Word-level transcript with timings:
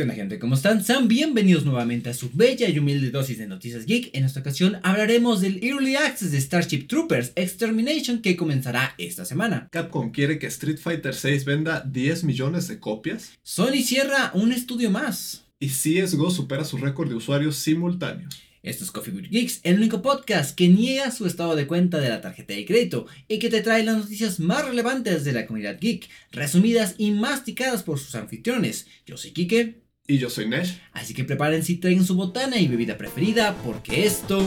¿Qué 0.00 0.04
onda 0.04 0.14
gente? 0.14 0.38
¿Cómo 0.38 0.54
están? 0.54 0.82
Sean 0.82 1.08
bienvenidos 1.08 1.66
nuevamente 1.66 2.08
a 2.08 2.14
su 2.14 2.30
bella 2.32 2.70
y 2.70 2.78
humilde 2.78 3.10
dosis 3.10 3.36
de 3.36 3.46
noticias 3.46 3.84
geek. 3.84 4.08
En 4.14 4.24
esta 4.24 4.40
ocasión 4.40 4.78
hablaremos 4.82 5.42
del 5.42 5.62
Early 5.62 5.96
Access 5.96 6.32
de 6.32 6.40
Starship 6.40 6.86
Troopers 6.86 7.32
Extermination 7.36 8.22
que 8.22 8.34
comenzará 8.34 8.94
esta 8.96 9.26
semana. 9.26 9.68
Capcom 9.70 10.10
quiere 10.10 10.38
que 10.38 10.46
Street 10.46 10.78
Fighter 10.78 11.14
VI 11.14 11.44
venda 11.44 11.84
10 11.86 12.24
millones 12.24 12.66
de 12.68 12.80
copias. 12.80 13.32
Sony 13.42 13.82
cierra 13.84 14.30
un 14.32 14.52
estudio 14.52 14.90
más. 14.90 15.44
Y 15.58 15.68
CSGO 15.68 16.30
supera 16.30 16.64
su 16.64 16.78
récord 16.78 17.10
de 17.10 17.16
usuarios 17.16 17.56
simultáneos. 17.56 18.42
Esto 18.62 18.84
es 18.84 18.90
Coffee 18.90 19.12
with 19.12 19.28
Geeks, 19.28 19.60
el 19.64 19.76
único 19.76 20.00
podcast 20.00 20.56
que 20.56 20.68
niega 20.68 21.10
su 21.10 21.26
estado 21.26 21.56
de 21.56 21.66
cuenta 21.66 21.98
de 21.98 22.08
la 22.08 22.22
tarjeta 22.22 22.54
de 22.54 22.64
crédito 22.64 23.06
y 23.28 23.38
que 23.38 23.50
te 23.50 23.60
trae 23.60 23.84
las 23.84 23.98
noticias 23.98 24.40
más 24.40 24.64
relevantes 24.64 25.24
de 25.24 25.32
la 25.32 25.44
comunidad 25.44 25.78
geek, 25.78 26.08
resumidas 26.30 26.94
y 26.96 27.10
masticadas 27.10 27.82
por 27.82 27.98
sus 27.98 28.14
anfitriones. 28.14 28.86
Yo 29.04 29.18
soy 29.18 29.32
Kike. 29.32 29.89
Y 30.10 30.18
yo 30.18 30.28
soy 30.28 30.48
Nesh. 30.48 30.80
Así 30.92 31.14
que 31.14 31.22
prepárense 31.22 31.70
y 31.70 31.76
traigan 31.76 32.04
su 32.04 32.16
botana 32.16 32.56
y 32.56 32.66
bebida 32.66 32.98
preferida 32.98 33.54
porque 33.64 34.06
esto 34.06 34.42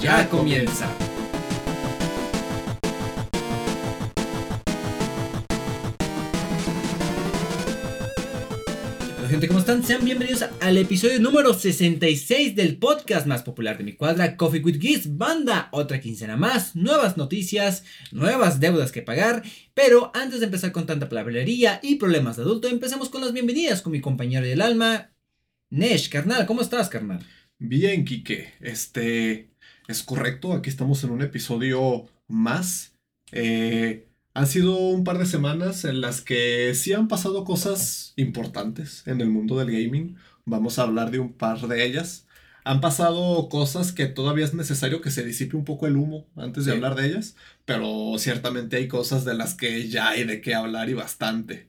ya 0.00 0.30
comienza. 0.30 0.88
Gente, 9.34 9.48
¿cómo 9.48 9.58
están? 9.58 9.82
Sean 9.82 10.04
bienvenidos 10.04 10.44
al 10.60 10.78
episodio 10.78 11.18
número 11.18 11.54
66 11.54 12.54
del 12.54 12.76
podcast 12.76 13.26
más 13.26 13.42
popular 13.42 13.76
de 13.76 13.82
mi 13.82 13.94
cuadra, 13.94 14.36
Coffee 14.36 14.62
with 14.62 14.78
Geeks 14.78 15.16
Banda. 15.16 15.70
Otra 15.72 16.00
quincena 16.00 16.36
más, 16.36 16.76
nuevas 16.76 17.16
noticias, 17.16 17.82
nuevas 18.12 18.60
deudas 18.60 18.92
que 18.92 19.02
pagar. 19.02 19.42
Pero 19.74 20.12
antes 20.14 20.38
de 20.38 20.46
empezar 20.46 20.70
con 20.70 20.86
tanta 20.86 21.08
palabrería 21.08 21.80
y 21.82 21.96
problemas 21.96 22.36
de 22.36 22.42
adulto, 22.42 22.68
empecemos 22.68 23.08
con 23.08 23.22
las 23.22 23.32
bienvenidas 23.32 23.82
con 23.82 23.90
mi 23.90 24.00
compañero 24.00 24.46
del 24.46 24.60
alma, 24.60 25.10
Nesh, 25.68 26.10
carnal. 26.10 26.46
¿Cómo 26.46 26.60
estás, 26.60 26.88
carnal? 26.88 27.26
Bien, 27.58 28.04
Kike. 28.04 28.54
Este 28.60 29.50
es 29.88 30.04
correcto. 30.04 30.52
Aquí 30.52 30.70
estamos 30.70 31.02
en 31.02 31.10
un 31.10 31.22
episodio 31.22 32.06
más. 32.28 32.94
Eh, 33.32 34.06
han 34.34 34.46
sido 34.46 34.76
un 34.76 35.04
par 35.04 35.18
de 35.18 35.26
semanas 35.26 35.84
en 35.84 36.00
las 36.00 36.20
que 36.20 36.74
sí 36.74 36.92
han 36.92 37.08
pasado 37.08 37.44
cosas 37.44 38.12
importantes 38.16 39.02
en 39.06 39.20
el 39.20 39.30
mundo 39.30 39.58
del 39.58 39.70
gaming. 39.70 40.16
Vamos 40.44 40.78
a 40.78 40.82
hablar 40.82 41.10
de 41.10 41.20
un 41.20 41.32
par 41.32 41.60
de 41.68 41.84
ellas. 41.84 42.26
Han 42.64 42.80
pasado 42.80 43.48
cosas 43.48 43.92
que 43.92 44.06
todavía 44.06 44.44
es 44.44 44.54
necesario 44.54 45.00
que 45.00 45.10
se 45.10 45.24
disipe 45.24 45.56
un 45.56 45.64
poco 45.64 45.86
el 45.86 45.96
humo 45.96 46.26
antes 46.34 46.64
de 46.64 46.72
Sí. 46.72 46.76
hablar 46.76 46.94
de 46.96 47.06
ellas, 47.08 47.36
pero 47.64 48.14
ciertamente 48.18 48.76
hay 48.76 48.88
cosas 48.88 49.24
de 49.24 49.34
las 49.34 49.54
que 49.54 49.88
ya 49.88 50.08
hay 50.10 50.24
de 50.24 50.40
qué 50.40 50.54
hablar 50.54 50.88
y 50.88 50.94
bastante. 50.94 51.68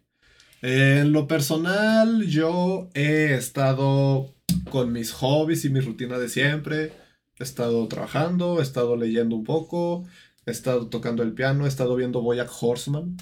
En 0.61 1.11
lo 1.11 1.27
personal, 1.27 2.25
yo 2.27 2.89
he 2.93 3.35
estado 3.35 4.33
con 4.71 4.91
mis 4.93 5.11
hobbies 5.11 5.65
y 5.65 5.69
mi 5.69 5.81
rutina 5.81 6.17
de 6.17 6.29
siempre. 6.29 6.93
He 7.37 7.43
estado 7.43 7.85
trabajando, 7.89 8.59
he 8.59 8.63
estado 8.63 8.95
leyendo 8.95 9.35
un 9.35 9.43
poco, 9.43 10.05
he 10.45 10.51
estado 10.51 10.87
tocando 10.87 11.23
el 11.23 11.33
piano, 11.33 11.65
he 11.65 11.69
estado 11.69 11.95
viendo 11.95 12.21
Boyack 12.21 12.51
Horseman. 12.61 13.17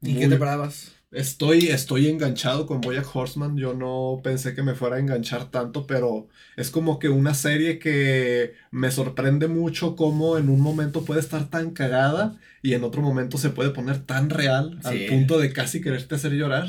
¿Y 0.00 0.12
Muy- 0.12 0.20
qué 0.22 0.28
te 0.28 0.36
parabas? 0.36 0.92
Estoy, 1.12 1.68
estoy 1.68 2.08
enganchado 2.08 2.64
con 2.66 2.80
Boyack 2.80 3.14
Horseman. 3.14 3.58
Yo 3.58 3.74
no 3.74 4.22
pensé 4.24 4.54
que 4.54 4.62
me 4.62 4.74
fuera 4.74 4.96
a 4.96 4.98
enganchar 4.98 5.50
tanto, 5.50 5.86
pero 5.86 6.28
es 6.56 6.70
como 6.70 6.98
que 6.98 7.10
una 7.10 7.34
serie 7.34 7.78
que 7.78 8.54
me 8.70 8.90
sorprende 8.90 9.46
mucho 9.46 9.94
cómo 9.94 10.38
en 10.38 10.48
un 10.48 10.60
momento 10.62 11.04
puede 11.04 11.20
estar 11.20 11.50
tan 11.50 11.72
cagada 11.72 12.38
y 12.62 12.72
en 12.72 12.82
otro 12.82 13.02
momento 13.02 13.36
se 13.36 13.50
puede 13.50 13.70
poner 13.70 13.98
tan 14.06 14.30
real 14.30 14.80
al 14.84 14.96
Sí. 14.98 15.06
punto 15.10 15.38
de 15.38 15.52
casi 15.52 15.82
quererte 15.82 16.14
hacer 16.14 16.32
llorar. 16.32 16.66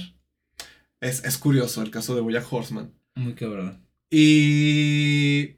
Es, 1.00 1.24
es 1.24 1.38
curioso 1.38 1.82
el 1.82 1.90
caso 1.90 2.14
de 2.14 2.20
Boyack 2.22 2.52
Horseman. 2.52 2.92
Muy 3.16 3.36
cabrón. 3.36 3.82
Y 4.12 5.56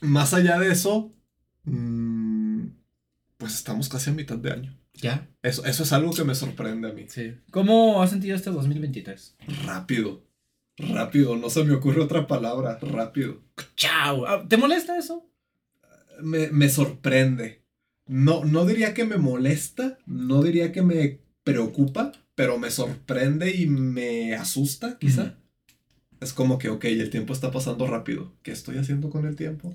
más 0.00 0.32
allá 0.32 0.58
de 0.58 0.72
eso, 0.72 1.12
mm, 1.64 2.19
pues 3.40 3.54
estamos 3.54 3.88
casi 3.88 4.10
a 4.10 4.12
mitad 4.12 4.36
de 4.36 4.52
año. 4.52 4.78
¿Ya? 4.94 5.26
Eso, 5.42 5.64
eso 5.64 5.82
es 5.82 5.92
algo 5.92 6.12
que 6.12 6.24
me 6.24 6.34
sorprende 6.34 6.90
a 6.90 6.92
mí. 6.92 7.06
Sí. 7.08 7.34
¿Cómo 7.50 8.02
has 8.02 8.10
sentido 8.10 8.36
este 8.36 8.50
2023? 8.50 9.36
Rápido. 9.64 10.22
Rápido, 10.76 11.36
no 11.36 11.50
se 11.50 11.64
me 11.64 11.74
ocurre 11.74 12.02
otra 12.02 12.26
palabra. 12.26 12.78
Rápido. 12.80 13.40
¡Chao! 13.76 14.26
Ah, 14.26 14.44
¿Te 14.46 14.58
molesta 14.58 14.98
eso? 14.98 15.26
Me, 16.20 16.48
me 16.48 16.68
sorprende. 16.68 17.64
No, 18.06 18.44
no 18.44 18.66
diría 18.66 18.92
que 18.92 19.04
me 19.04 19.16
molesta, 19.16 19.98
no 20.04 20.42
diría 20.42 20.70
que 20.72 20.82
me 20.82 21.20
preocupa, 21.44 22.12
pero 22.34 22.58
me 22.58 22.70
sorprende 22.70 23.54
y 23.54 23.66
me 23.66 24.34
asusta, 24.34 24.98
quizá. 24.98 25.38
Es 26.20 26.34
como 26.34 26.58
que, 26.58 26.68
ok, 26.68 26.84
el 26.84 27.08
tiempo 27.08 27.32
está 27.32 27.50
pasando 27.50 27.86
rápido. 27.86 28.32
¿Qué 28.42 28.52
estoy 28.52 28.76
haciendo 28.76 29.08
con 29.08 29.26
el 29.26 29.36
tiempo? 29.36 29.74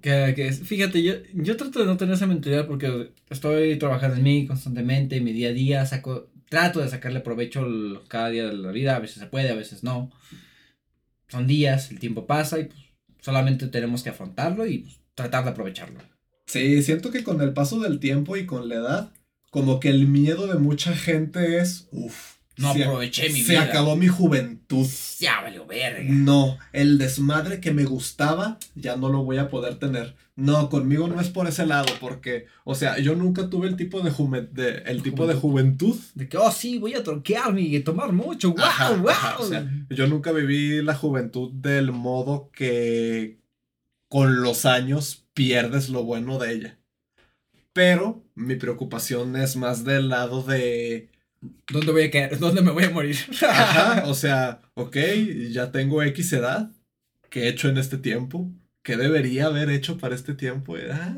Que, 0.00 0.32
que 0.34 0.52
fíjate, 0.52 1.02
yo, 1.02 1.14
yo 1.34 1.56
trato 1.56 1.80
de 1.80 1.86
no 1.86 1.96
tener 1.96 2.14
esa 2.14 2.26
mentalidad 2.26 2.66
porque 2.66 3.12
estoy 3.28 3.78
trabajando 3.78 4.16
en 4.16 4.22
mí 4.22 4.46
constantemente, 4.46 5.20
mi 5.20 5.32
día 5.32 5.48
a 5.48 5.52
día, 5.52 5.86
saco, 5.86 6.30
trato 6.48 6.80
de 6.80 6.88
sacarle 6.88 7.20
provecho 7.20 7.66
cada 8.08 8.30
día 8.30 8.46
de 8.46 8.54
la 8.54 8.72
vida, 8.72 8.96
a 8.96 9.00
veces 9.00 9.18
se 9.18 9.26
puede, 9.26 9.50
a 9.50 9.54
veces 9.54 9.82
no. 9.82 10.10
Son 11.28 11.46
días, 11.46 11.90
el 11.90 11.98
tiempo 11.98 12.26
pasa 12.26 12.58
y 12.60 12.64
pues, 12.64 12.80
solamente 13.20 13.66
tenemos 13.66 14.02
que 14.02 14.10
afrontarlo 14.10 14.66
y 14.66 14.78
pues, 14.78 15.00
tratar 15.14 15.44
de 15.44 15.50
aprovecharlo. 15.50 16.00
Sí, 16.46 16.82
siento 16.82 17.10
que 17.10 17.24
con 17.24 17.40
el 17.40 17.52
paso 17.52 17.80
del 17.80 17.98
tiempo 17.98 18.36
y 18.36 18.46
con 18.46 18.68
la 18.68 18.76
edad, 18.76 19.12
como 19.50 19.80
que 19.80 19.88
el 19.88 20.06
miedo 20.06 20.46
de 20.46 20.58
mucha 20.58 20.94
gente 20.94 21.58
es, 21.58 21.88
uff, 21.90 22.33
No 22.56 22.72
se, 22.72 22.84
aproveché 22.84 23.28
mi 23.30 23.40
se 23.42 23.52
vida. 23.52 23.62
acabó 23.64 23.96
mi 23.96 24.06
juventud. 24.08 24.86
Ya 25.18 25.40
valió 25.40 25.66
verga. 25.66 26.04
No, 26.08 26.56
el 26.72 26.98
desmadre 26.98 27.60
que 27.60 27.72
me 27.72 27.84
gustaba 27.84 28.58
ya 28.74 28.96
no 28.96 29.08
lo 29.08 29.24
voy 29.24 29.38
a 29.38 29.48
poder 29.50 29.76
tener. 29.78 30.14
No, 30.36 30.68
conmigo 30.68 31.06
no 31.08 31.20
es 31.20 31.28
por 31.30 31.46
ese 31.46 31.64
lado, 31.66 31.86
porque, 32.00 32.46
o 32.64 32.74
sea, 32.74 32.98
yo 32.98 33.14
nunca 33.14 33.48
tuve 33.50 33.68
el 33.68 33.76
tipo 33.76 34.00
de, 34.02 34.10
jume- 34.10 34.48
de- 34.50 34.82
el 34.86 35.02
tipo 35.02 35.26
de 35.26 35.34
juventud. 35.34 35.96
De 36.14 36.28
que, 36.28 36.36
oh 36.36 36.50
sí, 36.50 36.78
voy 36.78 36.94
a 36.94 37.02
troquearme 37.04 37.60
y 37.62 37.80
tomar 37.80 38.12
mucho. 38.12 38.50
¡Wow! 38.52 38.60
Ajá, 38.64 38.90
¡Wow! 38.96 39.10
ajá, 39.10 39.38
o 39.38 39.44
sea, 39.48 39.68
yo 39.90 40.06
nunca 40.08 40.32
viví 40.32 40.82
la 40.82 40.94
juventud 40.94 41.52
del 41.52 41.92
modo 41.92 42.50
que 42.52 43.38
con 44.08 44.42
los 44.42 44.64
años 44.64 45.24
pierdes 45.34 45.88
lo 45.88 46.02
bueno 46.04 46.38
de 46.38 46.52
ella. 46.52 46.78
Pero 47.72 48.22
mi 48.36 48.54
preocupación 48.56 49.36
es 49.36 49.56
más 49.56 49.84
del 49.84 50.08
lado 50.08 50.42
de 50.42 51.10
¿Dónde 51.72 51.92
voy 51.92 52.02
a 52.04 52.10
caer? 52.10 52.38
¿Dónde 52.40 52.62
me 52.62 52.70
voy 52.70 52.84
a 52.84 52.90
morir? 52.90 53.16
Ajá, 53.48 54.04
o 54.06 54.14
sea, 54.14 54.60
ok, 54.74 54.96
ya 55.50 55.70
tengo 55.72 56.02
X 56.02 56.32
edad. 56.32 56.70
¿Qué 57.30 57.44
he 57.44 57.48
hecho 57.48 57.68
en 57.68 57.78
este 57.78 57.98
tiempo? 57.98 58.50
¿Qué 58.82 58.96
debería 58.96 59.46
haber 59.46 59.70
hecho 59.70 59.96
para 59.98 60.14
este 60.14 60.34
tiempo? 60.34 60.76
Ah, 60.92 61.14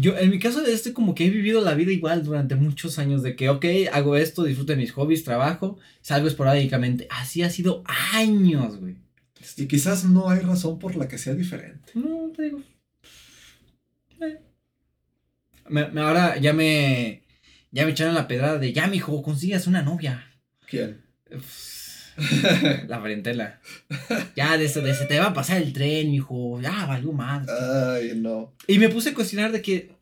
Yo, 0.00 0.16
en 0.16 0.30
mi 0.30 0.38
caso, 0.38 0.64
este 0.64 0.92
como 0.94 1.14
que 1.14 1.26
he 1.26 1.30
vivido 1.30 1.60
la 1.62 1.74
vida 1.74 1.92
igual 1.92 2.24
durante 2.24 2.54
muchos 2.56 2.98
años, 2.98 3.22
de 3.22 3.36
que, 3.36 3.50
ok, 3.50 3.64
hago 3.92 4.16
esto, 4.16 4.42
disfruto 4.44 4.72
de 4.72 4.78
mis 4.78 4.92
hobbies, 4.92 5.22
trabajo, 5.24 5.78
salgo 6.00 6.28
esporádicamente. 6.28 7.06
Así 7.10 7.42
ha 7.42 7.50
sido 7.50 7.84
años, 8.14 8.78
güey. 8.80 8.96
y 9.58 9.66
quizás 9.66 10.04
no 10.06 10.30
hay 10.30 10.40
razón 10.40 10.78
por 10.78 10.96
la 10.96 11.08
que 11.08 11.18
sea 11.18 11.34
diferente. 11.34 11.92
No, 11.94 12.32
te 12.34 12.44
digo. 12.44 12.62
Eh. 14.22 14.38
Me- 15.68 15.88
me- 15.90 16.00
ahora 16.00 16.38
ya 16.38 16.52
me. 16.52 17.22
Ya 17.70 17.84
me 17.84 17.92
echaron 17.92 18.14
la 18.14 18.28
pedrada 18.28 18.58
de, 18.58 18.72
ya, 18.72 18.86
mijo, 18.86 19.22
consigas 19.22 19.66
una 19.66 19.82
novia. 19.82 20.24
¿Quién? 20.66 21.02
La 22.88 23.00
parentela. 23.00 23.60
Ya, 24.34 24.56
de 24.56 24.64
eso, 24.64 24.80
de 24.80 24.94
se 24.94 25.04
te 25.04 25.18
va 25.18 25.26
a 25.26 25.34
pasar 25.34 25.62
el 25.62 25.72
tren, 25.72 26.10
mijo. 26.10 26.60
Ya, 26.60 26.86
valió 26.86 27.12
más. 27.12 27.48
Ay, 27.48 28.12
no. 28.16 28.54
Y 28.66 28.78
me 28.78 28.88
puse 28.88 29.10
a 29.10 29.14
cuestionar 29.14 29.52
de 29.52 29.62
que 29.62 29.92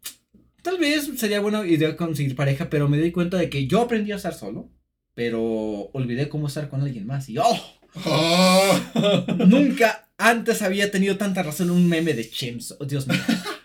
tal 0.62 0.78
vez 0.78 1.10
sería 1.16 1.40
buena 1.40 1.66
idea 1.66 1.96
conseguir 1.96 2.34
pareja, 2.34 2.70
pero 2.70 2.88
me 2.88 2.98
di 2.98 3.12
cuenta 3.12 3.36
de 3.36 3.50
que 3.50 3.66
yo 3.66 3.82
aprendí 3.82 4.12
a 4.12 4.16
estar 4.16 4.34
solo, 4.34 4.70
pero 5.14 5.42
olvidé 5.92 6.28
cómo 6.28 6.46
estar 6.46 6.68
con 6.68 6.82
alguien 6.82 7.06
más. 7.06 7.28
Y 7.28 7.38
¡oh! 7.38 7.80
Ah. 8.04 9.26
Nunca 9.46 10.08
antes 10.18 10.62
había 10.62 10.90
tenido 10.90 11.16
tanta 11.16 11.42
razón 11.42 11.70
un 11.70 11.88
meme 11.88 12.14
de 12.14 12.28
Chimps. 12.28 12.76
Oh, 12.78 12.84
Dios 12.84 13.06
mío. 13.06 13.18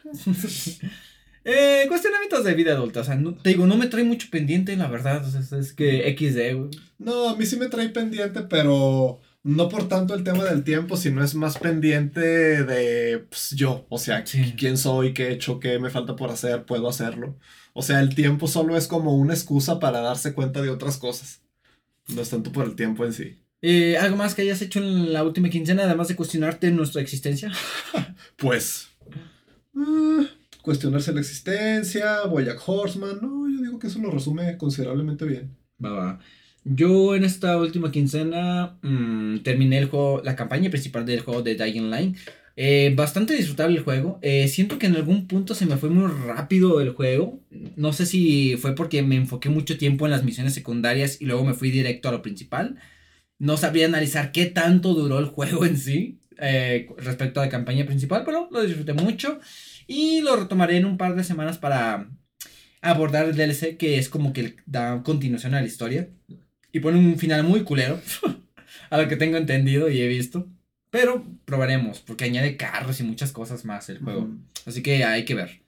eh, 1.43 1.85
cuestionamientos 1.87 2.43
de 2.43 2.53
vida 2.53 2.73
adulta. 2.73 3.01
O 3.01 3.03
sea, 3.03 3.15
no- 3.15 3.33
te 3.35 3.49
digo, 3.49 3.65
no 3.67 3.77
me 3.77 3.87
trae 3.87 4.03
mucho 4.03 4.27
pendiente, 4.31 4.75
la 4.77 4.87
verdad. 4.87 5.25
O 5.25 5.29
sea, 5.43 5.59
es- 5.59 5.73
que 5.73 6.07
XD, 6.17 6.53
güey. 6.53 6.69
No, 6.99 7.29
a 7.29 7.35
mí 7.35 7.45
sí 7.45 7.57
me 7.57 7.67
trae 7.67 7.89
pendiente, 7.89 8.41
pero 8.43 9.19
no 9.43 9.69
por 9.69 9.87
tanto 9.87 10.13
el 10.13 10.23
tema 10.23 10.43
del 10.43 10.63
tiempo, 10.63 10.97
sino 10.97 11.23
es 11.23 11.33
más 11.33 11.57
pendiente 11.57 12.19
de 12.21 13.19
pues, 13.29 13.51
yo. 13.51 13.85
O 13.89 13.97
sea, 13.97 14.25
Sí. 14.25 14.53
quién 14.57 14.77
soy, 14.77 15.13
qué 15.13 15.27
he 15.29 15.31
hecho, 15.33 15.59
qué 15.59 15.79
me 15.79 15.89
falta 15.89 16.15
por 16.15 16.29
hacer, 16.29 16.63
puedo 16.65 16.87
hacerlo. 16.87 17.37
O 17.73 17.81
sea, 17.81 18.01
el 18.01 18.13
tiempo 18.13 18.47
solo 18.47 18.77
es 18.77 18.87
como 18.87 19.15
una 19.17 19.33
excusa 19.33 19.79
para 19.79 20.01
darse 20.01 20.33
cuenta 20.33 20.61
de 20.61 20.69
otras 20.69 20.97
cosas. 20.97 21.41
No 22.07 22.21
es 22.21 22.29
tanto 22.29 22.51
por 22.51 22.65
el 22.65 22.75
tiempo 22.75 23.05
en 23.05 23.13
sí. 23.13 23.37
Eh, 23.63 23.95
¿Algo 23.97 24.17
más 24.17 24.33
que 24.35 24.41
hayas 24.41 24.61
hecho 24.61 24.79
en 24.79 25.13
la 25.13 25.23
última 25.23 25.49
quincena, 25.49 25.83
además 25.83 26.07
de 26.07 26.15
cuestionarte 26.15 26.69
nuestra 26.71 27.01
existencia? 27.01 27.51
Pues. 28.37 28.87
ah, 29.75 30.23
cuestionarse 30.61 31.13
la 31.13 31.21
existencia, 31.21 32.25
Boyack 32.25 32.61
Horseman. 32.65 33.19
No, 33.21 33.49
yo 33.49 33.61
digo 33.61 33.79
que 33.79 33.87
eso 33.87 33.99
lo 33.99 34.11
resume 34.11 34.57
considerablemente 34.57 35.25
bien. 35.25 35.55
Va. 35.83 36.19
Yo 36.63 37.15
en 37.15 37.23
esta 37.23 37.57
última 37.57 37.91
quincena 37.91 38.77
mm, 38.81 39.39
terminé 39.39 39.79
el 39.79 39.85
juego, 39.85 40.21
la 40.23 40.35
campaña 40.35 40.69
principal 40.69 41.05
del 41.05 41.21
juego 41.21 41.41
de 41.41 41.55
Dying 41.55 41.89
Line. 41.89 42.15
Eh, 42.55 42.93
bastante 42.95 43.33
disfrutable 43.33 43.77
el 43.77 43.83
juego. 43.83 44.19
Eh, 44.21 44.47
siento 44.47 44.77
que 44.77 44.85
en 44.87 44.95
algún 44.95 45.27
punto 45.27 45.55
se 45.55 45.65
me 45.65 45.77
fue 45.77 45.89
muy 45.89 46.09
rápido 46.27 46.81
el 46.81 46.91
juego. 46.91 47.39
No 47.75 47.93
sé 47.93 48.05
si 48.05 48.57
fue 48.57 48.75
porque 48.75 49.01
me 49.01 49.15
enfoqué 49.15 49.49
mucho 49.49 49.77
tiempo 49.77 50.05
en 50.05 50.11
las 50.11 50.23
misiones 50.23 50.53
secundarias 50.53 51.19
y 51.21 51.25
luego 51.25 51.43
me 51.45 51.53
fui 51.53 51.71
directo 51.71 52.09
a 52.09 52.11
lo 52.11 52.21
principal. 52.21 52.77
No 53.39 53.57
sabría 53.57 53.87
analizar 53.87 54.31
qué 54.31 54.45
tanto 54.45 54.93
duró 54.93 55.17
el 55.19 55.25
juego 55.25 55.65
en 55.65 55.77
sí 55.77 56.19
eh, 56.37 56.87
respecto 56.97 57.39
a 57.39 57.45
la 57.45 57.51
campaña 57.51 57.85
principal, 57.85 58.23
pero 58.25 58.47
lo 58.51 58.61
disfruté 58.61 58.93
mucho 58.93 59.39
y 59.87 60.21
lo 60.21 60.35
retomaré 60.35 60.77
en 60.77 60.85
un 60.85 60.97
par 60.97 61.15
de 61.15 61.23
semanas 61.23 61.57
para 61.57 62.09
abordar 62.81 63.25
el 63.25 63.35
DLC 63.35 63.77
que 63.77 63.97
es 63.97 64.09
como 64.09 64.33
que 64.33 64.55
da 64.65 65.03
continuación 65.03 65.53
a 65.53 65.61
la 65.61 65.67
historia 65.67 66.09
y 66.71 66.79
pone 66.79 66.97
un 66.97 67.17
final 67.17 67.43
muy 67.43 67.63
culero 67.63 67.99
a 68.89 68.97
lo 68.97 69.07
que 69.07 69.17
tengo 69.17 69.37
entendido 69.37 69.89
y 69.89 70.01
he 70.01 70.07
visto. 70.07 70.47
Pero 70.89 71.25
probaremos, 71.45 71.99
porque 71.99 72.25
añade 72.25 72.57
carros 72.57 72.99
y 72.99 73.03
muchas 73.03 73.31
cosas 73.31 73.63
más 73.63 73.87
el 73.89 73.99
juego. 73.99 74.29
Así 74.65 74.83
que 74.83 75.05
hay 75.05 75.23
que 75.23 75.35
ver. 75.35 75.61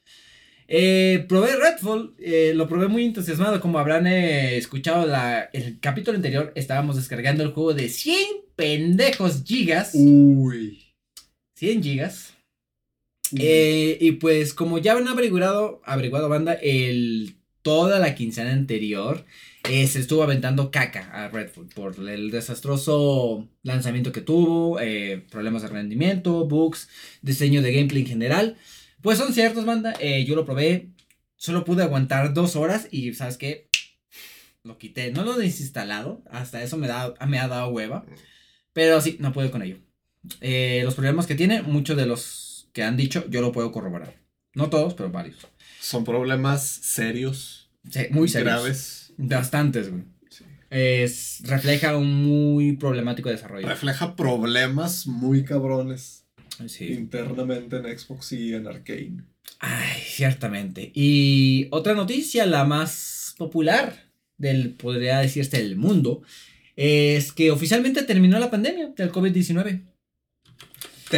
Eh, 0.67 1.25
probé 1.29 1.55
Redfall, 1.55 2.13
eh, 2.19 2.51
lo 2.55 2.67
probé 2.67 2.89
muy 2.89 3.05
entusiasmado. 3.05 3.61
Como 3.61 3.79
habrán 3.79 4.05
eh, 4.05 4.57
escuchado 4.57 5.05
la, 5.05 5.49
el 5.53 5.79
capítulo 5.79 6.17
anterior, 6.17 6.51
estábamos 6.55 6.97
descargando 6.97 7.43
el 7.43 7.51
juego 7.51 7.73
de 7.73 7.87
100 7.87 8.17
pendejos 8.55 9.43
gigas. 9.45 9.91
Uy. 9.93 10.93
100 11.55 11.83
gigas. 11.83 12.32
Y 13.41 14.11
pues, 14.13 14.53
como 14.53 14.77
ya 14.77 14.93
han 14.93 15.07
averiguado, 15.07 15.81
averiguado 15.85 16.29
banda, 16.29 16.53
el, 16.53 17.35
toda 17.63 17.99
la 17.99 18.13
quincena 18.13 18.51
anterior 18.51 19.25
eh, 19.69 19.87
se 19.87 19.99
estuvo 19.99 20.23
aventando 20.23 20.71
caca 20.71 21.09
a 21.13 21.29
Redfall 21.29 21.67
por 21.67 21.95
el 22.09 22.31
desastroso 22.31 23.47
lanzamiento 23.63 24.11
que 24.11 24.19
tuvo, 24.19 24.79
eh, 24.81 25.25
problemas 25.31 25.61
de 25.61 25.69
rendimiento, 25.69 26.45
bugs, 26.45 26.89
diseño 27.21 27.61
de 27.61 27.71
gameplay 27.73 28.01
en 28.01 28.07
general. 28.07 28.57
Pues 29.01 29.17
son 29.17 29.33
ciertos, 29.33 29.65
banda. 29.65 29.93
Eh, 30.01 30.25
yo 30.25 30.35
lo 30.35 30.45
probé, 30.45 30.89
solo 31.37 31.63
pude 31.63 31.81
aguantar 31.81 32.33
dos 32.33 32.57
horas 32.57 32.89
y, 32.91 33.13
¿sabes 33.13 33.37
qué? 33.37 33.69
Lo 34.63 34.77
quité. 34.77 35.11
No 35.11 35.23
lo 35.23 35.39
he 35.39 35.43
desinstalado, 35.45 36.21
hasta 36.29 36.61
eso 36.61 36.77
me, 36.77 36.87
da, 36.87 37.13
me 37.27 37.39
ha 37.39 37.47
dado 37.47 37.69
hueva. 37.69 38.05
Pero 38.73 38.99
sí, 38.99 39.15
no 39.19 39.31
puedo 39.31 39.49
con 39.49 39.61
ello. 39.61 39.77
los 40.83 40.95
problemas 40.95 41.25
que 41.25 41.35
tiene, 41.35 41.61
muchos 41.61 41.95
de 41.95 42.05
los 42.05 42.52
que 42.73 42.83
han 42.83 42.97
dicho, 42.97 43.25
yo 43.29 43.41
lo 43.41 43.51
puedo 43.51 43.71
corroborar. 43.71 44.15
No 44.55 44.69
todos, 44.69 44.93
pero 44.93 45.09
varios. 45.11 45.47
Son 45.79 46.03
problemas 46.03 46.63
serios. 46.63 47.69
Sí, 47.89 48.07
muy 48.11 48.27
serios. 48.27 48.53
Graves 48.53 49.13
Bastantes, 49.17 49.89
güey. 49.89 50.03
Es, 50.69 51.41
refleja 51.43 51.95
un 51.95 52.23
muy 52.23 52.73
problemático 52.77 53.29
desarrollo. 53.29 53.67
Refleja 53.67 54.15
problemas 54.15 55.05
muy 55.05 55.43
cabrones. 55.43 56.25
Internamente 56.79 57.77
en 57.77 57.97
Xbox 57.97 58.31
y 58.31 58.53
en 58.53 58.67
Arcane. 58.67 59.23
Ay, 59.59 60.01
ciertamente. 60.03 60.91
Y 60.95 61.67
otra 61.71 61.93
noticia, 61.93 62.45
la 62.45 62.65
más 62.65 63.35
popular 63.37 64.07
del, 64.37 64.71
podría 64.71 65.19
decirse, 65.19 65.57
del 65.57 65.75
mundo, 65.75 66.23
es 66.75 67.31
que 67.31 67.51
oficialmente 67.51 68.03
terminó 68.03 68.39
la 68.39 68.49
pandemia 68.49 68.93
del 68.95 69.11
COVID-19. 69.11 69.81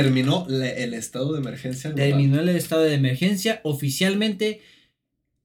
Terminó 0.03 0.47
el 0.49 0.93
estado 0.93 1.33
de 1.33 1.39
emergencia. 1.39 1.93
Terminó 1.93 2.39
el 2.39 2.49
estado 2.49 2.83
de 2.83 2.93
emergencia 2.93 3.61
oficialmente 3.63 4.61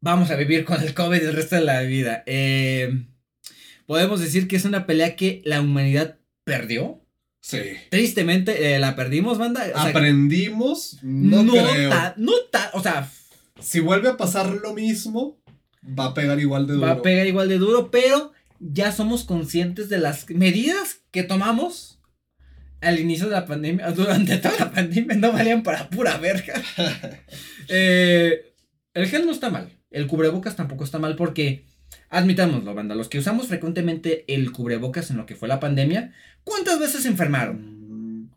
vamos 0.01 0.31
a 0.31 0.37
vivir 0.37 0.65
con 0.65 0.83
el 0.83 0.95
COVID 0.95 1.23
el 1.23 1.35
resto 1.35 1.57
de 1.57 1.63
la 1.63 1.81
vida. 1.83 2.23
Eh, 2.27 3.07
podemos 3.87 4.21
decir 4.21 4.49
que 4.49 4.57
es 4.57 4.65
una 4.65 4.87
pelea 4.87 5.17
que 5.17 5.43
la 5.45 5.61
humanidad 5.61 6.19
perdió. 6.45 7.05
Sí. 7.43 7.59
Tristemente 7.91 8.75
eh, 8.75 8.79
la 8.79 8.97
perdimos, 8.97 9.39
banda. 9.39 9.67
Aprendimos. 9.75 10.99
No, 11.03 11.43
no 11.43 11.53
creo. 11.53 11.91
no 12.17 12.33
o 12.73 12.83
sea. 12.83 13.11
Si 13.61 13.79
vuelve 13.79 14.09
a 14.09 14.17
pasar 14.17 14.49
lo 14.63 14.73
mismo, 14.73 15.39
va 15.87 16.07
a 16.07 16.15
pegar 16.15 16.41
igual 16.41 16.67
de 16.67 16.75
duro. 16.75 16.87
Va 16.87 16.93
a 16.93 17.03
pegar 17.03 17.27
igual 17.27 17.49
de 17.49 17.59
duro, 17.59 17.91
pero 17.91 18.33
ya 18.59 18.91
somos 18.91 19.25
conscientes 19.25 19.91
de 19.91 19.99
las 19.99 20.31
medidas 20.31 21.01
que 21.11 21.23
tomamos 21.23 21.90
al 22.81 22.99
inicio 22.99 23.27
de 23.29 23.33
la 23.33 23.47
pandemia, 23.47 23.91
durante 23.93 24.39
toda 24.39 24.59
la 24.59 24.73
pandemia, 24.73 25.17
no 25.17 25.33
valían 25.33 25.63
para 25.63 25.89
pura 25.89 26.17
verga. 26.19 26.55
Eh, 27.73 28.53
el 28.95 29.07
gel 29.07 29.25
no 29.27 29.31
está 29.31 29.49
mal. 29.49 29.71
El 29.93 30.09
cubrebocas 30.09 30.57
tampoco 30.57 30.83
está 30.83 30.99
mal 30.99 31.15
porque, 31.15 31.67
admitámoslo, 32.09 32.75
banda, 32.75 32.97
los 32.97 33.09
que 33.09 33.21
usamos 33.21 33.47
frecuentemente 33.47 34.25
el 34.27 34.51
cubrebocas 34.51 35.09
en 35.13 35.19
lo 35.19 35.25
que 35.25 35.37
fue 35.37 35.47
la 35.47 35.61
pandemia, 35.61 36.13
¿cuántas 36.43 36.81
veces 36.81 37.03
se 37.03 37.09
enfermaron? 37.09 38.25
Mm. 38.25 38.31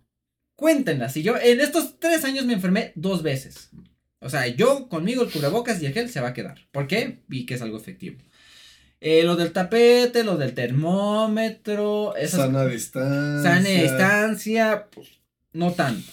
Cuéntenlas. 0.56 1.14
Si 1.14 1.24
yo 1.24 1.36
en 1.36 1.62
estos 1.62 2.00
tres 2.00 2.24
años 2.26 2.46
me 2.46 2.54
enfermé 2.54 2.92
dos 2.94 3.24
veces. 3.24 3.72
O 4.20 4.30
sea, 4.30 4.46
yo 4.46 4.88
conmigo 4.88 5.24
el 5.24 5.32
cubrebocas 5.32 5.82
y 5.82 5.88
el 5.88 5.94
gel 5.94 6.10
se 6.10 6.22
va 6.22 6.30
a 6.30 6.34
quedar. 6.34 6.60
¿Por 6.72 6.86
qué? 6.86 7.24
Vi 7.28 7.48
que 7.48 7.56
es 7.56 7.62
algo 7.64 7.78
efectivo. 7.78 8.20
Eh, 9.06 9.24
lo 9.26 9.36
del 9.36 9.52
tapete, 9.52 10.24
lo 10.24 10.38
del 10.38 10.54
termómetro. 10.54 12.14
sana 12.26 12.66
distancia. 12.66 13.44
Sana 13.44 13.70
distancia, 13.70 14.88
pues, 14.90 15.10
no 15.52 15.74
tanto. 15.74 16.10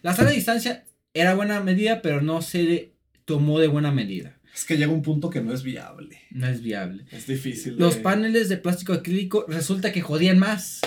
La 0.00 0.14
sana 0.14 0.30
distancia 0.30 0.86
era 1.12 1.34
buena 1.34 1.60
medida, 1.60 2.00
pero 2.00 2.22
no 2.22 2.40
se 2.40 2.94
tomó 3.26 3.58
de 3.58 3.68
buena 3.68 3.92
medida. 3.92 4.38
Es 4.54 4.64
que 4.64 4.78
llega 4.78 4.90
un 4.90 5.02
punto 5.02 5.28
que 5.28 5.42
no 5.42 5.52
es 5.52 5.62
viable. 5.62 6.18
No 6.30 6.46
es 6.46 6.62
viable. 6.62 7.04
Es 7.10 7.26
difícil. 7.26 7.76
Los 7.76 7.96
paneles 7.96 8.48
de 8.48 8.56
plástico 8.56 8.94
acrílico 8.94 9.44
resulta 9.46 9.92
que 9.92 10.00
jodían 10.00 10.38
más. 10.38 10.80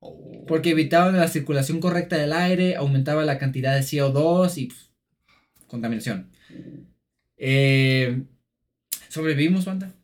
Oh. 0.00 0.44
Porque 0.46 0.70
evitaban 0.72 1.16
la 1.16 1.28
circulación 1.28 1.80
correcta 1.80 2.18
del 2.18 2.34
aire, 2.34 2.76
aumentaba 2.76 3.24
la 3.24 3.38
cantidad 3.38 3.74
de 3.74 3.80
CO2 3.80 4.58
y 4.58 4.66
pues, 4.66 4.90
contaminación. 5.66 6.30
Eh, 7.38 8.24
sobrevivimos, 9.08 9.64
banda. 9.64 9.94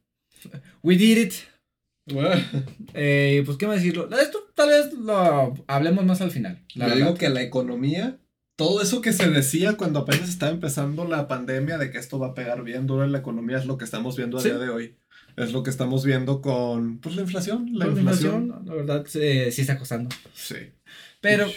We 0.84 0.96
did 0.96 1.18
it. 1.18 1.34
Eh, 2.92 3.42
pues, 3.44 3.56
¿qué 3.56 3.66
más 3.66 3.76
decirlo? 3.76 4.08
Esto 4.16 4.46
tal 4.54 4.68
vez 4.68 4.92
lo 4.92 5.54
hablemos 5.66 6.04
más 6.04 6.20
al 6.20 6.30
final. 6.30 6.62
La 6.74 6.94
digo 6.94 7.14
que 7.14 7.28
la 7.28 7.42
economía 7.42 8.18
todo 8.56 8.80
eso 8.80 9.00
que 9.00 9.12
se 9.12 9.30
decía 9.30 9.76
cuando 9.76 10.00
apenas 10.00 10.28
estaba 10.28 10.52
empezando 10.52 11.04
la 11.06 11.26
pandemia 11.26 11.76
de 11.76 11.90
que 11.90 11.98
esto 11.98 12.18
va 12.18 12.28
a 12.28 12.34
pegar 12.34 12.62
bien 12.62 12.86
duro 12.86 13.04
en 13.04 13.10
la 13.10 13.18
economía 13.18 13.58
es 13.58 13.66
lo 13.66 13.78
que 13.78 13.84
estamos 13.84 14.16
viendo 14.16 14.38
a 14.38 14.42
día 14.42 14.58
de 14.58 14.68
hoy. 14.68 14.96
Es 15.36 15.52
lo 15.52 15.64
que 15.64 15.70
estamos 15.70 16.04
viendo 16.04 16.40
con 16.40 16.98
pues, 16.98 17.16
la 17.16 17.22
inflación. 17.22 17.70
La 17.72 17.86
inflación, 17.86 18.62
la 18.64 18.74
verdad, 18.74 19.04
sí, 19.08 19.20
está 19.20 19.76
costando. 19.76 20.14
Sí. 20.34 20.56
Pero 21.20 21.48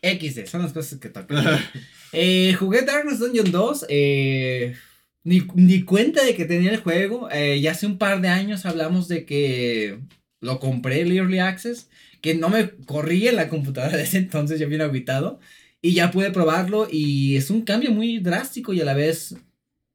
XD, 0.00 0.46
son 0.46 0.62
las 0.62 0.72
cosas 0.72 1.00
que 1.00 1.08
tocan. 1.08 1.44
eh, 2.12 2.54
jugué 2.56 2.82
Darkness 2.82 3.18
Dungeon 3.18 3.50
2. 3.50 3.86
Eh, 3.88 4.76
ni, 5.24 5.42
ni, 5.54 5.82
cuenta 5.82 6.24
de 6.24 6.34
que 6.34 6.44
tenía 6.44 6.70
el 6.70 6.80
juego. 6.80 7.28
Eh, 7.30 7.60
ya 7.60 7.72
hace 7.72 7.86
un 7.86 7.98
par 7.98 8.20
de 8.20 8.28
años 8.28 8.66
hablamos 8.66 9.08
de 9.08 9.24
que 9.24 9.98
lo 10.40 10.60
compré 10.60 11.00
el 11.00 11.12
Early 11.12 11.38
Access. 11.38 11.88
Que 12.20 12.34
no 12.34 12.48
me 12.48 12.70
corría 12.86 13.30
en 13.30 13.36
la 13.36 13.48
computadora 13.48 13.96
de 13.96 14.04
ese 14.04 14.18
entonces, 14.18 14.60
ya 14.60 14.66
bien 14.66 14.82
aguitado. 14.82 15.40
Y 15.82 15.94
ya 15.94 16.10
pude 16.10 16.30
probarlo 16.30 16.88
y 16.90 17.36
es 17.36 17.50
un 17.50 17.62
cambio 17.62 17.90
muy 17.90 18.18
drástico 18.18 18.72
y 18.72 18.80
a 18.80 18.84
la 18.84 18.94
vez 18.94 19.36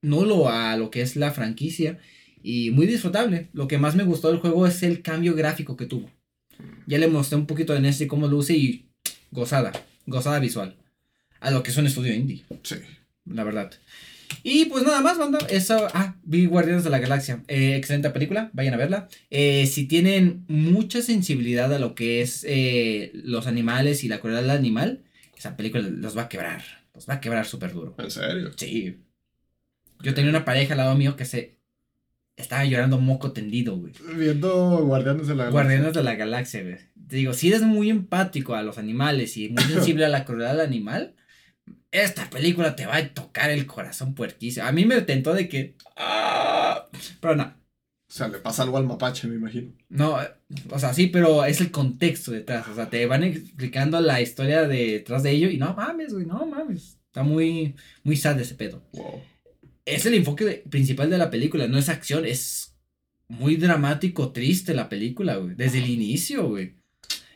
nulo 0.02 0.50
a 0.50 0.78
lo 0.78 0.92
que 0.92 1.02
es 1.02 1.16
la 1.16 1.32
franquicia 1.32 2.00
y 2.44 2.72
muy 2.72 2.86
disfrutable. 2.86 3.50
Lo 3.54 3.68
que 3.68 3.78
más 3.78 3.96
me 3.96 4.04
gustó 4.04 4.30
del 4.30 4.40
juego 4.40 4.68
es 4.68 4.84
el 4.84 5.02
cambio 5.02 5.36
gráfico 5.36 5.76
que 5.78 5.86
tuvo. 5.86 6.10
Ya 6.88 6.98
le 6.98 7.08
mostré 7.08 7.38
un 7.38 7.48
poquito 7.48 7.74
de 7.74 7.82
Nessie 7.82 8.08
cómo 8.08 8.28
luce 8.28 8.56
y 8.56 8.86
gozada, 9.32 9.72
gozada 10.06 10.40
visual. 10.40 10.76
A 11.40 11.52
lo 11.52 11.64
que 11.64 11.72
es 11.72 11.78
un 11.78 11.88
estudio 11.88 12.14
indie. 12.14 12.44
Sí. 12.64 12.76
La 13.26 13.44
verdad. 13.44 13.72
Y 14.44 14.66
pues 14.66 14.84
nada 14.84 15.02
más, 15.02 15.18
banda. 15.18 15.40
Eso, 15.50 15.88
ah, 15.94 16.16
vi 16.24 16.46
Guardianes 16.46 16.84
de 16.84 16.90
la 16.90 17.00
Galaxia. 17.00 17.44
Eh, 17.48 17.76
excelente 17.76 18.10
película, 18.10 18.50
vayan 18.54 18.74
a 18.74 18.78
verla. 18.78 19.08
Eh, 19.30 19.68
si 19.68 19.86
tienen 19.86 20.46
mucha 20.48 21.02
sensibilidad 21.02 21.74
a 21.74 21.80
lo 21.80 21.96
que 21.96 22.22
es 22.22 22.46
eh, 22.48 23.12
los 23.14 23.48
animales 23.48 24.04
y 24.04 24.08
la 24.08 24.20
crueldad 24.20 24.50
animal, 24.50 25.04
esa 25.38 25.58
película 25.58 25.84
los 25.88 26.18
va 26.18 26.24
a 26.24 26.30
quebrar. 26.30 26.64
Los 26.94 27.10
va 27.10 27.16
a 27.16 27.22
quebrar 27.22 27.46
súper 27.46 27.74
duro. 27.74 27.96
¿En 27.98 28.12
serio? 28.12 28.52
Sí. 28.56 28.98
Yo 30.02 30.14
tenía 30.14 30.30
una 30.30 30.46
pareja 30.46 30.74
al 30.74 30.80
lado 30.80 30.96
mío 30.96 31.16
que 31.16 31.26
se 31.26 31.60
estaba 32.38 32.64
llorando 32.66 33.00
moco 33.00 33.32
tendido, 33.32 33.76
güey. 33.76 33.94
Viendo 34.16 34.78
Guardianes 34.86 35.28
de 35.28 35.36
la 35.36 35.46
Galaxia. 35.46 35.52
Guardianes 35.52 35.94
de 35.94 36.04
la 36.04 36.16
Galaxia, 36.16 36.64
güey. 36.64 36.78
Te 37.08 37.16
digo, 37.16 37.34
si 37.34 37.50
eres 37.50 37.64
muy 37.64 37.90
empático 37.90 38.54
a 38.54 38.64
los 38.64 38.78
animales 38.78 39.36
y 39.36 39.50
muy 39.50 39.64
sensible 39.64 40.06
a 40.06 40.10
la 40.10 40.26
crueldad 40.26 40.52
del 40.52 40.62
animal, 40.62 41.16
esta 41.92 42.30
película 42.30 42.76
te 42.76 42.86
va 42.86 42.98
a 42.98 43.14
tocar 43.14 43.50
el 43.50 43.66
corazón 43.66 44.14
puerquísimo. 44.14 44.66
A 44.66 44.72
mí 44.72 44.86
me 44.86 45.02
tentó 45.02 45.34
de 45.34 45.50
que. 45.50 45.76
¡ah! 45.98 46.88
Pero 47.20 47.36
no. 47.36 47.44
O 47.44 48.12
sea, 48.12 48.28
le 48.28 48.40
pasa 48.40 48.64
algo 48.64 48.78
al 48.78 48.88
mapache, 48.88 49.28
me 49.28 49.36
imagino. 49.36 49.72
No, 49.88 50.18
o 50.72 50.80
sea, 50.80 50.94
sí, 50.96 51.08
pero 51.08 51.46
es 51.46 51.62
el 51.62 51.70
contexto 51.70 52.32
detrás. 52.32 52.68
O 52.68 52.74
sea, 52.74 52.90
te 52.90 53.06
van 53.06 53.24
explicando 53.24 54.02
la 54.02 54.20
historia 54.20 54.68
detrás 54.68 55.22
de 55.22 55.32
ello 55.32 55.50
y 55.50 55.58
no 55.58 55.76
mames, 55.76 56.14
güey, 56.14 56.26
no 56.26 56.44
mames. 56.48 57.00
Está 57.06 57.22
muy, 57.22 57.76
muy 58.04 58.16
sad 58.16 58.40
ese 58.40 58.56
pedo. 58.56 58.84
Wow. 58.94 59.22
Es 59.86 60.08
el 60.08 60.16
enfoque 60.16 60.64
principal 60.70 61.10
de 61.12 61.20
la 61.20 61.30
película, 61.30 61.68
no 61.68 61.78
es 61.78 61.90
acción, 61.90 62.26
es 62.26 62.76
muy 63.28 63.58
dramático, 63.58 64.32
triste 64.32 64.74
la 64.74 64.90
película, 64.90 65.36
güey. 65.36 65.54
Desde 65.56 65.78
el 65.78 65.90
inicio, 65.90 66.48
güey. 66.48 66.78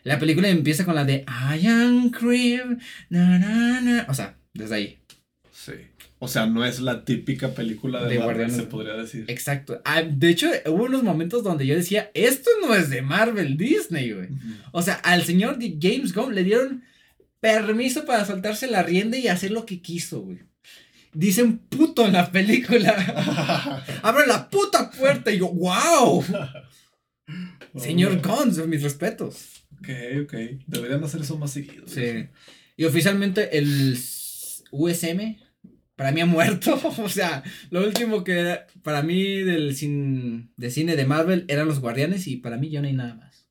La 0.04 0.20
película 0.20 0.50
empieza 0.50 0.86
con 0.86 0.96
la 0.96 1.06
de 1.06 1.24
I 1.28 1.68
am 1.68 2.10
Crib, 2.10 2.80
na, 3.10 3.38
na, 3.38 3.80
na. 3.80 4.06
O 4.10 4.14
sea, 4.16 4.40
desde 4.54 4.76
ahí. 4.76 5.00
Sí. 5.52 5.74
O 6.20 6.28
sea, 6.28 6.46
no 6.46 6.66
es 6.66 6.80
la 6.80 7.04
típica 7.04 7.50
película 7.54 8.04
de, 8.04 8.12
De 8.12 8.20
Marvel, 8.20 8.36
Guardianes. 8.36 8.56
se 8.56 8.64
podría 8.64 8.94
decir. 8.94 9.26
Exacto. 9.28 9.82
Ah, 9.84 10.02
de 10.02 10.30
hecho, 10.30 10.50
hubo 10.68 10.86
unos 10.86 11.04
momentos 11.04 11.44
donde 11.44 11.68
yo 11.68 11.76
decía, 11.76 12.12
esto 12.14 12.50
no 12.62 12.74
es 12.74 12.90
de 12.90 13.02
Marvel 13.02 13.58
Disney, 13.58 14.12
güey. 14.14 14.30
O 14.72 14.82
sea, 14.82 14.96
al 14.96 15.24
señor 15.24 15.58
James 15.60 16.14
Gunn 16.14 16.34
le 16.34 16.44
dieron 16.44 16.84
permiso 17.40 18.06
para 18.06 18.26
soltarse 18.26 18.68
la 18.68 18.84
rienda 18.84 19.18
y 19.18 19.28
hacer 19.28 19.52
lo 19.52 19.66
que 19.66 19.82
quiso, 19.82 20.22
güey. 20.22 20.40
Dicen 21.14 21.58
puto 21.58 22.06
en 22.06 22.14
la 22.14 22.32
película. 22.32 23.84
Abre 24.02 24.26
la 24.26 24.50
puta 24.50 24.90
puerta 24.90 25.30
y 25.30 25.40
yo, 25.40 25.50
wow. 25.50 26.24
Señor 27.78 28.22
Gunn, 28.22 28.54
son 28.54 28.70
mis 28.70 28.82
respetos. 28.82 29.66
Ok, 29.80 29.90
ok. 30.24 30.34
Deberían 30.68 31.04
hacer 31.04 31.22
eso 31.22 31.38
más 31.38 31.52
seguido. 31.52 31.86
Sí. 31.88 32.28
Y 32.78 32.86
oficialmente 32.86 33.58
el 33.58 33.98
USM 34.74 35.38
para 35.96 36.12
mí 36.12 36.22
ha 36.22 36.26
muerto. 36.26 36.80
o 36.98 37.08
sea, 37.10 37.44
lo 37.70 37.86
último 37.86 38.24
que 38.24 38.40
era 38.40 38.68
para 38.82 39.04
mí 39.04 39.38
del 39.42 39.76
cin- 39.78 40.50
de 40.58 40.72
cine 40.72 40.96
de 40.96 41.06
Marvel 41.06 41.46
eran 41.48 41.68
los 41.68 41.80
Guardianes 41.80 42.28
y 42.28 42.38
para 42.38 42.58
mí 42.58 42.70
ya 42.70 42.82
no 42.82 42.88
hay 42.88 42.94
nada 42.94 43.16
más. 43.16 43.48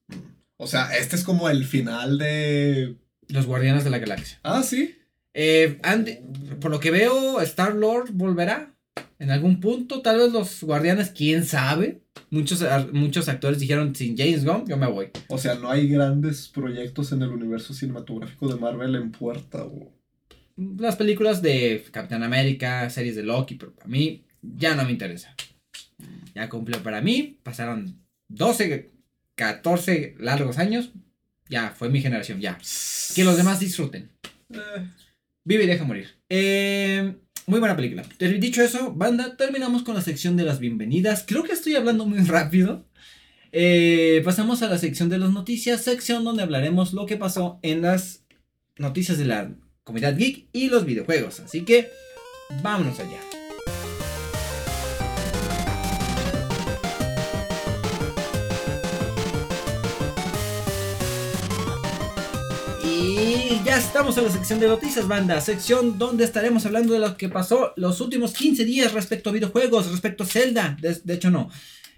O 0.57 0.67
sea, 0.67 0.97
este 0.97 1.17
es 1.17 1.25
como 1.25 1.49
el 1.49 1.64
final 1.64 2.19
de. 2.19 2.97
Los 3.29 3.47
Guardianes 3.47 3.85
de 3.85 3.91
la 3.91 3.99
Galaxia. 3.99 4.38
Ah, 4.43 4.62
sí. 4.62 4.97
Eh, 5.35 5.81
por 6.61 6.71
lo 6.71 6.79
que 6.81 6.91
veo, 6.91 7.41
Star 7.41 7.75
Lord 7.75 8.11
volverá 8.12 8.75
en 9.19 9.31
algún 9.31 9.61
punto. 9.61 10.02
Tal 10.02 10.19
vez 10.19 10.33
los 10.33 10.62
Guardianes, 10.62 11.11
quién 11.11 11.45
sabe. 11.45 12.02
Muchos, 12.31 12.62
muchos 12.93 13.29
actores 13.29 13.59
dijeron: 13.59 13.95
sin 13.95 14.17
James 14.17 14.45
Gunn, 14.45 14.67
yo 14.69 14.76
me 14.76 14.87
voy. 14.87 15.11
O 15.29 15.38
sea, 15.38 15.55
no 15.55 15.71
hay 15.71 15.88
grandes 15.88 16.49
proyectos 16.49 17.12
en 17.12 17.23
el 17.23 17.31
universo 17.31 17.73
cinematográfico 17.73 18.49
de 18.52 18.61
Marvel 18.61 18.95
en 18.97 19.11
puerta. 19.11 19.64
O... 19.64 19.93
Las 20.56 20.97
películas 20.97 21.42
de 21.42 21.85
Capitán 21.90 22.23
América, 22.23 22.88
series 22.90 23.16
de 23.16 23.23
Loki, 23.23 23.54
pero 23.54 23.75
para 23.75 23.88
mí 23.88 24.25
ya 24.42 24.75
no 24.75 24.85
me 24.85 24.92
interesa. 24.92 25.35
Ya 26.35 26.49
cumplió 26.49 26.82
para 26.82 27.00
mí. 27.00 27.38
Pasaron 27.42 28.02
12, 28.28 28.90
14 29.35 30.16
largos 30.18 30.59
años. 30.59 30.92
Ya 31.49 31.71
fue 31.71 31.88
mi 31.90 32.00
generación, 32.00 32.40
ya. 32.40 32.59
Que 33.14 33.25
los 33.25 33.37
demás 33.37 33.61
disfruten. 33.61 34.11
Eh, 34.50 34.88
Vive 35.44 35.64
y 35.64 35.66
deja 35.66 35.85
morir. 35.85 36.09
Eh, 36.28 37.16
muy 37.47 37.59
buena 37.59 37.75
película. 37.75 38.04
Dicho 38.18 38.62
eso, 38.62 38.92
banda, 38.92 39.37
terminamos 39.37 39.82
con 39.82 39.94
la 39.94 40.00
sección 40.00 40.37
de 40.37 40.44
las 40.44 40.61
bienvenidas. 40.61 41.25
Creo 41.26 41.42
que 41.42 41.52
estoy 41.52 41.75
hablando 41.75 42.06
muy 42.06 42.21
rápido. 42.21 42.87
Eh, 43.50 44.23
pasamos 44.25 44.62
a 44.62 44.68
la 44.68 44.78
sección 44.78 45.09
de 45.09 45.18
las 45.18 45.30
noticias, 45.30 45.82
sección 45.82 46.25
donde 46.25 46.42
hablaremos 46.42 46.92
lo 46.92 47.06
que 47.06 47.16
pasó 47.16 47.59
en 47.62 47.82
las 47.82 48.25
noticias 48.78 49.18
de 49.18 49.25
la 49.25 49.52
comunidad 49.84 50.16
geek 50.16 50.46
y 50.52 50.68
los 50.68 50.84
videojuegos. 50.84 51.40
Así 51.40 51.64
que, 51.64 51.90
vámonos 52.62 52.98
allá. 53.00 53.18
Y 62.84 63.60
ya 63.64 63.78
estamos 63.78 64.16
en 64.18 64.24
la 64.24 64.30
sección 64.30 64.60
de 64.60 64.68
noticias, 64.68 65.08
banda. 65.08 65.40
Sección 65.40 65.98
donde 65.98 66.24
estaremos 66.24 66.64
hablando 66.66 66.92
de 66.92 67.00
lo 67.00 67.16
que 67.16 67.28
pasó 67.28 67.72
los 67.76 68.00
últimos 68.00 68.32
15 68.34 68.64
días 68.64 68.92
respecto 68.92 69.30
a 69.30 69.32
videojuegos, 69.32 69.90
respecto 69.90 70.24
a 70.24 70.26
Zelda. 70.26 70.76
De, 70.80 70.94
de 70.94 71.14
hecho, 71.14 71.30
no. 71.30 71.50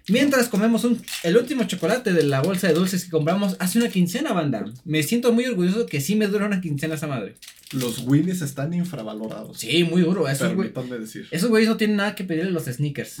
Mientras 0.09 0.49
comemos 0.49 0.83
un- 0.83 1.01
el 1.23 1.35
último 1.37 1.63
chocolate 1.63 2.13
de 2.13 2.23
la 2.23 2.41
bolsa 2.41 2.67
de 2.67 2.73
dulces 2.75 3.05
que 3.05 3.09
compramos 3.11 3.55
hace 3.59 3.79
una 3.79 3.89
quincena, 3.89 4.33
banda. 4.33 4.65
Me 4.83 5.01
siento 5.03 5.31
muy 5.33 5.45
orgulloso 5.45 5.85
que 5.87 5.99
sí 6.01 6.15
me 6.15 6.27
dura 6.27 6.45
una 6.45 6.61
quincena 6.61 6.95
esa 6.95 7.07
madre. 7.07 7.35
los 7.71 7.99
Winnies 8.05 8.41
están 8.43 8.73
infravalorados. 8.75 9.59
Sí, 9.59 9.83
muy 9.83 10.03
duro. 10.03 10.29
Esos, 10.29 10.49
Permítanme 10.49 10.99
decir. 10.99 11.27
esos 11.31 11.49
güeyes 11.49 11.67
no 11.67 11.77
tienen 11.77 11.97
nada 11.97 12.13
que 12.15 12.23
pedirle 12.23 12.51
los 12.51 12.65
sneakers. 12.65 13.17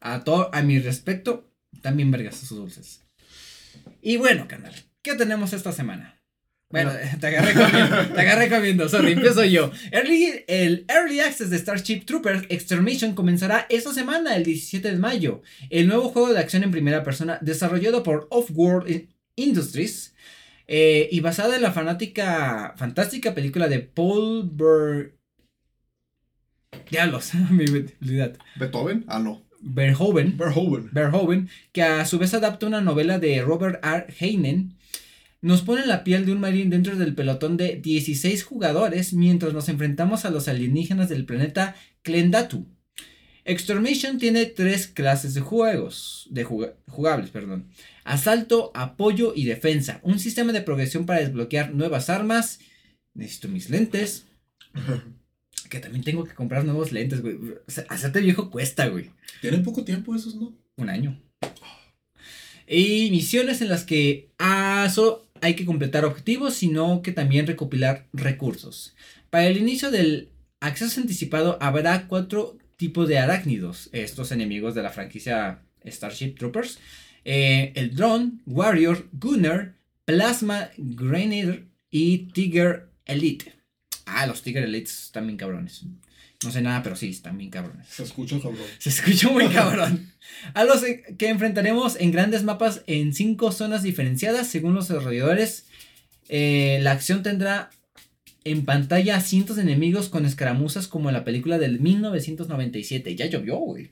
A, 0.00 0.24
todo, 0.24 0.52
a 0.54 0.62
mi 0.62 0.80
respecto, 0.80 1.48
también 1.82 2.10
vergas 2.10 2.42
esos 2.42 2.56
dulces. 2.58 3.02
Y 4.00 4.16
bueno, 4.16 4.48
canal, 4.48 4.74
¿qué 5.02 5.14
tenemos 5.14 5.52
esta 5.52 5.70
semana? 5.70 6.21
Bueno, 6.72 6.90
te 7.20 7.26
agarré 7.28 7.52
comiendo, 7.54 8.14
te 8.14 8.20
agarré 8.22 8.48
comiendo, 8.48 8.88
sorry, 8.88 9.12
empiezo 9.12 9.44
yo. 9.44 9.70
Early- 9.92 10.44
el 10.48 10.84
Early 10.88 11.20
Access 11.20 11.50
de 11.50 11.58
Starship 11.58 12.04
Troopers 12.06 12.44
Extermination 12.48 13.14
comenzará 13.14 13.66
esta 13.68 13.92
semana, 13.94 14.34
el 14.36 14.42
17 14.44 14.90
de 14.90 14.98
mayo. 14.98 15.42
El 15.70 15.86
nuevo 15.86 16.08
juego 16.08 16.32
de 16.32 16.40
acción 16.40 16.64
en 16.64 16.70
primera 16.72 17.04
persona 17.04 17.38
desarrollado 17.42 18.02
por 18.02 18.26
Off-World 18.30 18.90
In- 18.90 19.08
Industries 19.36 20.14
eh, 20.66 21.08
y 21.12 21.20
basada 21.20 21.56
en 21.56 21.62
la 21.62 21.72
fanática, 21.72 22.74
fantástica 22.76 23.34
película 23.34 23.68
de 23.68 23.78
Paul 23.80 24.50
Ver... 24.52 25.14
Diablos, 26.90 27.34
mi 27.50 27.64
habilidad. 27.64 28.36
¿Beethoven? 28.56 29.04
Ah, 29.08 29.18
no. 29.18 29.42
Verhoeven. 29.60 30.36
Verhoeven. 30.36 30.88
Verhoeven, 30.92 31.48
que 31.72 31.82
a 31.82 32.04
su 32.04 32.18
vez 32.18 32.34
adapta 32.34 32.66
una 32.66 32.80
novela 32.80 33.18
de 33.18 33.40
Robert 33.42 33.84
R. 33.84 34.06
Heinen, 34.18 34.74
nos 35.42 35.62
pone 35.62 35.84
la 35.86 36.04
piel 36.04 36.24
de 36.24 36.32
un 36.32 36.40
marín 36.40 36.70
dentro 36.70 36.96
del 36.96 37.14
pelotón 37.14 37.56
de 37.56 37.76
16 37.76 38.44
jugadores 38.44 39.12
mientras 39.12 39.52
nos 39.52 39.68
enfrentamos 39.68 40.24
a 40.24 40.30
los 40.30 40.48
alienígenas 40.48 41.08
del 41.08 41.24
planeta 41.26 41.74
Klendatu. 42.02 42.66
Extermination 43.44 44.18
tiene 44.18 44.46
tres 44.46 44.86
clases 44.86 45.34
de 45.34 45.40
juegos, 45.40 46.28
de 46.30 46.44
juga- 46.44 46.74
jugables, 46.88 47.30
perdón. 47.30 47.68
Asalto, 48.04 48.70
apoyo 48.74 49.32
y 49.34 49.44
defensa. 49.44 49.98
Un 50.04 50.20
sistema 50.20 50.52
de 50.52 50.62
progresión 50.62 51.06
para 51.06 51.20
desbloquear 51.20 51.74
nuevas 51.74 52.08
armas. 52.08 52.60
Necesito 53.14 53.48
mis 53.48 53.68
lentes. 53.70 54.26
Que 55.68 55.80
también 55.80 56.04
tengo 56.04 56.24
que 56.24 56.34
comprar 56.34 56.66
nuevos 56.66 56.92
lentes, 56.92 57.22
güey. 57.22 57.34
O 57.66 57.70
sea, 57.70 57.84
hacerte 57.88 58.20
viejo 58.20 58.50
cuesta, 58.50 58.88
güey 58.88 59.08
Tienen 59.40 59.62
poco 59.62 59.84
tiempo 59.84 60.14
esos, 60.14 60.34
¿no? 60.34 60.54
un 60.76 60.90
año. 60.90 61.18
Y 62.66 63.10
misiones 63.10 63.62
en 63.62 63.68
las 63.70 63.84
que 63.84 64.30
ah, 64.38 64.90
solo 64.92 65.26
hay 65.42 65.56
que 65.56 65.66
completar 65.66 66.04
objetivos, 66.04 66.54
sino 66.54 67.02
que 67.02 67.12
también 67.12 67.46
recopilar 67.46 68.06
recursos. 68.12 68.94
Para 69.28 69.46
el 69.48 69.58
inicio 69.58 69.90
del 69.90 70.30
acceso 70.60 71.00
anticipado 71.00 71.58
habrá 71.60 72.06
cuatro 72.06 72.56
tipos 72.76 73.08
de 73.08 73.18
arácnidos, 73.18 73.90
estos 73.92 74.32
enemigos 74.32 74.74
de 74.74 74.82
la 74.82 74.90
franquicia 74.90 75.62
Starship 75.84 76.36
Troopers. 76.38 76.78
Eh, 77.24 77.72
el 77.74 77.94
Drone, 77.94 78.38
Warrior, 78.46 79.08
Gunner, 79.12 79.74
Plasma 80.04 80.70
Grenadier 80.76 81.66
y 81.90 82.28
Tiger 82.32 82.88
Elite. 83.04 83.52
Ah, 84.06 84.26
los 84.26 84.42
Tiger 84.42 84.64
Elites 84.64 85.10
bien 85.14 85.36
cabrones. 85.36 85.84
No 86.44 86.50
sé 86.50 86.60
nada, 86.60 86.82
pero 86.82 86.96
sí, 86.96 87.08
están 87.10 87.38
bien 87.38 87.50
cabrones. 87.50 87.86
Se 87.88 88.02
escucha 88.02 88.36
cabrón. 88.40 88.62
Se 88.78 88.88
escuchó 88.88 89.30
muy 89.30 89.48
cabrón. 89.52 90.12
A 90.54 90.64
los 90.64 90.82
que 90.82 91.28
enfrentaremos 91.28 91.96
en 92.00 92.12
grandes 92.12 92.42
mapas 92.42 92.82
en 92.86 93.14
cinco 93.14 93.52
zonas 93.52 93.82
diferenciadas 93.82 94.48
según 94.48 94.74
los 94.74 94.88
desarrolladores. 94.88 95.66
Eh, 96.28 96.78
la 96.82 96.92
acción 96.92 97.22
tendrá 97.22 97.70
en 98.44 98.64
pantalla 98.64 99.16
a 99.16 99.20
cientos 99.20 99.56
de 99.56 99.62
enemigos 99.62 100.08
con 100.08 100.26
escaramuzas 100.26 100.88
como 100.88 101.08
en 101.10 101.14
la 101.14 101.24
película 101.24 101.58
del 101.58 101.80
1997. 101.80 103.14
Ya 103.14 103.26
llovió, 103.26 103.56
güey. 103.58 103.90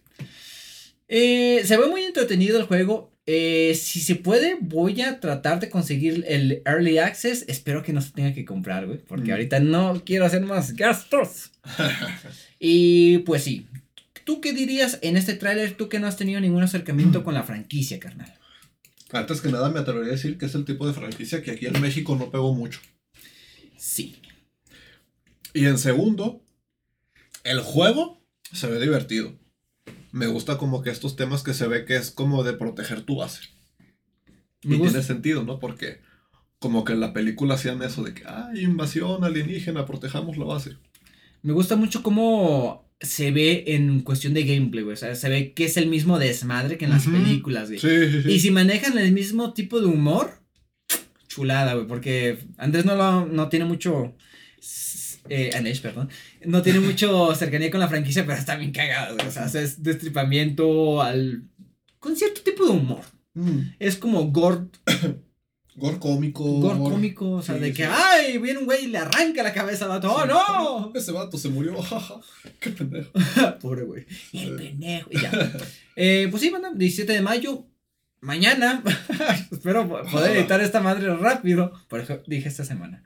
Eh, 1.09 1.62
se 1.64 1.76
ve 1.76 1.87
muy 1.87 2.02
entretenido 2.02 2.59
el 2.59 2.64
juego. 2.64 3.10
Eh, 3.27 3.75
si 3.75 4.00
se 4.00 4.17
puede, 4.17 4.57
voy 4.61 5.03
a 5.03 5.21
tratar 5.21 5.61
de 5.61 5.71
conseguir 5.71 6.25
el 6.27 6.62
Early 6.65 6.99
Access. 6.99 7.45
Espero 7.49 7.83
que 7.83 7.93
no 7.93 8.00
se 8.00 8.12
tenga 8.12 8.33
que 8.35 8.45
comprar, 8.45 8.87
güey. 8.87 8.99
Porque 8.99 9.29
Mm. 9.31 9.33
ahorita 9.33 9.61
no 9.61 10.03
quiero 10.05 10.25
hacer 10.25 10.43
más 10.43 10.75
gastos. 10.75 11.53
y 12.59 13.19
pues 13.19 13.45
sí. 13.45 13.67
¿Tú 14.25 14.41
qué 14.41 14.53
dirías 14.53 14.99
en 15.03 15.17
este 15.17 15.35
tráiler? 15.35 15.77
Tú 15.77 15.89
que 15.89 15.99
no 16.00 16.07
has 16.07 16.17
tenido 16.17 16.41
ningún 16.41 16.62
acercamiento 16.62 17.25
con 17.25 17.35
la 17.35 17.43
franquicia, 17.43 17.99
carnal. 18.00 18.33
Antes 19.12 19.41
que 19.41 19.50
nada 19.50 19.71
me 19.71 19.81
atrevería 19.81 20.12
a 20.12 20.17
decir 20.17 20.39
que 20.39 20.47
es 20.47 20.55
el 20.55 20.65
tipo 20.65 20.87
de 20.87 20.93
franquicia 20.95 21.43
que 21.43 21.50
aquí 21.50 21.67
en 21.67 21.81
México 21.81 22.15
no 22.17 22.31
pegó 22.31 22.55
mucho. 22.55 22.81
Sí. 23.77 24.17
Y 25.53 25.67
en 25.67 25.79
segundo, 25.79 26.45
el 27.43 27.61
juego 27.61 28.23
se 28.53 28.69
ve 28.69 28.79
divertido. 28.81 29.37
Me 30.12 30.26
gusta 30.26 30.59
como 30.59 30.83
que 30.83 30.90
estos 30.90 31.17
temas 31.17 31.43
que 31.43 31.55
se 31.55 31.69
ve 31.69 31.85
que 31.85 31.97
es 31.97 32.11
como 32.11 32.43
de 32.43 32.52
proteger 32.55 33.02
tu 33.02 33.17
base. 33.17 33.40
Me 34.64 34.76
y 34.76 34.79
gusta- 34.79 34.93
tiene 34.95 35.07
sentido, 35.07 35.45
¿no? 35.45 35.59
Porque 35.59 36.00
como 36.59 36.85
que 36.85 36.93
en 36.93 37.00
la 37.00 37.12
película 37.12 37.55
hacían 37.55 37.83
eso 37.83 38.02
de 38.02 38.12
que, 38.14 38.25
ay, 38.26 38.61
invasión 38.64 39.25
alienígena, 39.25 39.87
protejamos 39.87 40.37
la 40.37 40.45
base. 40.45 40.76
Me 41.43 41.52
gusta 41.55 41.76
mucho 41.76 42.02
cómo 42.02 42.87
se 43.00 43.31
ve 43.31 43.64
en 43.69 44.00
cuestión 44.00 44.35
de 44.35 44.45
gameplay, 44.45 44.85
güey. 44.85 44.93
O 44.93 44.97
sea, 44.97 45.14
se 45.14 45.31
ve 45.31 45.55
que 45.55 45.64
es 45.64 45.79
el 45.79 45.88
mismo 45.88 46.19
desmadre 46.19 46.76
que 46.76 46.85
en 46.85 46.90
las 46.90 47.07
películas, 47.07 47.69
güey. 47.69 47.79
Sí, 47.81 47.88
sí, 48.12 48.23
sí. 48.25 48.31
Y 48.31 48.40
si 48.40 48.50
manejan 48.50 48.99
el 48.99 49.12
mismo 49.12 49.55
tipo 49.55 49.81
de 49.81 49.87
humor, 49.87 50.43
chulada, 51.29 51.75
güey. 51.75 51.87
Porque 51.87 52.38
Andrés 52.59 52.85
no, 52.85 52.95
lo, 52.97 53.25
no 53.26 53.49
tiene 53.49 53.64
mucho. 53.64 54.14
Eh, 55.29 55.50
Anesh, 55.55 55.83
perdón. 55.83 56.09
No 56.45 56.62
tiene 56.62 56.81
mucho 56.89 57.35
cercanía 57.35 57.71
con 57.71 57.81
la 57.81 57.89
franquicia, 57.89 58.25
pero 58.27 58.39
está 58.39 58.57
bien 58.57 58.73
cagado, 58.73 59.17
güey. 59.17 59.29
O 59.29 59.31
sea, 59.31 59.45
es 59.47 59.83
destripamiento 59.83 61.03
al 61.03 61.45
con 61.99 62.17
cierto 62.17 62.41
tipo 62.43 62.65
de 62.65 62.71
humor. 62.71 63.03
Mm. 63.35 63.61
Es 63.79 63.97
como 63.97 64.25
gore, 64.33 64.67
Gore 65.77 65.99
cómico. 65.99 66.45
gore 66.61 66.79
cómico, 66.79 67.31
o 67.33 67.43
sea, 67.43 67.55
Sí, 67.55 67.61
de 67.61 67.67
sí. 67.69 67.73
que, 67.75 67.85
ay, 67.87 68.39
viene 68.39 68.59
un 68.59 68.65
güey 68.67 68.85
y 68.85 68.89
le 68.89 68.99
arranca 68.99 69.43
la 69.43 69.53
cabeza 69.53 69.85
al 69.85 69.91
vato, 69.93 70.12
¡oh, 70.12 70.27
no! 70.27 70.93
Ese 70.99 71.12
vato 71.12 71.39
se 71.39 71.49
murió. 71.49 71.77
Qué 72.61 72.71
pendejo. 72.71 73.11
Pobre 73.61 73.85
güey. 73.85 74.05
El 74.33 74.57
pendejo. 74.57 75.09
Y 75.12 75.21
ya. 75.21 75.31
Eh, 75.97 76.27
pues 76.31 76.43
sí, 76.43 76.50
banda, 76.50 76.73
17 76.75 77.12
de 77.12 77.21
mayo. 77.23 77.67
Mañana. 78.21 78.83
Espero 79.50 79.89
po- 79.89 80.03
poder 80.11 80.37
editar 80.37 80.61
esta 80.61 80.81
madre 80.81 81.15
rápido. 81.17 81.73
Por 81.89 82.00
eso 82.00 82.21
dije 82.27 82.49
esta 82.49 82.65
semana. 82.65 83.03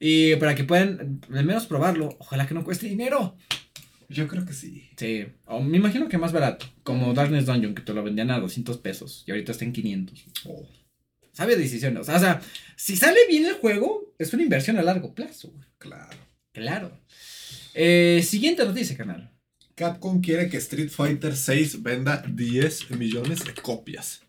Y 0.00 0.36
para 0.36 0.54
que 0.54 0.64
puedan 0.64 1.20
al 1.32 1.44
menos 1.44 1.66
probarlo. 1.66 2.16
Ojalá 2.18 2.46
que 2.46 2.54
no 2.54 2.64
cueste 2.64 2.86
dinero. 2.86 3.36
Yo 4.08 4.26
creo 4.26 4.46
que 4.46 4.52
sí. 4.52 4.88
Sí. 4.96 5.26
O 5.46 5.60
me 5.60 5.76
imagino 5.76 6.08
que 6.08 6.18
más 6.18 6.32
barato. 6.32 6.66
Como 6.82 7.12
Darkness 7.14 7.46
Dungeon, 7.46 7.74
que 7.74 7.82
te 7.82 7.92
lo 7.92 8.02
vendían 8.02 8.30
a 8.30 8.40
200 8.40 8.78
pesos. 8.78 9.24
Y 9.26 9.32
ahorita 9.32 9.52
está 9.52 9.64
en 9.64 9.72
500. 9.72 10.24
Oh, 10.46 10.66
Sabe 11.32 11.56
decisiones. 11.56 12.00
O 12.00 12.04
sea, 12.04 12.16
o 12.16 12.20
sea, 12.20 12.40
si 12.74 12.96
sale 12.96 13.18
bien 13.28 13.46
el 13.46 13.54
juego, 13.54 14.12
es 14.18 14.32
una 14.32 14.42
inversión 14.42 14.76
a 14.78 14.82
largo 14.82 15.14
plazo. 15.14 15.50
güey. 15.50 15.66
claro. 15.78 16.16
Claro. 16.52 17.00
Eh, 17.74 18.24
siguiente 18.24 18.64
noticia, 18.64 18.96
canal. 18.96 19.30
Capcom 19.76 20.20
quiere 20.20 20.48
que 20.48 20.56
Street 20.56 20.88
Fighter 20.88 21.34
VI 21.34 21.78
venda 21.78 22.24
10 22.28 22.90
millones 22.92 23.44
de 23.44 23.54
copias. 23.54 24.22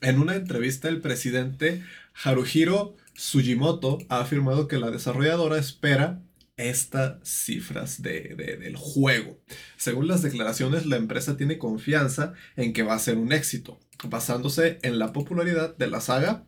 En 0.00 0.18
una 0.18 0.36
entrevista, 0.36 0.88
el 0.88 1.02
presidente 1.02 1.82
Haruhiro 2.22 2.96
Sugimoto 3.14 3.98
ha 4.08 4.20
afirmado 4.20 4.68
que 4.68 4.78
la 4.78 4.90
desarrolladora 4.90 5.58
espera 5.58 6.20
estas 6.56 7.16
cifras 7.28 8.00
de- 8.02 8.34
de- 8.36 8.56
del 8.56 8.76
juego. 8.76 9.40
Según 9.76 10.06
las 10.06 10.22
declaraciones, 10.22 10.86
la 10.86 10.96
empresa 10.96 11.36
tiene 11.36 11.58
confianza 11.58 12.32
en 12.56 12.72
que 12.72 12.82
va 12.84 12.94
a 12.94 12.98
ser 13.00 13.16
un 13.18 13.32
éxito, 13.32 13.80
basándose 14.08 14.78
en 14.82 14.98
la 14.98 15.12
popularidad 15.12 15.76
de 15.76 15.88
la 15.88 16.00
saga 16.00 16.44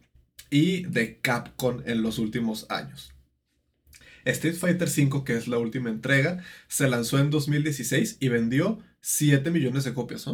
y 0.50 0.82
de 0.84 1.18
Capcom 1.20 1.82
en 1.86 2.02
los 2.02 2.18
últimos 2.18 2.66
años. 2.70 3.12
Street 4.24 4.56
Fighter 4.56 4.88
V, 4.88 5.24
que 5.24 5.36
es 5.36 5.46
la 5.48 5.58
última 5.58 5.88
entrega, 5.90 6.42
se 6.68 6.88
lanzó 6.88 7.18
en 7.18 7.30
2016 7.30 8.16
y 8.20 8.28
vendió 8.28 8.78
7 9.00 9.50
millones 9.50 9.84
de 9.84 9.94
copias. 9.94 10.26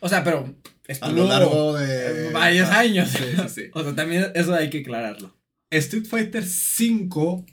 O 0.00 0.08
sea, 0.08 0.22
pero. 0.24 0.54
A 1.00 1.08
lo 1.08 1.26
largo 1.26 1.74
de 1.74 2.30
varios 2.30 2.68
años. 2.68 3.08
Sí, 3.08 3.24
sí, 3.36 3.48
sí. 3.48 3.62
O 3.74 3.82
sea, 3.82 3.94
también 3.94 4.26
eso 4.34 4.54
hay 4.54 4.70
que 4.70 4.80
aclararlo. 4.80 5.34
Street 5.70 6.04
Fighter 6.06 6.44
V, 6.44 7.44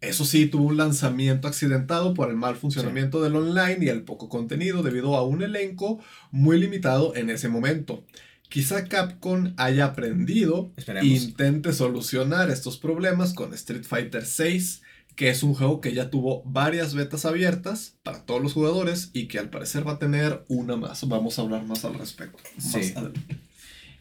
eso 0.00 0.24
sí, 0.24 0.46
tuvo 0.46 0.64
un 0.64 0.76
lanzamiento 0.76 1.46
accidentado 1.46 2.14
por 2.14 2.30
el 2.30 2.36
mal 2.36 2.56
funcionamiento 2.56 3.22
del 3.22 3.36
online 3.36 3.78
y 3.80 3.88
el 3.88 4.02
poco 4.02 4.28
contenido 4.28 4.82
debido 4.82 5.14
a 5.16 5.24
un 5.24 5.42
elenco 5.42 6.00
muy 6.30 6.58
limitado 6.58 7.14
en 7.14 7.30
ese 7.30 7.48
momento. 7.48 8.04
Quizá 8.48 8.84
Capcom 8.84 9.54
haya 9.56 9.86
aprendido 9.86 10.72
e 10.76 11.06
intente 11.06 11.72
solucionar 11.72 12.50
estos 12.50 12.78
problemas 12.78 13.32
con 13.32 13.54
Street 13.54 13.84
Fighter 13.84 14.24
VI, 14.24 14.82
que 15.16 15.28
es 15.28 15.42
un 15.42 15.54
juego 15.54 15.80
que 15.80 15.92
ya 15.92 16.10
tuvo 16.10 16.42
varias 16.44 16.94
betas 16.94 17.24
abiertas 17.24 17.96
para 18.02 18.24
todos 18.24 18.40
los 18.42 18.52
jugadores 18.54 19.10
y 19.12 19.28
que 19.28 19.38
al 19.38 19.50
parecer 19.50 19.86
va 19.86 19.92
a 19.92 19.98
tener 19.98 20.44
una 20.48 20.76
más. 20.76 21.06
Vamos 21.08 21.38
a 21.38 21.42
hablar 21.42 21.64
más 21.64 21.84
al 21.84 21.94
respecto. 21.94 22.38
más 22.56 22.72
Sí. 22.72 22.92
adelante. 22.96 23.20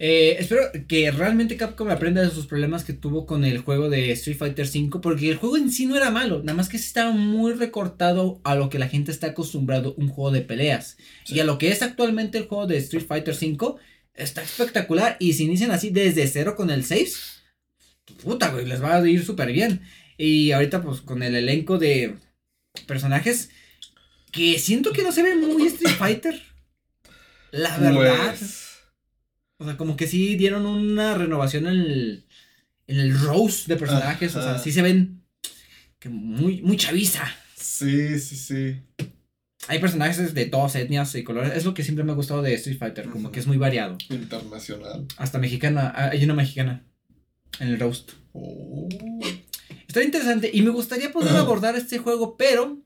Eh, 0.03 0.37
espero 0.39 0.63
que 0.87 1.11
realmente 1.11 1.57
Capcom 1.57 1.89
aprenda 1.91 2.23
de 2.23 2.31
sus 2.31 2.47
problemas 2.47 2.83
que 2.83 2.93
tuvo 2.93 3.27
con 3.27 3.45
el 3.45 3.59
juego 3.59 3.87
de 3.87 4.11
Street 4.13 4.37
Fighter 4.37 4.65
V, 4.65 4.99
porque 4.99 5.29
el 5.29 5.37
juego 5.37 5.57
en 5.57 5.71
sí 5.71 5.85
no 5.85 5.95
era 5.95 6.09
malo, 6.09 6.39
nada 6.39 6.55
más 6.55 6.69
que 6.69 6.77
estaba 6.77 7.11
muy 7.11 7.53
recortado 7.53 8.41
a 8.43 8.55
lo 8.55 8.67
que 8.69 8.79
la 8.79 8.87
gente 8.87 9.11
está 9.11 9.27
acostumbrado 9.27 9.93
un 9.97 10.07
juego 10.09 10.31
de 10.31 10.41
peleas. 10.41 10.97
Sí. 11.25 11.35
Y 11.35 11.39
a 11.39 11.43
lo 11.43 11.59
que 11.59 11.69
es 11.69 11.83
actualmente 11.83 12.39
el 12.39 12.47
juego 12.47 12.65
de 12.65 12.77
Street 12.77 13.05
Fighter 13.05 13.35
V, 13.39 13.75
está 14.15 14.41
espectacular. 14.41 15.17
Y 15.19 15.33
si 15.33 15.43
inician 15.43 15.69
así 15.69 15.91
desde 15.91 16.25
cero 16.25 16.55
con 16.55 16.71
el 16.71 16.83
6, 16.83 17.43
puta, 18.23 18.49
güey, 18.49 18.65
les 18.65 18.81
va 18.81 18.95
a 18.95 19.07
ir 19.07 19.23
súper 19.23 19.51
bien. 19.51 19.81
Y 20.23 20.51
ahorita, 20.51 20.83
pues 20.83 21.01
con 21.01 21.23
el 21.23 21.35
elenco 21.35 21.79
de 21.79 22.15
personajes 22.85 23.49
que 24.31 24.59
siento 24.59 24.91
que 24.93 25.01
no 25.01 25.11
se 25.11 25.23
ve 25.23 25.35
muy 25.35 25.65
Street 25.67 25.95
Fighter. 25.97 26.41
La 27.51 27.75
verdad. 27.79 28.35
Pues, 28.37 28.67
O 29.57 29.65
sea, 29.65 29.77
como 29.77 29.97
que 29.97 30.05
sí 30.07 30.35
dieron 30.35 30.65
una 30.67 31.15
renovación 31.15 31.65
en 31.67 31.73
el, 31.73 32.25
en 32.87 32.99
el 32.99 33.19
rose 33.19 33.63
de 33.67 33.77
personajes. 33.77 34.35
O 34.35 34.41
sea, 34.43 34.59
sí 34.59 34.71
se 34.71 34.83
ven 34.83 35.23
que 35.99 36.09
muy, 36.09 36.61
muy 36.61 36.77
chaviza. 36.77 37.27
sí, 37.55 38.19
sí, 38.19 38.35
sí. 38.35 38.81
Hay 39.67 39.79
personajes 39.79 40.33
de 40.33 40.45
todas 40.45 40.75
etnias 40.75 41.13
y 41.15 41.23
colores. 41.23 41.53
Es 41.55 41.65
lo 41.65 41.73
que 41.73 41.83
siempre 41.83 42.03
me 42.03 42.11
ha 42.11 42.15
gustado 42.15 42.41
de 42.41 42.53
Street 42.55 42.77
Fighter. 42.79 43.09
Como 43.09 43.31
que 43.31 43.39
es 43.39 43.47
muy 43.47 43.57
variado. 43.57 43.97
Internacional. 44.09 45.05
Hasta 45.17 45.39
mexicana. 45.39 45.91
ah, 45.95 46.09
Hay 46.11 46.23
una 46.23 46.33
mexicana 46.33 46.83
en 47.59 47.69
el 47.69 47.79
roast. 47.79 48.11
Oh. 48.33 48.87
Está 49.91 50.03
interesante 50.05 50.49
y 50.53 50.61
me 50.61 50.69
gustaría 50.69 51.11
poder 51.11 51.35
abordar 51.35 51.75
este 51.75 51.97
juego, 51.97 52.37
pero 52.37 52.79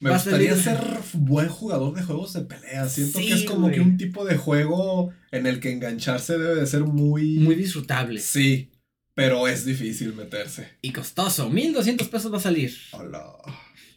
Me 0.00 0.10
gustaría 0.10 0.54
ser 0.54 0.78
buen 1.14 1.48
jugador 1.48 1.94
de 1.94 2.02
juegos 2.02 2.34
de 2.34 2.42
pelea. 2.42 2.86
Siento 2.90 3.18
Sí, 3.18 3.28
que 3.28 3.32
es 3.32 3.44
como 3.44 3.68
güey. 3.68 3.76
que 3.76 3.80
un 3.80 3.96
tipo 3.96 4.26
de 4.26 4.36
juego 4.36 5.14
en 5.30 5.46
el 5.46 5.60
que 5.60 5.72
engancharse 5.72 6.36
debe 6.36 6.56
de 6.56 6.66
ser 6.66 6.82
muy... 6.82 7.38
muy 7.38 7.54
disfrutable 7.54 8.20
Sí, 8.20 8.70
pero 9.14 9.48
es 9.48 9.64
difícil 9.64 10.12
meterse. 10.12 10.68
y 10.82 10.92
costoso. 10.92 11.48
1200 11.48 12.06
pesos 12.08 12.30
va 12.30 12.36
a 12.36 12.40
salir. 12.42 12.76
Hola. 12.92 13.32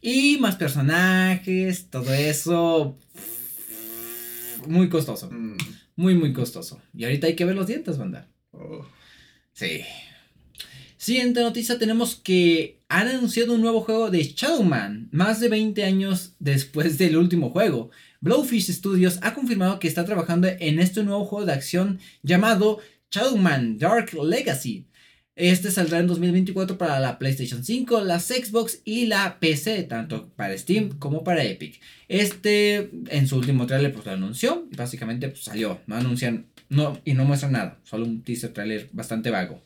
Y 0.01 0.37
más 0.37 0.55
personajes, 0.55 1.89
todo 1.89 2.13
eso. 2.13 2.97
Muy 4.65 4.87
costoso. 4.87 5.29
Mm. 5.29 5.57
Muy, 5.97 6.15
muy 6.15 6.31
costoso. 6.31 6.81
Y 6.93 7.03
ahorita 7.03 7.27
hay 7.27 7.35
que 7.35 7.43
ver 7.43 7.55
los 7.55 7.67
dientes, 7.67 7.97
banda. 7.97 8.29
Oh. 8.51 8.85
Sí. 9.51 9.81
Siguiente 11.05 11.41
noticia, 11.41 11.77
tenemos 11.77 12.15
que 12.15 12.79
han 12.89 13.07
anunciado 13.07 13.53
un 13.53 13.61
nuevo 13.61 13.81
juego 13.81 14.09
de 14.09 14.23
Shadowman, 14.23 15.09
más 15.11 15.39
de 15.39 15.49
20 15.49 15.83
años 15.83 16.33
después 16.39 16.97
del 16.97 17.15
último 17.17 17.51
juego. 17.51 17.91
Blowfish 18.21 18.71
Studios 18.71 19.19
ha 19.21 19.35
confirmado 19.35 19.77
que 19.77 19.87
está 19.87 20.03
trabajando 20.03 20.47
en 20.47 20.79
este 20.79 21.03
nuevo 21.03 21.23
juego 21.25 21.45
de 21.45 21.53
acción 21.53 21.99
llamado 22.23 22.79
Shadowman 23.11 23.77
Dark 23.77 24.15
Legacy. 24.15 24.87
Este 25.35 25.69
saldrá 25.69 25.99
en 25.99 26.07
2024 26.07 26.75
para 26.75 26.99
la 26.99 27.19
PlayStation 27.19 27.63
5, 27.63 28.01
la 28.01 28.19
Xbox 28.19 28.81
y 28.83 29.05
la 29.05 29.39
PC, 29.39 29.83
tanto 29.83 30.29
para 30.29 30.57
Steam 30.57 30.97
como 30.97 31.23
para 31.23 31.43
Epic. 31.43 31.79
Este 32.07 32.89
en 33.09 33.27
su 33.27 33.37
último 33.37 33.67
trailer 33.67 33.93
pues 33.93 34.07
lo 34.07 34.13
anunció 34.13 34.67
y 34.71 34.75
básicamente 34.75 35.29
pues, 35.29 35.43
salió, 35.43 35.81
no 35.85 35.97
anuncian 35.97 36.47
no, 36.69 36.99
y 37.05 37.13
no 37.13 37.25
muestran 37.25 37.51
nada, 37.51 37.79
solo 37.83 38.05
un 38.05 38.23
teaser 38.23 38.53
trailer 38.53 38.89
bastante 38.91 39.29
vago. 39.29 39.61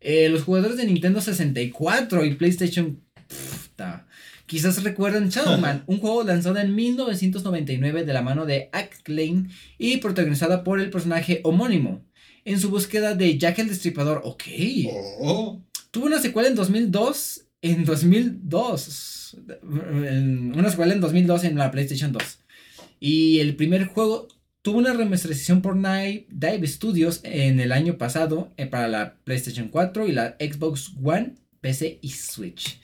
Eh, 0.00 0.28
los 0.28 0.42
jugadores 0.42 0.76
de 0.76 0.84
Nintendo 0.86 1.20
64 1.20 2.24
y 2.24 2.34
PlayStation 2.34 3.00
puta, 3.28 4.06
quizás 4.46 4.82
recuerdan 4.82 5.28
Shadowman, 5.30 5.84
un 5.86 5.98
juego 5.98 6.22
lanzado 6.22 6.58
en 6.58 6.74
1999 6.74 8.04
de 8.04 8.12
la 8.12 8.22
mano 8.22 8.46
de 8.46 8.68
Acclaim 8.72 9.48
y 9.78 9.96
protagonizada 9.98 10.62
por 10.64 10.80
el 10.80 10.90
personaje 10.90 11.40
homónimo. 11.44 12.04
En 12.44 12.60
su 12.60 12.70
búsqueda 12.70 13.14
de 13.14 13.36
Jack 13.38 13.58
el 13.58 13.68
Destripador, 13.68 14.20
ok. 14.24 14.42
Oh. 15.20 15.60
Tuvo 15.90 16.06
una 16.06 16.20
secuela 16.20 16.48
en 16.48 16.54
2002. 16.54 17.42
En 17.62 17.84
2002. 17.84 19.36
en- 20.08 20.56
Una 20.56 20.70
secuela 20.70 20.92
en 20.94 21.00
2002 21.00 21.42
en 21.44 21.56
la 21.56 21.70
PlayStation 21.72 22.12
2. 22.12 22.22
Y 23.00 23.40
el 23.40 23.56
primer 23.56 23.86
juego 23.86 24.28
tuvo 24.66 24.78
una 24.78 24.92
remasterización 24.92 25.62
por 25.62 25.76
Night 25.76 26.26
Dive 26.28 26.66
Studios 26.66 27.20
en 27.22 27.60
el 27.60 27.70
año 27.70 27.98
pasado 27.98 28.52
eh, 28.56 28.66
para 28.66 28.88
la 28.88 29.14
PlayStation 29.22 29.68
4 29.68 30.08
y 30.08 30.12
la 30.12 30.36
Xbox 30.40 30.92
One, 31.00 31.36
PC 31.60 32.00
y 32.02 32.10
Switch. 32.10 32.80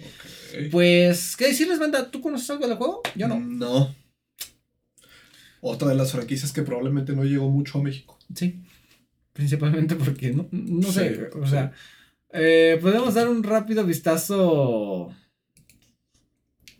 Pues, 0.70 1.36
¿qué 1.36 1.48
decirles, 1.48 1.80
banda? 1.80 2.08
¿Tú 2.08 2.20
conoces 2.20 2.48
algo 2.50 2.68
del 2.68 2.76
juego? 2.76 3.02
Yo 3.16 3.26
no. 3.26 3.40
No. 3.40 3.92
Otra 5.60 5.88
de 5.88 5.96
las 5.96 6.12
franquicias 6.12 6.52
que 6.52 6.62
probablemente 6.62 7.16
no 7.16 7.24
llegó 7.24 7.50
mucho 7.50 7.80
a 7.80 7.82
México. 7.82 8.16
Sí. 8.32 8.60
Principalmente 9.32 9.96
porque 9.96 10.30
no, 10.30 10.46
no 10.52 10.92
sé. 10.92 11.16
Sí, 11.16 11.20
o 11.36 11.46
sea, 11.48 11.72
eh, 12.32 12.78
podemos 12.80 13.14
dar 13.14 13.28
un 13.28 13.42
rápido 13.42 13.84
vistazo. 13.84 15.12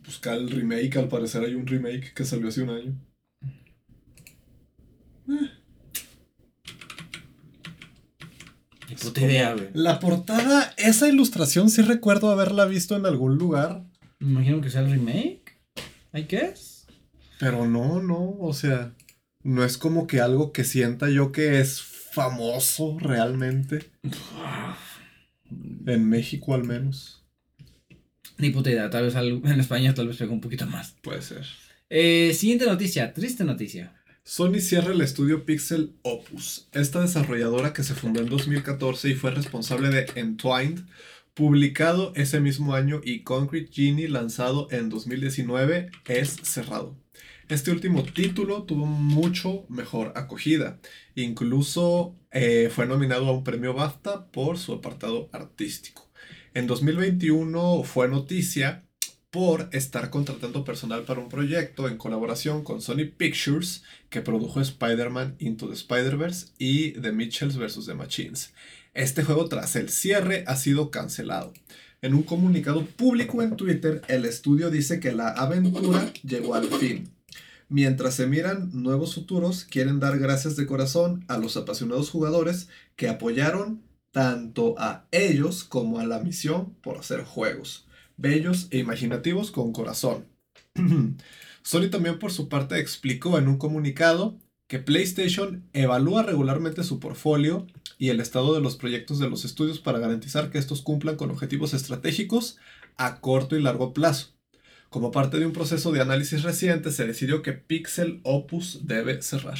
Buscar 0.05 0.37
el 0.37 0.49
remake, 0.49 0.95
al 0.95 1.09
parecer 1.09 1.43
hay 1.43 1.55
un 1.55 1.67
remake 1.67 2.13
que 2.13 2.23
salió 2.23 2.47
hace 2.47 2.61
un 2.61 2.69
año. 2.69 3.12
Ni 8.93 9.09
puta 9.09 9.21
idea, 9.21 9.53
güey. 9.53 9.69
La 9.73 9.99
portada, 9.99 10.73
esa 10.77 11.07
ilustración 11.07 11.69
sí 11.69 11.81
recuerdo 11.81 12.29
haberla 12.29 12.65
visto 12.65 12.95
en 12.95 13.05
algún 13.05 13.37
lugar. 13.37 13.83
Me 14.19 14.31
imagino 14.31 14.61
que 14.61 14.69
sea 14.69 14.81
el 14.81 14.91
remake. 14.91 15.59
I 16.13 16.21
guess. 16.29 16.85
Pero 17.39 17.65
no, 17.65 18.01
no, 18.01 18.37
o 18.39 18.53
sea, 18.53 18.93
no 19.41 19.63
es 19.63 19.77
como 19.77 20.05
que 20.05 20.21
algo 20.21 20.51
que 20.51 20.63
sienta 20.63 21.09
yo 21.09 21.31
que 21.31 21.59
es 21.59 21.81
famoso 21.81 22.97
realmente. 22.99 23.91
En 25.85 26.09
México 26.09 26.55
al 26.55 26.63
menos. 26.63 27.23
Ni 28.39 28.49
puta 28.49 28.71
idea. 28.71 28.89
Tal 28.89 29.03
vez 29.03 29.15
en 29.15 29.59
España 29.59 29.93
tal 29.93 30.07
vez 30.07 30.17
pegó 30.17 30.33
un 30.33 30.41
poquito 30.41 30.65
más. 30.65 30.95
Puede 31.03 31.21
ser. 31.21 31.45
Eh, 31.89 32.33
siguiente 32.33 32.65
noticia. 32.65 33.13
Triste 33.13 33.43
noticia. 33.43 33.93
Sony 34.25 34.61
cierra 34.61 34.93
el 34.93 35.01
estudio 35.01 35.45
Pixel 35.45 35.97
Opus. 36.01 36.69
Esta 36.71 37.01
desarrolladora 37.01 37.73
que 37.73 37.83
se 37.83 37.93
fundó 37.93 38.21
en 38.21 38.29
2014 38.29 39.09
y 39.09 39.15
fue 39.15 39.31
responsable 39.31 39.89
de 39.89 40.05
Entwined, 40.15 40.79
publicado 41.33 42.13
ese 42.15 42.39
mismo 42.39 42.73
año, 42.73 43.01
y 43.03 43.23
Concrete 43.23 43.69
Genie, 43.69 44.07
lanzado 44.07 44.69
en 44.71 44.87
2019, 44.87 45.91
es 46.07 46.37
cerrado. 46.43 46.95
Este 47.49 47.71
último 47.71 48.03
título 48.03 48.63
tuvo 48.63 48.85
mucho 48.85 49.65
mejor 49.67 50.13
acogida. 50.15 50.79
Incluso 51.15 52.15
eh, 52.31 52.71
fue 52.73 52.85
nominado 52.85 53.27
a 53.27 53.33
un 53.33 53.43
premio 53.43 53.73
BAFTA 53.73 54.27
por 54.31 54.57
su 54.57 54.71
apartado 54.71 55.29
artístico. 55.33 56.09
En 56.53 56.65
2021 56.65 57.83
fue 57.83 58.07
noticia 58.07 58.85
por 59.33 59.67
estar 59.71 60.11
contratando 60.11 60.63
personal 60.63 61.05
para 61.05 61.19
un 61.19 61.27
proyecto 61.27 61.87
en 61.87 61.97
colaboración 61.97 62.63
con 62.63 62.83
Sony 62.83 63.09
Pictures 63.17 63.81
que 64.11 64.21
produjo 64.21 64.61
Spider-Man 64.61 65.37
Into 65.39 65.67
the 65.67 65.73
Spider-Verse 65.73 66.49
y 66.59 66.91
The 66.91 67.11
Mitchells 67.11 67.57
vs. 67.57 67.87
The 67.87 67.95
Machines. 67.95 68.53
Este 68.93 69.23
juego 69.23 69.49
tras 69.49 69.75
el 69.75 69.89
cierre 69.89 70.43
ha 70.45 70.55
sido 70.55 70.91
cancelado. 70.91 71.51
En 72.03 72.13
un 72.13 72.21
comunicado 72.21 72.85
público 72.85 73.41
en 73.41 73.55
Twitter, 73.55 74.03
el 74.07 74.25
estudio 74.25 74.69
dice 74.69 74.99
que 74.99 75.13
la 75.13 75.29
aventura 75.29 76.13
llegó 76.21 76.53
al 76.53 76.67
fin. 76.67 77.09
Mientras 77.69 78.13
se 78.13 78.27
miran 78.27 78.69
nuevos 78.71 79.15
futuros, 79.15 79.63
quieren 79.63 79.99
dar 79.99 80.19
gracias 80.19 80.55
de 80.57 80.67
corazón 80.67 81.25
a 81.27 81.39
los 81.39 81.57
apasionados 81.57 82.11
jugadores 82.11 82.67
que 82.95 83.09
apoyaron 83.09 83.81
tanto 84.11 84.75
a 84.77 85.07
ellos 85.09 85.63
como 85.63 85.99
a 85.99 86.05
la 86.05 86.19
misión 86.19 86.75
por 86.83 86.99
hacer 86.99 87.23
juegos 87.23 87.82
bellos 88.17 88.67
e 88.71 88.79
imaginativos 88.79 89.51
con 89.51 89.73
corazón. 89.73 90.27
Sony 91.63 91.89
también 91.89 92.19
por 92.19 92.31
su 92.31 92.49
parte 92.49 92.79
explicó 92.79 93.37
en 93.37 93.47
un 93.47 93.57
comunicado 93.57 94.37
que 94.67 94.79
PlayStation 94.79 95.69
evalúa 95.73 96.23
regularmente 96.23 96.83
su 96.83 96.99
portfolio 96.99 97.67
y 97.97 98.09
el 98.09 98.19
estado 98.19 98.53
de 98.53 98.61
los 98.61 98.75
proyectos 98.75 99.19
de 99.19 99.29
los 99.29 99.45
estudios 99.45 99.79
para 99.79 99.99
garantizar 99.99 100.49
que 100.49 100.57
estos 100.57 100.81
cumplan 100.81 101.15
con 101.15 101.31
objetivos 101.31 101.73
estratégicos 101.73 102.57
a 102.97 103.21
corto 103.21 103.55
y 103.55 103.61
largo 103.61 103.93
plazo. 103.93 104.33
Como 104.89 105.11
parte 105.11 105.39
de 105.39 105.45
un 105.45 105.53
proceso 105.53 105.91
de 105.91 106.01
análisis 106.01 106.43
reciente, 106.43 106.91
se 106.91 107.07
decidió 107.07 107.41
que 107.41 107.53
Pixel 107.53 108.19
Opus 108.23 108.85
debe 108.85 109.21
cerrar. 109.21 109.57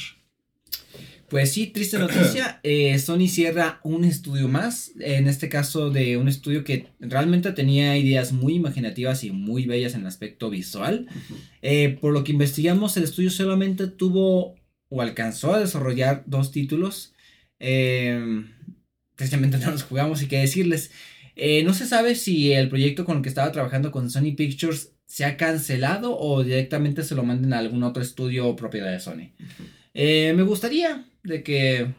Pues 1.34 1.52
sí, 1.52 1.66
triste 1.66 1.98
noticia. 1.98 2.60
Eh, 2.64 2.98
Sony 3.00 3.28
cierra 3.28 3.80
un 3.84 4.06
estudio 4.06 4.48
más. 4.48 4.92
En 5.00 5.28
este 5.28 5.50
caso 5.50 5.90
de 5.90 6.16
un 6.16 6.28
estudio 6.28 6.64
que 6.64 6.90
realmente 7.00 7.52
tenía 7.54 7.98
ideas 7.98 8.32
muy 8.32 8.54
imaginativas 8.54 9.24
y 9.24 9.32
muy 9.32 9.66
bellas 9.66 9.96
en 9.96 10.02
el 10.02 10.08
aspecto 10.08 10.52
visual. 10.52 11.08
Eh, 11.64 11.98
por 12.00 12.14
lo 12.14 12.24
que 12.24 12.34
investigamos, 12.34 12.96
el 12.98 13.04
estudio 13.04 13.32
solamente 13.32 13.88
tuvo 13.88 14.54
o 14.90 15.02
alcanzó 15.02 15.56
a 15.56 15.60
desarrollar 15.60 16.24
dos 16.28 16.52
títulos. 16.52 17.16
Eh, 17.60 18.46
tristemente 19.16 19.58
no 19.66 19.72
los 19.72 19.84
jugamos 19.84 20.22
y 20.22 20.28
qué 20.28 20.38
decirles. 20.38 20.92
no 21.66 21.74
se 21.74 21.88
sabe 21.88 22.14
si 22.14 22.54
el 22.54 22.70
proyecto 22.70 23.06
con 23.06 23.18
el 23.18 23.24
que 23.24 23.30
estaba 23.30 23.52
trabajando 23.52 23.90
con 23.90 24.12
Sony 24.12 24.36
Pictures 24.38 24.92
se 25.08 25.26
ha 25.26 25.36
cancelado 25.36 26.16
o 26.16 26.44
directamente 26.44 27.02
se 27.04 27.16
lo 27.16 27.24
manden 27.24 27.54
a 27.54 27.58
algún 27.58 27.82
otro 27.82 28.04
estudio 28.04 28.48
o 28.48 28.56
propiedad 28.56 28.92
de 28.92 29.00
Sony. 29.00 29.32
me 29.96 30.44
gustaría, 30.44 31.06
de 31.24 31.44
que 31.44 31.94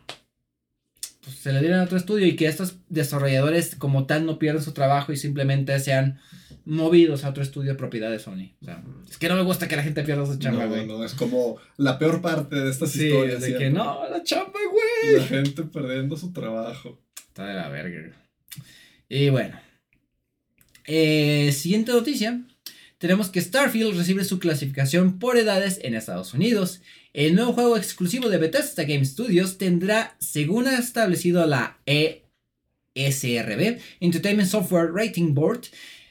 pues, 1.23 1.37
se 1.37 1.53
le 1.53 1.61
dieran 1.61 1.81
a 1.81 1.85
otro 1.85 1.97
estudio 1.97 2.27
y 2.27 2.37
que 2.37 2.47
estos 2.47 2.77
desarrolladores 2.89 3.75
como 3.77 4.07
tal 4.07 4.27
no 4.27 4.39
pierdan 4.39 4.63
su 4.63 4.73
trabajo 4.73 5.13
y 5.13 5.17
simplemente 5.17 5.79
sean 5.81 6.21
movidos 6.67 7.25
a 7.25 7.31
otro 7.31 7.43
estudio 7.43 7.73
de 7.73 7.79
propiedad 7.79 8.11
de 8.11 8.19
Sony. 8.19 8.53
O 8.63 8.65
sea, 8.65 8.83
es 9.09 9.19
que 9.19 9.29
no 9.29 9.37
me 9.37 9.43
gusta 9.43 9.69
que 9.69 9.77
la 9.77 9.83
gente 9.83 10.03
pierda 10.03 10.27
su 10.27 10.39
chamba, 10.39 10.67
güey. 10.67 10.87
No, 10.87 10.99
no, 10.99 11.05
es 11.05 11.15
como 11.15 11.57
la 11.77 11.99
peor 11.99 12.23
parte 12.23 12.57
de 12.57 12.71
estas 12.71 12.93
sí, 12.93 13.07
historias. 13.07 13.41
de 13.41 13.57
que 13.57 13.71
no, 13.71 14.09
la 14.09 14.23
chamba, 14.23 14.59
güey. 14.71 15.21
La 15.21 15.27
gente 15.27 15.63
perdiendo 15.65 16.17
su 16.17 16.33
trabajo. 16.33 17.01
Está 17.17 17.47
de 17.47 17.55
la 17.55 17.69
verga. 17.69 18.13
Y 19.09 19.29
bueno. 19.31 19.59
Eh, 20.87 21.53
siguiente 21.53 21.93
noticia. 21.93 22.43
Tenemos 22.99 23.29
que 23.29 23.41
Starfield 23.41 23.97
recibe 23.97 24.25
su 24.25 24.39
clasificación 24.39 25.19
por 25.19 25.37
edades 25.37 25.79
en 25.83 25.95
Estados 25.95 26.33
Unidos 26.33 26.81
el 27.15 27.37
nuevo 27.37 27.53
juego 27.53 27.77
exclusivo 27.77 28.29
de 28.29 28.39
Bethesda 28.39 28.83
Game 28.83 29.05
Studios 29.05 29.57
tendrá, 29.57 30.17
según 30.19 30.67
ha 30.67 30.77
establecido 30.77 31.47
la 31.47 31.79
ESRB, 31.87 33.79
Entertainment 34.01 34.51
Software 34.51 34.93
Rating 34.93 35.33
Board, 35.33 35.67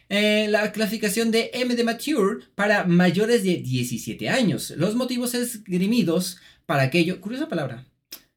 eh, 0.07 0.47
la 0.49 0.71
clasificación 0.71 1.29
de 1.29 1.51
M 1.55 1.75
de 1.75 1.83
Mature 1.83 2.45
para 2.55 2.85
mayores 2.85 3.43
de 3.43 3.57
17 3.57 4.29
años. 4.29 4.71
Los 4.77 4.95
motivos 4.95 5.33
esgrimidos 5.33 6.37
para 6.65 6.83
aquello, 6.83 7.19
curiosa 7.19 7.49
palabra, 7.49 7.85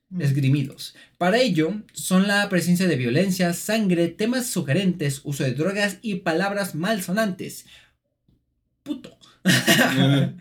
mm. 0.09 0.22
esgrimidos. 0.22 0.96
Para 1.18 1.38
ello 1.38 1.83
son 1.92 2.26
la 2.26 2.48
presencia 2.48 2.88
de 2.88 2.96
violencia, 2.96 3.52
sangre, 3.52 4.09
temas 4.09 4.48
sugerentes, 4.48 5.20
uso 5.22 5.44
de 5.44 5.55
drogas 5.55 5.98
y 6.02 6.16
palabras 6.16 6.74
malsonantes. 6.74 7.66
Puto. 8.83 9.15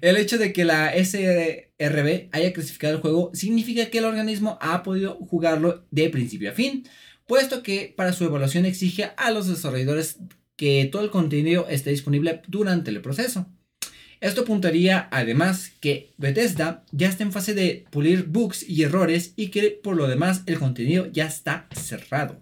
el 0.00 0.16
hecho 0.16 0.38
de 0.38 0.52
que 0.52 0.64
la 0.64 0.92
SRB 0.92 2.28
haya 2.32 2.52
clasificado 2.52 2.94
el 2.94 3.00
juego 3.00 3.30
significa 3.34 3.86
que 3.86 3.98
el 3.98 4.04
organismo 4.04 4.58
ha 4.60 4.82
podido 4.82 5.14
jugarlo 5.16 5.84
de 5.90 6.10
principio 6.10 6.50
a 6.50 6.54
fin, 6.54 6.84
puesto 7.26 7.62
que 7.62 7.92
para 7.96 8.12
su 8.12 8.24
evaluación 8.24 8.66
exige 8.66 9.10
a 9.16 9.30
los 9.30 9.48
desarrolladores 9.48 10.18
que 10.56 10.88
todo 10.90 11.02
el 11.04 11.10
contenido 11.10 11.68
esté 11.68 11.90
disponible 11.90 12.42
durante 12.48 12.90
el 12.90 13.00
proceso. 13.00 13.46
Esto 14.20 14.42
apuntaría 14.42 15.08
además 15.10 15.72
que 15.80 16.12
Bethesda 16.18 16.84
ya 16.92 17.08
está 17.08 17.22
en 17.22 17.32
fase 17.32 17.54
de 17.54 17.86
pulir 17.90 18.24
bugs 18.24 18.68
y 18.68 18.82
errores 18.82 19.32
y 19.36 19.48
que 19.48 19.70
por 19.70 19.96
lo 19.96 20.08
demás 20.08 20.42
el 20.44 20.58
contenido 20.58 21.06
ya 21.10 21.24
está 21.26 21.66
cerrado. 21.74 22.38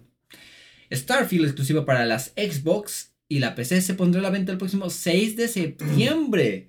Starfield 0.91 1.45
exclusivo 1.45 1.85
para 1.85 2.05
las 2.05 2.33
Xbox 2.35 3.08
y 3.29 3.39
la 3.39 3.55
PC 3.55 3.81
se 3.81 3.93
pondrá 3.93 4.19
a 4.19 4.23
la 4.23 4.31
venta 4.31 4.51
el 4.51 4.57
próximo 4.57 4.89
6 4.89 5.37
de 5.37 5.47
septiembre. 5.47 6.67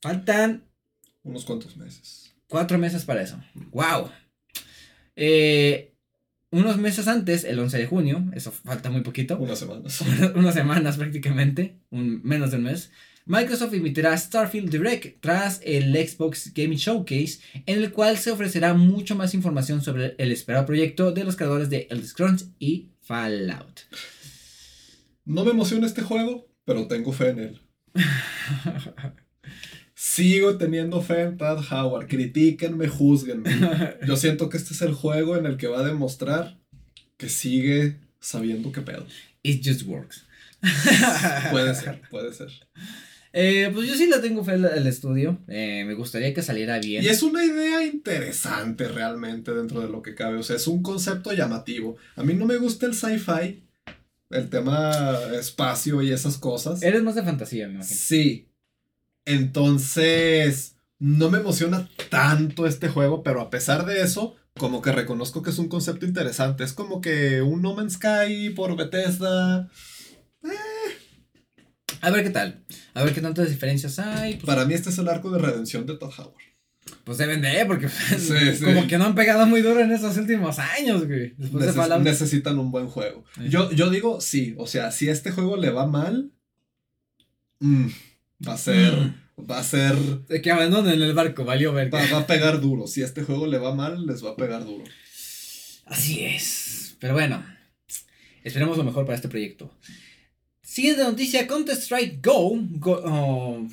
Faltan... 0.00 0.64
Unos 1.24 1.44
cuantos 1.44 1.76
meses. 1.76 2.32
Cuatro 2.48 2.78
meses 2.78 3.04
para 3.04 3.22
eso. 3.22 3.42
¡Wow! 3.72 4.10
Eh, 5.16 5.92
unos 6.50 6.78
meses 6.78 7.08
antes, 7.08 7.42
el 7.42 7.58
11 7.58 7.78
de 7.78 7.86
junio, 7.86 8.24
eso 8.32 8.52
falta 8.52 8.88
muy 8.88 9.00
poquito. 9.00 9.36
Unas 9.36 9.58
semanas. 9.58 10.00
unas 10.36 10.54
semanas 10.54 10.96
prácticamente, 10.96 11.80
un, 11.90 12.22
menos 12.22 12.52
de 12.52 12.58
un 12.58 12.62
mes. 12.62 12.92
Microsoft 13.24 13.74
emitirá 13.74 14.16
Starfield 14.16 14.70
Direct 14.70 15.20
tras 15.20 15.60
el 15.64 15.92
Xbox 15.92 16.54
Gaming 16.54 16.78
Showcase, 16.78 17.40
en 17.66 17.82
el 17.82 17.90
cual 17.90 18.16
se 18.18 18.30
ofrecerá 18.30 18.74
mucho 18.74 19.16
más 19.16 19.34
información 19.34 19.82
sobre 19.82 20.14
el 20.18 20.30
esperado 20.30 20.64
proyecto 20.64 21.10
de 21.10 21.24
los 21.24 21.34
creadores 21.34 21.68
de 21.68 21.88
Elder 21.90 22.06
Scrolls 22.06 22.50
y 22.60 22.90
Fallout. 23.02 23.80
No 25.26 25.44
me 25.44 25.50
emociona 25.50 25.86
este 25.86 26.02
juego, 26.02 26.48
pero 26.64 26.86
tengo 26.86 27.12
fe 27.12 27.30
en 27.30 27.38
él. 27.40 27.60
Sigo 29.94 30.56
teniendo 30.56 31.02
fe 31.02 31.22
en 31.22 31.36
Tad 31.36 31.58
Howard. 31.70 32.06
Critíquenme, 32.06 32.86
juzguenme. 32.86 33.50
Yo 34.06 34.16
siento 34.16 34.48
que 34.48 34.56
este 34.56 34.72
es 34.72 34.82
el 34.82 34.94
juego 34.94 35.36
en 35.36 35.46
el 35.46 35.56
que 35.56 35.66
va 35.66 35.80
a 35.80 35.84
demostrar 35.84 36.58
que 37.16 37.28
sigue 37.28 37.98
sabiendo 38.20 38.70
qué 38.70 38.82
pedo. 38.82 39.04
It 39.42 39.66
just 39.66 39.82
works. 39.82 40.24
puede 41.50 41.74
ser, 41.74 42.02
puede 42.08 42.32
ser. 42.32 42.50
Eh, 43.32 43.70
pues 43.74 43.88
yo 43.88 43.94
sí 43.96 44.06
le 44.06 44.20
tengo 44.20 44.44
fe 44.44 44.52
al 44.52 44.86
estudio. 44.86 45.40
Eh, 45.48 45.84
me 45.84 45.94
gustaría 45.94 46.32
que 46.32 46.42
saliera 46.42 46.78
bien. 46.78 47.02
Y 47.02 47.08
es 47.08 47.22
una 47.22 47.44
idea 47.44 47.84
interesante 47.84 48.86
realmente 48.86 49.52
dentro 49.52 49.80
de 49.80 49.88
lo 49.88 50.02
que 50.02 50.14
cabe. 50.14 50.36
O 50.36 50.42
sea, 50.44 50.56
es 50.56 50.68
un 50.68 50.82
concepto 50.82 51.32
llamativo. 51.32 51.96
A 52.14 52.22
mí 52.22 52.34
no 52.34 52.46
me 52.46 52.58
gusta 52.58 52.86
el 52.86 52.94
sci-fi, 52.94 53.65
el 54.30 54.50
tema 54.50 54.92
espacio 55.38 56.02
y 56.02 56.12
esas 56.12 56.38
cosas. 56.38 56.82
Eres 56.82 57.02
más 57.02 57.14
de 57.14 57.22
fantasía, 57.22 57.68
me 57.68 57.74
imagino. 57.74 57.98
Sí. 57.98 58.48
Entonces, 59.24 60.76
no 60.98 61.30
me 61.30 61.38
emociona 61.38 61.88
tanto 62.10 62.66
este 62.66 62.88
juego, 62.88 63.22
pero 63.22 63.40
a 63.40 63.50
pesar 63.50 63.86
de 63.86 64.02
eso, 64.02 64.36
como 64.56 64.82
que 64.82 64.92
reconozco 64.92 65.42
que 65.42 65.50
es 65.50 65.58
un 65.58 65.68
concepto 65.68 66.06
interesante. 66.06 66.64
Es 66.64 66.72
como 66.72 67.00
que 67.00 67.42
un 67.42 67.62
No 67.62 67.74
Man's 67.74 67.94
Sky 67.94 68.50
por 68.50 68.76
Bethesda. 68.76 69.70
Eh. 70.44 70.48
A 72.00 72.10
ver 72.10 72.24
qué 72.24 72.30
tal. 72.30 72.64
A 72.94 73.04
ver 73.04 73.14
qué 73.14 73.20
tantas 73.20 73.50
diferencias 73.50 73.98
hay. 73.98 74.34
Pues. 74.34 74.46
Para 74.46 74.64
mí 74.64 74.74
este 74.74 74.90
es 74.90 74.98
el 74.98 75.08
arco 75.08 75.30
de 75.30 75.38
redención 75.38 75.86
de 75.86 75.96
Todd 75.96 76.12
Howard. 76.18 76.45
Pues 77.04 77.18
deben 77.18 77.40
de, 77.40 77.64
porque 77.66 77.88
como 78.64 78.86
que 78.86 78.98
no 78.98 79.06
han 79.06 79.14
pegado 79.14 79.46
muy 79.46 79.62
duro 79.62 79.80
en 79.80 79.92
estos 79.92 80.16
últimos 80.16 80.58
años, 80.58 81.06
güey. 81.06 81.34
Después 81.36 81.74
de 81.74 81.98
Necesitan 82.00 82.58
un 82.58 82.70
buen 82.70 82.88
juego. 82.88 83.24
Yo, 83.48 83.70
yo 83.72 83.90
digo, 83.90 84.20
sí, 84.20 84.54
o 84.58 84.66
sea, 84.66 84.90
si 84.90 85.08
este 85.08 85.30
juego 85.30 85.56
le 85.56 85.70
va 85.70 85.86
mal, 85.86 86.30
mm, 87.60 87.86
va 88.46 88.54
a 88.54 88.58
ser, 88.58 88.92
mm. 88.92 89.50
va 89.50 89.58
a 89.58 89.64
ser... 89.64 89.94
De 90.26 90.40
que 90.40 90.50
abandonen 90.50 91.00
el 91.00 91.14
barco, 91.14 91.44
valió 91.44 91.72
ver. 91.72 91.92
Va, 91.92 92.00
va, 92.12 92.18
a 92.18 92.26
pegar 92.26 92.60
duro. 92.60 92.86
Si 92.86 93.02
este 93.02 93.22
juego 93.22 93.46
le 93.46 93.58
va 93.58 93.74
mal, 93.74 94.06
les 94.06 94.24
va 94.24 94.30
a 94.30 94.36
pegar 94.36 94.64
duro. 94.64 94.84
Así 95.86 96.24
es. 96.24 96.96
Pero 97.00 97.14
bueno, 97.14 97.44
esperemos 98.42 98.76
lo 98.76 98.84
mejor 98.84 99.04
para 99.04 99.16
este 99.16 99.28
proyecto. 99.28 99.72
Siguiente 100.62 101.02
noticia, 101.04 101.46
Counter 101.46 101.76
Strike 101.76 102.20
Go, 102.20 102.58
Go 102.78 103.00
oh, 103.04 103.68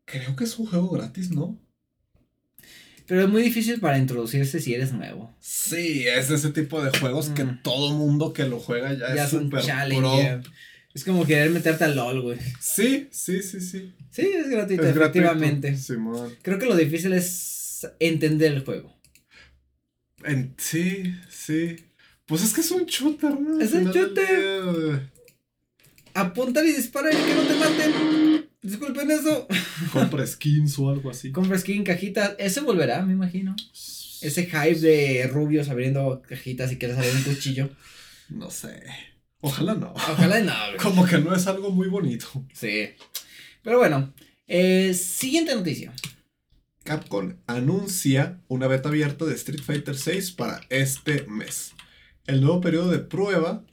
Creo 0.06 0.34
que 0.34 0.44
es 0.44 0.58
un 0.58 0.66
juego 0.66 0.88
gratis, 0.88 1.30
¿no? 1.30 1.58
Pero 3.06 3.22
es 3.22 3.28
muy 3.28 3.42
difícil 3.42 3.78
para 3.78 3.98
introducirse 3.98 4.60
si 4.60 4.74
eres 4.74 4.92
nuevo. 4.92 5.32
Sí, 5.38 6.06
es 6.08 6.30
ese 6.30 6.50
tipo 6.50 6.82
de 6.82 6.96
juegos 6.98 7.28
que 7.28 7.44
mm. 7.44 7.62
todo 7.62 7.92
mundo 7.92 8.32
que 8.32 8.48
lo 8.48 8.58
juega 8.58 8.94
ya, 8.94 9.24
es 9.24 9.30
súper 9.30 9.62
pro. 9.62 10.42
Es 10.96 11.04
como 11.04 11.26
querer 11.26 11.50
meterte 11.50 11.84
al 11.84 11.94
LOL, 11.94 12.22
güey. 12.22 12.38
Sí, 12.58 13.06
sí, 13.10 13.42
sí, 13.42 13.60
sí. 13.60 13.92
Sí, 14.10 14.22
es 14.22 14.48
gratuito, 14.48 14.82
efectivamente. 14.82 15.76
Creo 16.40 16.58
que 16.58 16.64
lo 16.64 16.74
difícil 16.74 17.12
es 17.12 17.86
entender 18.00 18.52
el 18.52 18.64
juego. 18.64 18.98
sí, 20.56 21.14
sí. 21.28 21.76
Pues 22.24 22.44
es 22.44 22.54
que 22.54 22.62
es 22.62 22.70
un 22.70 22.86
shooter, 22.86 23.38
¿no? 23.38 23.60
Es 23.60 23.74
un 23.74 23.90
shooter. 23.92 25.10
Apuntar 26.14 26.64
y 26.64 26.72
disparar 26.72 27.12
y 27.12 27.16
que 27.16 27.34
no 27.34 27.42
te 27.42 27.54
maten. 27.56 28.48
Disculpen 28.62 29.10
eso. 29.10 29.46
Compra 29.92 30.26
skins 30.26 30.78
o 30.78 30.88
algo 30.88 31.10
así. 31.10 31.30
Compra 31.30 31.58
skin, 31.58 31.84
cajitas. 31.84 32.36
Ese 32.38 32.62
volverá, 32.62 33.04
me 33.04 33.12
imagino. 33.12 33.54
Ese 34.22 34.46
hype 34.46 34.80
de 34.80 35.26
rubios 35.26 35.68
abriendo 35.68 36.22
cajitas 36.26 36.72
y 36.72 36.76
que 36.76 36.88
les 36.88 36.96
sale 36.96 37.12
un 37.12 37.22
cuchillo. 37.22 37.68
No 38.30 38.50
sé. 38.50 38.82
Ojalá 39.40 39.74
no. 39.74 39.92
Ojalá 39.94 40.40
no. 40.40 40.54
Como 40.82 41.06
que 41.06 41.18
no 41.18 41.34
es 41.34 41.46
algo 41.46 41.70
muy 41.70 41.88
bonito. 41.88 42.26
Sí. 42.52 42.90
Pero 43.62 43.78
bueno. 43.78 44.12
Eh, 44.46 44.94
siguiente 44.94 45.54
noticia. 45.54 45.92
Capcom 46.84 47.34
anuncia 47.48 48.40
una 48.46 48.68
beta 48.68 48.90
abierta 48.90 49.24
de 49.24 49.34
Street 49.34 49.60
Fighter 49.60 49.96
VI 49.96 50.34
para 50.36 50.60
este 50.70 51.26
mes. 51.26 51.72
El 52.26 52.40
nuevo 52.40 52.60
periodo 52.60 52.90
de 52.92 53.00
prueba 53.00 53.64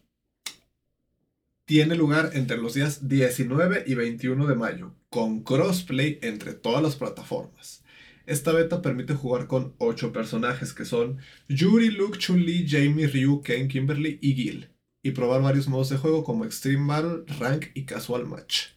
tiene 1.66 1.96
lugar 1.96 2.32
entre 2.34 2.58
los 2.58 2.74
días 2.74 3.08
19 3.08 3.84
y 3.86 3.94
21 3.94 4.48
de 4.48 4.56
mayo, 4.56 4.96
con 5.10 5.44
crossplay 5.44 6.20
entre 6.24 6.54
todas 6.54 6.82
las 6.82 6.96
plataformas. 6.96 7.84
Esta 8.26 8.52
beta 8.52 8.82
permite 8.82 9.14
jugar 9.14 9.48
con 9.48 9.76
8 9.78 10.12
personajes 10.12 10.74
que 10.74 10.86
son 10.86 11.20
Yuri, 11.48 11.92
Luke, 11.92 12.18
Chun-Li, 12.18 12.68
Jamie, 12.68 13.08
Ryu, 13.08 13.42
Ken, 13.44 13.68
Kimberly 13.68 14.18
y 14.22 14.34
Gil, 14.34 14.73
y 15.04 15.12
probar 15.12 15.42
varios 15.42 15.68
modos 15.68 15.90
de 15.90 15.98
juego 15.98 16.24
como 16.24 16.46
Extreme 16.46 16.88
Battle, 16.88 17.26
Rank 17.38 17.68
y 17.74 17.84
Casual 17.84 18.26
Match. 18.26 18.68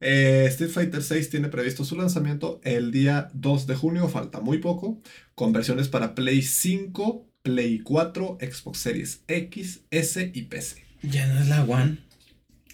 Eh, 0.00 0.46
Street 0.48 0.70
Fighter 0.70 1.00
VI 1.00 1.26
tiene 1.26 1.48
previsto 1.48 1.84
su 1.84 1.94
lanzamiento 1.94 2.60
el 2.64 2.90
día 2.90 3.30
2 3.34 3.68
de 3.68 3.76
junio, 3.76 4.08
falta 4.08 4.40
muy 4.40 4.58
poco, 4.58 5.00
con 5.36 5.52
versiones 5.52 5.86
para 5.88 6.16
Play 6.16 6.42
5, 6.42 7.24
Play 7.42 7.78
4, 7.78 8.38
Xbox 8.40 8.78
Series 8.78 9.22
X, 9.28 9.82
S 9.90 10.32
y 10.34 10.42
PC. 10.42 10.84
Ya 11.02 11.26
no 11.28 11.40
es 11.40 11.48
la 11.48 11.62
One. 11.62 11.98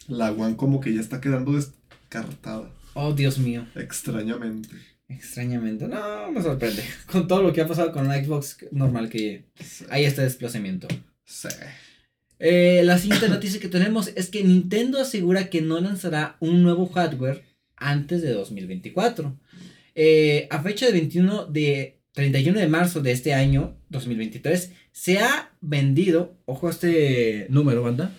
La 0.06 0.32
One 0.32 0.56
como 0.56 0.80
que 0.80 0.94
ya 0.94 1.00
está 1.00 1.20
quedando 1.20 1.52
descartada. 1.52 2.70
Oh, 2.94 3.12
Dios 3.12 3.38
mío. 3.38 3.66
Extrañamente. 3.74 4.70
Extrañamente. 5.08 5.86
No, 5.88 6.32
me 6.32 6.42
sorprende. 6.42 6.82
Con 7.10 7.26
todo 7.26 7.42
lo 7.42 7.52
que 7.52 7.60
ha 7.60 7.68
pasado 7.68 7.92
con 7.92 8.08
la 8.08 8.22
Xbox, 8.22 8.58
normal 8.70 9.10
que 9.10 9.46
hay 9.90 10.04
este 10.04 10.22
desplazamiento. 10.22 10.88
Sí. 11.24 11.48
Eh, 12.38 12.82
la 12.84 12.98
siguiente 12.98 13.28
noticia 13.28 13.60
que 13.60 13.68
tenemos 13.68 14.12
es 14.14 14.28
que 14.28 14.44
Nintendo 14.44 15.00
asegura 15.00 15.50
que 15.50 15.60
no 15.60 15.80
lanzará 15.80 16.36
un 16.40 16.62
nuevo 16.62 16.86
hardware 16.88 17.44
antes 17.76 18.22
de 18.22 18.32
2024. 18.32 19.38
Eh, 19.94 20.46
a 20.50 20.62
fecha 20.62 20.86
de 20.86 20.92
21 20.92 21.46
de 21.46 22.00
31 22.12 22.58
de 22.58 22.68
marzo 22.68 23.00
de 23.00 23.12
este 23.12 23.34
año, 23.34 23.76
2023, 23.90 24.72
se 24.92 25.18
ha 25.18 25.52
vendido, 25.60 26.36
ojo 26.46 26.68
a 26.68 26.70
este 26.70 27.46
número, 27.48 27.82
banda, 27.82 28.12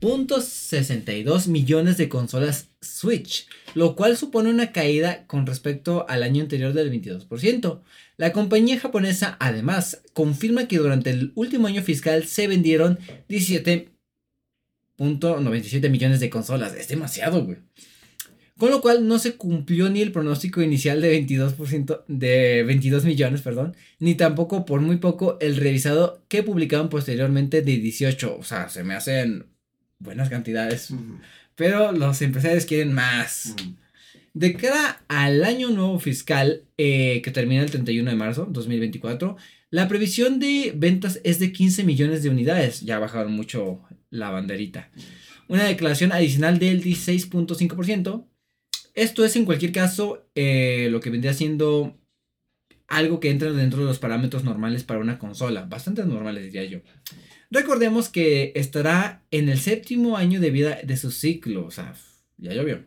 125.62 0.00 1.48
millones 1.48 1.96
de 1.96 2.08
consolas 2.08 2.68
Switch, 2.80 3.48
lo 3.74 3.96
cual 3.96 4.16
supone 4.16 4.50
una 4.50 4.70
caída 4.72 5.26
con 5.26 5.44
respecto 5.46 6.06
al 6.08 6.22
año 6.22 6.42
anterior 6.42 6.72
del 6.72 6.92
22%. 6.92 7.80
La 8.16 8.32
compañía 8.32 8.78
japonesa 8.78 9.36
además 9.40 10.02
confirma 10.12 10.68
que 10.68 10.78
durante 10.78 11.10
el 11.10 11.32
último 11.34 11.66
año 11.66 11.82
fiscal 11.82 12.22
se 12.24 12.46
vendieron 12.46 13.00
17.97 13.28 15.90
millones 15.90 16.20
de 16.20 16.30
consolas. 16.30 16.74
Es 16.74 16.86
demasiado, 16.88 17.44
güey. 17.44 17.58
Con 18.56 18.70
lo 18.70 18.80
cual 18.80 19.06
no 19.06 19.18
se 19.20 19.36
cumplió 19.36 19.88
ni 19.88 20.02
el 20.02 20.10
pronóstico 20.10 20.60
inicial 20.62 21.00
de 21.00 21.24
22% 21.24 22.02
de 22.08 22.64
22 22.64 23.04
millones, 23.04 23.42
perdón, 23.42 23.76
ni 24.00 24.16
tampoco 24.16 24.64
por 24.64 24.80
muy 24.80 24.96
poco 24.96 25.38
el 25.40 25.54
revisado 25.56 26.24
que 26.26 26.42
publicaron 26.42 26.88
posteriormente 26.88 27.62
de 27.62 27.76
18, 27.76 28.36
o 28.36 28.42
sea, 28.42 28.68
se 28.68 28.82
me 28.82 28.94
hacen 28.94 29.46
buenas 29.98 30.28
cantidades. 30.28 30.92
Pero 31.54 31.92
los 31.92 32.22
empresarios 32.22 32.66
quieren 32.66 32.92
más. 32.92 33.54
De 34.34 34.54
cara 34.54 35.02
al 35.08 35.44
año 35.44 35.70
nuevo 35.70 35.98
fiscal 35.98 36.62
eh, 36.76 37.20
que 37.22 37.30
termina 37.30 37.62
el 37.62 37.70
31 37.70 38.10
de 38.10 38.16
marzo 38.16 38.46
2024, 38.50 39.36
la 39.70 39.88
previsión 39.88 40.38
de 40.38 40.72
ventas 40.76 41.20
es 41.24 41.38
de 41.38 41.52
15 41.52 41.84
millones 41.84 42.22
de 42.22 42.30
unidades. 42.30 42.82
Ya 42.82 42.98
bajaron 42.98 43.32
mucho 43.32 43.80
la 44.10 44.30
banderita. 44.30 44.90
Una 45.48 45.64
declaración 45.64 46.12
adicional 46.12 46.58
del 46.58 46.82
16.5% 46.82 48.24
esto 48.98 49.24
es 49.24 49.36
en 49.36 49.44
cualquier 49.44 49.70
caso 49.70 50.28
eh, 50.34 50.88
lo 50.90 50.98
que 50.98 51.10
vendría 51.10 51.32
siendo 51.32 51.96
algo 52.88 53.20
que 53.20 53.30
entra 53.30 53.52
dentro 53.52 53.78
de 53.78 53.86
los 53.86 54.00
parámetros 54.00 54.42
normales 54.42 54.82
para 54.82 54.98
una 54.98 55.20
consola, 55.20 55.66
bastante 55.66 56.04
normales 56.04 56.42
diría 56.42 56.64
yo. 56.64 56.80
Recordemos 57.50 58.08
que 58.08 58.52
estará 58.54 59.22
en 59.30 59.48
el 59.48 59.58
séptimo 59.58 60.16
año 60.16 60.40
de 60.40 60.50
vida 60.50 60.78
de 60.84 60.96
su 60.96 61.10
ciclo, 61.10 61.66
o 61.66 61.70
sea, 61.70 61.94
ya 62.36 62.52
llovió. 62.52 62.84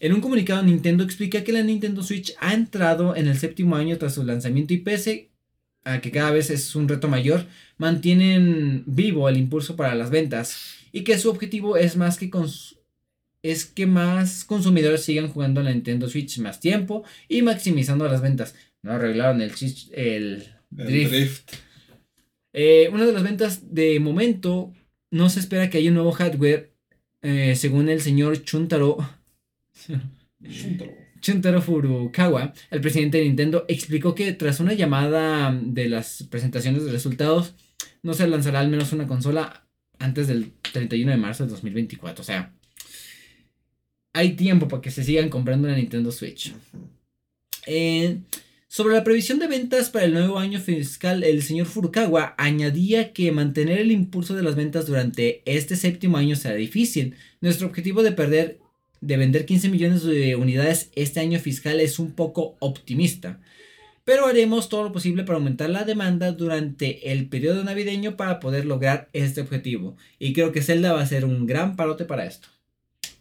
En 0.00 0.14
un 0.14 0.22
comunicado 0.22 0.62
Nintendo 0.62 1.04
explica 1.04 1.44
que 1.44 1.52
la 1.52 1.62
Nintendo 1.62 2.02
Switch 2.02 2.34
ha 2.40 2.54
entrado 2.54 3.14
en 3.14 3.28
el 3.28 3.38
séptimo 3.38 3.76
año 3.76 3.98
tras 3.98 4.14
su 4.14 4.24
lanzamiento 4.24 4.72
y 4.72 4.78
pese 4.78 5.28
a 5.84 6.00
que 6.00 6.10
cada 6.10 6.30
vez 6.30 6.48
es 6.50 6.74
un 6.74 6.88
reto 6.88 7.08
mayor, 7.08 7.46
mantienen 7.76 8.84
vivo 8.86 9.28
el 9.28 9.36
impulso 9.36 9.76
para 9.76 9.94
las 9.94 10.10
ventas 10.10 10.56
y 10.92 11.02
que 11.04 11.18
su 11.18 11.28
objetivo 11.28 11.76
es 11.76 11.96
más 11.96 12.18
que 12.18 12.30
es 13.42 13.64
que 13.64 13.86
más 13.86 14.44
consumidores 14.44 15.02
sigan 15.04 15.28
jugando 15.28 15.60
a 15.60 15.64
la 15.64 15.72
Nintendo 15.72 16.08
Switch 16.08 16.38
más 16.38 16.60
tiempo 16.60 17.04
y 17.28 17.42
maximizando 17.42 18.06
las 18.08 18.22
ventas. 18.22 18.54
No 18.82 18.92
arreglaron 18.92 19.42
el, 19.42 19.52
el 19.92 20.48
El 20.76 20.86
drift. 20.86 21.52
Eh, 22.52 22.88
una 22.92 23.06
de 23.06 23.12
las 23.12 23.22
ventas 23.22 23.74
de 23.74 24.00
momento, 24.00 24.72
no 25.10 25.28
se 25.28 25.40
espera 25.40 25.70
que 25.70 25.78
haya 25.78 25.90
un 25.90 25.94
nuevo 25.94 26.12
hardware, 26.12 26.72
eh, 27.22 27.54
según 27.56 27.88
el 27.88 28.00
señor 28.00 28.42
Chuntaro, 28.44 28.98
Chuntaro 31.20 31.62
Furukawa, 31.62 32.52
el 32.70 32.80
presidente 32.80 33.18
de 33.18 33.24
Nintendo, 33.24 33.64
explicó 33.68 34.14
que 34.14 34.32
tras 34.32 34.60
una 34.60 34.72
llamada 34.72 35.52
de 35.52 35.88
las 35.88 36.24
presentaciones 36.24 36.84
de 36.84 36.92
resultados, 36.92 37.54
no 38.02 38.14
se 38.14 38.26
lanzará 38.26 38.60
al 38.60 38.68
menos 38.68 38.92
una 38.92 39.06
consola 39.06 39.66
antes 39.98 40.26
del 40.26 40.52
31 40.72 41.10
de 41.10 41.16
marzo 41.16 41.44
de 41.44 41.50
2024. 41.50 42.22
O 42.22 42.24
sea, 42.24 42.54
hay 44.12 44.34
tiempo 44.34 44.68
para 44.68 44.80
que 44.80 44.90
se 44.90 45.04
sigan 45.04 45.28
comprando 45.28 45.68
una 45.68 45.76
Nintendo 45.76 46.10
Switch. 46.10 46.54
Eh, 47.66 48.20
sobre 48.72 48.94
la 48.94 49.02
previsión 49.02 49.40
de 49.40 49.48
ventas 49.48 49.90
para 49.90 50.04
el 50.04 50.12
nuevo 50.12 50.38
año 50.38 50.60
fiscal, 50.60 51.24
el 51.24 51.42
señor 51.42 51.66
Furukawa 51.66 52.36
añadía 52.38 53.12
que 53.12 53.32
mantener 53.32 53.78
el 53.78 53.90
impulso 53.90 54.36
de 54.36 54.44
las 54.44 54.54
ventas 54.54 54.86
durante 54.86 55.42
este 55.44 55.74
séptimo 55.74 56.18
año 56.18 56.36
será 56.36 56.54
difícil. 56.54 57.16
Nuestro 57.40 57.66
objetivo 57.66 58.04
de 58.04 58.12
perder 58.12 58.60
de 59.00 59.16
vender 59.16 59.44
15 59.44 59.70
millones 59.70 60.04
de 60.04 60.36
unidades 60.36 60.92
este 60.94 61.18
año 61.18 61.40
fiscal 61.40 61.80
es 61.80 61.98
un 61.98 62.12
poco 62.12 62.56
optimista. 62.60 63.40
Pero 64.04 64.26
haremos 64.26 64.68
todo 64.68 64.84
lo 64.84 64.92
posible 64.92 65.24
para 65.24 65.38
aumentar 65.38 65.68
la 65.68 65.82
demanda 65.82 66.30
durante 66.30 67.10
el 67.10 67.28
periodo 67.28 67.64
navideño 67.64 68.16
para 68.16 68.38
poder 68.38 68.66
lograr 68.66 69.08
este 69.12 69.40
objetivo. 69.40 69.96
Y 70.20 70.32
creo 70.32 70.52
que 70.52 70.62
Zelda 70.62 70.92
va 70.92 71.02
a 71.02 71.06
ser 71.06 71.24
un 71.24 71.44
gran 71.44 71.74
parote 71.74 72.04
para 72.04 72.24
esto. 72.24 72.46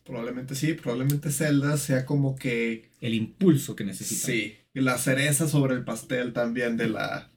Probablemente 0.03 0.53
sí, 0.53 0.73
probablemente 0.73 1.31
Zelda 1.31 1.75
sea 1.77 2.05
como 2.05 2.35
que. 2.35 2.89
El 3.01 3.15
impulso 3.15 3.75
que 3.75 3.83
necesita. 3.83 4.27
Sí. 4.27 4.55
Y 4.79 4.81
la 4.81 4.97
cereza 4.97 5.47
sobre 5.47 5.75
el 5.75 5.83
pastel 5.83 6.31
también 6.33 6.77
de 6.77 6.87
la. 6.89 7.31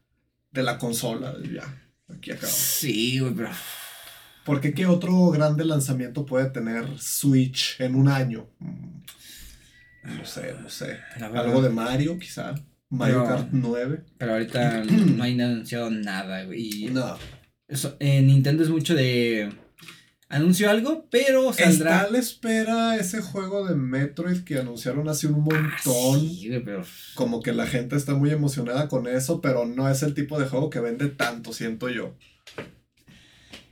de 0.52 0.62
la 0.62 0.78
consola. 0.78 1.34
Ya. 1.52 1.64
Aquí 2.14 2.30
acabamos. 2.30 2.56
Sí, 2.56 3.18
güey, 3.18 3.34
pero... 3.34 3.48
Porque 4.44 4.74
qué 4.74 4.86
otro 4.86 5.30
grande 5.30 5.64
lanzamiento 5.64 6.26
puede 6.26 6.50
tener 6.50 6.84
Switch 6.98 7.80
en 7.80 7.94
un 7.94 8.08
año? 8.08 8.48
Mm, 8.58 9.00
No 10.18 10.24
sé, 10.24 10.54
no 10.60 10.68
sé. 10.68 10.98
Algo 11.20 11.62
de 11.62 11.70
Mario, 11.70 12.18
quizá. 12.18 12.54
Mario 12.90 13.24
Pero- 13.24 13.36
Kart 13.36 13.48
9. 13.52 14.04
Pero 14.18 14.32
ahorita 14.32 14.84
no 14.84 15.22
hay 15.24 15.40
anunciado 15.40 15.90
nada, 15.90 16.44
güey. 16.44 16.90
No. 16.92 17.16
eso, 17.68 17.96
eh, 18.00 18.20
Nintendo 18.20 18.62
es 18.62 18.68
mucho 18.68 18.94
de... 18.94 19.50
Anunció 20.32 20.70
algo, 20.70 21.08
pero 21.10 21.52
saldrá... 21.52 21.96
Está 21.96 22.00
a 22.08 22.10
la 22.10 22.18
espera 22.18 22.96
ese 22.96 23.20
juego 23.20 23.66
de 23.66 23.74
Metroid 23.74 24.44
que 24.44 24.58
anunciaron 24.58 25.06
hace 25.10 25.26
un 25.26 25.44
montón. 25.44 26.20
Sí, 26.20 26.48
güey, 26.48 26.64
pero... 26.64 26.82
Como 27.14 27.42
que 27.42 27.52
la 27.52 27.66
gente 27.66 27.96
está 27.96 28.14
muy 28.14 28.30
emocionada 28.30 28.88
con 28.88 29.06
eso, 29.06 29.42
pero 29.42 29.66
no 29.66 29.90
es 29.90 30.02
el 30.02 30.14
tipo 30.14 30.40
de 30.40 30.46
juego 30.46 30.70
que 30.70 30.80
vende 30.80 31.08
tanto, 31.08 31.52
siento 31.52 31.90
yo. 31.90 32.16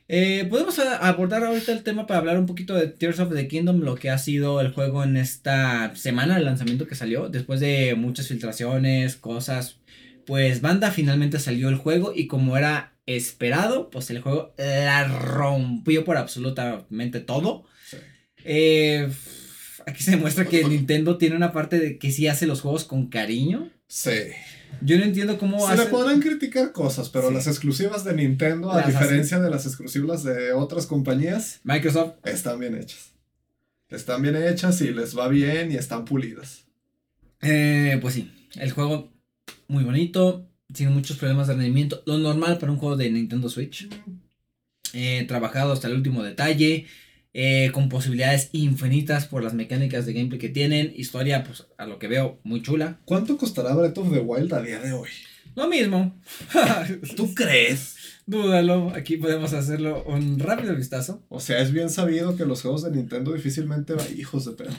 Eh, 0.07 0.47
Podemos 0.51 0.79
abordar 0.79 1.45
ahorita 1.45 1.73
el 1.73 1.83
tema 1.83 2.07
para 2.07 2.21
hablar 2.21 2.39
un 2.39 2.45
poquito 2.45 2.75
de 2.75 2.89
Tears 2.89 3.21
of 3.21 3.33
the 3.33 3.49
Kingdom, 3.49 3.81
lo 3.81 3.95
que 3.95 4.11
ha 4.11 4.19
sido 4.19 4.61
el 4.61 4.73
juego 4.75 5.03
en 5.03 5.17
esta 5.17 5.97
semana 5.97 6.37
de 6.37 6.45
lanzamiento 6.45 6.87
que 6.87 6.95
salió, 6.95 7.31
después 7.31 7.61
de 7.61 7.95
muchas 7.95 8.29
filtraciones, 8.29 9.17
cosas, 9.17 9.79
pues 10.27 10.61
banda 10.61 10.91
finalmente 10.91 11.39
salió 11.39 11.71
el 11.71 11.77
juego 11.77 12.13
y 12.15 12.27
como 12.27 12.59
era 12.59 12.93
esperado, 13.17 13.91
pues 13.91 14.11
el 14.11 14.21
juego 14.21 14.55
la 14.57 15.05
rompió 15.07 16.05
por 16.05 16.17
absolutamente 16.17 17.21
todo. 17.21 17.65
Sí. 17.89 17.97
Eh, 18.45 19.11
aquí 19.87 20.03
se 20.03 20.13
demuestra 20.13 20.47
que 20.47 20.65
Nintendo 20.65 21.19
tiene 21.19 21.37
una 21.37 21.53
parte 21.53 21.79
de 21.79 21.99
que 21.99 22.11
sí 22.13 22.29
hace 22.29 22.47
los 22.47 22.61
juegos 22.61 22.85
con 22.85 23.09
cariño. 23.09 23.71
Sí. 23.87 24.11
Yo 24.83 24.97
no 24.99 25.05
entiendo 25.05 25.37
cómo 25.39 25.69
Se 25.69 25.77
le 25.77 25.87
podrán 25.87 26.21
criticar 26.21 26.73
cosas, 26.73 27.09
pero 27.09 27.29
Sí. 27.29 27.35
las 27.35 27.47
exclusivas 27.49 28.05
de 28.05 28.15
Nintendo, 28.15 28.71
a 28.71 28.77
Las 28.77 28.87
diferencia 28.87 29.41
de 29.41 29.51
las 29.51 29.67
exclusivas 29.67 30.23
de 30.23 30.53
otras 30.53 30.87
compañías, 30.87 31.61
Microsoft 31.65 32.15
están 32.25 32.61
bien 32.61 32.77
hechas. 32.77 33.13
Están 33.89 34.23
bien 34.23 34.37
hechas 34.37 34.81
y 34.83 34.93
les 34.93 35.19
va 35.19 35.27
bien 35.27 35.73
y 35.73 35.75
están 35.77 36.05
pulidas. 36.05 36.67
Eh, 37.43 37.99
pues 38.01 38.15
sí, 38.15 38.31
el 38.55 38.71
juego 38.71 39.13
muy 39.67 39.83
bonito, 39.83 40.49
tiene 40.73 40.93
muchos 40.93 41.17
problemas 41.17 41.49
de 41.49 41.55
rendimiento, 41.55 42.03
lo 42.07 42.19
normal 42.19 42.59
para 42.59 42.73
un 42.73 42.79
juego 42.79 42.97
de 42.97 43.11
Nintendo 43.11 43.49
Switch. 43.49 43.89
Eh, 44.93 45.25
trabajado 45.29 45.73
hasta 45.73 45.89
el 45.89 45.95
último 45.95 46.23
detalle, 46.23 46.87
eh, 47.33 47.71
con 47.73 47.89
posibilidades 47.89 48.51
infinitas 48.53 49.27
por 49.27 49.45
las 49.45 49.55
mecánicas 49.55 50.05
de 50.05 50.13
gameplay 50.13 50.41
que 50.41 50.49
tienen, 50.49 50.93
historia, 50.97 51.45
pues 51.45 51.67
a 51.79 51.87
lo 51.87 51.99
que 51.99 52.09
veo, 52.09 52.41
muy 52.43 52.63
chula. 52.63 52.99
¿Cuánto 53.05 53.37
costará 53.37 53.75
Breath 53.75 53.99
of 53.99 54.13
the 54.13 54.19
Wild 54.19 54.53
a 54.53 54.63
día 54.63 54.81
de 54.81 54.93
hoy? 54.93 55.09
Lo 55.55 55.69
mismo. 55.69 56.21
¿Tú 57.17 57.35
crees? 57.35 57.97
Dúdalo, 58.27 58.93
aquí 58.95 59.17
podemos 59.17 59.53
hacerlo 59.53 60.05
un 60.05 60.39
rápido 60.39 60.75
vistazo. 60.75 61.25
O 61.29 61.41
sea, 61.41 61.61
es 61.61 61.73
bien 61.73 61.91
sabido 61.91 62.37
que 62.37 62.47
los 62.47 62.63
juegos 62.63 62.83
de 62.85 62.91
Nintendo 62.91 63.33
difícilmente 63.33 63.95
van 63.95 64.07
hijos 64.17 64.45
de 64.45 64.53
perro. 64.53 64.77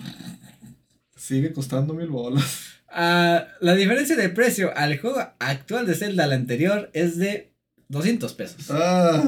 Sigue 1.15 1.53
costando 1.53 1.93
mil 1.93 2.07
bolas. 2.07 2.80
Ah, 2.93 3.47
la 3.61 3.73
diferencia 3.75 4.15
de 4.15 4.29
precio 4.29 4.71
al 4.75 4.97
juego 4.99 5.19
actual 5.39 5.85
de 5.87 5.95
Zelda 5.95 6.25
al 6.25 6.33
anterior 6.33 6.89
es 6.93 7.17
de 7.17 7.53
200 7.87 8.33
pesos. 8.33 8.69
Ah, 8.69 9.23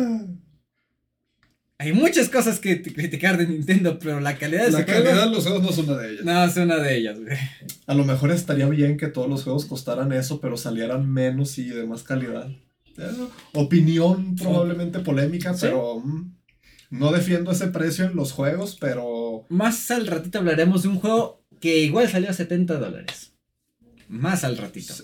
Hay 1.79 1.91
muchas 1.91 2.29
cosas 2.29 2.59
que 2.59 2.81
criticar 2.81 3.37
de 3.37 3.45
Nintendo, 3.47 3.99
pero 3.99 4.19
la 4.21 4.37
calidad 4.37 4.65
de 4.65 4.71
la 4.71 4.83
juego- 4.83 5.03
calidad 5.03 5.25
de 5.25 5.31
los 5.31 5.43
juegos 5.45 5.63
no 5.63 5.69
es 5.69 5.77
una 5.79 5.97
de 5.97 6.11
ellas. 6.11 6.23
No, 6.25 6.43
es 6.45 6.57
una 6.57 6.77
de 6.77 6.95
ellas, 6.97 7.19
güey. 7.19 7.37
A 7.87 7.93
lo 7.93 8.05
mejor 8.05 8.31
estaría 8.31 8.67
bien 8.67 8.95
que 8.95 9.07
todos 9.07 9.27
los 9.29 9.43
juegos 9.43 9.65
costaran 9.65 10.13
eso, 10.13 10.39
pero 10.39 10.55
salieran 10.55 11.11
menos 11.11 11.57
y 11.57 11.65
de 11.69 11.85
más 11.85 12.03
calidad. 12.03 12.47
Eh, 12.97 13.11
opinión 13.53 14.35
probablemente 14.35 14.99
polémica, 14.99 15.53
Sí. 15.55 15.61
pero 15.61 15.99
mm, 15.99 16.35
no 16.91 17.11
defiendo 17.11 17.51
ese 17.51 17.67
precio 17.67 18.05
en 18.05 18.15
los 18.15 18.31
juegos, 18.31 18.77
pero 18.79 19.45
Más 19.49 19.89
al 19.91 20.07
ratito 20.07 20.37
hablaremos 20.39 20.83
de 20.83 20.89
un 20.89 20.99
juego 20.99 21.43
que 21.59 21.79
igual 21.79 22.07
salió 22.07 22.29
a 22.29 22.33
70 22.33 22.77
dólares. 22.77 23.32
Más 24.13 24.43
al 24.43 24.57
ratito. 24.57 24.93
sí. 24.93 25.03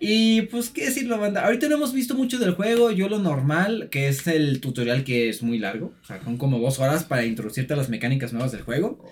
Y 0.00 0.42
pues, 0.42 0.68
¿qué 0.68 0.86
decirlo, 0.86 1.18
banda? 1.18 1.46
Ahorita 1.46 1.68
no 1.68 1.76
hemos 1.76 1.94
visto 1.94 2.14
mucho 2.14 2.38
del 2.38 2.54
juego. 2.54 2.90
Yo 2.90 3.08
lo 3.08 3.18
normal, 3.20 3.88
que 3.90 4.08
es 4.08 4.26
el 4.26 4.60
tutorial 4.60 5.02
que 5.02 5.30
es 5.30 5.42
muy 5.42 5.58
largo. 5.58 5.94
O 6.02 6.04
sea, 6.04 6.22
son 6.22 6.36
como 6.36 6.58
dos 6.58 6.78
horas 6.78 7.04
para 7.04 7.24
introducirte 7.24 7.72
a 7.72 7.76
las 7.76 7.88
mecánicas 7.88 8.32
nuevas 8.32 8.52
del 8.52 8.62
juego. 8.62 9.02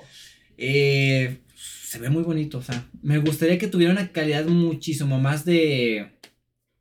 Eh, 0.58 1.38
se 1.54 1.98
ve 1.98 2.10
muy 2.10 2.22
bonito, 2.22 2.58
o 2.58 2.62
sea, 2.62 2.88
me 3.02 3.18
gustaría 3.18 3.58
que 3.58 3.68
tuviera 3.68 3.92
una 3.92 4.12
calidad 4.12 4.46
muchísimo 4.46 5.20
más 5.20 5.44
de 5.44 6.12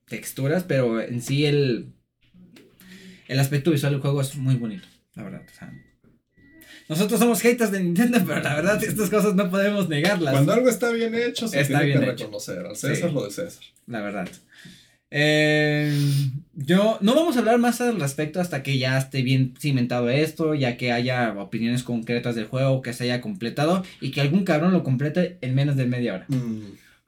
texturas, 0.07 0.63
pero 0.63 1.01
en 1.01 1.21
sí 1.21 1.45
el, 1.45 1.93
el 3.27 3.39
aspecto 3.39 3.71
visual 3.71 3.93
del 3.93 4.01
juego 4.01 4.21
es 4.21 4.35
muy 4.35 4.55
bonito, 4.55 4.87
la 5.15 5.23
verdad. 5.23 5.41
O 5.49 5.57
sea, 5.57 5.73
nosotros 6.91 7.19
somos 7.19 7.39
haters 7.41 7.71
de 7.71 7.81
Nintendo, 7.83 8.19
pero 8.27 8.41
la 8.41 8.53
verdad 8.55 8.83
estas 8.83 9.09
cosas 9.09 9.33
no 9.35 9.49
podemos 9.49 9.87
negarlas, 9.89 10.33
Cuando 10.33 10.53
algo 10.53 10.69
está 10.69 10.91
bien 10.91 11.15
hecho, 11.15 11.47
se 11.47 11.61
Está 11.61 11.79
tiene 11.79 11.93
que 11.93 11.99
hecho. 12.03 12.11
reconocer. 12.25 12.59
Al 12.65 12.75
César 12.75 13.09
Sí. 13.09 13.15
lo 13.15 13.23
de 13.25 13.31
César. 13.31 13.63
la 13.87 14.01
verdad. 14.01 14.27
Eh, 15.13 15.93
yo 16.53 16.97
no 17.01 17.13
vamos 17.15 17.35
a 17.35 17.39
hablar 17.39 17.57
más 17.59 17.81
al 17.81 17.99
respecto 17.99 18.39
hasta 18.39 18.63
que 18.63 18.77
ya 18.77 18.97
esté 18.97 19.21
bien 19.23 19.53
cimentado 19.59 20.09
esto, 20.09 20.55
ya 20.55 20.77
que 20.77 20.91
haya 20.93 21.33
opiniones 21.37 21.83
concretas 21.83 22.35
del 22.35 22.45
juego, 22.45 22.81
que 22.81 22.93
se 22.93 23.03
haya 23.05 23.19
completado 23.19 23.83
y 23.99 24.11
que 24.11 24.21
algún 24.21 24.45
cabrón 24.45 24.71
lo 24.71 24.83
complete 24.83 25.37
en 25.41 25.53
menos 25.53 25.75
de 25.75 25.85
media 25.85 26.13
hora. 26.15 26.25
Mm, 26.29 26.61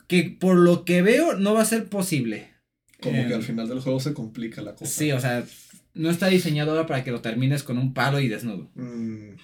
Que 0.07 0.35
por 0.37 0.57
lo 0.57 0.83
que 0.83 1.01
veo 1.01 1.37
no 1.37 1.53
va 1.53 1.61
a 1.61 1.65
ser 1.65 1.85
posible. 1.85 2.49
como 3.01 3.17
Eh, 3.17 3.25
que 3.27 3.33
al 3.33 3.43
final 3.43 3.67
del 3.67 3.79
juego 3.81 3.99
se 3.99 4.13
complica 4.13 4.61
la 4.61 4.75
cosa. 4.75 4.85
Sí, 4.91 5.11
o 5.11 5.19
sea, 5.19 5.43
no 5.93 6.09
está 6.09 6.27
diseñado 6.27 6.71
ahora 6.71 6.85
para 6.87 7.03
que 7.03 7.11
lo 7.11 7.19
termines 7.21 7.63
con 7.63 7.77
un 7.77 7.93
palo 7.93 8.19
y 8.19 8.27
desnudo. 8.29 8.69
Mm, 8.75 9.35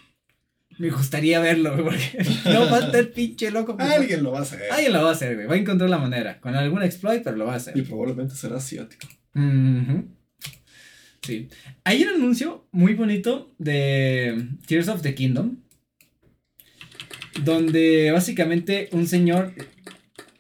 Me 0.80 0.90
gustaría 0.90 1.40
verlo, 1.40 1.74
güey, 1.74 1.84
porque 1.84 2.26
no 2.46 2.68
falta 2.68 2.98
el 3.00 3.10
pinche 3.10 3.52
loco. 3.52 3.76
alguien 3.78 4.24
lo 4.24 4.32
va 4.32 4.40
a 4.40 4.42
hacer. 4.44 4.62
Alguien 4.72 4.94
lo 4.94 5.04
va 5.04 5.10
a 5.10 5.14
hacer, 5.14 5.36
güey. 5.36 5.46
Va 5.48 5.54
a 5.56 5.58
encontrar 5.58 5.90
la 5.90 5.98
manera. 5.98 6.40
Con 6.40 6.56
algún 6.56 6.82
exploit, 6.82 7.22
pero 7.22 7.36
lo 7.36 7.46
va 7.46 7.54
a 7.54 7.56
Y 7.56 7.58
hacer. 7.58 7.84
probablemente 7.84 8.34
será 8.36 8.58
asiático. 8.58 9.08
Sí. 11.22 11.50
Hay 11.84 12.04
un 12.04 12.10
anuncio 12.16 12.68
muy 12.72 12.94
bonito 12.96 13.54
de 13.58 14.48
Tears 14.68 14.88
of 14.88 15.02
the 15.02 15.14
Kingdom. 15.14 15.58
Donde 17.44 18.12
básicamente 18.12 18.90
un 18.92 19.08
señor, 19.08 19.54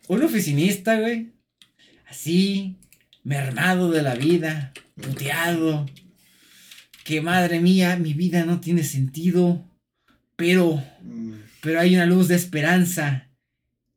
un 0.07 0.23
oficinista, 0.23 0.99
güey. 0.99 1.31
Así, 2.07 2.77
mermado 3.23 3.91
de 3.91 4.01
la 4.01 4.15
vida, 4.15 4.73
puteado. 4.95 5.85
Que 7.03 7.21
madre 7.21 7.59
mía, 7.59 7.95
mi 7.97 8.13
vida 8.13 8.45
no 8.45 8.59
tiene 8.59 8.83
sentido. 8.83 9.65
Pero, 10.39 10.81
Mm, 11.01 11.33
pero 11.61 11.79
hay 11.81 11.95
una 11.95 12.05
luz 12.05 12.27
de 12.29 12.35
esperanza. 12.35 13.29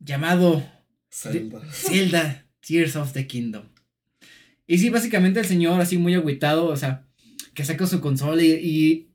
Llamado 0.01 0.63
Zelda. 1.09 1.63
Zelda 1.71 2.47
Tears 2.67 2.97
of 2.97 3.13
the 3.13 3.27
Kingdom. 3.27 3.65
Y 4.67 4.79
sí, 4.79 4.91
básicamente 4.91 5.41
el 5.41 5.47
señor 5.47 5.81
así 5.81 5.99
muy 5.99 6.15
agüitado, 6.15 6.67
o 6.67 6.77
sea, 6.77 7.07
que 7.55 7.65
saca 7.65 7.87
su 7.87 8.01
consola 8.01 8.43
y, 8.43 8.53
y, 8.53 9.09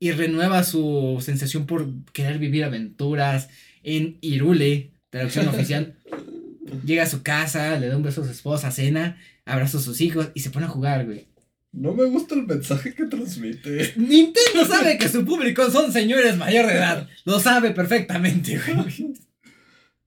y 0.00 0.12
renueva 0.12 0.64
su 0.64 1.22
sensación 1.24 1.66
por 1.66 1.88
querer 2.12 2.38
vivir 2.38 2.64
aventuras 2.64 3.48
en 3.82 4.18
Irule, 4.20 4.90
traducción 5.10 5.46
oficial. 5.48 5.96
Llega 6.84 7.04
a 7.04 7.06
su 7.06 7.22
casa, 7.22 7.78
le 7.78 7.88
da 7.88 7.96
un 7.96 8.02
beso 8.02 8.22
a 8.22 8.24
su 8.24 8.30
esposa, 8.30 8.72
cena, 8.72 9.18
abraza 9.44 9.78
a 9.78 9.80
sus 9.80 10.00
hijos 10.00 10.30
y 10.34 10.40
se 10.40 10.50
pone 10.50 10.66
a 10.66 10.70
jugar, 10.70 11.04
güey. 11.06 11.28
No 11.76 11.92
me 11.92 12.04
gusta 12.04 12.36
el 12.36 12.46
mensaje 12.46 12.94
que 12.94 13.06
transmite. 13.06 13.94
Nintendo 13.96 14.64
sabe 14.68 14.96
que 14.96 15.08
su 15.08 15.24
público 15.24 15.68
son 15.70 15.92
señores 15.92 16.36
mayor 16.36 16.66
de 16.66 16.74
edad. 16.74 17.08
Lo 17.24 17.40
sabe 17.40 17.72
perfectamente, 17.72 18.58
güey. 18.58 19.14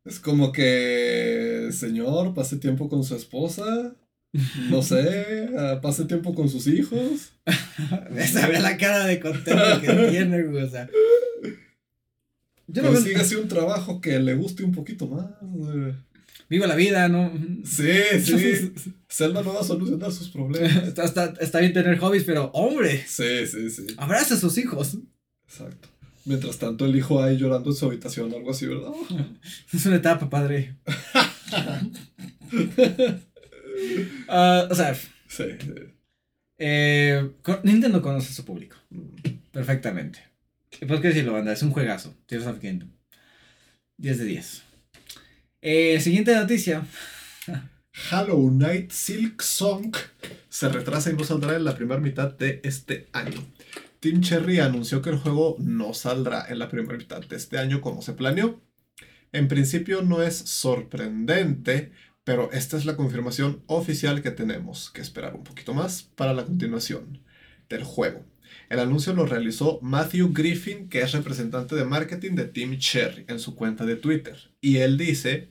Es 0.06 0.22
como 0.22 0.54
que, 0.54 1.68
señor, 1.74 2.34
pase 2.34 2.56
tiempo 2.56 2.88
con 2.88 3.04
su 3.04 3.14
esposa. 3.14 3.94
No 4.70 4.82
sé, 4.82 5.50
ah, 5.58 5.80
pase 5.82 6.06
tiempo 6.06 6.34
con 6.34 6.48
sus 6.48 6.66
hijos. 6.68 7.34
Esa 8.16 8.48
ve 8.48 8.62
la 8.62 8.78
cara 8.78 9.06
de 9.06 9.20
contento 9.20 9.82
que 9.82 9.94
tiene, 10.10 10.44
güey. 10.44 10.64
O 10.64 10.70
sea. 10.70 10.90
Yo 12.68 12.84
no 12.84 12.94
Consígase 12.94 13.36
un 13.36 13.50
trabajo 13.50 14.00
que 14.00 14.18
le 14.18 14.36
guste 14.36 14.64
un 14.64 14.72
poquito 14.72 15.08
más. 15.08 15.28
güey. 15.42 15.94
Viva 16.50 16.66
la 16.68 16.76
vida, 16.76 17.10
¿no? 17.10 17.32
Sí, 17.66 17.92
sí. 18.24 18.74
Zelda 19.10 19.42
no 19.44 19.54
va 19.54 19.62
a 19.62 19.64
solucionar 19.64 20.12
sus 20.12 20.30
problemas. 20.30 20.88
Está, 20.88 21.04
está, 21.06 21.34
está 21.40 21.60
bien 21.60 21.74
tener 21.74 21.98
hobbies, 21.98 22.24
pero 22.24 22.46
hombre. 22.54 23.04
Sí, 23.08 23.46
sí, 23.48 23.70
sí. 23.70 23.88
Abraza 23.98 24.36
a 24.36 24.38
sus 24.38 24.58
hijos. 24.58 24.98
Exacto. 25.46 25.90
Mientras 26.26 26.58
tanto, 26.58 26.86
el 26.86 26.96
hijo 26.96 27.22
ahí 27.24 27.38
llorando 27.38 27.70
en 27.70 27.76
su 27.76 27.86
habitación, 27.86 28.34
algo 28.34 28.52
así, 28.52 28.66
¿verdad? 28.66 28.92
Es 29.74 29.86
una 29.86 29.98
etapa, 29.98 30.30
padre. 30.30 30.76
Ah, 34.28 34.68
o 34.70 34.76
sea, 34.76 34.96
Sí, 34.96 35.06
sí. 35.28 35.44
eh, 36.58 37.30
Nintendo 37.64 38.02
conoce 38.02 38.30
a 38.32 38.34
su 38.34 38.44
público. 38.46 38.76
Perfectamente. 39.52 40.20
Y 40.82 40.86
pues 40.86 41.00
qué 41.00 41.10
decirlo, 41.10 41.34
banda, 41.34 41.54
es 41.54 41.62
un 41.64 41.72
juegazo. 41.72 42.16
Tears 42.26 42.48
of 42.48 42.60
Kingdom. 42.60 42.90
10 43.98 44.18
de 44.20 44.26
10. 44.26 44.64
Eh, 45.70 46.00
siguiente 46.00 46.34
noticia. 46.34 46.88
Hollow 48.10 48.50
Knight 48.52 48.90
Silk 48.90 49.42
Song 49.42 49.94
se 50.48 50.70
retrasa 50.70 51.10
y 51.10 51.14
no 51.14 51.26
saldrá 51.26 51.58
en 51.58 51.66
la 51.66 51.76
primera 51.76 52.00
mitad 52.00 52.34
de 52.34 52.62
este 52.64 53.10
año. 53.12 53.46
Team 54.00 54.22
Cherry 54.22 54.62
anunció 54.62 55.02
que 55.02 55.10
el 55.10 55.18
juego 55.18 55.58
no 55.60 55.94
saldrá 55.94 56.46
en 56.48 56.60
la 56.60 56.70
primera 56.70 56.98
mitad 56.98 57.20
de 57.20 57.36
este 57.36 57.58
año 57.58 57.82
como 57.82 58.02
se 58.02 58.14
planeó. 58.14 58.62
En 59.34 59.50
principio 59.50 60.04
no 60.04 60.22
es 60.22 60.38
sorprendente, 60.38 61.92
pero 62.24 62.50
esta 62.54 62.78
es 62.78 62.86
la 62.86 62.96
confirmación 62.96 63.62
oficial 63.68 64.22
que 64.22 64.32
tenemos 64.32 64.90
que 64.92 65.02
esperar 65.02 65.36
un 65.36 65.44
poquito 65.44 65.74
más 65.74 66.02
para 66.02 66.34
la 66.34 66.46
continuación 66.46 67.20
del 67.68 67.84
juego. 67.84 68.24
El 68.70 68.80
anuncio 68.80 69.14
lo 69.14 69.26
realizó 69.26 69.80
Matthew 69.82 70.32
Griffin, 70.34 70.90
que 70.90 71.02
es 71.02 71.12
representante 71.12 71.76
de 71.76 71.86
marketing 71.86 72.36
de 72.36 72.46
Team 72.46 72.78
Cherry, 72.78 73.26
en 73.28 73.40
su 73.40 73.56
cuenta 73.56 73.86
de 73.86 73.96
Twitter. 73.96 74.38
Y 74.62 74.78
él 74.78 74.98
dice, 74.98 75.50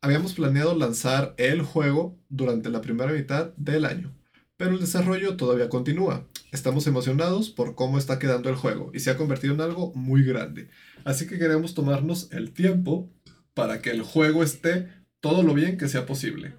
habíamos 0.00 0.34
planeado 0.34 0.74
lanzar 0.74 1.34
el 1.38 1.62
juego 1.62 2.18
durante 2.28 2.70
la 2.70 2.80
primera 2.80 3.12
mitad 3.12 3.52
del 3.56 3.84
año, 3.84 4.12
pero 4.56 4.72
el 4.72 4.80
desarrollo 4.80 5.36
todavía 5.36 5.68
continúa. 5.68 6.26
Estamos 6.52 6.86
emocionados 6.86 7.50
por 7.50 7.74
cómo 7.74 7.98
está 7.98 8.18
quedando 8.18 8.48
el 8.48 8.56
juego 8.56 8.90
y 8.94 9.00
se 9.00 9.10
ha 9.10 9.16
convertido 9.16 9.54
en 9.54 9.60
algo 9.60 9.92
muy 9.94 10.22
grande. 10.22 10.68
Así 11.04 11.26
que 11.26 11.38
queremos 11.38 11.74
tomarnos 11.74 12.30
el 12.32 12.52
tiempo 12.52 13.10
para 13.54 13.82
que 13.82 13.90
el 13.90 14.02
juego 14.02 14.42
esté 14.42 14.88
todo 15.20 15.42
lo 15.42 15.52
bien 15.52 15.76
que 15.76 15.88
sea 15.88 16.06
posible. 16.06 16.54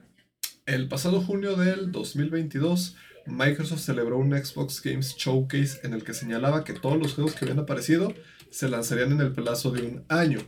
El 0.66 0.88
pasado 0.88 1.22
junio 1.22 1.56
del 1.56 1.92
2022, 1.92 2.96
Microsoft 3.30 3.82
celebró 3.82 4.18
un 4.18 4.32
Xbox 4.32 4.82
Games 4.82 5.16
Showcase 5.16 5.80
en 5.84 5.94
el 5.94 6.04
que 6.04 6.14
señalaba 6.14 6.64
que 6.64 6.74
todos 6.74 6.98
los 6.98 7.14
juegos 7.14 7.36
que 7.36 7.46
habían 7.46 7.60
aparecido 7.60 8.14
se 8.50 8.70
lanzarían 8.70 9.12
en 9.12 9.22
el 9.22 9.32
plazo 9.32 9.72
de 9.72 9.84
un 9.84 10.06
año. 10.10 10.40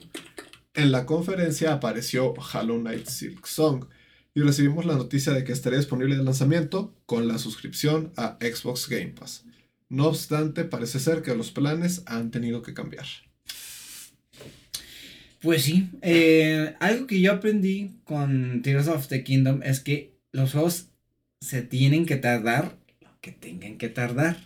En 0.73 0.91
la 0.91 1.05
conferencia 1.05 1.73
apareció 1.73 2.33
Hollow 2.33 2.79
Knight 2.79 3.07
Silk 3.07 3.45
Song 3.45 3.85
y 4.33 4.41
recibimos 4.41 4.85
la 4.85 4.95
noticia 4.95 5.33
de 5.33 5.43
que 5.43 5.51
estaría 5.51 5.79
disponible 5.79 6.15
de 6.15 6.23
lanzamiento 6.23 6.95
con 7.05 7.27
la 7.27 7.37
suscripción 7.37 8.13
a 8.15 8.37
Xbox 8.39 8.87
Game 8.87 9.13
Pass. 9.19 9.43
No 9.89 10.07
obstante, 10.07 10.63
parece 10.63 10.99
ser 10.99 11.21
que 11.21 11.35
los 11.35 11.51
planes 11.51 12.03
han 12.05 12.31
tenido 12.31 12.61
que 12.61 12.73
cambiar. 12.73 13.05
Pues 15.41 15.63
sí, 15.63 15.89
eh, 16.01 16.75
algo 16.79 17.07
que 17.07 17.19
yo 17.19 17.33
aprendí 17.33 17.99
con 18.05 18.61
Tears 18.61 18.87
of 18.87 19.07
the 19.07 19.23
Kingdom 19.23 19.61
es 19.63 19.79
que 19.79 20.15
los 20.31 20.53
juegos 20.53 20.90
se 21.41 21.61
tienen 21.61 22.05
que 22.05 22.15
tardar 22.15 22.77
lo 23.01 23.09
que 23.19 23.31
tengan 23.31 23.77
que 23.77 23.89
tardar. 23.89 24.37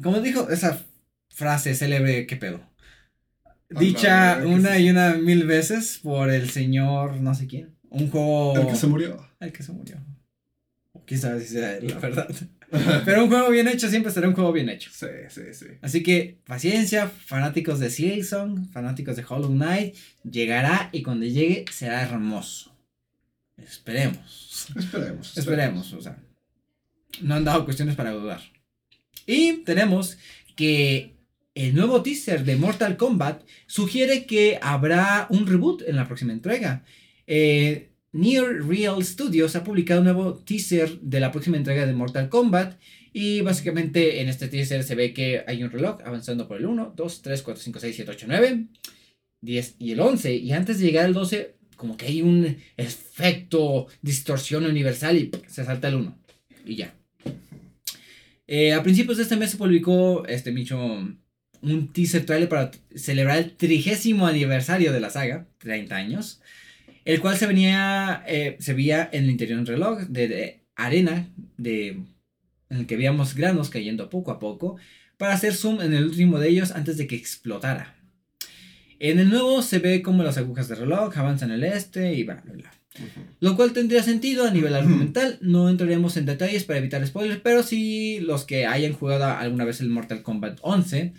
Como 0.00 0.20
dijo 0.20 0.48
esa 0.48 0.84
frase 1.28 1.74
célebre, 1.74 2.26
¿qué 2.26 2.36
pedo? 2.36 2.60
Dicha 3.68 4.42
una 4.46 4.78
y 4.78 4.90
una 4.90 5.14
mil 5.14 5.46
veces 5.46 6.00
por 6.02 6.30
el 6.30 6.50
señor 6.50 7.20
no 7.20 7.34
sé 7.34 7.46
quién. 7.46 7.74
Un 7.90 8.10
juego... 8.10 8.56
El 8.56 8.66
que 8.66 8.76
se 8.76 8.86
murió. 8.86 9.28
El 9.40 9.52
que 9.52 9.62
se 9.62 9.72
murió. 9.72 10.00
Si 11.12 11.18
sea 11.18 11.78
la 11.80 11.98
verdad. 12.00 12.28
Pero 13.04 13.24
un 13.24 13.28
juego 13.28 13.50
bien 13.50 13.68
hecho 13.68 13.88
siempre 13.88 14.10
será 14.10 14.28
un 14.28 14.34
juego 14.34 14.50
bien 14.50 14.70
hecho. 14.70 14.90
Sí, 14.92 15.06
sí, 15.28 15.42
sí. 15.52 15.66
Así 15.82 16.02
que 16.02 16.38
paciencia, 16.46 17.08
fanáticos 17.08 17.78
de 17.78 17.90
Silksong, 17.90 18.70
fanáticos 18.70 19.16
de 19.16 19.24
Hollow 19.28 19.50
Knight, 19.50 19.94
llegará 20.24 20.88
y 20.90 21.02
cuando 21.02 21.26
llegue 21.26 21.66
será 21.70 22.02
hermoso. 22.02 22.71
Esperemos. 23.64 24.68
Esperemos. 24.76 25.36
Esperemos, 25.36 25.92
o 25.92 26.00
sea. 26.00 26.22
No 27.20 27.34
han 27.34 27.44
dado 27.44 27.64
cuestiones 27.64 27.94
para 27.94 28.12
dudar. 28.12 28.40
Y 29.26 29.58
tenemos 29.64 30.18
que 30.56 31.16
el 31.54 31.74
nuevo 31.74 32.02
teaser 32.02 32.44
de 32.44 32.56
Mortal 32.56 32.96
Kombat 32.96 33.42
sugiere 33.66 34.24
que 34.26 34.58
habrá 34.62 35.26
un 35.30 35.46
reboot 35.46 35.82
en 35.82 35.96
la 35.96 36.06
próxima 36.06 36.32
entrega. 36.32 36.84
Eh, 37.26 37.90
Near 38.12 38.66
Real 38.66 39.02
Studios 39.04 39.56
ha 39.56 39.64
publicado 39.64 40.00
un 40.00 40.04
nuevo 40.04 40.34
teaser 40.34 41.00
de 41.00 41.20
la 41.20 41.32
próxima 41.32 41.56
entrega 41.56 41.86
de 41.86 41.92
Mortal 41.92 42.28
Kombat. 42.28 42.78
Y 43.12 43.42
básicamente 43.42 44.22
en 44.22 44.28
este 44.28 44.48
teaser 44.48 44.84
se 44.84 44.94
ve 44.94 45.12
que 45.12 45.44
hay 45.46 45.62
un 45.62 45.70
reloj 45.70 45.98
avanzando 46.04 46.48
por 46.48 46.56
el 46.56 46.66
1, 46.66 46.94
2, 46.96 47.22
3, 47.22 47.42
4, 47.42 47.62
5, 47.62 47.80
6, 47.80 47.96
7, 47.96 48.10
8, 48.10 48.26
9, 48.28 48.66
10 49.42 49.76
y 49.78 49.92
el 49.92 50.00
11. 50.00 50.34
Y 50.34 50.52
antes 50.52 50.78
de 50.78 50.86
llegar 50.86 51.04
al 51.04 51.12
12, 51.12 51.56
como 51.82 51.96
que 51.96 52.06
hay 52.06 52.22
un 52.22 52.58
efecto 52.76 53.88
distorsión 54.02 54.64
universal 54.64 55.16
y 55.16 55.32
se 55.48 55.64
salta 55.64 55.88
el 55.88 55.96
1. 55.96 56.18
Y 56.64 56.76
ya. 56.76 56.94
Eh, 58.46 58.72
a 58.72 58.84
principios 58.84 59.16
de 59.16 59.24
este 59.24 59.34
mes 59.34 59.50
se 59.50 59.56
publicó 59.56 60.24
este 60.28 60.52
Micho 60.52 60.78
un 60.78 61.92
teaser 61.92 62.24
trailer 62.24 62.48
para 62.48 62.70
celebrar 62.94 63.38
el 63.38 63.56
trigésimo 63.56 64.28
aniversario 64.28 64.92
de 64.92 65.00
la 65.00 65.10
saga, 65.10 65.48
30 65.58 65.96
años, 65.96 66.40
el 67.04 67.20
cual 67.20 67.36
se 67.36 67.48
venía, 67.48 68.22
eh, 68.28 68.56
se 68.60 68.74
veía 68.74 69.10
en 69.12 69.24
el 69.24 69.30
interior 69.30 69.56
de 69.56 69.60
un 69.62 69.66
reloj 69.66 69.98
de, 70.02 70.28
de 70.28 70.64
arena, 70.76 71.28
de, 71.56 71.88
en 72.70 72.76
el 72.78 72.86
que 72.86 72.96
veíamos 72.96 73.34
granos 73.34 73.70
cayendo 73.70 74.08
poco 74.08 74.30
a 74.30 74.38
poco, 74.38 74.76
para 75.16 75.34
hacer 75.34 75.52
zoom 75.52 75.80
en 75.80 75.94
el 75.94 76.04
último 76.04 76.38
de 76.38 76.48
ellos 76.48 76.70
antes 76.70 76.96
de 76.96 77.08
que 77.08 77.16
explotara. 77.16 78.01
En 79.02 79.18
el 79.18 79.30
nuevo 79.30 79.62
se 79.62 79.80
ve 79.80 80.00
como 80.00 80.22
las 80.22 80.38
agujas 80.38 80.68
del 80.68 80.78
reloj 80.78 81.18
avanzan 81.18 81.50
al 81.50 81.64
este 81.64 82.14
y 82.14 82.22
bla, 82.22 82.40
bla, 82.44 82.52
bla. 82.52 82.72
Lo 83.40 83.56
cual 83.56 83.72
tendría 83.72 84.00
sentido 84.00 84.46
a 84.46 84.52
nivel 84.52 84.76
argumental. 84.76 85.38
No 85.40 85.68
entraremos 85.68 86.16
en 86.16 86.24
detalles 86.24 86.62
para 86.62 86.78
evitar 86.78 87.04
spoilers, 87.04 87.40
pero 87.42 87.64
sí 87.64 88.20
los 88.20 88.44
que 88.44 88.64
hayan 88.64 88.92
jugado 88.92 89.24
alguna 89.24 89.64
vez 89.64 89.80
el 89.80 89.88
Mortal 89.88 90.22
Kombat 90.22 90.60
11 90.62 91.14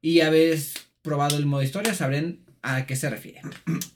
y 0.00 0.20
habéis 0.20 0.74
probado 1.02 1.36
el 1.36 1.46
modo 1.46 1.64
historia 1.64 1.94
sabrán 1.94 2.38
a 2.62 2.86
qué 2.86 2.94
se 2.94 3.10
refiere. 3.10 3.40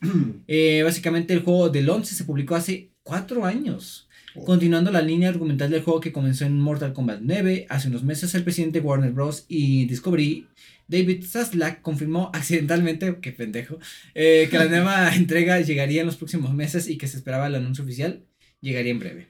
Eh, 0.49 0.83
básicamente 0.83 1.33
el 1.33 1.43
juego 1.43 1.68
del 1.68 1.89
11 1.89 2.12
se 2.12 2.24
publicó 2.24 2.57
hace 2.57 2.91
4 3.05 3.45
años. 3.45 4.09
Continuando 4.45 4.91
la 4.91 5.03
línea 5.03 5.28
argumental 5.28 5.70
del 5.70 5.83
juego 5.83 6.01
que 6.01 6.12
comenzó 6.12 6.45
en 6.45 6.61
Mortal 6.61 6.93
Kombat 6.93 7.20
9, 7.22 7.66
hace 7.68 7.89
unos 7.89 8.05
meses 8.05 8.35
el 8.35 8.45
presidente 8.45 8.81
de 8.81 8.87
Warner 8.87 9.12
Bros. 9.12 9.45
y 9.49 9.87
Discovery, 9.87 10.47
David 10.89 11.24
Zaslack, 11.24 11.83
confirmó 11.83 12.31
accidentalmente, 12.33 13.18
qué 13.22 13.33
pendejo, 13.33 13.78
eh, 14.14 14.49
que 14.51 14.59
la 14.59 14.66
nueva 14.66 15.14
entrega 15.14 15.61
llegaría 15.61 16.01
en 16.01 16.07
los 16.07 16.16
próximos 16.16 16.55
meses 16.55 16.89
y 16.89 16.97
que 16.97 17.07
se 17.07 17.16
esperaba 17.16 17.47
el 17.47 17.55
anuncio 17.55 17.85
oficial 17.85 18.24
llegaría 18.61 18.93
en 18.93 18.99
breve. 18.99 19.28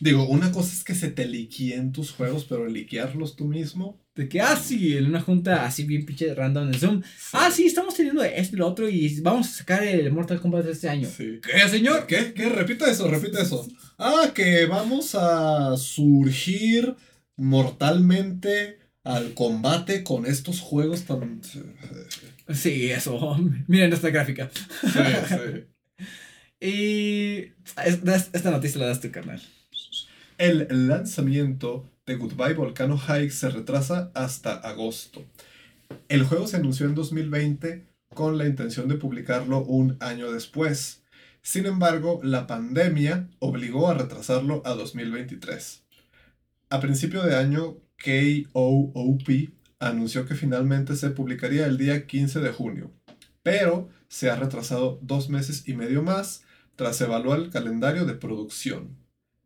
Digo, 0.00 0.26
una 0.28 0.52
cosa 0.52 0.72
es 0.72 0.84
que 0.84 0.94
se 0.94 1.10
te 1.10 1.26
liqueen 1.26 1.92
tus 1.92 2.12
juegos, 2.12 2.44
pero 2.44 2.66
liquearlos 2.66 3.36
tú 3.36 3.46
mismo. 3.46 3.99
De 4.14 4.28
que, 4.28 4.40
ah, 4.40 4.56
sí, 4.56 4.96
en 4.96 5.06
una 5.06 5.20
junta 5.20 5.64
así 5.64 5.84
bien 5.84 6.04
pinche 6.04 6.34
random 6.34 6.68
en 6.68 6.74
Zoom. 6.74 7.02
Ah, 7.32 7.50
sí, 7.50 7.66
estamos 7.66 7.94
teniendo 7.94 8.22
esto 8.22 8.56
y 8.56 8.58
lo 8.58 8.66
otro 8.66 8.88
y 8.88 9.20
vamos 9.20 9.48
a 9.48 9.58
sacar 9.58 9.84
el 9.84 10.12
Mortal 10.12 10.40
Kombat 10.40 10.66
este 10.66 10.88
año. 10.88 11.08
Sí. 11.08 11.40
¿Qué, 11.42 11.68
señor? 11.68 12.06
¿Qué? 12.06 12.32
¿Qué? 12.34 12.48
Repita 12.48 12.90
eso, 12.90 13.08
repita 13.08 13.40
eso. 13.40 13.66
Ah, 13.98 14.32
que 14.34 14.66
vamos 14.66 15.14
a 15.14 15.76
surgir 15.76 16.96
mortalmente 17.36 18.78
al 19.04 19.32
combate 19.34 20.02
con 20.02 20.26
estos 20.26 20.60
juegos 20.60 21.04
tan... 21.04 21.42
Sí, 21.42 21.62
Sí, 22.52 22.90
eso. 22.90 23.38
Miren 23.68 23.92
esta 23.92 24.10
gráfica. 24.10 24.50
sí. 24.82 25.66
Y 26.60 27.52
esta, 27.82 28.50
noticia 28.50 28.80
la 28.80 28.88
das 28.88 29.00
tu 29.00 29.10
carnal. 29.10 29.40
El 30.36 30.66
lanzamiento 30.88 31.90
de 32.10 32.16
Goodbye 32.16 32.54
Volcano 32.54 32.98
High 32.98 33.30
se 33.30 33.50
retrasa 33.50 34.10
hasta 34.14 34.54
agosto. 34.54 35.24
El 36.08 36.24
juego 36.24 36.48
se 36.48 36.56
anunció 36.56 36.86
en 36.86 36.96
2020 36.96 37.86
con 38.16 38.36
la 38.36 38.46
intención 38.46 38.88
de 38.88 38.96
publicarlo 38.96 39.62
un 39.62 39.96
año 40.00 40.32
después. 40.32 41.04
Sin 41.40 41.66
embargo, 41.66 42.18
la 42.24 42.48
pandemia 42.48 43.28
obligó 43.38 43.88
a 43.88 43.94
retrasarlo 43.94 44.60
a 44.64 44.70
2023. 44.70 45.84
A 46.70 46.80
principio 46.80 47.22
de 47.22 47.36
año, 47.36 47.76
KOOP 48.04 49.52
anunció 49.78 50.26
que 50.26 50.34
finalmente 50.34 50.96
se 50.96 51.10
publicaría 51.10 51.64
el 51.66 51.78
día 51.78 52.08
15 52.08 52.40
de 52.40 52.50
junio, 52.50 52.90
pero 53.44 53.88
se 54.08 54.30
ha 54.30 54.34
retrasado 54.34 54.98
dos 55.00 55.28
meses 55.28 55.68
y 55.68 55.74
medio 55.74 56.02
más 56.02 56.42
tras 56.74 57.00
evaluar 57.02 57.38
el 57.38 57.50
calendario 57.50 58.04
de 58.04 58.14
producción. 58.14 58.96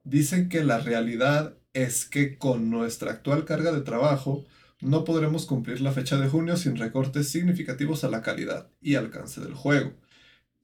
Dicen 0.02 0.48
que 0.48 0.64
la 0.64 0.78
realidad 0.78 1.58
es 1.74 2.06
que 2.06 2.38
con 2.38 2.70
nuestra 2.70 3.10
actual 3.10 3.44
carga 3.44 3.72
de 3.72 3.82
trabajo 3.82 4.44
no 4.80 5.04
podremos 5.04 5.46
cumplir 5.46 5.80
la 5.80 5.92
fecha 5.92 6.18
de 6.18 6.28
junio 6.28 6.56
sin 6.56 6.76
recortes 6.76 7.28
significativos 7.28 8.04
a 8.04 8.08
la 8.08 8.22
calidad 8.22 8.70
y 8.80 8.94
alcance 8.94 9.40
del 9.40 9.54
juego. 9.54 9.92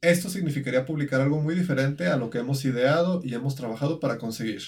Esto 0.01 0.31
significaría 0.31 0.87
publicar 0.87 1.21
algo 1.21 1.41
muy 1.41 1.55
diferente 1.55 2.07
a 2.07 2.17
lo 2.17 2.31
que 2.31 2.39
hemos 2.39 2.65
ideado 2.65 3.21
y 3.23 3.35
hemos 3.35 3.55
trabajado 3.55 4.01
para 4.01 4.19
conseguir. 4.19 4.63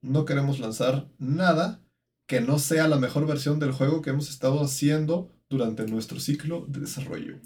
No 0.00 0.24
queremos 0.24 0.58
lanzar 0.58 1.08
nada 1.18 1.82
que 2.26 2.40
no 2.40 2.58
sea 2.58 2.88
la 2.88 2.98
mejor 2.98 3.26
versión 3.26 3.58
del 3.58 3.72
juego 3.72 4.00
que 4.00 4.10
hemos 4.10 4.30
estado 4.30 4.62
haciendo 4.62 5.30
durante 5.50 5.84
nuestro 5.86 6.20
ciclo 6.20 6.64
de 6.68 6.80
desarrollo. 6.80 7.38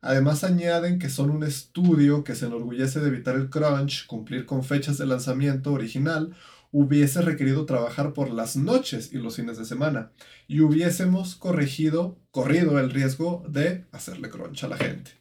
Además 0.00 0.44
añaden 0.44 0.98
que 0.98 1.10
son 1.10 1.30
un 1.30 1.44
estudio 1.44 2.24
que 2.24 2.34
se 2.34 2.46
enorgullece 2.46 3.00
de 3.00 3.08
evitar 3.08 3.36
el 3.36 3.50
crunch, 3.50 4.06
cumplir 4.06 4.46
con 4.46 4.64
fechas 4.64 4.96
de 4.96 5.06
lanzamiento 5.06 5.72
original, 5.72 6.34
hubiese 6.72 7.20
requerido 7.22 7.66
trabajar 7.66 8.12
por 8.12 8.30
las 8.30 8.56
noches 8.56 9.12
y 9.12 9.18
los 9.18 9.36
fines 9.36 9.58
de 9.58 9.64
semana 9.64 10.12
y 10.46 10.60
hubiésemos 10.60 11.34
corregido, 11.34 12.18
corrido 12.30 12.78
el 12.78 12.90
riesgo 12.90 13.44
de 13.48 13.86
hacerle 13.92 14.30
crunch 14.30 14.64
a 14.64 14.68
la 14.68 14.76
gente. 14.76 15.20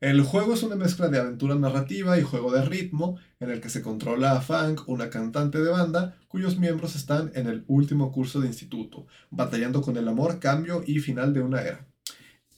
El 0.00 0.20
juego 0.20 0.52
es 0.52 0.62
una 0.62 0.76
mezcla 0.76 1.08
de 1.08 1.18
aventura 1.18 1.54
narrativa 1.54 2.18
y 2.18 2.22
juego 2.22 2.52
de 2.52 2.62
ritmo 2.62 3.18
en 3.40 3.50
el 3.50 3.62
que 3.62 3.70
se 3.70 3.80
controla 3.80 4.32
a 4.32 4.42
Fang, 4.42 4.76
una 4.86 5.08
cantante 5.08 5.62
de 5.62 5.70
banda 5.70 6.18
cuyos 6.28 6.58
miembros 6.58 6.94
están 6.94 7.32
en 7.34 7.46
el 7.46 7.64
último 7.68 8.12
curso 8.12 8.40
de 8.40 8.48
instituto, 8.48 9.06
batallando 9.30 9.80
con 9.80 9.96
el 9.96 10.06
amor, 10.08 10.40
cambio 10.40 10.82
y 10.86 10.98
final 10.98 11.32
de 11.32 11.40
una 11.40 11.62
era. 11.62 11.88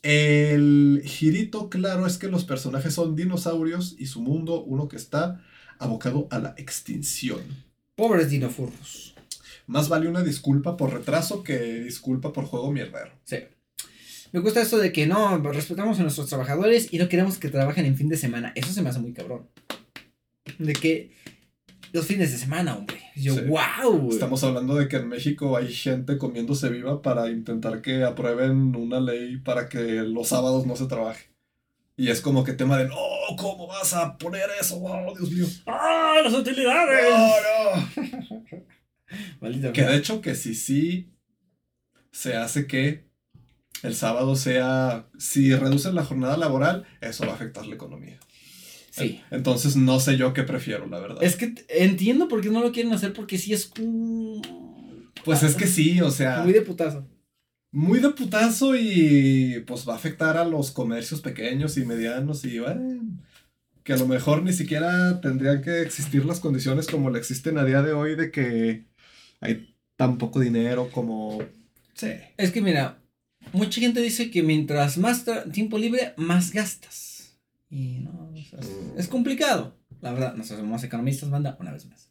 El 0.03 1.03
girito 1.05 1.69
claro 1.69 2.07
es 2.07 2.19
que 2.19 2.29
los 2.29 2.45
personajes 2.45 2.95
son 2.95 3.15
dinosaurios 3.15 3.95
y 3.99 4.07
su 4.07 4.23
mundo 4.23 4.65
uno 4.65 4.89
que 4.89 4.97
está 4.97 5.41
abocado 5.79 6.27
a 6.31 6.39
la 6.39 6.55
extinción. 6.57 7.66
Pobres 7.97 8.29
dinofurros. 8.29 9.15
Más 9.67 9.89
vale 9.89 10.07
una 10.07 10.23
disculpa 10.23 10.77
por 10.77 10.93
retraso 10.93 11.43
que 11.43 11.81
disculpa 11.81 12.31
por 12.31 12.45
juego 12.45 12.71
mierdero. 12.71 13.11
Sí. 13.25 13.39
Me 14.33 14.41
gusta 14.41 14.61
esto 14.61 14.77
de 14.77 14.93
que 14.93 15.07
no, 15.07 15.39
respetamos 15.39 15.99
a 15.99 16.03
nuestros 16.03 16.29
trabajadores 16.29 16.93
y 16.93 16.99
no 16.99 17.09
queremos 17.09 17.39
que 17.39 17.49
trabajen 17.49 17.87
en 17.87 17.97
fin 17.97 18.11
de 18.11 18.19
semana. 18.19 18.53
Eso 18.55 18.71
se 18.71 18.83
me 18.83 18.91
hace 18.91 19.01
muy 19.01 19.15
cabrón. 19.15 19.49
De 20.59 20.75
que 20.75 21.13
los 21.93 22.07
fines 22.07 22.33
de 22.33 22.37
semana, 22.37 22.77
hombre. 22.77 23.01
Yo, 23.17 23.35
wow. 23.47 24.11
Estamos 24.11 24.45
hablando 24.45 24.75
de 24.75 24.89
que 24.89 24.97
en 24.97 25.09
México 25.09 25.57
hay 25.57 25.73
gente 25.73 26.19
comiéndose 26.19 26.69
viva 26.69 27.01
para 27.01 27.31
intentar 27.31 27.81
que 27.81 28.05
aprueben 28.05 28.77
una 28.77 29.01
ley 29.01 29.39
para 29.39 29.71
que 29.71 30.03
los 30.03 30.29
sábados 30.29 30.67
no 30.67 30.77
se 30.77 30.85
trabaje. 30.85 31.31
Y 31.97 32.11
es 32.11 32.21
como 32.21 32.45
que 32.45 32.53
tema 32.53 32.77
de, 32.77 32.89
no, 32.89 32.97
¿cómo 33.39 33.67
vas 33.67 33.95
a 33.95 34.19
poner 34.19 34.49
eso? 34.61 34.77
Oh, 34.83 35.15
Dios 35.17 35.31
mío. 35.31 35.47
¡Ah, 35.67 36.21
las 36.23 36.35
utilidades! 36.35 37.09
No, 37.11 38.11
no. 39.41 39.73
que 39.73 39.83
de 39.83 39.97
hecho 39.97 40.21
que 40.21 40.35
si 40.35 40.55
sí 40.55 41.11
se 42.13 42.37
hace 42.37 42.67
que 42.67 43.07
el 43.83 43.95
sábado 43.95 44.37
sea, 44.37 45.09
si 45.19 45.55
reducen 45.55 45.95
la 45.95 46.05
jornada 46.05 46.37
laboral, 46.37 46.87
eso 47.01 47.25
va 47.25 47.33
a 47.33 47.37
afectar 47.37 47.67
la 47.67 47.77
economía. 47.77 48.19
Sí. 48.91 49.23
Entonces 49.31 49.77
no 49.77 49.99
sé 49.99 50.19
yo 50.19 50.35
qué 50.35 50.43
prefiero, 50.43 50.87
la 50.87 50.99
verdad. 50.99 51.23
Es 51.23 51.37
que 51.37 51.55
entiendo 51.69 52.29
por 52.29 52.43
qué 52.43 52.51
no 52.51 52.61
lo 52.61 52.73
quieren 52.73 52.93
hacer, 52.93 53.15
porque 53.15 53.39
sí 53.39 53.55
es... 53.55 53.73
Pues 55.25 55.43
es 55.43 55.55
que 55.55 55.67
sí, 55.67 56.01
o 56.03 56.11
sea... 56.11 56.43
Muy 56.43 56.53
de 56.53 56.63
putazo 56.63 57.07
muy 57.77 58.01
de 58.01 58.09
putazo 58.09 58.75
y 58.75 59.63
pues 59.67 59.87
va 59.87 59.93
a 59.93 59.97
afectar 59.97 60.39
a 60.39 60.47
los 60.47 60.71
comercios 60.71 61.21
pequeños 61.21 61.77
y 61.77 61.85
medianos 61.85 62.43
y 62.47 62.59
bueno, 62.59 63.03
que 63.83 63.93
a 63.93 63.99
lo 63.99 64.09
mejor 64.09 64.43
ni 64.43 64.55
siquiera 64.55 65.21
tendrían 65.21 65.61
que 65.61 65.83
existir 65.83 66.25
las 66.25 66.41
condiciones 66.41 66.87
como 66.87 67.11
le 67.11 67.19
existen 67.19 67.59
a 67.59 67.67
día 67.67 67.83
de 67.83 67.93
hoy 67.93 68.17
de 68.17 68.31
que 68.31 68.87
hay 69.43 69.75
tan 69.97 70.17
poco 70.17 70.41
dinero 70.41 70.89
como... 70.91 71.43
Sí. 71.93 72.13
Es 72.39 72.51
que 72.51 72.63
mira, 72.63 72.99
mucha 73.53 73.79
gente 73.79 74.01
dice 74.01 74.31
que 74.31 74.43
mientras 74.43 74.97
más 74.97 75.27
tiempo 75.53 75.77
libre, 75.77 76.15
más 76.17 76.53
gastas. 76.53 77.37
Y 77.69 77.99
no, 77.99 78.33
mm. 78.33 78.99
es 78.99 79.07
complicado. 79.07 79.77
La 80.01 80.13
verdad, 80.13 80.35
nosotros 80.35 80.61
somos 80.61 80.83
economistas, 80.83 81.29
banda, 81.29 81.59
una 81.61 81.73
vez 81.73 81.85
más. 81.85 82.11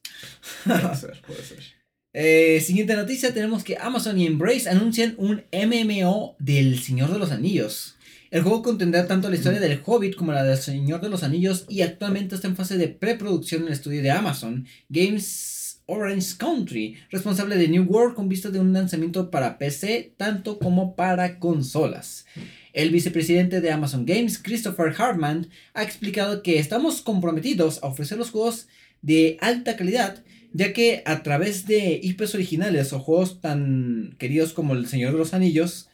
Puede 0.63 0.95
ser, 0.95 1.21
puede 1.25 1.43
ser. 1.43 1.84
Eh, 2.17 2.61
siguiente 2.61 2.95
noticia, 2.95 3.33
tenemos 3.33 3.65
que 3.65 3.77
Amazon 3.77 4.17
y 4.17 4.25
Embrace 4.25 4.69
anuncian 4.69 5.15
un 5.17 5.43
MMO 5.51 6.37
del 6.39 6.79
Señor 6.79 7.11
de 7.11 7.19
los 7.19 7.31
Anillos. 7.31 7.97
El 8.31 8.41
juego 8.41 8.63
contendrá 8.63 9.05
tanto 9.05 9.29
la 9.29 9.35
historia 9.35 9.59
del 9.59 9.81
Hobbit 9.85 10.15
como 10.15 10.31
la 10.31 10.45
del 10.45 10.57
Señor 10.57 11.01
de 11.01 11.09
los 11.09 11.23
Anillos 11.23 11.65
y 11.67 11.81
actualmente 11.81 12.35
está 12.35 12.47
en 12.47 12.55
fase 12.55 12.77
de 12.77 12.87
preproducción 12.87 13.63
en 13.63 13.67
el 13.67 13.73
estudio 13.73 14.01
de 14.01 14.11
Amazon 14.11 14.65
Games 14.87 15.81
Orange 15.87 16.37
Country, 16.37 16.95
responsable 17.09 17.57
de 17.57 17.67
New 17.67 17.83
World 17.83 18.15
con 18.15 18.29
vista 18.29 18.49
de 18.49 18.61
un 18.61 18.71
lanzamiento 18.71 19.29
para 19.29 19.57
PC 19.57 20.13
tanto 20.15 20.57
como 20.57 20.95
para 20.95 21.37
consolas. 21.37 22.25
El 22.71 22.91
vicepresidente 22.91 23.59
de 23.59 23.71
Amazon 23.73 24.05
Games, 24.05 24.39
Christopher 24.41 24.95
Hartman, 24.97 25.49
ha 25.73 25.83
explicado 25.83 26.43
que 26.43 26.59
estamos 26.59 27.01
comprometidos 27.01 27.83
a 27.83 27.87
ofrecer 27.87 28.17
los 28.17 28.31
juegos 28.31 28.67
de 29.01 29.37
alta 29.41 29.75
calidad 29.75 30.23
ya 30.55 30.71
que 30.71 31.03
a 31.05 31.21
través 31.21 31.67
de 31.67 31.99
IPs 32.01 32.33
originales 32.33 32.93
o 32.93 32.99
juegos 32.99 33.41
tan 33.41 34.15
queridos 34.17 34.53
como 34.53 34.73
El 34.73 34.87
Señor 34.87 35.11
de 35.11 35.17
los 35.17 35.33
Anillos, 35.33 35.89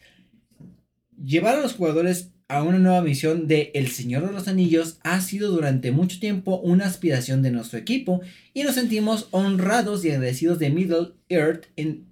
llevar 1.17 1.55
a 1.55 1.61
los 1.61 1.73
jugadores 1.73 2.29
a 2.47 2.61
una 2.61 2.77
nueva 2.77 3.01
misión 3.01 3.47
de 3.47 3.71
El 3.73 3.87
Señor 3.87 4.27
de 4.27 4.33
los 4.33 4.47
Anillos 4.47 4.99
ha 5.01 5.19
sido 5.21 5.49
durante 5.49 5.91
mucho 5.91 6.19
tiempo 6.19 6.59
una 6.59 6.85
aspiración 6.85 7.41
de 7.41 7.49
nuestro 7.49 7.79
equipo 7.79 8.21
y 8.53 8.61
nos 8.61 8.75
sentimos 8.75 9.29
honrados 9.31 10.05
y 10.05 10.11
agradecidos 10.11 10.59
de 10.59 10.69
Middle 10.69 11.13
Earth 11.27 11.65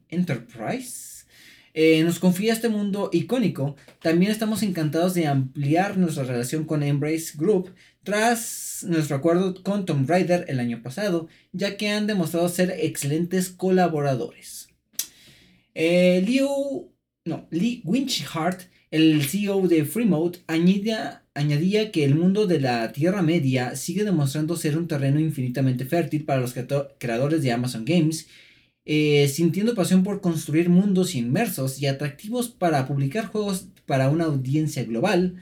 Enterprise. 0.09 1.25
Eh, 1.75 2.03
nos 2.03 2.17
confía 2.17 2.53
este 2.53 2.67
mundo 2.67 3.11
icónico. 3.13 3.75
También 4.01 4.31
estamos 4.31 4.63
encantados 4.63 5.13
de 5.13 5.27
ampliar 5.27 5.97
nuestra 5.97 6.23
relación 6.23 6.65
con 6.65 6.81
Embrace 6.81 7.33
Group 7.37 7.75
tras 8.03 8.85
nuestro 8.87 9.17
acuerdo 9.17 9.61
con 9.63 9.85
Tomb 9.85 10.09
Raider 10.09 10.45
el 10.47 10.59
año 10.59 10.81
pasado, 10.81 11.27
ya 11.51 11.77
que 11.77 11.89
han 11.89 12.07
demostrado 12.07 12.47
ser 12.49 12.71
excelentes 12.79 13.49
colaboradores. 13.49 14.69
Eh, 15.75 16.23
Liu, 16.25 16.91
no, 17.25 17.47
Lee 17.51 17.81
Winchhart, 17.85 18.61
el 18.91 19.23
CEO 19.23 19.67
de 19.67 19.85
Freemode, 19.85 20.39
añadía, 20.47 21.23
añadía 21.35 21.91
que 21.91 22.03
el 22.05 22.15
mundo 22.15 22.47
de 22.47 22.59
la 22.59 22.91
Tierra 22.91 23.21
Media 23.21 23.75
sigue 23.75 24.03
demostrando 24.03 24.55
ser 24.55 24.77
un 24.77 24.87
terreno 24.87 25.19
infinitamente 25.19 25.85
fértil 25.85 26.25
para 26.25 26.41
los 26.41 26.55
creadores 26.97 27.43
de 27.43 27.51
Amazon 27.51 27.85
Games, 27.85 28.27
eh, 28.85 29.27
sintiendo 29.27 29.75
pasión 29.75 30.03
por 30.03 30.21
construir 30.21 30.69
mundos 30.69 31.13
inmersos 31.13 31.79
y 31.79 31.85
atractivos 31.85 32.49
para 32.49 32.87
publicar 32.87 33.27
juegos 33.27 33.67
para 33.85 34.09
una 34.09 34.25
audiencia 34.25 34.83
global. 34.83 35.35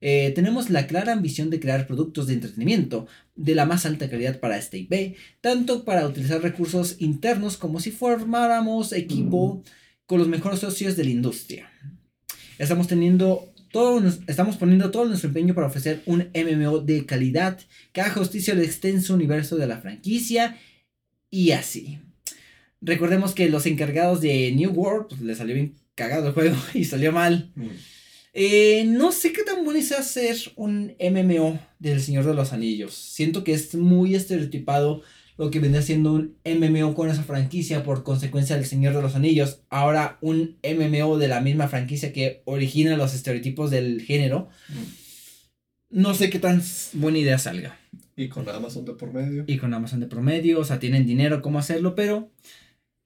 Eh, 0.00 0.32
tenemos 0.34 0.70
la 0.70 0.86
clara 0.86 1.12
ambición 1.12 1.50
de 1.50 1.60
crear 1.60 1.86
productos 1.86 2.26
de 2.26 2.34
entretenimiento 2.34 3.06
de 3.34 3.54
la 3.54 3.66
más 3.66 3.84
alta 3.84 4.08
calidad 4.08 4.40
para 4.40 4.56
este 4.56 4.78
IP, 4.78 5.16
tanto 5.40 5.84
para 5.84 6.06
utilizar 6.06 6.40
recursos 6.40 6.96
internos 6.98 7.56
como 7.56 7.80
si 7.80 7.90
formáramos 7.90 8.92
equipo 8.92 9.62
con 10.06 10.18
los 10.18 10.28
mejores 10.28 10.60
socios 10.60 10.96
de 10.96 11.04
la 11.04 11.10
industria. 11.10 11.70
Estamos 12.58 12.88
teniendo 12.88 13.52
todo, 13.70 14.02
estamos 14.26 14.56
poniendo 14.56 14.90
todo 14.90 15.04
nuestro 15.04 15.28
empeño 15.28 15.54
para 15.54 15.66
ofrecer 15.66 16.02
un 16.06 16.28
MMO 16.34 16.80
de 16.80 17.06
calidad 17.06 17.58
que 17.92 18.00
haga 18.00 18.14
justicia 18.14 18.54
al 18.54 18.62
extenso 18.62 19.14
universo 19.14 19.56
de 19.56 19.66
la 19.66 19.78
franquicia 19.78 20.58
y 21.30 21.52
así. 21.52 21.98
Recordemos 22.80 23.34
que 23.34 23.50
los 23.50 23.66
encargados 23.66 24.20
de 24.20 24.52
New 24.52 24.72
World 24.72 25.08
pues, 25.08 25.20
les 25.20 25.38
salió 25.38 25.54
bien 25.54 25.74
cagado 25.94 26.28
el 26.28 26.34
juego 26.34 26.56
y 26.74 26.84
salió 26.84 27.12
mal. 27.12 27.52
Mm. 27.54 27.68
Eh, 28.32 28.84
no 28.86 29.10
sé 29.10 29.32
qué 29.32 29.42
tan 29.42 29.64
bueno 29.64 29.80
es 29.80 29.92
hacer 29.92 30.36
un 30.56 30.94
MMO 31.00 31.58
del 31.78 32.00
Señor 32.00 32.24
de 32.24 32.34
los 32.34 32.52
Anillos. 32.52 32.94
Siento 32.94 33.42
que 33.42 33.52
es 33.52 33.74
muy 33.74 34.14
estereotipado 34.14 35.02
lo 35.36 35.50
que 35.50 35.58
vendría 35.58 35.82
siendo 35.82 36.12
un 36.12 36.36
MMO 36.44 36.94
con 36.94 37.08
esa 37.08 37.22
franquicia 37.22 37.82
por 37.82 38.02
consecuencia 38.02 38.56
del 38.56 38.66
Señor 38.66 38.94
de 38.94 39.02
los 39.02 39.16
Anillos. 39.16 39.62
Ahora 39.70 40.18
un 40.20 40.58
MMO 40.62 41.16
de 41.18 41.28
la 41.28 41.40
misma 41.40 41.66
franquicia 41.66 42.12
que 42.12 42.42
origina 42.44 42.96
los 42.96 43.14
estereotipos 43.14 43.70
del 43.70 44.02
género. 44.02 44.48
Mm. 44.68 45.98
No 45.98 46.14
sé 46.14 46.30
qué 46.30 46.38
tan 46.38 46.62
buena 46.92 47.18
idea 47.18 47.38
salga. 47.38 47.78
Y 48.16 48.28
con 48.28 48.46
Amazon 48.48 48.84
de 48.84 48.92
por 48.92 49.12
medio. 49.12 49.44
Y 49.46 49.56
con 49.56 49.72
Amazon 49.72 50.00
de 50.00 50.06
promedio, 50.06 50.60
o 50.60 50.64
sea, 50.64 50.78
tienen 50.78 51.06
dinero 51.06 51.40
cómo 51.40 51.58
hacerlo, 51.58 51.94
pero 51.94 52.30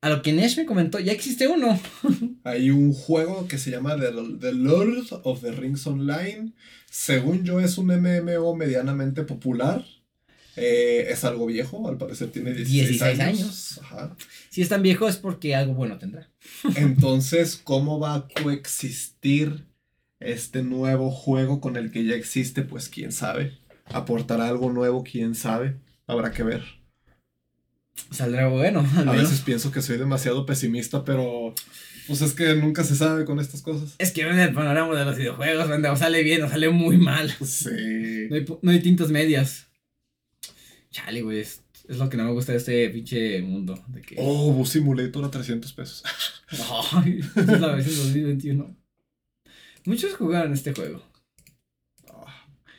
a 0.05 0.11
lo 0.11 0.21
que 0.21 0.35
Nesh 0.35 0.59
me 0.59 0.67
comentó, 0.67 0.99
ya 0.99 1.13
existe 1.13 1.49
uno. 1.49 1.81
Hay 2.45 2.69
un 2.69 2.93
juego 2.93 3.49
que 3.49 3.57
se 3.57 3.71
llama 3.71 3.97
The, 3.97 4.53
Lord 4.53 5.07
of 5.23 5.41
the 5.41 5.51
Rings 5.51 5.87
Online. 5.87 6.53
Según 6.91 7.43
yo, 7.43 7.59
es 7.59 7.79
un 7.79 7.87
MMO 7.87 8.55
medianamente 8.55 9.23
popular. 9.23 9.83
Eh, 10.57 11.07
es 11.09 11.25
algo 11.25 11.47
viejo, 11.47 11.89
al 11.89 11.97
parecer 11.97 12.29
tiene 12.29 12.53
16, 12.53 12.89
16 12.91 13.21
años. 13.21 13.41
años. 13.41 13.81
Ajá. 13.83 14.17
Si 14.51 14.61
es 14.61 14.69
tan 14.69 14.83
viejo 14.83 15.09
es 15.09 15.17
porque 15.17 15.55
algo 15.55 15.73
bueno 15.73 15.97
tendrá. 15.97 16.31
Entonces, 16.77 17.57
¿cómo 17.57 17.99
va 17.99 18.15
a 18.15 18.29
coexistir 18.29 19.69
este 20.21 20.63
nuevo 20.63 21.11
juego 21.11 21.63
con 21.63 21.77
el 21.77 21.91
que 21.91 22.05
ya 22.05 22.15
existe? 22.15 22.61
Pues 22.61 22.91
quién 22.91 23.11
sabe. 23.11 23.57
¿Aportará 23.87 24.49
algo 24.49 24.71
nuevo? 24.71 25.03
¿Quién 25.03 25.35
sabe? 25.35 25.79
Habrá 26.07 26.31
que 26.31 26.43
ver. 26.43 26.84
Saldrá 28.11 28.49
bueno, 28.49 28.85
A 29.07 29.13
veces 29.13 29.41
pienso 29.41 29.71
que 29.71 29.83
soy 29.83 29.99
demasiado 29.99 30.47
pesimista, 30.47 31.05
pero 31.05 31.55
pues 32.07 32.21
es 32.23 32.33
que 32.33 32.55
nunca 32.55 32.85
se 32.85 32.97
sabe 32.97 33.25
con 33.25 33.41
estas 33.41 33.63
cosas. 33.63 33.95
Es 33.99 34.13
que 34.13 34.23
en 34.23 34.39
el 34.39 34.53
panorama 34.53 34.95
de 34.97 35.05
los 35.05 35.17
videojuegos, 35.17 35.69
banda, 35.69 35.93
o 35.93 35.97
sale 35.97 36.23
bien 36.23 36.43
o 36.43 36.49
sale 36.49 36.69
muy 36.69 36.97
mal. 36.99 37.35
Sí. 37.45 38.27
No 38.31 38.37
hay, 38.37 38.45
no 38.63 38.71
hay 38.71 38.81
tintas 38.81 39.11
medias. 39.11 39.67
Chale, 40.91 41.23
güey. 41.23 41.41
Es, 41.41 41.63
es 41.89 41.99
lo 41.99 42.09
que 42.09 42.17
no 42.17 42.25
me 42.25 42.33
gusta 42.33 42.53
de 42.53 42.59
este 42.59 42.89
pinche 42.91 43.43
mundo. 43.43 43.83
De 43.89 44.03
que. 44.03 44.17
Oh, 44.19 44.53
Bus 44.53 44.71
Simulator 44.71 45.25
a 45.25 45.31
300 45.31 45.73
pesos. 45.73 46.03
Esa 46.51 47.03
es 47.55 47.61
la 47.61 47.69
versión 47.69 47.97
2021. 47.97 48.77
Muchos 49.87 50.15
jugaron 50.15 50.53
este 50.53 50.73
juego. 50.73 51.03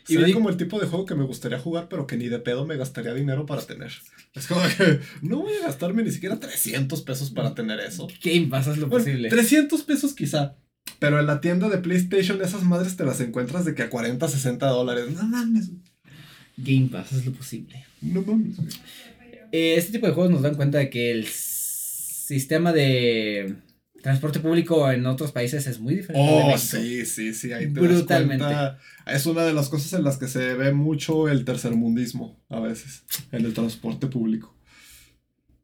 Y 0.08 0.14
Se 0.14 0.16
me 0.16 0.22
ve 0.22 0.28
di- 0.28 0.34
como 0.34 0.50
el 0.50 0.58
tipo 0.58 0.80
de 0.80 0.88
juego 0.88 1.06
que 1.06 1.16
me 1.16 1.24
gustaría 1.24 1.60
jugar, 1.60 1.88
pero 1.90 2.06
que 2.06 2.16
ni 2.18 2.28
de 2.28 2.40
pedo 2.40 2.66
me 2.66 2.78
gastaría 2.78 3.14
dinero 3.14 3.46
para 3.46 3.62
tener. 3.66 3.92
Es 4.36 4.48
como 4.48 4.62
que 4.78 5.00
no 5.22 5.38
voy 5.42 5.54
a 5.62 5.66
gastarme 5.68 6.04
ni 6.04 6.12
siquiera 6.12 6.40
300 6.40 7.02
pesos 7.02 7.32
para 7.32 7.56
tener 7.56 7.80
eso. 7.80 8.08
Game 8.24 8.48
Pass 8.48 8.68
es 8.68 8.78
lo 8.78 8.88
Bueno, 8.88 9.04
posible. 9.06 9.30
300 9.30 9.82
pesos 9.84 10.14
quizá. 10.14 10.56
Pero 11.00 11.20
en 11.20 11.26
la 11.26 11.42
tienda 11.42 11.68
de 11.70 11.80
PlayStation 11.80 12.42
esas 12.44 12.64
madres 12.64 12.96
te 12.96 13.04
las 13.06 13.20
encuentras 13.20 13.66
de 13.66 13.74
que 13.74 13.82
a 13.84 13.90
40, 13.90 14.28
60 14.28 14.68
dólares. 14.68 15.10
No 15.12 15.24
mames. 15.24 15.72
Game 16.58 16.90
Pass 16.92 17.12
es 17.14 17.26
lo 17.26 17.32
posible. 17.34 17.84
No 18.02 18.22
mames. 18.22 18.58
güey. 18.58 18.70
Eh, 19.52 19.76
este 19.78 19.94
tipo 19.94 20.06
de 20.08 20.14
juegos 20.14 20.32
nos 20.32 20.42
dan 20.44 20.56
cuenta 20.56 20.78
de 20.78 20.90
que 20.90 21.12
el 21.12 21.26
sistema 21.28 22.72
de 22.74 23.56
transporte 24.06 24.40
público 24.40 24.92
en 24.92 25.04
otros 25.08 25.32
países 25.32 25.66
es 25.66 25.80
muy 25.80 25.96
diferente. 25.96 26.32
de 26.32 26.54
Oh, 26.54 26.58
sí, 26.60 27.08
sí, 27.08 27.34
sí. 27.34 27.52
Ahí 27.52 27.74
te 27.74 27.80
Brutalmente. 27.80 28.46
Das. 28.46 28.78
Es 29.08 29.26
una 29.26 29.44
de 29.44 29.52
las 29.52 29.68
cosas 29.68 29.94
en 29.94 30.04
las 30.04 30.18
que 30.18 30.28
se 30.28 30.54
ve 30.54 30.72
mucho 30.74 31.28
el 31.28 31.44
tercermundismo 31.44 32.40
a 32.50 32.60
veces. 32.60 33.02
En 33.32 33.44
el 33.46 33.56
transporte 33.56 34.06
público. 34.06 34.56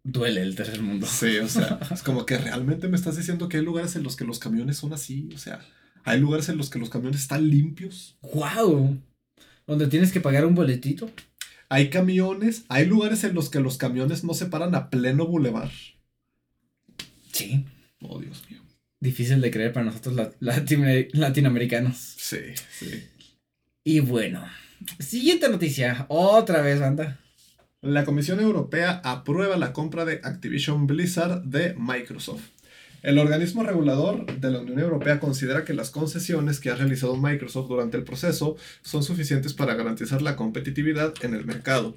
Duele 0.03 0.41
el 0.41 0.55
tercer 0.55 0.81
mundo. 0.81 1.05
Sí, 1.05 1.37
o 1.37 1.47
sea, 1.47 1.79
es 1.91 2.01
como 2.01 2.25
que 2.25 2.39
realmente 2.39 2.87
me 2.87 2.97
estás 2.97 3.15
diciendo 3.15 3.47
que 3.47 3.57
hay 3.57 3.63
lugares 3.63 3.95
en 3.95 4.01
los 4.01 4.15
que 4.15 4.25
los 4.25 4.39
camiones 4.39 4.77
son 4.77 4.91
así. 4.91 5.29
O 5.35 5.37
sea, 5.37 5.63
hay 6.03 6.19
lugares 6.19 6.49
en 6.49 6.57
los 6.57 6.71
que 6.71 6.79
los 6.79 6.89
camiones 6.89 7.21
están 7.21 7.47
limpios. 7.47 8.17
¡Wow! 8.33 8.99
Donde 9.67 9.85
tienes 9.85 10.11
que 10.11 10.19
pagar 10.19 10.47
un 10.47 10.55
boletito. 10.55 11.11
Hay 11.69 11.91
camiones, 11.91 12.65
hay 12.69 12.87
lugares 12.87 13.23
en 13.23 13.35
los 13.35 13.51
que 13.51 13.59
los 13.59 13.77
camiones 13.77 14.23
no 14.23 14.33
se 14.33 14.47
paran 14.47 14.73
a 14.73 14.89
pleno 14.89 15.27
bulevar. 15.27 15.69
Sí. 17.31 17.67
Oh, 18.02 18.20
Dios 18.20 18.43
mío. 18.49 18.60
Difícil 18.99 19.41
de 19.41 19.52
creer 19.52 19.74
para 19.74 19.86
nosotros 19.86 20.16
la- 20.16 20.32
latino- 20.39 20.88
latinoamericanos. 21.14 21.97
Sí, 21.97 22.38
sí. 22.78 23.08
Y 23.84 23.99
bueno, 23.99 24.45
siguiente 24.99 25.49
noticia. 25.49 26.06
Otra 26.10 26.62
vez, 26.62 26.80
banda. 26.80 27.20
La 27.82 28.06
Comisión 28.06 28.39
Europea 28.39 29.02
aprueba 29.04 29.58
la 29.58 29.74
compra 29.74 30.06
de 30.06 30.22
Activision 30.24 30.86
Blizzard 30.86 31.41
de 31.43 31.74
Microsoft. 31.80 32.43
El 33.02 33.18
organismo 33.18 33.64
regulador 33.64 34.28
de 34.39 34.52
la 34.52 34.60
Unión 34.60 34.78
Europea 34.78 35.20
considera 35.20 35.66
que 35.66 35.74
las 35.74 35.89
concesiones 35.89 36.60
que 36.60 36.70
ha 36.70 36.76
realizado 36.76 37.18
Microsoft 37.18 37.68
durante 37.70 37.97
el 37.97 38.04
proceso 38.04 38.56
son 38.84 39.02
suficientes 39.04 39.56
para 39.56 39.74
garantizar 39.74 40.22
la 40.22 40.36
competitividad 40.36 41.12
en 41.24 41.34
el 41.34 41.43
mercado. 41.45 41.95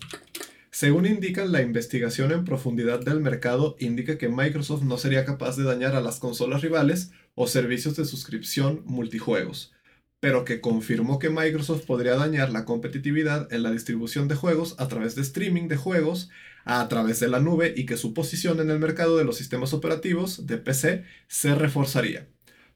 Según 0.74 1.06
indica 1.06 1.44
la 1.44 1.62
investigación 1.62 2.32
en 2.32 2.44
profundidad 2.44 2.98
del 2.98 3.20
mercado, 3.20 3.76
indica 3.78 4.18
que 4.18 4.28
Microsoft 4.28 4.82
no 4.82 4.98
sería 4.98 5.24
capaz 5.24 5.56
de 5.56 5.62
dañar 5.62 5.94
a 5.94 6.00
las 6.00 6.18
consolas 6.18 6.62
rivales 6.62 7.12
o 7.36 7.46
servicios 7.46 7.94
de 7.94 8.04
suscripción 8.04 8.82
multijuegos, 8.84 9.72
pero 10.18 10.44
que 10.44 10.60
confirmó 10.60 11.20
que 11.20 11.30
Microsoft 11.30 11.84
podría 11.86 12.16
dañar 12.16 12.50
la 12.50 12.64
competitividad 12.64 13.52
en 13.52 13.62
la 13.62 13.70
distribución 13.70 14.26
de 14.26 14.34
juegos 14.34 14.74
a 14.80 14.88
través 14.88 15.14
de 15.14 15.22
streaming 15.22 15.68
de 15.68 15.76
juegos 15.76 16.28
a 16.64 16.88
través 16.88 17.20
de 17.20 17.28
la 17.28 17.38
nube 17.38 17.72
y 17.76 17.86
que 17.86 17.96
su 17.96 18.12
posición 18.12 18.58
en 18.58 18.68
el 18.68 18.80
mercado 18.80 19.16
de 19.16 19.24
los 19.24 19.36
sistemas 19.36 19.74
operativos 19.74 20.44
de 20.48 20.58
PC 20.58 21.04
se 21.28 21.54
reforzaría. 21.54 22.26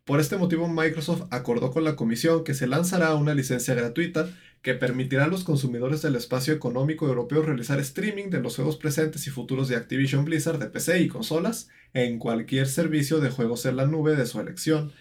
Por 0.04 0.20
este 0.20 0.38
motivo, 0.38 0.68
Microsoft 0.68 1.24
acordó 1.30 1.72
con 1.72 1.84
la 1.84 1.96
comisión 1.96 2.42
que 2.42 2.54
se 2.54 2.66
lanzará 2.66 3.14
una 3.16 3.34
licencia 3.34 3.74
gratuita 3.74 4.30
que 4.62 4.74
permitirá 4.74 5.24
a 5.24 5.28
los 5.28 5.44
consumidores 5.44 6.02
del 6.02 6.16
espacio 6.16 6.52
económico 6.52 7.06
europeo 7.06 7.42
realizar 7.42 7.78
streaming 7.80 8.30
de 8.30 8.40
los 8.40 8.56
juegos 8.56 8.76
presentes 8.76 9.26
y 9.26 9.30
futuros 9.30 9.68
de 9.68 9.76
Activision 9.76 10.24
Blizzard 10.24 10.58
de 10.58 10.66
PC 10.66 11.00
y 11.00 11.08
consolas 11.08 11.68
en 11.94 12.18
cualquier 12.18 12.66
servicio 12.66 13.20
de 13.20 13.30
juegos 13.30 13.64
en 13.66 13.76
la 13.76 13.86
nube 13.86 14.16
de 14.16 14.26
su 14.26 14.40
elección, 14.40 14.92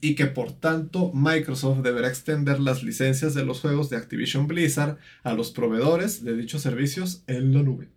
y 0.00 0.14
que 0.14 0.26
por 0.26 0.52
tanto 0.52 1.10
Microsoft 1.12 1.82
deberá 1.82 2.08
extender 2.08 2.60
las 2.60 2.82
licencias 2.82 3.34
de 3.34 3.44
los 3.44 3.60
juegos 3.60 3.90
de 3.90 3.96
Activision 3.96 4.46
Blizzard 4.46 4.98
a 5.22 5.34
los 5.34 5.50
proveedores 5.50 6.24
de 6.24 6.36
dichos 6.36 6.62
servicios 6.62 7.24
en 7.26 7.54
la 7.54 7.62
nube. 7.62 7.88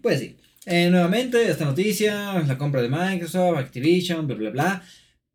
Pues 0.00 0.20
sí. 0.20 0.36
Eh, 0.66 0.90
nuevamente, 0.90 1.48
esta 1.48 1.64
noticia, 1.64 2.40
la 2.42 2.58
compra 2.58 2.82
de 2.82 2.90
Microsoft, 2.90 3.56
Activision, 3.56 4.26
bla, 4.26 4.36
bla, 4.36 4.50
bla. 4.50 4.82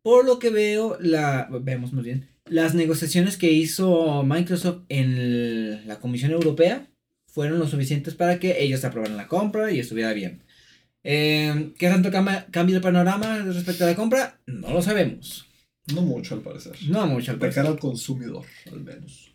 Por 0.02 0.24
lo 0.24 0.38
que 0.38 0.50
veo, 0.50 0.96
la, 1.00 1.48
vemos 1.60 1.92
muy 1.92 2.04
bien, 2.04 2.28
las 2.46 2.74
negociaciones 2.74 3.36
que 3.36 3.50
hizo 3.52 4.22
Microsoft 4.22 4.82
en 4.88 5.12
el- 5.16 5.86
la 5.88 5.98
Comisión 6.00 6.30
Europea 6.32 6.86
fueron 7.26 7.58
lo 7.58 7.66
suficientes 7.66 8.14
para 8.14 8.38
que 8.38 8.62
ellos 8.62 8.84
aprobaran 8.84 9.16
la 9.16 9.26
compra 9.28 9.72
y 9.72 9.80
estuviera 9.80 10.12
bien. 10.12 10.42
Eh, 11.02 11.72
¿Qué 11.78 11.88
tanto 11.88 12.10
cambia 12.10 12.46
el 12.76 12.80
panorama 12.80 13.38
respecto 13.38 13.84
a 13.84 13.88
la 13.88 13.96
compra? 13.96 14.40
No 14.46 14.70
lo 14.72 14.82
sabemos. 14.82 15.46
No 15.92 16.00
mucho 16.02 16.34
al 16.34 16.40
parecer. 16.40 16.72
No 16.88 17.06
mucho 17.06 17.30
al 17.32 17.36
De 17.36 17.40
parecer. 17.40 17.62
cara 17.62 17.74
al 17.74 17.78
consumidor, 17.80 18.44
al 18.72 18.80
menos. 18.80 19.30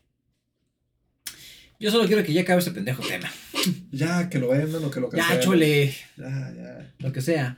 Yo 1.79 1.91
solo 1.91 2.07
quiero 2.07 2.23
que 2.23 2.33
ya 2.33 2.41
acabe 2.41 2.59
ese 2.61 2.71
pendejo 2.71 3.03
tema. 3.07 3.31
Ya, 3.91 4.29
que 4.29 4.39
lo 4.39 4.49
vendan 4.49 4.83
o 4.85 4.89
que 4.91 4.99
lo 5.01 5.11
Ya, 5.11 5.17
cancelen. 5.17 5.41
chole. 5.41 5.93
Ya, 6.17 6.53
ya. 6.55 6.93
lo 6.99 7.11
que 7.11 7.21
sea. 7.21 7.57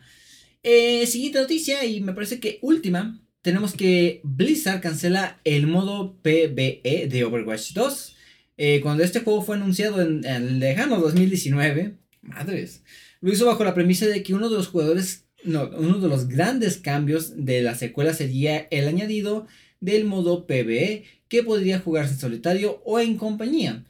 Eh, 0.64 1.06
siguiente 1.06 1.39
noticia, 1.39 1.86
y 1.86 2.02
me 2.02 2.14
parece 2.14 2.39
que 2.39 2.58
última. 2.64 3.20
Tenemos 3.42 3.74
que 3.74 4.22
Blizzard 4.24 4.82
cancela 4.82 5.39
el 5.44 5.66
modo 5.66 6.16
PvE 6.22 7.08
de 7.10 7.24
Overwatch 7.24 7.74
2. 7.74 8.16
Eh, 8.58 8.82
cuando 8.82 9.04
este 9.04 9.22
juego 9.22 9.42
fue 9.42 9.56
anunciado 9.56 10.00
en, 10.02 10.24
el 10.24 10.60
lejano 10.60 11.00
2019, 11.00 11.98
madres, 12.22 12.84
lo 13.20 13.34
hizo 13.34 13.48
bajo 13.48 13.64
la 13.64 13.74
premisa 13.74 14.06
de 14.06 14.22
que 14.22 14.36
uno 14.36 14.50
de 14.50 14.58
los 14.58 14.68
jugadores, 14.68 15.26
no, 15.44 15.72
uno 15.76 15.98
de 15.98 16.08
los 16.08 16.28
grandes 16.28 16.78
cambios 16.78 17.46
de 17.46 17.64
la 17.64 17.74
secuela 17.74 18.14
sería 18.14 18.68
el 18.70 18.88
añadido 18.88 19.48
del 19.80 20.06
modo 20.06 20.46
PvE 20.46 21.06
que 21.28 21.42
podría 21.42 21.80
jugarse 21.80 22.14
en 22.14 22.20
solitario 22.20 22.84
o 22.86 23.00
en 23.00 23.18
compañía 23.18 23.86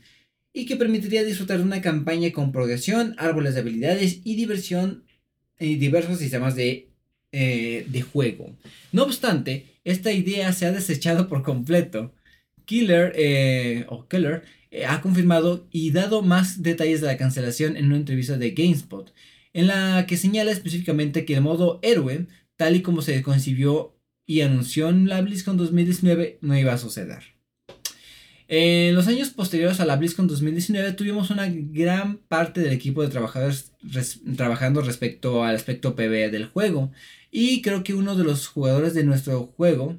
y 0.54 0.66
que 0.66 0.78
permitiría 0.78 1.26
disfrutar 1.26 1.58
de 1.58 1.64
una 1.64 1.82
campaña 1.82 2.32
con 2.32 2.54
progresión, 2.54 3.16
árboles 3.18 3.56
de 3.56 3.62
habilidades 3.62 4.22
y 4.24 4.36
diversión 4.36 5.04
y 5.60 5.76
diversos 5.76 6.20
sistemas 6.20 6.56
de, 6.56 6.91
eh, 7.32 7.86
de 7.88 8.02
juego. 8.02 8.56
No 8.92 9.04
obstante, 9.04 9.66
esta 9.84 10.12
idea 10.12 10.52
se 10.54 10.66
ha 10.66 10.72
desechado 10.72 11.28
por 11.30 11.44
completo. 11.44 12.14
Killer, 12.66 13.14
eh, 13.16 13.86
o 13.90 14.08
Keller, 14.08 14.44
eh, 14.70 14.86
ha 14.86 15.02
confirmado 15.02 15.68
y 15.72 15.92
dado 15.92 16.22
más 16.22 16.62
detalles 16.64 17.02
de 17.02 17.08
la 17.08 17.18
cancelación 17.18 17.76
en 17.76 17.86
una 17.88 17.98
entrevista 17.98 18.38
de 18.38 18.52
GameSpot, 18.52 19.14
en 19.54 19.68
la 19.68 20.06
que 20.08 20.16
señala 20.18 20.52
específicamente 20.52 21.26
que 21.26 21.34
el 21.36 21.42
modo 21.42 21.80
héroe, 21.82 22.28
tal 22.56 22.76
y 22.76 22.82
como 22.82 23.02
se 23.02 23.22
concibió 23.22 23.98
y 24.26 24.42
anunció 24.42 24.88
en 24.90 25.10
la 25.10 25.22
BlizzCon 25.22 25.58
2019, 25.58 26.38
no 26.42 26.58
iba 26.58 26.72
a 26.74 26.78
suceder. 26.78 27.20
En 28.48 28.96
los 28.96 29.08
años 29.08 29.30
posteriores 29.30 29.80
a 29.80 29.86
la 29.86 29.96
BlizzCon 29.96 30.28
2019 30.28 30.92
tuvimos 30.94 31.30
una 31.30 31.48
gran 31.50 32.18
parte 32.18 32.60
del 32.62 32.74
equipo 32.74 33.02
de 33.02 33.08
trabajadores 33.08 33.72
res- 33.82 34.20
trabajando 34.36 34.82
respecto 34.82 35.44
al 35.46 35.56
aspecto 35.56 35.96
PvE 35.96 36.30
del 36.30 36.46
juego. 36.48 36.92
Y 37.32 37.62
creo 37.62 37.84
que 37.84 37.94
uno 37.94 38.16
de 38.16 38.26
los 38.26 38.48
jugadores 38.48 38.94
de 38.94 39.04
nuestro 39.04 39.48
juego... 39.58 39.98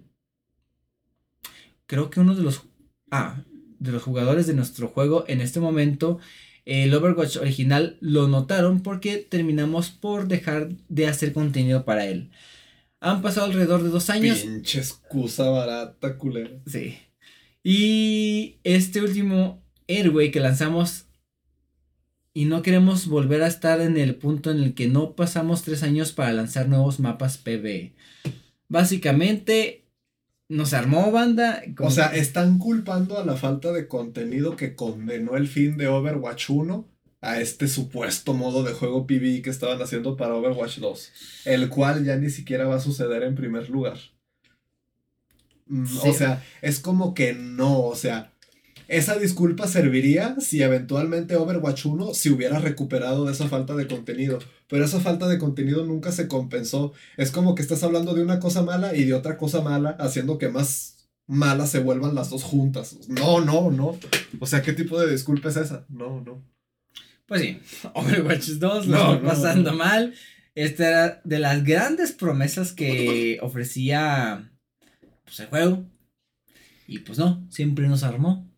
Creo 1.87 2.11
que 2.11 2.21
uno 2.21 2.35
de 2.35 2.43
los... 2.43 2.63
Ah, 3.11 3.43
de 3.79 3.91
los 3.91 4.03
jugadores 4.03 4.47
de 4.47 4.55
nuestro 4.55 4.89
juego 4.89 5.25
en 5.27 5.41
este 5.41 5.59
momento, 5.59 6.21
el 6.65 6.95
Overwatch 6.95 7.39
original 7.39 7.97
lo 8.01 8.29
notaron 8.29 8.83
porque 8.83 9.17
terminamos 9.17 9.91
por 9.91 10.29
dejar 10.29 10.71
de 10.89 11.09
hacer 11.09 11.33
contenido 11.33 11.85
para 11.85 12.07
él. 12.07 12.31
Han 13.01 13.21
pasado 13.23 13.47
alrededor 13.47 13.83
de 13.83 13.89
dos 13.89 14.09
años. 14.11 14.39
Pinche 14.39 14.79
excusa 14.79 15.51
barata, 15.51 16.17
culera. 16.17 16.51
Sí. 16.67 16.97
Y 17.65 18.61
este 18.63 19.01
último 19.01 19.65
héroe 19.89 20.31
que 20.31 20.39
lanzamos 20.39 21.07
y 22.35 22.47
no 22.47 22.63
queremos 22.63 23.07
volver 23.07 23.43
a 23.43 23.47
estar 23.47 23.81
en 23.81 23.97
el 23.97 24.15
punto 24.15 24.51
en 24.51 24.59
el 24.59 24.75
que 24.75 24.89
no 24.89 25.15
pasamos 25.15 25.63
tres 25.63 25.83
años 25.83 26.13
para 26.13 26.33
lanzar 26.33 26.69
nuevos 26.69 26.99
mapas 26.99 27.39
PvE. 27.39 27.93
Básicamente 28.69 29.85
nos 30.49 30.73
armó 30.73 31.11
banda. 31.11 31.63
O 31.79 31.91
sea, 31.91 32.07
están 32.15 32.59
culpando 32.59 33.19
a 33.19 33.25
la 33.25 33.37
falta 33.37 33.73
de 33.73 33.87
contenido 33.89 34.57
que 34.57 34.75
condenó 34.75 35.37
el 35.37 35.49
fin 35.49 35.77
de 35.77 35.89
Overwatch 35.89 36.51
1 36.51 36.89
a 37.21 37.41
este 37.41 37.69
supuesto 37.69 38.35
modo 38.35 38.65
de 38.65 38.73
juego 38.73 39.07
PvE 39.07 39.43
que 39.43 39.51
estaban 39.51 39.81
haciendo 39.81 40.17
para 40.17 40.35
Overwatch 40.35 40.79
2, 40.79 41.13
el 41.45 41.69
cual 41.69 42.05
ya 42.05 42.17
ni 42.17 42.31
siquiera 42.31 42.67
va 42.67 42.77
a 42.77 42.81
suceder 42.81 43.23
en 43.23 43.35
primer 43.35 43.71
lugar. 43.71 43.99
Mm, 45.67 45.85
O 46.05 46.13
sea, 46.13 46.45
es 46.63 46.81
como 46.81 47.15
que 47.15 47.33
no, 47.35 47.85
o 47.85 47.95
sea, 47.95 48.32
esa 48.89 49.19
disculpa 49.19 49.67
serviría 49.67 50.37
si 50.41 50.63
eventualmente 50.63 51.37
Overwatch 51.37 51.87
1 51.87 52.15
se 52.15 52.31
hubiera 52.31 52.59
recuperado 52.59 53.25
de 53.25 53.33
esa 53.33 53.49
falta 53.49 53.75
de 53.75 53.87
contenido, 53.87 54.39
pero 54.69 54.85
esa 54.85 55.01
falta 55.01 55.29
de 55.29 55.39
contenido 55.39 55.85
nunca 55.85 56.13
se 56.13 56.29
compensó. 56.29 56.93
Es 57.17 57.31
como 57.31 57.55
que 57.55 57.63
estás 57.63 57.83
hablando 57.83 58.15
de 58.15 58.23
una 58.23 58.41
cosa 58.41 58.63
mala 58.63 58.95
y 58.95 59.05
de 59.05 59.15
otra 59.15 59.37
cosa 59.37 59.61
mala, 59.61 59.91
haciendo 60.01 60.39
que 60.39 60.49
más 60.49 61.09
malas 61.27 61.71
se 61.71 61.81
vuelvan 61.81 62.15
las 62.15 62.31
dos 62.31 62.43
juntas. 62.43 62.99
No, 63.09 63.41
no, 63.41 63.71
no. 63.71 63.99
O 64.41 64.47
sea, 64.47 64.63
¿qué 64.63 64.73
tipo 64.73 65.01
de 65.01 65.11
disculpa 65.11 65.49
es 65.49 65.57
esa? 65.57 65.87
No, 65.89 66.21
no. 66.21 66.45
Pues 67.27 67.41
sí, 67.41 67.59
Overwatch 67.95 68.49
2 68.51 68.87
lo 68.89 68.97
No, 68.97 69.13
está 69.15 69.23
no, 69.23 69.29
pasando 69.29 69.71
no. 69.73 69.79
mal. 69.79 70.15
Esta 70.55 70.89
era 70.89 71.21
de 71.25 71.39
las 71.39 71.65
grandes 71.65 72.13
promesas 72.13 72.73
que 72.73 73.39
ofrecía 73.41 74.53
pues, 75.25 75.41
el 75.41 75.47
juego. 75.47 75.85
Y 76.87 76.99
pues 76.99 77.19
no, 77.19 77.47
siempre 77.51 77.89
nos 77.89 78.03
armó. 78.03 78.52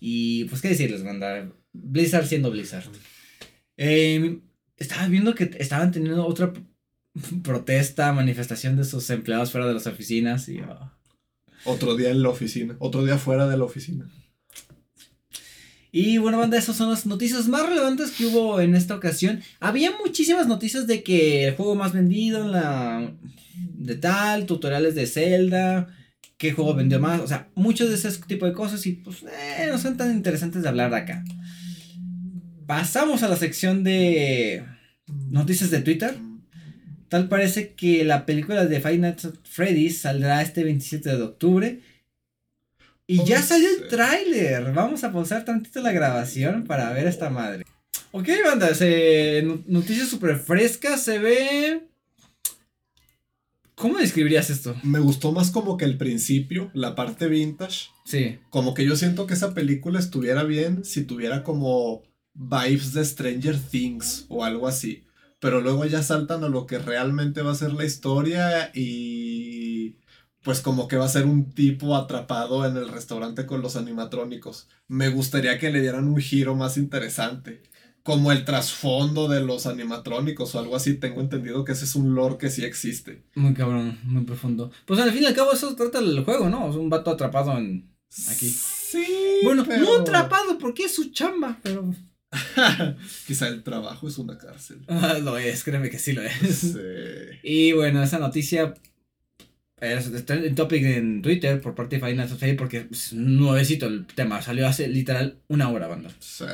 Y 0.00 0.44
pues 0.44 0.60
qué 0.60 0.68
decirles, 0.68 1.04
banda. 1.04 1.50
Blizzard 1.72 2.26
siendo 2.26 2.50
Blizzard. 2.50 2.84
Eh, 3.76 4.40
estaba 4.76 5.08
viendo 5.08 5.34
que 5.34 5.50
estaban 5.58 5.92
teniendo 5.92 6.26
otra 6.26 6.52
protesta, 7.42 8.12
manifestación 8.12 8.76
de 8.76 8.84
sus 8.84 9.08
empleados 9.10 9.50
fuera 9.50 9.66
de 9.66 9.74
las 9.74 9.86
oficinas. 9.86 10.48
Y, 10.48 10.60
oh. 10.60 10.92
Otro 11.64 11.96
día 11.96 12.10
en 12.10 12.22
la 12.22 12.28
oficina, 12.28 12.76
otro 12.78 13.04
día 13.04 13.18
fuera 13.18 13.46
de 13.48 13.56
la 13.56 13.64
oficina. 13.64 14.08
Y 15.90 16.18
bueno, 16.18 16.38
banda, 16.38 16.58
esas 16.58 16.76
son 16.76 16.90
las 16.90 17.06
noticias 17.06 17.48
más 17.48 17.66
relevantes 17.66 18.10
que 18.10 18.26
hubo 18.26 18.60
en 18.60 18.74
esta 18.74 18.94
ocasión. 18.94 19.40
Había 19.60 19.92
muchísimas 19.96 20.46
noticias 20.46 20.86
de 20.86 21.02
que 21.02 21.48
el 21.48 21.56
juego 21.56 21.74
más 21.74 21.92
vendido 21.92 22.42
en 22.42 22.52
la. 22.52 23.14
de 23.54 23.94
tal, 23.94 24.44
tutoriales 24.46 24.94
de 24.94 25.06
Zelda, 25.06 25.88
qué 26.38 26.52
juego 26.52 26.74
vendió 26.74 27.00
más, 27.00 27.20
o 27.20 27.26
sea, 27.26 27.48
muchos 27.54 27.88
de 27.88 27.94
ese 27.94 28.10
tipo 28.26 28.46
de 28.46 28.52
cosas 28.52 28.84
y 28.86 28.92
pues 28.92 29.22
eh, 29.22 29.68
no 29.70 29.78
son 29.78 29.96
tan 29.96 30.12
interesantes 30.12 30.62
de 30.62 30.68
hablar 30.68 30.90
de 30.90 30.96
acá. 30.96 31.24
Pasamos 32.66 33.22
a 33.22 33.28
la 33.28 33.36
sección 33.36 33.84
de 33.84 34.64
noticias 35.30 35.70
de 35.70 35.82
Twitter. 35.82 36.16
Tal 37.08 37.28
parece 37.28 37.74
que 37.74 38.04
la 38.04 38.26
película 38.26 38.66
de 38.66 38.80
Five 38.80 38.98
Nights 38.98 39.24
at 39.26 39.34
Freddy's 39.44 40.00
saldrá 40.00 40.42
este 40.42 40.64
27 40.64 41.16
de 41.16 41.22
octubre. 41.22 41.80
Y 43.06 43.24
ya 43.24 43.40
salió 43.40 43.68
el 43.68 43.86
tráiler. 43.86 44.72
Vamos 44.72 45.04
a 45.04 45.12
pausar 45.12 45.44
tantito 45.44 45.80
la 45.80 45.92
grabación 45.92 46.64
para 46.64 46.90
ver 46.90 47.06
esta 47.06 47.30
madre. 47.30 47.64
Ok, 48.10 48.28
banda, 48.44 48.70
noticias 49.66 50.08
súper 50.08 50.36
frescas, 50.36 51.02
se 51.02 51.18
ve... 51.18 51.86
¿Cómo 53.76 53.98
describirías 53.98 54.48
esto? 54.48 54.74
Me 54.82 55.00
gustó 55.00 55.32
más 55.32 55.50
como 55.50 55.76
que 55.76 55.84
el 55.84 55.98
principio, 55.98 56.70
la 56.72 56.94
parte 56.94 57.28
vintage. 57.28 57.90
Sí, 58.06 58.38
Como 58.48 58.72
que 58.72 58.86
yo 58.86 58.96
siento 58.96 59.26
que 59.26 59.34
esa 59.34 59.52
película 59.52 59.98
estuviera 59.98 60.44
bien 60.44 60.82
si 60.84 61.04
tuviera 61.04 61.42
como 61.42 62.02
vibes 62.32 62.94
de 62.94 63.04
Stranger 63.04 63.58
Things 63.58 64.24
o 64.28 64.44
algo 64.44 64.66
así. 64.66 65.04
Pero 65.40 65.60
luego 65.60 65.84
ya 65.84 66.02
saltan 66.02 66.42
a 66.42 66.48
lo 66.48 66.66
que 66.66 66.78
realmente 66.78 67.42
va 67.42 67.52
a 67.52 67.56
ser 67.56 67.74
la 67.74 67.84
historia 67.84 68.70
y 68.74 69.96
pues 70.42 70.60
como 70.60 70.88
que 70.88 70.96
va 70.96 71.04
a 71.04 71.10
ser 71.10 71.26
un 71.26 71.50
tipo 71.52 71.96
atrapado 71.96 72.64
en 72.64 72.78
el 72.78 72.88
restaurante 72.88 73.44
con 73.44 73.60
los 73.60 73.76
animatrónicos. 73.76 74.68
Me 74.88 75.10
gustaría 75.10 75.58
que 75.58 75.70
le 75.70 75.82
dieran 75.82 76.08
un 76.08 76.16
giro 76.16 76.54
más 76.54 76.78
interesante. 76.78 77.62
Como 78.06 78.32
el 78.32 78.44
trasfondo 78.44 79.28
de 79.28 79.40
los 79.42 79.66
animatrónicos 79.66 80.54
o 80.54 80.58
algo 80.60 80.76
así. 80.76 80.94
Tengo 80.94 81.20
entendido 81.20 81.64
que 81.64 81.72
ese 81.72 81.84
es 81.84 81.94
un 81.96 82.14
lore 82.14 82.38
que 82.38 82.50
sí 82.50 82.64
existe. 82.64 83.22
muy 83.34 83.52
cabrón, 83.52 83.98
muy 84.04 84.22
profundo. 84.24 84.70
Pues 84.86 84.98
al 85.00 85.12
fin 85.12 85.24
y 85.24 85.26
al 85.26 85.34
cabo 85.34 85.52
eso 85.52 85.74
trata 85.76 85.98
el 85.98 86.24
juego, 86.24 86.48
¿no? 86.48 86.70
Es 86.70 86.76
un 86.76 86.88
vato 86.88 87.10
atrapado 87.10 87.58
en... 87.58 87.90
Aquí. 88.30 88.48
Sí. 88.48 89.04
Bueno, 89.44 89.64
pero- 89.66 89.82
no 89.84 89.96
atrapado 90.00 90.56
porque 90.58 90.84
es 90.84 90.94
su 90.94 91.10
chamba, 91.10 91.58
pero... 91.62 91.92
Quizá 93.26 93.48
el 93.48 93.62
trabajo 93.62 94.08
es 94.08 94.18
una 94.18 94.38
cárcel. 94.38 94.78
Ah, 94.88 95.18
lo 95.22 95.36
es, 95.36 95.64
créeme 95.64 95.90
que 95.90 95.98
sí 95.98 96.12
lo 96.12 96.22
es. 96.22 96.32
Sí. 96.56 96.78
Y 97.42 97.72
bueno, 97.72 98.02
esa 98.02 98.18
noticia 98.18 98.74
es 99.80 100.06
está 100.06 100.34
en 100.34 100.54
topic 100.54 100.82
en 100.84 101.20
Twitter 101.22 101.60
por 101.60 101.74
parte 101.74 101.98
de 101.98 102.06
Final 102.06 102.28
Fantasy 102.28 102.54
porque 102.54 102.86
es 102.90 103.12
nuevecito 103.12 103.86
el 103.86 104.06
tema, 104.06 104.40
salió 104.40 104.66
hace 104.66 104.88
literal 104.88 105.38
una 105.48 105.68
hora, 105.68 105.86
banda. 105.86 106.10
Sí. 106.20 106.44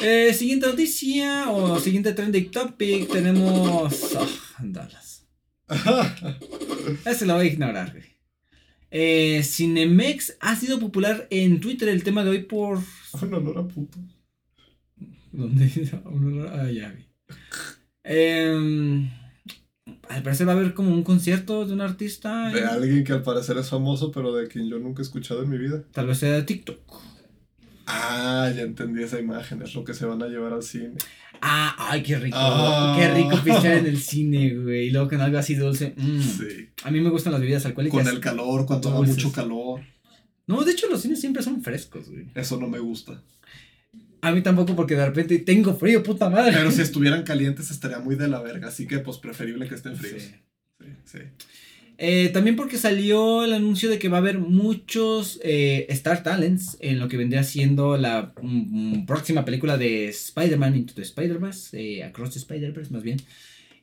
Eh, 0.00 0.34
siguiente 0.34 0.66
noticia 0.66 1.50
o 1.50 1.78
siguiente 1.78 2.12
trending 2.12 2.50
topic 2.50 3.08
tenemos... 3.10 4.14
ah, 4.16 4.26
Dallas. 4.62 5.26
Ese 7.04 7.26
lo 7.26 7.34
voy 7.34 7.46
a 7.48 7.52
ignorar, 7.52 7.92
güey. 7.92 8.04
Eh, 8.90 9.42
Cinemex 9.42 10.36
ha 10.40 10.56
sido 10.56 10.78
popular 10.78 11.26
en 11.30 11.60
Twitter 11.60 11.88
el 11.88 12.02
tema 12.04 12.22
de 12.24 12.30
hoy 12.30 12.42
por... 12.42 12.78
Un 13.22 13.34
olor 13.34 13.58
a 13.58 13.68
puto. 13.68 13.98
¿Dónde? 15.32 15.64
Un- 16.04 16.46
ah, 16.48 16.70
ya. 16.70 16.94
Em, 18.04 19.08
al 20.08 20.22
parecer 20.22 20.46
va 20.46 20.52
a 20.52 20.56
haber 20.56 20.74
como 20.74 20.92
un 20.92 21.02
concierto 21.02 21.64
de 21.66 21.72
un 21.72 21.80
artista. 21.80 22.50
De 22.50 22.60
en- 22.60 22.66
alguien 22.66 23.04
que 23.04 23.12
al 23.12 23.22
parecer 23.22 23.56
es 23.58 23.68
famoso, 23.70 24.12
pero 24.12 24.32
de 24.34 24.46
quien 24.48 24.68
yo 24.68 24.78
nunca 24.78 25.02
he 25.02 25.04
escuchado 25.04 25.42
en 25.42 25.50
mi 25.50 25.58
vida. 25.58 25.82
Tal 25.92 26.06
vez 26.06 26.18
sea 26.18 26.32
de 26.32 26.42
TikTok. 26.42 26.78
Ah, 27.86 28.50
ya 28.54 28.62
entendí 28.62 29.02
esa 29.02 29.18
imagen. 29.20 29.62
Es 29.62 29.74
lo 29.74 29.84
que 29.84 29.94
se 29.94 30.06
van 30.06 30.22
a 30.22 30.26
llevar 30.28 30.52
al 30.52 30.62
cine. 30.62 30.94
Ah, 31.40 31.74
ay, 31.90 32.02
qué 32.02 32.18
rico. 32.18 32.36
Ah. 32.38 32.96
Qué 32.98 33.12
rico 33.14 33.36
pistear 33.44 33.78
en 33.78 33.86
el 33.86 33.98
cine, 33.98 34.54
güey. 34.54 34.86
Y 34.86 34.90
luego 34.90 35.08
con 35.08 35.20
algo 35.20 35.38
así 35.38 35.54
dulce. 35.54 35.94
mm. 35.96 36.20
Sí. 36.22 36.70
A 36.82 36.90
mí 36.90 37.00
me 37.00 37.10
gustan 37.10 37.32
las 37.32 37.40
bebidas 37.42 37.66
alcohólicas. 37.66 38.02
Con 38.02 38.12
el 38.14 38.20
calor, 38.20 38.64
cuando 38.66 38.88
haga 38.90 39.02
mucho 39.02 39.30
calor. 39.32 39.82
No, 40.46 40.62
de 40.62 40.72
hecho 40.72 40.88
los 40.88 41.02
cines 41.02 41.20
siempre 41.20 41.42
son 41.42 41.62
frescos, 41.62 42.08
güey. 42.10 42.26
Eso 42.34 42.58
no 42.58 42.68
me 42.68 42.78
gusta. 42.78 43.22
A 44.20 44.32
mí 44.32 44.42
tampoco 44.42 44.74
porque 44.74 44.94
de 44.96 45.04
repente 45.04 45.38
tengo 45.40 45.74
frío, 45.74 46.02
puta 46.02 46.30
madre. 46.30 46.52
Pero 46.54 46.70
si 46.70 46.80
estuvieran 46.80 47.24
calientes 47.24 47.70
estaría 47.70 47.98
muy 47.98 48.14
de 48.16 48.28
la 48.28 48.40
verga. 48.40 48.68
Así 48.68 48.86
que 48.86 48.98
pues 48.98 49.18
preferible 49.18 49.68
que 49.68 49.74
estén 49.74 49.96
fríos. 49.96 50.22
Sí. 50.22 50.34
Sí, 50.80 50.86
sí. 51.04 51.18
Eh, 51.96 52.30
también 52.30 52.56
porque 52.56 52.76
salió 52.76 53.44
el 53.44 53.52
anuncio 53.52 53.88
de 53.88 54.00
que 54.00 54.08
va 54.08 54.16
a 54.16 54.20
haber 54.20 54.38
muchos 54.38 55.38
eh, 55.44 55.86
Star 55.90 56.24
Talents 56.24 56.76
en 56.80 56.98
lo 56.98 57.06
que 57.06 57.16
vendría 57.16 57.44
siendo 57.44 57.96
la 57.96 58.32
mm, 58.42 59.06
próxima 59.06 59.44
película 59.44 59.78
de 59.78 60.08
Spider-Man 60.08 60.76
Into 60.76 60.94
the 60.94 61.02
Spider-Verse, 61.02 61.80
eh, 61.80 62.02
Across 62.02 62.32
the 62.32 62.38
Spider-Verse 62.40 62.92
más 62.92 63.02
bien. 63.02 63.18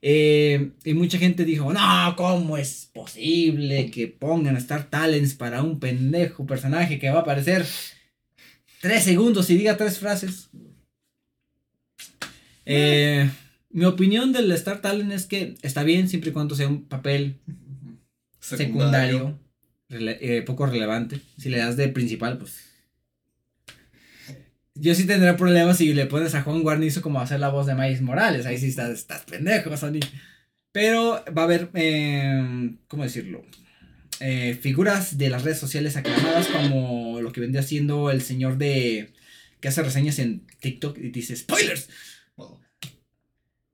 Eh, 0.01 0.72
y 0.84 0.93
mucha 0.93 1.20
gente 1.20 1.45
dijo, 1.45 1.72
no, 1.72 2.16
¿cómo 2.18 2.57
es 2.57 2.89
posible 2.91 3.89
que 3.91 4.07
pongan 4.07 4.57
Star 4.57 4.89
Talents 4.89 5.36
para 5.36 5.64
un 5.64 5.80
pendejo 5.80 6.45
personaje 6.45 6.99
que 6.99 7.09
va 7.09 7.20
a 7.20 7.22
aparecer 7.22 7.66
tres 8.82 9.03
segundos 9.03 9.49
y 9.49 9.57
diga 9.57 9.78
tres 9.78 9.99
frases? 9.99 10.49
Mi 13.74 13.86
opinión 13.86 14.34
del 14.34 14.51
Star 14.51 14.82
Talent 14.82 15.14
es 15.14 15.28
que 15.28 15.55
está 15.62 15.84
bien 15.84 16.09
siempre 16.09 16.32
y 16.32 16.34
cuando 16.34 16.55
sea 16.55 16.68
un 16.68 16.84
papel 16.86 17.39
secundario, 18.58 19.39
eh, 19.89 20.43
poco 20.45 20.66
relevante. 20.66 21.20
Si 21.38 21.49
le 21.49 21.58
das 21.60 21.78
de 21.78 21.88
principal, 21.89 22.38
pues. 22.38 22.60
Yo 24.74 24.95
sí 24.95 25.06
tendré 25.06 25.34
problemas 25.34 25.78
si 25.78 25.93
le 25.93 26.06
pones 26.06 26.34
a 26.34 26.41
Juan 26.43 26.62
Guarnizo 26.62 27.02
como 27.02 27.20
hacer 27.20 27.39
la 27.39 27.49
voz 27.49 27.68
de 27.68 27.76
Miles 27.76 28.02
Morales. 28.02 28.45
Ahí 28.45 28.58
sí 28.58 28.68
estás, 28.68 28.89
estás 28.91 29.24
pendejo, 29.26 29.76
Sony. 29.76 29.99
Pero 30.72 31.24
va 31.38 31.41
a 31.41 31.45
haber, 31.45 31.70
eh, 31.74 32.76
¿cómo 32.88 33.04
decirlo? 33.04 33.43
Eh, 34.22 34.58
figuras 34.62 35.18
de 35.18 35.30
las 35.30 35.43
redes 35.43 35.60
sociales 35.60 35.97
aclamadas 35.97 36.47
como 36.47 37.20
lo 37.22 37.32
que 37.32 37.41
vendría 37.41 37.64
siendo 37.64 38.10
el 38.12 38.22
señor 38.22 38.58
de... 38.58 39.14
que 39.60 39.68
hace 39.68 39.84
reseñas 39.84 40.20
en 40.20 40.47
TikTok 40.62 40.97
y 40.99 41.10
dice 41.10 41.36
spoilers. 41.36 41.89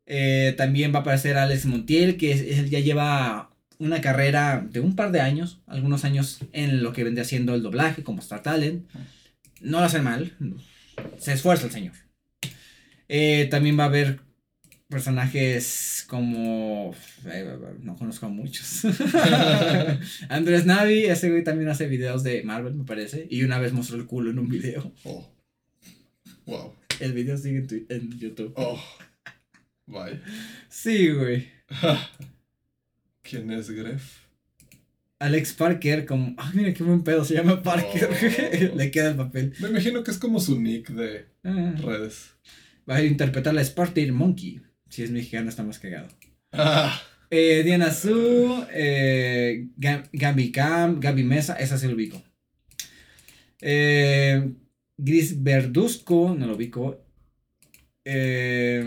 Eh, 0.06 0.56
también 0.58 0.94
va 0.94 1.00
a 1.00 1.02
aparecer 1.02 1.38
Alex 1.38 1.66
Montiel, 1.66 2.18
que 2.18 2.32
es- 2.32 2.42
él 2.60 2.70
ya 2.70 2.80
lleva 2.80 3.56
una 3.80 4.02
carrera 4.02 4.66
de 4.70 4.80
un 4.80 4.96
par 4.96 5.12
de 5.12 5.22
años, 5.22 5.62
algunos 5.68 6.06
años 6.06 6.40
en 6.52 6.84
lo 6.84 6.94
que 6.94 7.04
vendría 7.04 7.26
siendo 7.26 7.56
el 7.56 7.62
doblaje 7.62 8.04
como 8.04 8.20
Star 8.20 8.42
Talent. 8.42 8.90
No 9.62 9.80
lo 9.80 9.86
hace 9.86 10.02
mal, 10.02 10.36
se 11.18 11.34
esfuerza 11.34 11.66
el 11.66 11.72
señor. 11.72 11.94
Eh, 13.08 13.48
también 13.50 13.80
va 13.80 13.84
a 13.84 13.88
haber 13.88 14.20
personajes 14.90 16.06
como... 16.08 16.94
eh, 17.26 17.58
no 17.82 17.96
conozco 17.96 18.26
a 18.26 18.30
muchos. 18.30 18.86
Andrés 20.30 20.66
Navi, 20.66 21.06
ese 21.06 21.30
güey 21.30 21.44
también 21.44 21.70
hace 21.70 21.88
videos 21.88 22.24
de 22.24 22.44
Marvel, 22.44 22.76
me 22.76 22.84
parece. 22.84 23.28
Y 23.30 23.44
una 23.44 23.60
vez 23.60 23.74
mostró 23.74 23.98
el 23.98 24.06
culo 24.06 24.32
en 24.32 24.40
un 24.40 24.50
video. 24.50 24.92
Oh. 25.04 25.28
Wow. 26.46 26.74
El 27.00 27.14
video 27.14 27.38
sigue 27.38 27.60
en, 27.70 27.86
en 27.90 28.20
YouTube. 28.20 28.54
Oh. 28.56 28.82
Bye. 29.86 30.22
Sí, 30.70 31.10
güey. 31.10 31.50
¿Quién 33.30 33.52
es 33.52 33.70
Gref? 33.70 34.26
Alex 35.20 35.54
Parker, 35.54 36.06
como. 36.06 36.36
Ay, 36.38 36.52
mira 36.54 36.74
qué 36.74 36.84
buen 36.84 37.04
pedo, 37.04 37.26
se 37.26 37.34
llama 37.34 37.62
Parker. 37.64 38.10
Oh. 38.72 38.76
Le 38.78 38.92
queda 38.92 39.10
el 39.10 39.16
papel. 39.16 39.54
Me 39.60 39.70
imagino 39.70 40.04
que 40.04 40.12
es 40.12 40.18
como 40.18 40.40
su 40.40 40.60
nick 40.62 40.90
de 40.90 41.26
Ah. 41.44 41.74
redes. 41.84 42.32
va 42.90 42.98
a 42.98 43.04
interpretar 43.04 43.54
la 43.54 43.64
Spartan 43.64 44.12
Monkey. 44.14 44.62
Si 44.90 45.04
es 45.04 45.12
mexicana 45.12 45.50
está 45.50 45.64
más 45.64 45.80
cagado. 45.80 46.08
Ah, 46.54 47.02
Eh, 47.30 47.62
Diana 47.66 47.92
Su, 47.92 48.66
eh, 48.74 49.68
Ga- 49.78 50.08
Gaby 50.14 50.52
Cam, 50.54 51.00
Gaby 51.02 51.24
Mesa, 51.24 51.56
esa 51.56 51.78
sí 51.78 51.88
lo 51.88 51.96
ubico. 51.96 52.24
Eh, 53.60 54.52
Gris 54.98 55.44
Verduzco, 55.44 56.34
no 56.38 56.48
lo 56.48 56.56
ubico. 56.56 57.04
Eh, 58.06 58.86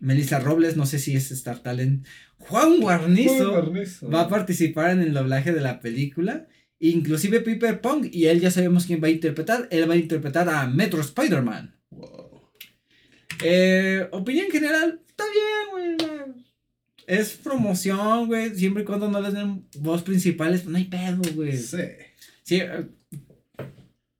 Melissa 0.00 0.40
Robles, 0.40 0.76
no 0.76 0.86
sé 0.86 0.98
si 0.98 1.14
es 1.14 1.30
Star 1.30 1.60
Talent. 1.60 2.04
Juan 2.48 2.80
Guarnizo 2.80 3.50
Guarnizo. 3.50 4.10
va 4.10 4.22
a 4.22 4.28
participar 4.28 4.90
en 4.90 5.02
el 5.02 5.12
doblaje 5.12 5.52
de 5.52 5.60
la 5.60 5.80
película. 5.80 6.46
Inclusive 6.78 7.40
Piper 7.40 7.80
Pong, 7.80 8.08
y 8.10 8.26
él 8.26 8.40
ya 8.40 8.50
sabemos 8.50 8.86
quién 8.86 9.02
va 9.02 9.06
a 9.06 9.10
interpretar. 9.12 9.68
Él 9.70 9.88
va 9.88 9.94
a 9.94 9.98
interpretar 9.98 10.48
a 10.48 10.66
Metro 10.66 11.00
Spider-Man. 11.00 11.76
Wow. 11.90 12.50
Eh, 13.44 14.08
opinión 14.10 14.50
general, 14.50 15.00
está 15.06 15.24
bien, 15.24 15.96
güey. 15.96 16.32
Es 17.06 17.34
promoción, 17.34 18.26
güey. 18.26 18.54
Siempre 18.54 18.82
y 18.82 18.86
cuando 18.86 19.08
no 19.08 19.20
les 19.20 19.32
den 19.32 19.66
voz 19.78 20.02
principales, 20.02 20.66
no 20.66 20.76
hay 20.76 20.84
pedo, 20.84 21.22
güey. 21.34 21.56
Sí. 21.56 21.82
Sí, 22.42 22.60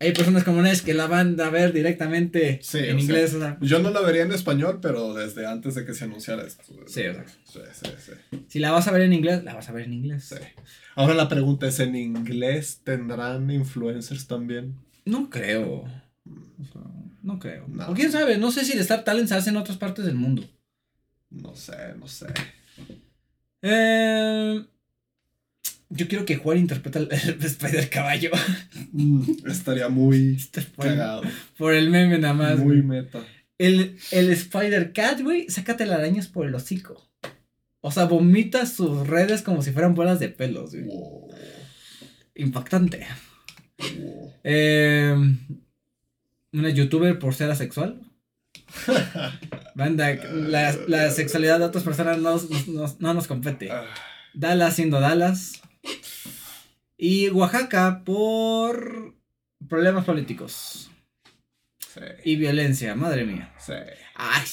hay 0.03 0.12
personas 0.12 0.44
comunes 0.44 0.82
que 0.82 0.94
la 0.94 1.07
van 1.07 1.40
a 1.40 1.48
ver 1.50 1.72
directamente 1.72 2.59
Sí, 2.62 2.78
en 2.78 2.96
o 2.96 2.98
inglés. 3.00 3.34
o 3.34 3.38
sea, 3.40 3.57
Yo 3.61 3.78
no 3.78 3.90
la 3.90 4.00
vería 4.00 4.22
en 4.22 4.32
español, 4.32 4.78
pero 4.82 5.14
desde 5.14 5.46
antes 5.46 5.74
de 5.74 5.84
que 5.84 5.94
se 5.94 6.05
anunciara 6.05 6.42
esto. 6.44 6.62
Sí, 6.86 7.03
o 7.07 7.14
sea. 7.14 7.24
Sí, 7.44 7.61
sí, 7.72 7.90
sí. 8.30 8.44
si 8.48 8.59
la 8.59 8.70
vas 8.72 8.88
a 8.88 8.92
ver 8.92 9.03
en 9.03 9.12
inglés, 9.12 9.42
la 9.44 9.55
vas 9.55 9.68
a 9.68 9.72
ver 9.72 9.84
en 9.84 9.94
inglés. 9.94 10.24
Sí. 10.24 10.36
Ahora 10.94 11.14
la 11.14 11.28
pregunta 11.28 11.66
es, 11.66 11.80
¿en 11.80 11.96
inglés 11.96 12.80
tendrán 12.84 13.50
influencers 13.50 14.26
también? 14.26 14.74
No 15.05 15.30
creo. 15.30 15.84
O 15.84 16.64
sea, 16.72 16.82
no 17.22 17.38
creo. 17.38 17.66
No. 17.68 17.88
O 17.88 17.94
quién 17.94 18.12
sabe, 18.12 18.36
no 18.38 18.50
sé 18.50 18.64
si 18.64 18.72
el 18.72 18.80
Star 18.80 19.05
Talent 19.05 19.28
se 19.28 19.34
hace 19.34 19.50
en 19.50 19.57
otras 19.57 19.78
partes 19.78 20.05
del 20.05 20.14
mundo. 20.16 20.44
No 21.30 21.55
sé, 21.57 21.76
no 21.98 22.07
sé. 22.09 22.26
Eh, 23.62 24.64
yo 25.95 26.09
quiero 26.09 26.24
que 26.24 26.36
Juan 26.36 26.59
interprete 26.59 26.99
el, 27.01 27.09
el 27.12 27.45
Spider 27.45 27.88
Caballo. 27.90 28.30
Mm, 28.93 29.47
estaría 29.49 29.88
muy 29.88 30.38
por, 30.74 30.86
cagado. 30.86 31.22
por 31.57 31.74
el 31.74 31.90
meme 31.90 32.18
nada 32.18 32.34
más. 32.34 32.59
Muy 32.59 32.82
meta. 32.82 33.20
El, 33.59 33.97
el 34.11 34.30
Spider 34.32 34.93
Cat, 34.93 35.20
güey, 35.20 35.49
saca 35.49 35.76
telarañas 35.76 36.26
por 36.28 36.47
el 36.47 36.55
hocico. 36.55 37.09
O 37.80 37.90
sea, 37.90 38.05
vomita 38.05 38.64
sus 38.66 39.07
redes 39.07 39.43
como 39.43 39.62
si 39.62 39.72
fueran 39.72 39.95
bolas 39.95 40.18
de 40.20 40.28
pelos, 40.28 40.70
güey. 40.72 40.84
Wow. 40.84 41.28
Impactante. 42.34 43.07
Wow. 43.99 44.32
Eh, 44.45 45.14
una 46.53 46.70
youtuber 46.70 47.18
por 47.18 47.34
ser 47.34 47.51
asexual. 47.51 48.01
Banda, 49.74 50.14
la, 50.32 50.76
la 50.88 51.11
sexualidad 51.11 51.59
de 51.59 51.64
otras 51.66 51.84
personas 51.84 52.18
no, 52.18 52.32
nos- 52.32 52.68
nos- 52.68 53.01
no 53.01 53.14
nos 53.14 53.26
compete. 53.26 53.70
Ah, 53.70 53.84
Dallas 54.34 54.76
siendo 54.76 55.01
Dallas. 55.01 55.61
Y 57.05 57.30
Oaxaca 57.30 58.05
por 58.05 59.16
problemas 59.68 60.05
políticos 60.05 60.88
sí, 61.80 62.00
y 62.22 62.36
violencia, 62.36 62.94
madre 62.94 63.24
mía. 63.24 63.53
sí. 63.59 63.72
Ay, 64.14 64.44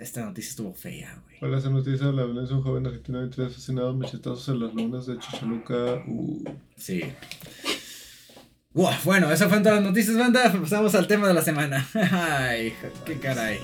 esta 0.00 0.24
noticia 0.24 0.48
estuvo 0.48 0.72
fea, 0.72 1.20
güey. 1.26 1.38
¿Cuál 1.40 1.52
es 1.52 1.64
la 1.64 1.70
noticia 1.70 2.06
de 2.06 2.14
la 2.14 2.24
violencia? 2.24 2.56
Un 2.56 2.62
joven 2.62 2.86
argentino 2.86 3.20
de 3.20 3.28
tres 3.28 3.48
asesinados 3.48 3.94
machetazos 3.96 4.48
en 4.48 4.60
las 4.60 4.72
lunas 4.72 5.04
de 5.04 5.18
Chichaluca. 5.18 6.02
Uh. 6.06 6.42
Sí. 6.74 7.02
Bueno, 8.72 9.30
esas 9.30 9.48
fueron 9.48 9.62
todas 9.62 9.82
las 9.82 9.86
noticias, 9.86 10.16
banda. 10.16 10.50
Pasamos 10.58 10.94
al 10.94 11.06
tema 11.06 11.28
de 11.28 11.34
la 11.34 11.42
semana. 11.42 11.86
Ay, 11.94 12.72
qué 13.04 13.18
caray. 13.18 13.58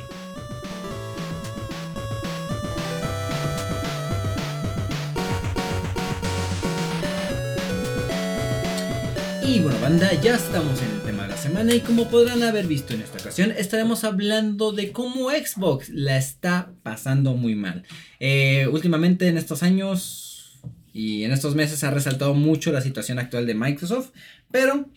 Y 9.50 9.58
bueno, 9.58 9.80
banda, 9.80 10.08
ya 10.22 10.36
estamos 10.36 10.80
en 10.80 10.90
el 10.90 11.00
tema 11.00 11.24
de 11.24 11.30
la 11.30 11.36
semana 11.36 11.74
y 11.74 11.80
como 11.80 12.08
podrán 12.08 12.44
haber 12.44 12.68
visto 12.68 12.94
en 12.94 13.00
esta 13.00 13.18
ocasión, 13.18 13.50
estaremos 13.50 14.04
hablando 14.04 14.70
de 14.70 14.92
cómo 14.92 15.28
Xbox 15.28 15.88
la 15.88 16.16
está 16.18 16.72
pasando 16.84 17.34
muy 17.34 17.56
mal. 17.56 17.82
Eh, 18.20 18.68
últimamente 18.70 19.26
en 19.26 19.36
estos 19.36 19.64
años 19.64 20.60
y 20.92 21.24
en 21.24 21.32
estos 21.32 21.56
meses 21.56 21.82
ha 21.82 21.90
resaltado 21.90 22.32
mucho 22.32 22.70
la 22.70 22.80
situación 22.80 23.18
actual 23.18 23.44
de 23.44 23.56
Microsoft, 23.56 24.10
pero 24.52 24.88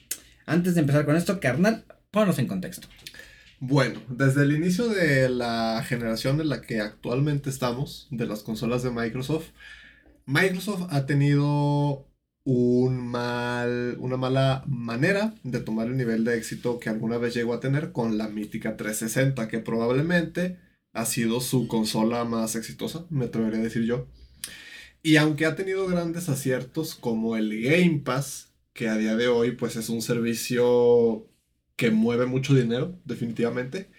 antes 0.46 0.76
de 0.76 0.82
empezar 0.82 1.08
con 1.08 1.16
esto, 1.16 1.40
carnal, 1.40 1.86
ponnos 2.12 2.38
en 2.38 2.46
contexto. 2.46 2.88
Bueno, 3.60 4.02
desde 4.08 4.44
el 4.44 4.52
inicio 4.52 4.88
de 4.88 5.30
la 5.30 5.84
generación 5.84 6.40
en 6.40 6.50
la 6.50 6.62
que 6.62 6.80
actualmente 6.80 7.50
estamos, 7.50 8.08
de 8.12 8.28
las 8.28 8.44
consolas 8.44 8.84
de 8.84 8.92
Microsoft, 8.92 9.48
Microsoft 10.28 10.84
ha 10.92 11.08
tenido 11.08 12.08
un 12.46 12.98
mal, 13.08 13.96
una 14.00 14.18
mala 14.18 14.64
manera 14.68 15.34
de 15.44 15.60
tomar 15.62 15.88
el 15.88 15.98
nivel 15.98 16.26
de 16.26 16.38
éxito 16.38 16.80
que 16.80 16.90
alguna 16.90 17.18
vez 17.18 17.34
llegó 17.34 17.54
a 17.54 17.60
tener 17.60 17.92
con 17.92 18.18
la 18.18 18.28
mítica 18.28 18.76
360, 18.78 19.48
que 19.48 19.60
probablemente 19.60 20.60
ha 20.94 21.06
sido 21.06 21.42
su 21.42 21.68
consola 21.68 22.26
más 22.26 22.56
exitosa, 22.56 23.06
me 23.10 23.26
atrevería 23.26 23.60
a 23.60 23.64
decir 23.64 23.84
yo. 23.84 24.08
Y 25.02 25.18
aunque 25.18 25.46
ha 25.46 25.56
tenido 25.56 25.88
grandes 25.88 26.30
aciertos 26.30 26.96
como 26.96 27.36
el 27.36 27.62
Game 27.62 28.02
Pass, 28.04 28.54
que 28.74 28.90
a 28.90 28.98
día 28.98 29.16
de 29.16 29.28
hoy 29.28 29.52
pues 29.52 29.76
es 29.76 29.90
un 29.90 30.02
servicio 30.02 31.28
que 31.76 31.92
mueve 31.92 32.26
mucho 32.26 32.54
dinero, 32.54 33.00
definitivamente. 33.06 33.90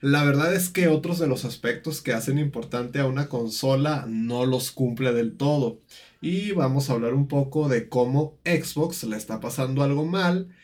La 0.00 0.24
verdad 0.24 0.54
es 0.54 0.68
que 0.68 0.88
otros 0.88 1.18
de 1.18 1.28
los 1.28 1.44
aspectos 1.44 2.02
que 2.02 2.12
hacen 2.12 2.38
importante 2.38 2.98
a 2.98 3.06
una 3.06 3.28
consola 3.28 4.04
no 4.08 4.46
los 4.46 4.72
cumple 4.72 5.12
del 5.12 5.36
todo. 5.36 5.80
Y 6.22 6.52
vamos 6.52 6.88
a 6.88 6.92
hablar 6.92 7.14
un 7.14 7.26
poco 7.26 7.68
de 7.68 7.88
cómo 7.88 8.38
Xbox 8.44 9.02
le 9.02 9.16
está 9.16 9.40
pasando 9.40 9.82
algo 9.82 10.06
mal 10.06 10.54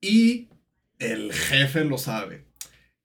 y 0.00 0.48
el 0.98 1.30
jefe 1.30 1.84
lo 1.84 1.98
sabe. 1.98 2.46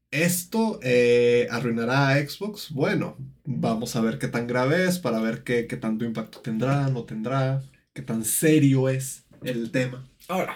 ¿Esto 0.10 0.80
eh, 0.82 1.48
arruinará 1.52 2.08
a 2.08 2.18
Xbox? 2.26 2.72
Bueno, 2.72 3.18
vamos 3.44 3.98
a 3.98 4.02
ver 4.02 4.18
qué 4.18 4.30
tan 4.30 4.48
grave 4.48 4.86
es 4.88 4.98
para 4.98 5.20
ver 5.20 5.44
qué, 5.44 5.68
qué 5.68 5.76
tanto 5.76 6.06
impacto 6.06 6.40
tendrá, 6.40 6.88
no 6.88 7.04
tendrá, 7.04 7.62
qué 7.94 8.02
tan 8.02 8.24
serio 8.24 8.88
es 8.88 9.26
el 9.44 9.70
tema. 9.70 10.10
Ahora, 10.30 10.56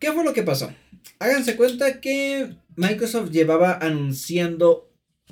¿qué 0.00 0.10
fue 0.12 0.24
lo 0.24 0.34
que 0.34 0.42
pasó? 0.42 0.72
Háganse 1.20 1.54
cuenta 1.54 2.00
que 2.00 2.56
Microsoft 2.74 3.30
llevaba 3.30 3.78
anunciando 3.80 4.90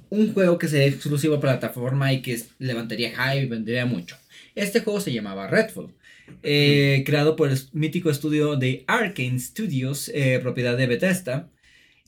un 0.09 0.33
juego 0.33 0.57
que 0.57 0.69
sería 0.69 0.87
exclusivo 0.87 1.35
la 1.35 1.41
plataforma 1.41 2.13
y 2.13 2.23
que 2.23 2.41
levantaría 2.61 3.11
hype 3.11 3.43
y 3.43 3.49
vendería 3.49 3.87
mucho. 3.87 4.17
Este 4.59 4.81
juego 4.81 5.01
se 5.01 5.13
llamaba 5.13 5.47
Redfall, 5.47 5.95
eh, 6.43 7.03
creado 7.07 7.37
por 7.37 7.49
el 7.51 7.59
mítico 7.73 8.11
estudio 8.11 8.57
de 8.57 8.85
Arkane 8.87 9.39
Studios, 9.39 10.11
eh, 10.15 10.39
propiedad 10.43 10.77
de 10.77 10.87
Bethesda, 10.87 11.51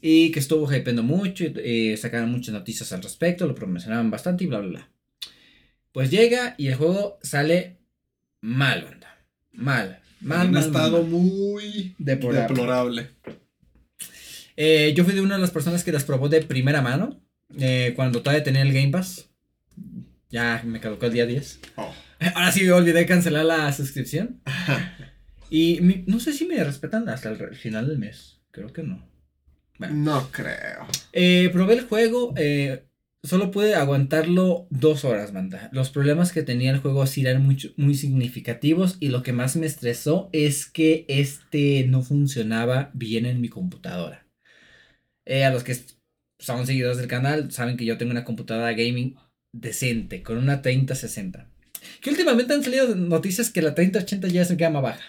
y 0.01 0.33
que 0.33 0.41
estuvo 0.41 0.73
hypeando 0.75 1.03
mucho, 1.03 1.45
eh, 1.57 1.97
sacaron 1.97 2.31
muchas 2.31 2.53
noticias 2.55 2.93
al 2.93 3.03
respecto, 3.03 3.47
lo 3.47 3.55
promocionaban 3.55 4.11
bastante 4.11 4.45
y 4.45 4.47
bla, 4.49 4.59
bla, 4.61 4.69
bla. 4.69 4.91
Pues 5.93 6.11
llega 6.11 6.55
y 6.59 6.69
el 6.69 6.75
juego 6.75 7.19
sale 7.23 7.79
mal, 8.41 8.83
banda. 8.85 9.19
Mal. 9.53 10.01
Mal, 10.21 10.43
en 10.43 10.47
un 10.49 10.55
mal, 10.55 10.65
estado 10.67 11.03
mal. 11.03 11.11
muy 11.11 11.95
Deplorable. 11.99 12.49
deplorable. 12.49 13.11
Eh, 14.57 14.93
yo 14.95 15.05
fui 15.05 15.15
de 15.15 15.21
una 15.23 15.37
de 15.37 15.41
las 15.41 15.51
personas 15.51 15.83
que 15.85 15.93
las 15.93 16.05
probó 16.05 16.29
de 16.29 16.43
primera 16.43 16.83
mano. 16.83 17.21
eh, 17.59 17.95
cuando 17.97 18.23
todavía 18.23 18.45
tenía 18.45 18.63
el 18.63 18.73
Game 18.73 18.91
Pass. 18.91 19.29
Ya 20.31 20.63
me 20.65 20.79
caducó 20.79 21.07
el 21.07 21.13
día 21.13 21.27
10. 21.27 21.61
Oh. 21.77 21.93
Ahora 22.35 22.53
sí 22.53 22.69
olvidé 22.69 23.07
cancelar 23.07 23.45
la 23.45 23.73
suscripción. 23.73 24.41
Y 25.49 25.81
mi- 25.81 26.05
no 26.07 26.21
sé 26.21 26.33
si 26.33 26.47
me 26.47 26.63
respetan 26.63 27.09
hasta 27.09 27.31
el 27.31 27.55
final 27.57 27.89
del 27.89 27.99
mes. 27.99 28.41
Creo 28.51 28.73
que 28.73 28.83
no. 28.83 29.09
Bueno. 29.79 29.95
No 29.95 30.31
creo. 30.31 30.87
Eh, 31.13 31.49
probé 31.53 31.75
el 31.75 31.81
juego. 31.87 32.35
eh, 32.37 32.85
solo 33.23 33.51
pude 33.51 33.75
aguantarlo 33.75 34.67
dos 34.71 35.05
horas, 35.05 35.33
banda. 35.33 35.69
Los 35.73 35.91
problemas 35.91 36.33
que 36.33 36.43
tenía 36.43 36.71
el 36.71 36.79
juego 36.81 37.07
sí 37.07 37.23
eran 37.23 37.43
mucho- 37.45 37.71
muy 37.77 37.95
significativos. 37.95 38.97
Y 39.01 39.09
lo 39.09 39.23
que 39.23 39.33
más 39.33 39.57
me 39.57 39.67
estresó 39.67 40.29
es 40.33 40.67
que 40.67 41.05
este 41.09 41.87
no 41.89 42.03
funcionaba 42.03 42.91
bien 42.95 43.27
en 43.27 43.41
mi 43.41 43.49
computadora. 43.49 44.27
Eh, 45.27 45.45
a 45.45 45.51
los 45.51 45.65
que 45.65 45.77
son 46.39 46.67
seguidores 46.67 46.99
del 46.99 47.09
canal 47.09 47.51
saben 47.53 47.77
que 47.77 47.85
yo 47.85 47.99
tengo 47.99 48.13
una 48.13 48.25
computadora 48.25 48.73
gaming 48.73 49.17
decente, 49.53 50.23
con 50.23 50.39
una 50.39 50.63
3060. 50.63 51.49
Que 52.01 52.11
últimamente 52.11 52.55
han 52.55 52.63
salido 52.63 52.95
noticias 52.95 53.51
que 53.51 53.63
la 53.63 53.75
3080 53.75 54.29
ya 54.29 54.43
es 54.43 54.57
gama 54.57 54.81
baja. 54.81 55.03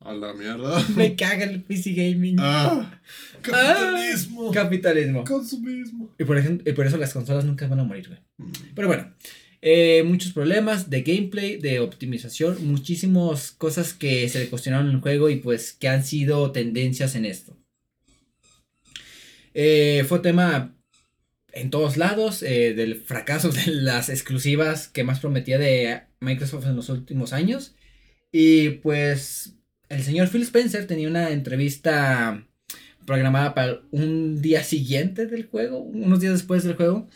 A 0.00 0.14
la 0.14 0.32
mierda. 0.32 0.82
Me 0.96 1.14
caga 1.14 1.44
el 1.44 1.62
PC 1.62 1.92
gaming. 1.92 2.36
Ah, 2.38 3.00
capitalismo. 3.42 4.50
Capitalismo. 4.50 5.24
Consumismo. 5.24 6.14
Y 6.18 6.24
por, 6.24 6.38
ejemplo, 6.38 6.70
y 6.70 6.74
por 6.74 6.86
eso 6.86 6.96
las 6.96 7.12
consolas 7.12 7.44
nunca 7.44 7.66
van 7.66 7.80
a 7.80 7.84
morir, 7.84 8.08
güey. 8.08 8.20
Mm. 8.38 8.52
Pero 8.74 8.88
bueno, 8.88 9.12
eh, 9.60 10.02
muchos 10.04 10.32
problemas 10.32 10.88
de 10.88 11.02
gameplay, 11.02 11.58
de 11.58 11.80
optimización, 11.80 12.66
muchísimas 12.66 13.50
cosas 13.50 13.92
que 13.92 14.26
se 14.30 14.38
le 14.38 14.48
cuestionaron 14.48 14.88
en 14.88 14.94
el 14.96 15.00
juego 15.02 15.28
y 15.28 15.36
pues 15.36 15.74
que 15.74 15.88
han 15.88 16.02
sido 16.02 16.50
tendencias 16.50 17.14
en 17.14 17.26
esto. 17.26 17.56
Eh, 19.52 20.04
fue 20.08 20.20
tema 20.20 20.74
en 21.52 21.70
todos 21.70 21.96
lados, 21.96 22.42
eh, 22.42 22.74
del 22.74 22.96
fracaso 22.96 23.50
de 23.50 23.66
las 23.68 24.08
exclusivas 24.08 24.88
que 24.88 25.04
más 25.04 25.20
prometía 25.20 25.58
de 25.58 26.02
Microsoft 26.20 26.66
en 26.66 26.76
los 26.76 26.88
últimos 26.88 27.32
años. 27.32 27.74
Y 28.32 28.70
pues 28.70 29.56
el 29.88 30.02
señor 30.02 30.28
Phil 30.28 30.42
Spencer 30.42 30.86
tenía 30.86 31.08
una 31.08 31.30
entrevista 31.30 32.46
programada 33.06 33.54
para 33.54 33.82
un 33.90 34.40
día 34.40 34.62
siguiente 34.62 35.26
del 35.26 35.46
juego, 35.46 35.80
unos 35.80 36.20
días 36.20 36.34
después 36.34 36.62
del 36.64 36.76
juego. 36.76 37.08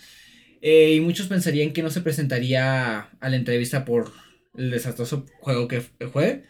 Eh, 0.61 0.95
y 0.95 1.01
muchos 1.01 1.29
pensarían 1.29 1.73
que 1.73 1.83
no 1.83 1.91
se 1.91 2.01
presentaría 2.01 3.01
a 3.21 3.29
la 3.29 3.37
entrevista 3.37 3.85
por 3.85 4.13
el 4.57 4.71
desastroso 4.71 5.27
juego 5.41 5.69
que 5.69 5.83
fue. 5.83 6.45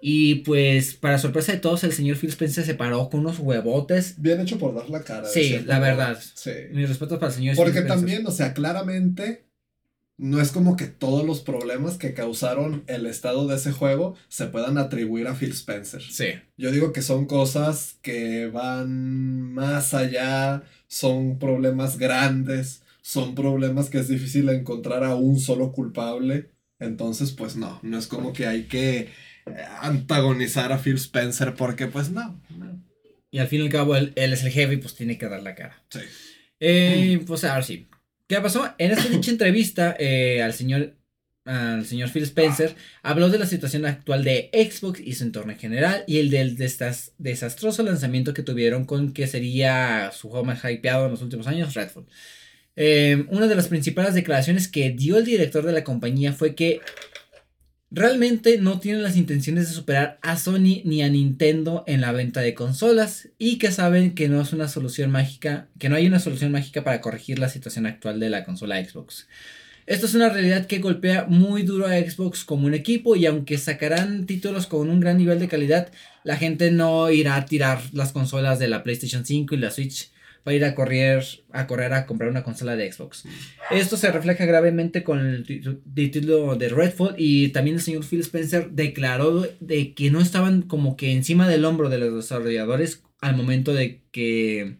Y 0.00 0.36
pues, 0.36 0.94
para 0.94 1.18
sorpresa 1.18 1.52
de 1.52 1.58
todos, 1.58 1.84
el 1.84 1.92
señor 1.92 2.16
Phil 2.16 2.30
Spencer 2.30 2.64
se 2.64 2.74
paró 2.74 3.10
con 3.10 3.20
unos 3.20 3.38
huevotes. 3.38 4.14
Bien 4.20 4.40
hecho 4.40 4.58
por 4.58 4.74
dar 4.74 4.88
la 4.88 5.02
cara. 5.02 5.28
Sí, 5.28 5.60
la 5.66 5.78
verdad. 5.78 6.18
Sí. 6.34 6.50
Mis 6.72 6.88
respetos 6.88 7.18
para 7.18 7.30
el 7.30 7.36
señor 7.36 7.56
Porque 7.56 7.82
también, 7.82 8.26
o 8.26 8.30
sea, 8.30 8.54
claramente 8.54 9.44
no 10.20 10.38
es 10.38 10.52
como 10.52 10.76
que 10.76 10.86
todos 10.86 11.24
los 11.24 11.40
problemas 11.40 11.96
que 11.96 12.12
causaron 12.12 12.84
el 12.88 13.06
estado 13.06 13.46
de 13.46 13.56
ese 13.56 13.72
juego 13.72 14.16
se 14.28 14.46
puedan 14.46 14.76
atribuir 14.76 15.26
a 15.26 15.34
Phil 15.34 15.52
Spencer. 15.52 16.02
Sí. 16.02 16.26
Yo 16.58 16.70
digo 16.70 16.92
que 16.92 17.00
son 17.00 17.24
cosas 17.24 17.96
que 18.02 18.48
van 18.48 19.52
más 19.54 19.94
allá, 19.94 20.62
son 20.88 21.38
problemas 21.38 21.96
grandes, 21.96 22.82
son 23.00 23.34
problemas 23.34 23.88
que 23.88 23.98
es 23.98 24.08
difícil 24.08 24.50
encontrar 24.50 25.04
a 25.04 25.14
un 25.14 25.40
solo 25.40 25.72
culpable. 25.72 26.50
Entonces, 26.78 27.32
pues 27.32 27.56
no, 27.56 27.78
no 27.82 27.98
es 27.98 28.06
como 28.06 28.34
que 28.34 28.46
hay 28.46 28.64
que 28.64 29.08
antagonizar 29.80 30.72
a 30.72 30.78
Phil 30.78 30.96
Spencer 30.96 31.54
porque 31.54 31.86
pues 31.86 32.10
no. 32.10 32.40
Y 33.30 33.38
al 33.38 33.48
fin 33.48 33.60
y 33.60 33.64
al 33.64 33.70
cabo 33.70 33.96
él, 33.96 34.12
es 34.16 34.42
el 34.42 34.50
jefe 34.50 34.74
y 34.74 34.76
pues 34.78 34.94
tiene 34.94 35.18
que 35.18 35.28
dar 35.28 35.42
la 35.42 35.54
cara. 35.54 35.82
Sí. 35.88 36.00
Eh, 36.58 37.22
pues 37.26 37.44
ahora 37.44 37.62
sí. 37.62 37.88
¿Qué 38.26 38.40
pasó? 38.40 38.72
En 38.78 38.92
esta 38.92 39.08
dicha 39.08 39.30
entrevista 39.30 39.96
eh, 39.98 40.42
al 40.42 40.52
señor 40.52 40.94
al 41.44 41.86
señor 41.86 42.10
Phil 42.10 42.22
Spencer 42.22 42.76
habló 43.02 43.30
de 43.30 43.38
la 43.38 43.46
situación 43.46 43.86
actual 43.86 44.22
de 44.24 44.50
Xbox 44.52 45.00
y 45.00 45.14
su 45.14 45.24
entorno 45.24 45.52
en 45.52 45.58
general 45.58 46.04
y 46.06 46.18
el 46.18 46.30
del 46.30 46.56
desastroso 46.56 47.82
lanzamiento 47.82 48.34
que 48.34 48.42
tuvieron 48.42 48.84
con 48.84 49.12
que 49.12 49.26
sería 49.26 50.12
su 50.12 50.28
juego 50.28 50.44
más 50.44 50.62
hypeado 50.62 51.06
en 51.06 51.12
los 51.12 51.22
últimos 51.22 51.46
años, 51.46 51.74
Redfall. 51.74 52.06
Eh, 52.76 53.24
una 53.30 53.46
de 53.46 53.54
las 53.54 53.68
principales 53.68 54.14
declaraciones 54.14 54.68
que 54.68 54.90
dio 54.90 55.18
el 55.18 55.24
director 55.24 55.64
de 55.64 55.72
la 55.72 55.82
compañía 55.82 56.32
fue 56.32 56.54
que 56.54 56.80
realmente 57.90 58.58
no 58.58 58.78
tienen 58.78 59.02
las 59.02 59.16
intenciones 59.16 59.68
de 59.68 59.74
superar 59.74 60.18
a 60.22 60.36
Sony 60.36 60.82
ni 60.84 61.02
a 61.02 61.08
Nintendo 61.08 61.84
en 61.86 62.00
la 62.00 62.12
venta 62.12 62.40
de 62.40 62.54
consolas 62.54 63.28
y 63.38 63.58
que 63.58 63.72
saben 63.72 64.14
que 64.14 64.28
no 64.28 64.40
es 64.40 64.52
una 64.52 64.68
solución 64.68 65.10
mágica, 65.10 65.68
que 65.78 65.88
no 65.88 65.96
hay 65.96 66.06
una 66.06 66.20
solución 66.20 66.52
mágica 66.52 66.84
para 66.84 67.00
corregir 67.00 67.38
la 67.38 67.48
situación 67.48 67.86
actual 67.86 68.20
de 68.20 68.30
la 68.30 68.44
consola 68.44 68.82
Xbox. 68.82 69.26
Esto 69.86 70.06
es 70.06 70.14
una 70.14 70.28
realidad 70.28 70.66
que 70.66 70.78
golpea 70.78 71.24
muy 71.28 71.64
duro 71.64 71.86
a 71.86 71.98
Xbox 71.98 72.44
como 72.44 72.66
un 72.66 72.74
equipo 72.74 73.16
y 73.16 73.26
aunque 73.26 73.58
sacarán 73.58 74.24
títulos 74.24 74.68
con 74.68 74.88
un 74.88 75.00
gran 75.00 75.16
nivel 75.16 75.40
de 75.40 75.48
calidad, 75.48 75.90
la 76.22 76.36
gente 76.36 76.70
no 76.70 77.10
irá 77.10 77.34
a 77.34 77.44
tirar 77.46 77.80
las 77.92 78.12
consolas 78.12 78.60
de 78.60 78.68
la 78.68 78.84
PlayStation 78.84 79.26
5 79.26 79.54
y 79.54 79.58
la 79.58 79.72
Switch 79.72 80.12
va 80.46 80.52
a 80.52 80.54
ir 80.54 80.64
a 80.64 80.74
correr, 80.74 81.24
a 81.52 81.66
correr 81.66 81.92
a 81.92 82.06
comprar 82.06 82.30
una 82.30 82.42
consola 82.42 82.76
de 82.76 82.90
Xbox. 82.90 83.24
Esto 83.70 83.96
se 83.96 84.10
refleja 84.10 84.44
gravemente 84.46 85.02
con 85.02 85.20
el 85.20 85.44
título 85.94 86.56
de 86.56 86.68
Redfall 86.68 87.14
y 87.18 87.48
también 87.48 87.76
el 87.76 87.82
señor 87.82 88.04
Phil 88.04 88.20
Spencer 88.20 88.70
declaró 88.70 89.46
de 89.60 89.94
que 89.94 90.10
no 90.10 90.20
estaban 90.20 90.62
como 90.62 90.96
que 90.96 91.12
encima 91.12 91.48
del 91.48 91.64
hombro 91.64 91.88
de 91.88 91.98
los 91.98 92.14
desarrolladores 92.14 93.02
al 93.20 93.36
momento 93.36 93.74
de 93.74 94.00
que 94.10 94.76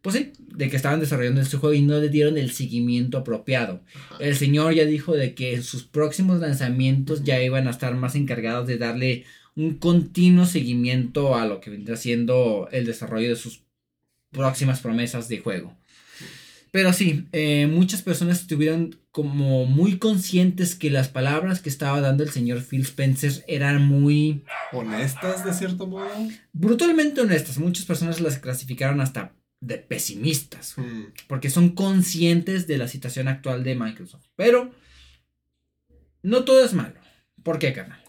pues 0.00 0.14
sí, 0.14 0.32
de 0.38 0.70
que 0.70 0.76
estaban 0.76 1.00
desarrollando 1.00 1.40
este 1.40 1.56
juego 1.56 1.74
y 1.74 1.82
no 1.82 1.98
le 1.98 2.08
dieron 2.08 2.38
el 2.38 2.52
seguimiento 2.52 3.18
apropiado. 3.18 3.82
El 4.20 4.36
señor 4.36 4.74
ya 4.74 4.84
dijo 4.84 5.14
de 5.14 5.34
que 5.34 5.54
en 5.54 5.62
sus 5.62 5.84
próximos 5.84 6.40
lanzamientos 6.40 7.24
ya 7.24 7.42
iban 7.42 7.66
a 7.66 7.72
estar 7.72 7.94
más 7.94 8.14
encargados 8.14 8.66
de 8.66 8.78
darle 8.78 9.24
un 9.56 9.74
continuo 9.74 10.46
seguimiento 10.46 11.34
a 11.34 11.46
lo 11.46 11.60
que 11.60 11.70
vendrá 11.70 11.96
siendo 11.96 12.68
el 12.70 12.86
desarrollo 12.86 13.28
de 13.28 13.36
sus 13.36 13.64
próximas 14.30 14.80
promesas 14.80 15.28
de 15.28 15.38
juego. 15.38 15.76
Pero 16.70 16.92
sí, 16.92 17.26
eh, 17.32 17.66
muchas 17.66 18.02
personas 18.02 18.40
estuvieron 18.40 18.98
como 19.10 19.64
muy 19.64 19.98
conscientes 19.98 20.74
que 20.74 20.90
las 20.90 21.08
palabras 21.08 21.60
que 21.60 21.70
estaba 21.70 22.00
dando 22.00 22.22
el 22.22 22.30
señor 22.30 22.62
Phil 22.62 22.82
Spencer 22.82 23.42
eran 23.48 23.86
muy... 23.86 24.44
Honestas, 24.72 25.44
de 25.44 25.54
cierto 25.54 25.86
modo. 25.86 26.08
Brutalmente 26.52 27.22
honestas. 27.22 27.58
Muchas 27.58 27.86
personas 27.86 28.20
las 28.20 28.38
clasificaron 28.38 29.00
hasta 29.00 29.32
de 29.60 29.78
pesimistas. 29.78 30.74
Hmm. 30.76 31.06
Porque 31.26 31.48
son 31.48 31.70
conscientes 31.70 32.66
de 32.66 32.78
la 32.78 32.86
situación 32.86 33.28
actual 33.28 33.64
de 33.64 33.74
Microsoft. 33.74 34.26
Pero 34.36 34.70
no 36.22 36.44
todo 36.44 36.64
es 36.64 36.74
malo. 36.74 37.00
¿Por 37.42 37.58
qué, 37.58 37.72
carnal? 37.72 38.02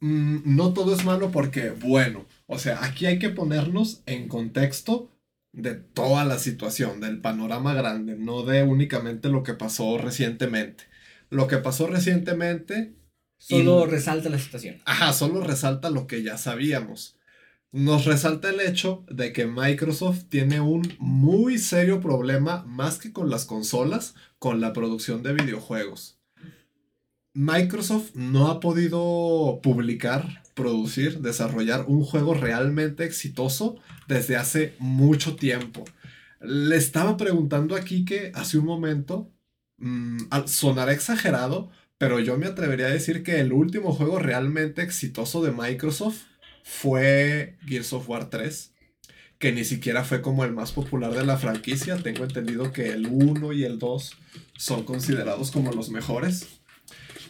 Mm, 0.00 0.56
no 0.56 0.72
todo 0.72 0.94
es 0.94 1.04
malo 1.04 1.30
porque, 1.30 1.70
bueno, 1.70 2.26
o 2.46 2.58
sea, 2.58 2.84
aquí 2.84 3.06
hay 3.06 3.18
que 3.18 3.30
ponernos 3.30 4.02
en 4.06 4.28
contexto 4.28 5.10
de 5.58 5.74
toda 5.74 6.24
la 6.24 6.38
situación, 6.38 7.00
del 7.00 7.20
panorama 7.20 7.74
grande, 7.74 8.16
no 8.16 8.44
de 8.44 8.62
únicamente 8.62 9.28
lo 9.28 9.42
que 9.42 9.54
pasó 9.54 9.98
recientemente. 9.98 10.84
Lo 11.30 11.48
que 11.48 11.58
pasó 11.58 11.88
recientemente... 11.88 12.94
Solo 13.38 13.86
resalta 13.86 14.30
la 14.30 14.38
situación. 14.38 14.76
Ajá, 14.84 15.12
solo 15.12 15.40
resalta 15.40 15.90
lo 15.90 16.06
que 16.06 16.22
ya 16.22 16.38
sabíamos. 16.38 17.16
Nos 17.70 18.04
resalta 18.04 18.50
el 18.50 18.60
hecho 18.60 19.04
de 19.10 19.32
que 19.32 19.46
Microsoft 19.46 20.24
tiene 20.28 20.60
un 20.60 20.94
muy 20.98 21.58
serio 21.58 22.00
problema, 22.00 22.64
más 22.64 22.98
que 22.98 23.12
con 23.12 23.28
las 23.28 23.44
consolas, 23.44 24.14
con 24.38 24.60
la 24.60 24.72
producción 24.72 25.22
de 25.22 25.34
videojuegos. 25.34 26.18
Microsoft 27.34 28.14
no 28.14 28.48
ha 28.48 28.58
podido 28.60 29.60
publicar, 29.62 30.42
producir, 30.58 31.20
desarrollar 31.20 31.84
un 31.86 32.02
juego 32.02 32.34
realmente 32.34 33.04
exitoso 33.04 33.76
desde 34.08 34.36
hace 34.36 34.74
mucho 34.80 35.36
tiempo. 35.36 35.84
Le 36.40 36.74
estaba 36.74 37.16
preguntando 37.16 37.76
aquí 37.76 38.04
que 38.04 38.32
hace 38.34 38.58
un 38.58 38.64
momento, 38.64 39.30
mm, 39.76 40.18
sonará 40.46 40.92
exagerado, 40.92 41.70
pero 41.96 42.18
yo 42.18 42.36
me 42.38 42.46
atrevería 42.46 42.86
a 42.86 42.90
decir 42.90 43.22
que 43.22 43.38
el 43.38 43.52
último 43.52 43.92
juego 43.92 44.18
realmente 44.18 44.82
exitoso 44.82 45.44
de 45.44 45.52
Microsoft 45.52 46.22
fue 46.64 47.56
Gears 47.64 47.92
of 47.92 48.08
War 48.08 48.28
3, 48.28 48.72
que 49.38 49.52
ni 49.52 49.64
siquiera 49.64 50.02
fue 50.02 50.22
como 50.22 50.44
el 50.44 50.52
más 50.52 50.72
popular 50.72 51.14
de 51.14 51.24
la 51.24 51.36
franquicia. 51.36 51.96
Tengo 51.98 52.24
entendido 52.24 52.72
que 52.72 52.88
el 52.90 53.06
1 53.06 53.52
y 53.52 53.62
el 53.62 53.78
2 53.78 54.16
son 54.56 54.82
considerados 54.82 55.52
como 55.52 55.70
los 55.70 55.90
mejores. 55.90 56.48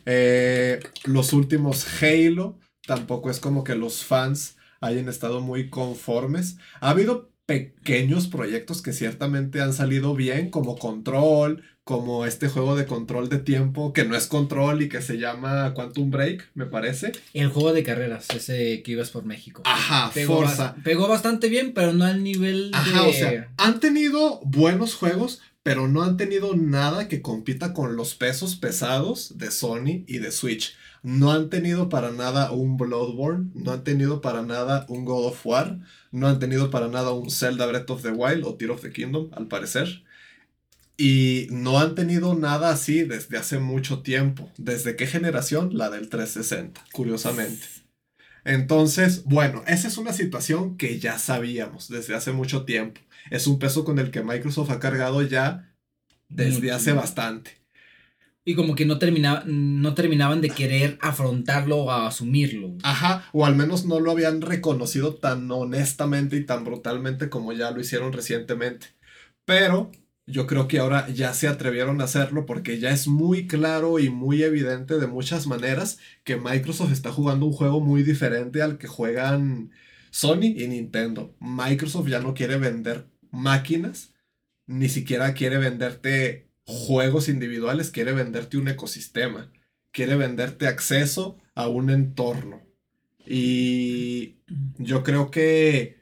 Eh, 0.06 0.80
los 1.04 1.34
últimos 1.34 1.86
Halo 2.02 2.58
tampoco 2.88 3.30
es 3.30 3.38
como 3.38 3.64
que 3.64 3.74
los 3.74 4.02
fans 4.02 4.56
hayan 4.80 5.10
estado 5.10 5.42
muy 5.42 5.68
conformes. 5.68 6.56
Ha 6.80 6.90
habido 6.90 7.30
pequeños 7.44 8.28
proyectos 8.28 8.80
que 8.80 8.94
ciertamente 8.94 9.60
han 9.60 9.74
salido 9.74 10.14
bien, 10.14 10.50
como 10.50 10.78
Control, 10.78 11.62
como 11.84 12.24
este 12.24 12.48
juego 12.48 12.76
de 12.76 12.86
control 12.86 13.28
de 13.28 13.38
tiempo, 13.38 13.92
que 13.92 14.04
no 14.04 14.16
es 14.16 14.26
control 14.26 14.82
y 14.82 14.88
que 14.88 15.02
se 15.02 15.18
llama 15.18 15.72
Quantum 15.74 16.10
Break, 16.10 16.50
me 16.54 16.66
parece. 16.66 17.12
El 17.34 17.48
juego 17.48 17.72
de 17.72 17.82
carreras, 17.82 18.28
ese 18.34 18.82
que 18.82 18.92
ibas 18.92 19.10
por 19.10 19.24
México. 19.24 19.62
Ajá, 19.66 20.10
pegó 20.12 20.36
Forza. 20.36 20.74
pegó 20.82 21.08
bastante 21.08 21.48
bien, 21.48 21.72
pero 21.74 21.92
no 21.92 22.04
al 22.04 22.22
nivel 22.22 22.70
Ajá, 22.74 23.04
o 23.04 23.12
sea, 23.12 23.50
han 23.56 23.80
tenido 23.80 24.40
buenos 24.44 24.94
juegos, 24.94 25.40
pero 25.68 25.86
no 25.86 26.02
han 26.02 26.16
tenido 26.16 26.56
nada 26.56 27.08
que 27.08 27.20
compita 27.20 27.74
con 27.74 27.94
los 27.94 28.14
pesos 28.14 28.56
pesados 28.56 29.36
de 29.36 29.50
Sony 29.50 30.02
y 30.06 30.16
de 30.16 30.32
Switch. 30.32 30.74
No 31.02 31.30
han 31.30 31.50
tenido 31.50 31.90
para 31.90 32.10
nada 32.10 32.52
un 32.52 32.78
Bloodborne, 32.78 33.50
no 33.52 33.72
han 33.72 33.84
tenido 33.84 34.22
para 34.22 34.40
nada 34.40 34.86
un 34.88 35.04
God 35.04 35.26
of 35.26 35.44
War, 35.44 35.78
no 36.10 36.26
han 36.26 36.38
tenido 36.38 36.70
para 36.70 36.88
nada 36.88 37.10
un 37.10 37.30
Zelda 37.30 37.66
Breath 37.66 37.90
of 37.90 38.00
the 38.00 38.12
Wild 38.12 38.46
o 38.46 38.54
Tear 38.54 38.70
of 38.70 38.80
the 38.80 38.90
Kingdom, 38.90 39.28
al 39.34 39.46
parecer. 39.46 40.04
Y 40.96 41.48
no 41.50 41.78
han 41.78 41.94
tenido 41.94 42.34
nada 42.34 42.70
así 42.70 43.02
desde 43.02 43.36
hace 43.36 43.58
mucho 43.58 44.00
tiempo. 44.00 44.50
¿Desde 44.56 44.96
qué 44.96 45.06
generación? 45.06 45.76
La 45.76 45.90
del 45.90 46.08
360, 46.08 46.82
curiosamente. 46.92 47.66
Entonces, 48.46 49.24
bueno, 49.24 49.64
esa 49.66 49.88
es 49.88 49.98
una 49.98 50.14
situación 50.14 50.78
que 50.78 50.98
ya 50.98 51.18
sabíamos 51.18 51.90
desde 51.90 52.14
hace 52.14 52.32
mucho 52.32 52.64
tiempo. 52.64 53.02
Es 53.30 53.46
un 53.46 53.58
peso 53.58 53.84
con 53.84 53.98
el 53.98 54.10
que 54.10 54.22
Microsoft 54.22 54.70
ha 54.70 54.80
cargado 54.80 55.22
ya 55.22 55.74
desde 56.28 56.72
hace 56.72 56.92
bastante. 56.92 57.58
Y 58.44 58.54
como 58.54 58.74
que 58.74 58.86
no, 58.86 58.98
terminaba, 58.98 59.42
no 59.46 59.94
terminaban 59.94 60.40
de 60.40 60.48
querer 60.48 60.98
afrontarlo 61.02 61.76
o 61.84 61.90
asumirlo. 61.90 62.76
Ajá, 62.82 63.28
o 63.32 63.44
al 63.44 63.54
menos 63.54 63.84
no 63.84 64.00
lo 64.00 64.10
habían 64.10 64.40
reconocido 64.40 65.16
tan 65.16 65.50
honestamente 65.50 66.36
y 66.36 66.46
tan 66.46 66.64
brutalmente 66.64 67.28
como 67.28 67.52
ya 67.52 67.70
lo 67.70 67.80
hicieron 67.80 68.12
recientemente. 68.12 68.86
Pero 69.44 69.90
yo 70.26 70.46
creo 70.46 70.68
que 70.68 70.78
ahora 70.78 71.08
ya 71.08 71.32
se 71.34 71.48
atrevieron 71.48 72.00
a 72.00 72.04
hacerlo 72.04 72.46
porque 72.46 72.78
ya 72.78 72.90
es 72.90 73.08
muy 73.08 73.46
claro 73.46 73.98
y 73.98 74.10
muy 74.10 74.42
evidente 74.42 74.98
de 74.98 75.06
muchas 75.06 75.46
maneras 75.46 75.98
que 76.24 76.36
Microsoft 76.36 76.92
está 76.92 77.10
jugando 77.10 77.46
un 77.46 77.52
juego 77.52 77.80
muy 77.80 78.02
diferente 78.02 78.62
al 78.62 78.78
que 78.78 78.86
juegan 78.86 79.72
Sony 80.10 80.54
y 80.56 80.68
Nintendo. 80.68 81.36
Microsoft 81.40 82.08
ya 82.08 82.20
no 82.20 82.34
quiere 82.34 82.56
vender 82.58 83.06
máquinas 83.30 84.12
ni 84.68 84.88
siquiera 84.88 85.34
quiere 85.34 85.56
venderte 85.56 86.50
juegos 86.64 87.28
individuales, 87.28 87.90
quiere 87.90 88.12
venderte 88.12 88.58
un 88.58 88.68
ecosistema, 88.68 89.50
quiere 89.90 90.14
venderte 90.14 90.68
acceso 90.68 91.38
a 91.54 91.68
un 91.68 91.90
entorno. 91.90 92.62
Y 93.26 94.36
yo 94.76 95.02
creo 95.02 95.30
que 95.30 95.96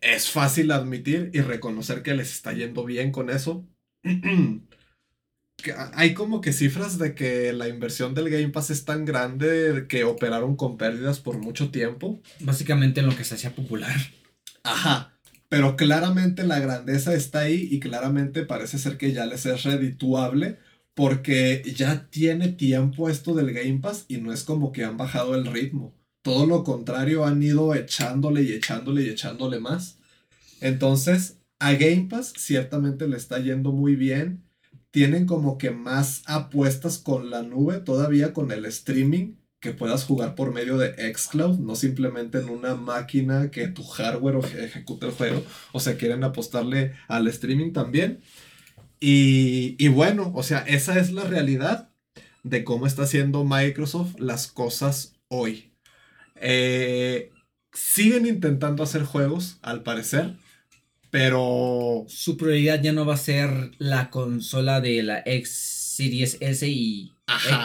es 0.00 0.30
fácil 0.30 0.72
admitir 0.72 1.30
y 1.32 1.40
reconocer 1.40 2.02
que 2.02 2.14
les 2.14 2.32
está 2.32 2.52
yendo 2.52 2.84
bien 2.84 3.12
con 3.12 3.30
eso. 3.30 3.66
hay 5.94 6.14
como 6.14 6.40
que 6.40 6.52
cifras 6.52 6.98
de 6.98 7.14
que 7.14 7.52
la 7.52 7.68
inversión 7.68 8.14
del 8.14 8.30
Game 8.30 8.48
Pass 8.48 8.70
es 8.70 8.84
tan 8.84 9.04
grande 9.04 9.86
que 9.88 10.04
operaron 10.04 10.56
con 10.56 10.76
pérdidas 10.76 11.20
por 11.20 11.38
mucho 11.38 11.70
tiempo. 11.70 12.20
Básicamente 12.40 13.00
en 13.00 13.06
lo 13.06 13.16
que 13.16 13.24
se 13.24 13.34
hacía 13.34 13.54
popular. 13.54 13.96
Ajá. 14.62 15.12
Pero 15.48 15.76
claramente 15.76 16.44
la 16.44 16.60
grandeza 16.60 17.14
está 17.14 17.40
ahí 17.40 17.68
y 17.70 17.78
claramente 17.80 18.44
parece 18.44 18.78
ser 18.78 18.96
que 18.96 19.12
ya 19.12 19.26
les 19.26 19.44
es 19.44 19.64
redituable 19.64 20.58
porque 20.94 21.62
ya 21.76 22.08
tiene 22.10 22.48
tiempo 22.48 23.08
esto 23.08 23.34
del 23.34 23.52
Game 23.52 23.80
Pass 23.80 24.04
y 24.08 24.18
no 24.18 24.32
es 24.32 24.44
como 24.44 24.72
que 24.72 24.84
han 24.84 24.96
bajado 24.96 25.34
el 25.34 25.46
ritmo. 25.46 25.94
Todo 26.22 26.46
lo 26.46 26.64
contrario, 26.64 27.24
han 27.24 27.42
ido 27.42 27.74
echándole 27.74 28.42
y 28.42 28.52
echándole 28.52 29.02
y 29.02 29.08
echándole 29.10 29.58
más. 29.58 29.98
Entonces, 30.60 31.38
a 31.58 31.72
Game 31.72 32.06
Pass 32.08 32.32
ciertamente 32.36 33.08
le 33.08 33.16
está 33.16 33.38
yendo 33.38 33.72
muy 33.72 33.96
bien 33.96 34.42
tienen 34.92 35.26
como 35.26 35.58
que 35.58 35.72
más 35.72 36.22
apuestas 36.26 36.98
con 36.98 37.30
la 37.30 37.42
nube, 37.42 37.80
todavía 37.80 38.32
con 38.32 38.52
el 38.52 38.66
streaming, 38.66 39.34
que 39.58 39.72
puedas 39.72 40.04
jugar 40.04 40.34
por 40.34 40.52
medio 40.52 40.76
de 40.76 40.92
Xcloud, 41.14 41.58
no 41.58 41.76
simplemente 41.76 42.38
en 42.38 42.50
una 42.50 42.74
máquina 42.74 43.50
que 43.50 43.68
tu 43.68 43.84
hardware 43.84 44.38
ejecute 44.58 45.06
el 45.06 45.12
juego. 45.12 45.44
O 45.72 45.80
sea, 45.80 45.96
quieren 45.96 46.24
apostarle 46.24 46.92
al 47.08 47.26
streaming 47.28 47.72
también. 47.72 48.20
Y, 49.00 49.88
bueno, 49.88 50.30
o 50.34 50.42
sea, 50.42 50.60
esa 50.60 50.98
es 51.00 51.12
la 51.12 51.24
realidad 51.24 51.90
de 52.44 52.62
cómo 52.64 52.86
está 52.86 53.02
haciendo 53.02 53.44
Microsoft 53.44 54.18
las 54.18 54.46
cosas 54.46 55.14
hoy. 55.28 55.72
Eh, 56.36 57.32
siguen 57.72 58.26
intentando 58.26 58.82
hacer 58.82 59.04
juegos, 59.04 59.58
al 59.62 59.82
parecer. 59.82 60.36
Pero. 61.12 62.06
Su 62.08 62.38
prioridad 62.38 62.82
ya 62.82 62.94
no 62.94 63.04
va 63.04 63.14
a 63.14 63.18
ser 63.18 63.72
la 63.76 64.08
consola 64.08 64.80
de 64.80 65.02
la 65.02 65.22
X 65.26 65.50
Series 65.94 66.38
S 66.40 66.66
y 66.66 67.12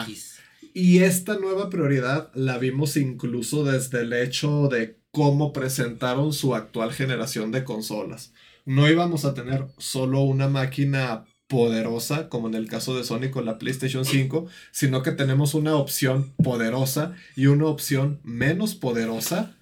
X. 0.05 0.35
Y 0.73 0.99
esta 0.99 1.39
nueva 1.39 1.69
prioridad 1.69 2.29
la 2.35 2.57
vimos 2.57 2.97
incluso 2.97 3.63
desde 3.63 4.01
el 4.01 4.11
hecho 4.11 4.67
de 4.67 4.99
cómo 5.11 5.53
presentaron 5.53 6.33
su 6.33 6.55
actual 6.55 6.91
generación 6.91 7.53
de 7.53 7.63
consolas. 7.63 8.33
No 8.65 8.89
íbamos 8.89 9.23
a 9.23 9.33
tener 9.33 9.65
solo 9.77 10.23
una 10.23 10.49
máquina 10.49 11.23
poderosa, 11.47 12.27
como 12.27 12.49
en 12.49 12.55
el 12.55 12.67
caso 12.67 12.97
de 12.97 13.05
Sony 13.05 13.31
con 13.31 13.45
la 13.45 13.57
PlayStation 13.59 14.03
5, 14.03 14.47
sino 14.71 15.03
que 15.03 15.13
tenemos 15.13 15.53
una 15.53 15.77
opción 15.77 16.33
poderosa 16.43 17.15
y 17.37 17.45
una 17.45 17.67
opción 17.67 18.19
menos 18.23 18.75
poderosa 18.75 19.56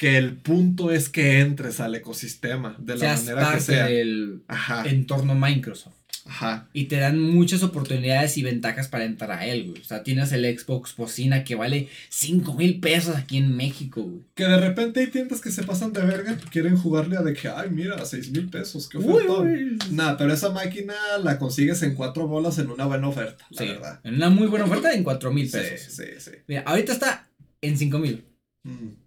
que 0.00 0.16
el 0.16 0.34
punto 0.34 0.90
es 0.90 1.10
que 1.10 1.40
entres 1.40 1.78
al 1.78 1.94
ecosistema 1.94 2.74
de 2.78 2.96
la 2.96 3.16
manera 3.16 3.52
que 3.52 3.60
sea. 3.60 3.84
del 3.86 4.40
entorno 4.86 5.34
Microsoft. 5.34 5.92
Ajá. 6.24 6.70
Y 6.72 6.84
te 6.84 6.96
dan 6.96 7.20
muchas 7.20 7.62
oportunidades 7.62 8.38
y 8.38 8.42
ventajas 8.42 8.88
para 8.88 9.04
entrar 9.04 9.30
a 9.30 9.44
él, 9.44 9.68
güey. 9.68 9.82
O 9.82 9.84
sea, 9.84 10.02
tienes 10.02 10.32
el 10.32 10.58
Xbox 10.58 10.96
Bocina 10.96 11.44
que 11.44 11.54
vale 11.54 11.90
5 12.08 12.54
mil 12.54 12.80
pesos 12.80 13.14
aquí 13.14 13.36
en 13.36 13.54
México, 13.54 14.00
güey. 14.00 14.22
Que 14.34 14.44
de 14.44 14.56
repente 14.56 15.00
hay 15.00 15.08
tiendas 15.08 15.42
que 15.42 15.50
se 15.50 15.64
pasan 15.64 15.92
de 15.92 16.00
verga 16.00 16.32
y 16.32 16.48
quieren 16.48 16.78
jugarle 16.78 17.18
a 17.18 17.22
de 17.22 17.34
que, 17.34 17.48
ay, 17.48 17.68
mira, 17.68 18.02
6 18.02 18.30
mil 18.30 18.48
pesos, 18.48 18.88
qué 18.88 18.96
ofertón. 18.96 19.78
Nada, 19.90 20.16
pero 20.16 20.32
esa 20.32 20.48
máquina 20.48 20.94
la 21.22 21.38
consigues 21.38 21.82
en 21.82 21.94
cuatro 21.94 22.26
bolas 22.26 22.58
en 22.58 22.70
una 22.70 22.86
buena 22.86 23.06
oferta, 23.06 23.44
la 23.50 23.64
verdad. 23.64 24.00
En 24.04 24.14
una 24.14 24.30
muy 24.30 24.46
buena 24.46 24.64
oferta 24.64 24.94
en 24.94 25.04
4 25.04 25.30
mil 25.30 25.50
pesos. 25.50 25.94
Sí, 25.94 26.04
sí, 26.04 26.20
sí. 26.20 26.30
Mira, 26.46 26.62
ahorita 26.62 26.94
está 26.94 27.28
en 27.60 27.76
5 27.76 27.98
mil. 27.98 28.24
Mm. 28.62 28.99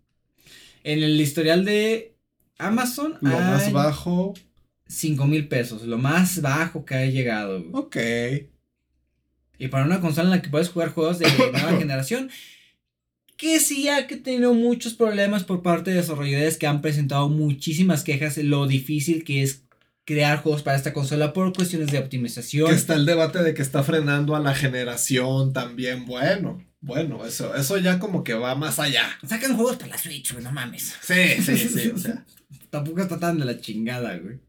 En 0.83 1.01
el 1.01 1.19
historial 1.19 1.65
de 1.65 2.15
Amazon. 2.57 3.17
Lo 3.21 3.39
más 3.39 3.71
bajo. 3.71 4.33
5 4.87 5.25
mil 5.27 5.47
pesos. 5.47 5.83
Lo 5.83 5.97
más 5.97 6.41
bajo 6.41 6.85
que 6.85 6.95
ha 6.95 7.05
llegado. 7.05 7.63
Ok. 7.71 7.97
Y 9.57 9.67
para 9.69 9.85
una 9.85 10.01
consola 10.01 10.25
en 10.25 10.31
la 10.31 10.41
que 10.41 10.49
puedes 10.49 10.69
jugar 10.69 10.89
juegos 10.89 11.19
de 11.19 11.27
nueva 11.51 11.77
generación. 11.77 12.29
Que 13.37 13.59
sí 13.59 13.89
ha 13.89 14.05
tenido 14.07 14.53
muchos 14.53 14.93
problemas 14.93 15.43
por 15.43 15.63
parte 15.63 15.91
de 15.91 15.97
desarrolladores 15.97 16.57
que 16.57 16.67
han 16.67 16.81
presentado 16.81 17.29
muchísimas 17.29 18.03
quejas 18.03 18.35
de 18.35 18.43
lo 18.43 18.67
difícil 18.67 19.23
que 19.23 19.41
es 19.41 19.63
crear 20.05 20.41
juegos 20.43 20.63
para 20.63 20.77
esta 20.77 20.93
consola 20.93 21.33
por 21.33 21.53
cuestiones 21.53 21.91
de 21.91 21.97
optimización. 21.97 22.69
Que 22.69 22.75
está 22.75 22.95
el 22.95 23.05
debate 23.05 23.41
de 23.41 23.53
que 23.53 23.61
está 23.61 23.83
frenando 23.83 24.35
a 24.35 24.39
la 24.39 24.53
generación 24.53 25.53
también. 25.53 26.05
Bueno. 26.05 26.63
Bueno, 26.83 27.25
eso, 27.25 27.55
eso 27.55 27.77
ya 27.77 27.97
como 27.97 28.25
que 28.25 28.33
va 28.33 28.55
más 28.55 28.77
allá. 28.77 29.17
Sacan 29.25 29.55
juegos 29.55 29.77
para 29.77 29.91
la 29.91 29.97
Switch, 29.97 30.33
güey, 30.33 30.43
no 30.43 30.51
mames. 30.51 30.93
Sí, 31.01 31.41
sí, 31.41 31.57
sí, 31.57 31.91
o 31.95 31.97
sea. 31.97 32.25
Tampoco 32.69 33.01
está 33.01 33.17
tan 33.17 33.39
de 33.39 33.45
la 33.45 33.61
chingada, 33.61 34.17
güey. 34.17 34.41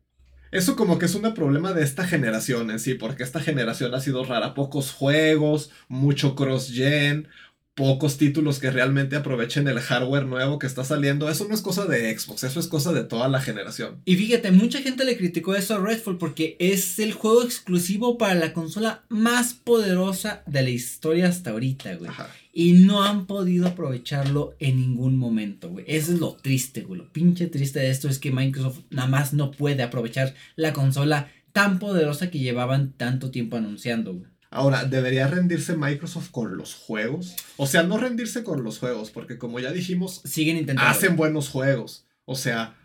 Eso 0.51 0.75
como 0.75 0.99
que 0.99 1.07
es 1.07 1.15
un 1.15 1.33
problema 1.33 1.73
de 1.73 1.85
esta 1.85 2.07
generación 2.07 2.73
en 2.73 2.81
sí, 2.81 2.95
porque 2.95 3.23
esta 3.23 3.39
generación 3.41 3.95
ha 3.95 4.01
sido 4.01 4.25
rara. 4.25 4.53
Pocos 4.53 4.91
juegos, 4.91 5.71
mucho 5.87 6.35
cross-gen, 6.35 7.29
pocos 7.75 8.19
títulos 8.19 8.61
que 8.61 8.71
realmente 8.71 9.17
aprovechen 9.17 9.67
el 9.67 9.81
hardware 9.81 10.27
nuevo 10.27 10.59
que 10.59 10.67
está 10.67 10.85
saliendo. 10.85 11.29
Eso 11.29 11.47
no 11.49 11.55
es 11.55 11.61
cosa 11.61 11.87
de 11.87 12.17
Xbox, 12.17 12.45
eso 12.45 12.61
es 12.61 12.69
cosa 12.69 12.93
de 12.93 13.05
toda 13.05 13.29
la 13.29 13.41
generación. 13.41 14.01
Y 14.05 14.17
fíjate, 14.17 14.53
mucha 14.53 14.81
gente 14.81 15.05
le 15.05 15.17
criticó 15.17 15.55
eso 15.55 15.75
a 15.75 15.79
Redfall 15.79 16.19
porque 16.19 16.57
es 16.61 16.99
el 16.99 17.13
juego 17.13 17.43
exclusivo 17.43 18.17
para 18.17 18.35
la 18.35 18.53
consola 18.53 19.05
más 19.09 19.55
poderosa 19.55 20.43
de 20.47 20.63
la 20.63 20.71
historia 20.71 21.29
hasta 21.29 21.51
ahorita, 21.51 21.97
güey. 21.97 22.11
Y 22.53 22.75
no 22.75 23.03
han 23.03 23.27
podido 23.27 23.67
aprovecharlo 23.67 24.55
en 24.61 24.81
ningún 24.81 25.17
momento, 25.17 25.71
güey. 25.71 25.85
Eso 25.89 26.13
es 26.13 26.21
lo 26.21 26.35
triste, 26.35 26.83
güey. 26.83 27.01
Lo 27.01 27.13
pinche 27.13 27.49
triste 27.49 27.81
de 27.81 27.91
esto 27.91 28.09
es 28.09 28.21
que 28.21 28.31
Microsoft 28.31 28.81
nada 28.91 29.09
más 29.09 29.33
no 29.33 29.51
puede 29.51 29.83
aprovechar 29.83 30.35
la 30.55 30.73
consola 30.73 31.33
tan 31.53 31.81
poderosa 31.81 32.31
que 32.31 32.39
llevaban 32.39 32.93
tanto 32.93 33.31
tiempo 33.33 33.57
anunciando, 33.57 34.15
güey. 34.15 34.34
Ahora, 34.55 34.85
¿debería 34.85 35.27
rendirse 35.27 35.77
Microsoft 35.77 36.31
con 36.31 36.57
los 36.57 36.75
juegos? 36.75 37.35
O 37.57 37.67
sea, 37.67 37.83
no 37.83 37.99
rendirse 37.99 38.45
con 38.45 38.63
los 38.63 38.79
juegos, 38.79 39.11
porque 39.11 39.37
como 39.37 39.59
ya 39.59 39.73
dijimos, 39.73 40.21
siguen 40.25 40.57
intentando. 40.57 40.89
Hacen 40.89 41.17
buenos 41.17 41.49
juegos. 41.49 42.07
O 42.25 42.37
sea, 42.37 42.77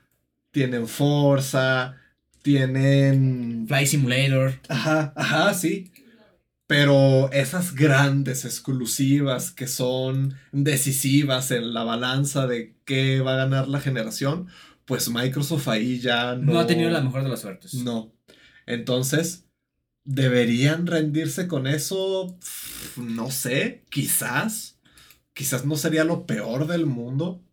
tienen 0.49 0.87
Forza, 0.87 1.95
tienen. 2.41 3.65
Fly 3.67 3.85
Simulator. 3.85 4.59
Ajá, 4.67 5.13
ajá, 5.15 5.53
sí. 5.53 5.91
Pero 6.65 7.31
esas 7.31 7.75
grandes 7.75 8.45
exclusivas 8.45 9.51
que 9.51 9.67
son 9.67 10.33
decisivas 10.51 11.51
en 11.51 11.75
la 11.75 11.83
balanza 11.83 12.47
de 12.47 12.73
qué 12.83 13.21
va 13.21 13.33
a 13.33 13.45
ganar 13.45 13.67
la 13.67 13.79
generación, 13.79 14.47
pues 14.85 15.07
Microsoft 15.11 15.67
ahí 15.67 15.99
ya 15.99 16.33
no. 16.35 16.53
No 16.53 16.59
ha 16.59 16.65
tenido 16.65 16.89
la 16.89 17.01
mejor 17.01 17.21
de 17.21 17.29
las 17.29 17.41
suertes. 17.41 17.75
No. 17.75 18.11
Entonces, 18.65 19.45
¿Deberían 20.11 20.87
rendirse 20.87 21.47
con 21.47 21.67
eso? 21.67 22.35
No 22.97 23.29
sé, 23.29 23.83
quizás. 23.91 24.79
Quizás 25.35 25.65
no 25.67 25.77
sería 25.77 26.03
lo 26.03 26.25
peor 26.25 26.65
del 26.65 26.87
mundo. 26.87 27.43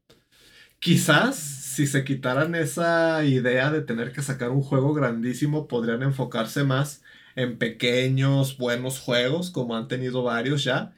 Quizás 0.78 1.36
si 1.36 1.86
se 1.86 2.02
quitaran 2.02 2.54
esa 2.54 3.22
idea 3.26 3.70
de 3.70 3.82
tener 3.82 4.10
que 4.10 4.22
sacar 4.22 4.52
un 4.52 4.62
juego 4.62 4.94
grandísimo, 4.94 5.68
podrían 5.68 6.02
enfocarse 6.02 6.64
más 6.64 7.02
en 7.34 7.58
pequeños, 7.58 8.56
buenos 8.56 9.00
juegos, 9.00 9.50
como 9.50 9.76
han 9.76 9.86
tenido 9.86 10.22
varios 10.22 10.64
ya, 10.64 10.94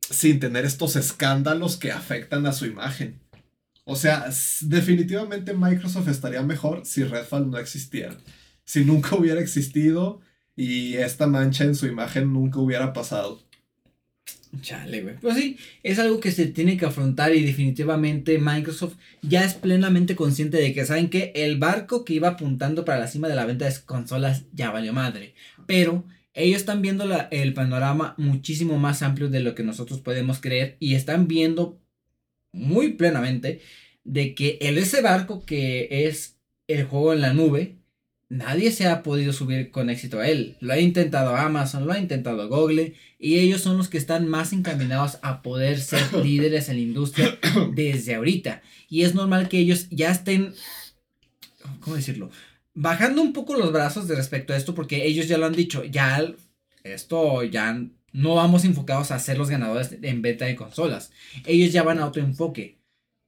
sin 0.00 0.40
tener 0.40 0.64
estos 0.64 0.96
escándalos 0.96 1.76
que 1.76 1.92
afectan 1.92 2.46
a 2.46 2.52
su 2.52 2.66
imagen. 2.66 3.20
O 3.84 3.94
sea, 3.94 4.28
definitivamente 4.62 5.54
Microsoft 5.54 6.08
estaría 6.08 6.42
mejor 6.42 6.84
si 6.84 7.04
Redfall 7.04 7.48
no 7.48 7.58
existiera. 7.58 8.16
Si 8.64 8.84
nunca 8.84 9.14
hubiera 9.16 9.40
existido 9.40 10.20
y 10.56 10.94
esta 10.94 11.26
mancha 11.26 11.64
en 11.64 11.74
su 11.74 11.86
imagen 11.86 12.32
nunca 12.32 12.58
hubiera 12.58 12.92
pasado. 12.92 13.42
Chale, 14.60 15.00
güey. 15.00 15.16
Pues 15.16 15.36
sí, 15.36 15.56
es 15.82 15.98
algo 15.98 16.20
que 16.20 16.30
se 16.30 16.46
tiene 16.46 16.76
que 16.76 16.84
afrontar 16.84 17.34
y 17.34 17.42
definitivamente 17.42 18.38
Microsoft 18.38 18.96
ya 19.22 19.44
es 19.44 19.54
plenamente 19.54 20.14
consciente 20.14 20.58
de 20.58 20.74
que 20.74 20.84
saben 20.84 21.08
que 21.08 21.32
el 21.34 21.58
barco 21.58 22.04
que 22.04 22.14
iba 22.14 22.28
apuntando 22.28 22.84
para 22.84 22.98
la 22.98 23.08
cima 23.08 23.28
de 23.28 23.34
la 23.34 23.46
venta 23.46 23.64
de 23.64 23.74
consolas 23.86 24.44
ya 24.52 24.70
valió 24.70 24.92
madre. 24.92 25.34
Pero 25.66 26.04
ellos 26.34 26.60
están 26.60 26.82
viendo 26.82 27.04
el 27.30 27.54
panorama 27.54 28.14
muchísimo 28.18 28.78
más 28.78 29.02
amplio 29.02 29.30
de 29.30 29.40
lo 29.40 29.54
que 29.54 29.62
nosotros 29.62 30.00
podemos 30.00 30.40
creer 30.40 30.76
y 30.80 30.96
están 30.96 31.28
viendo 31.28 31.80
muy 32.52 32.94
plenamente 32.94 33.62
de 34.04 34.34
que 34.34 34.58
ese 34.60 35.00
barco 35.00 35.44
que 35.46 36.06
es 36.06 36.38
el 36.68 36.84
juego 36.84 37.14
en 37.14 37.22
la 37.22 37.32
nube 37.32 37.78
nadie 38.32 38.72
se 38.72 38.86
ha 38.86 39.02
podido 39.02 39.32
subir 39.32 39.70
con 39.70 39.90
éxito 39.90 40.18
a 40.18 40.28
él. 40.28 40.56
Lo 40.60 40.72
ha 40.72 40.78
intentado 40.78 41.36
Amazon, 41.36 41.86
lo 41.86 41.92
ha 41.92 41.98
intentado 41.98 42.48
Google 42.48 42.94
y 43.18 43.38
ellos 43.38 43.60
son 43.60 43.78
los 43.78 43.88
que 43.88 43.98
están 43.98 44.28
más 44.28 44.52
encaminados 44.52 45.18
a 45.22 45.42
poder 45.42 45.80
ser 45.80 46.12
líderes 46.24 46.68
en 46.68 46.76
la 46.76 46.82
industria 46.82 47.38
desde 47.74 48.14
ahorita. 48.14 48.62
Y 48.88 49.02
es 49.02 49.14
normal 49.14 49.48
que 49.48 49.58
ellos 49.58 49.86
ya 49.90 50.10
estén, 50.10 50.54
¿cómo 51.80 51.96
decirlo? 51.96 52.30
bajando 52.74 53.22
un 53.22 53.32
poco 53.32 53.54
los 53.54 53.72
brazos 53.72 54.08
de 54.08 54.16
respecto 54.16 54.52
a 54.52 54.56
esto, 54.56 54.74
porque 54.74 55.06
ellos 55.06 55.28
ya 55.28 55.38
lo 55.38 55.46
han 55.46 55.52
dicho, 55.52 55.84
ya 55.84 56.24
esto 56.84 57.42
ya 57.44 57.80
no 58.12 58.34
vamos 58.34 58.64
enfocados 58.64 59.10
a 59.10 59.18
ser 59.18 59.38
los 59.38 59.50
ganadores 59.50 59.96
en 60.02 60.22
beta 60.22 60.44
de 60.44 60.56
consolas. 60.56 61.12
Ellos 61.46 61.72
ya 61.72 61.82
van 61.82 61.98
a 61.98 62.06
otro 62.06 62.22
enfoque. 62.22 62.78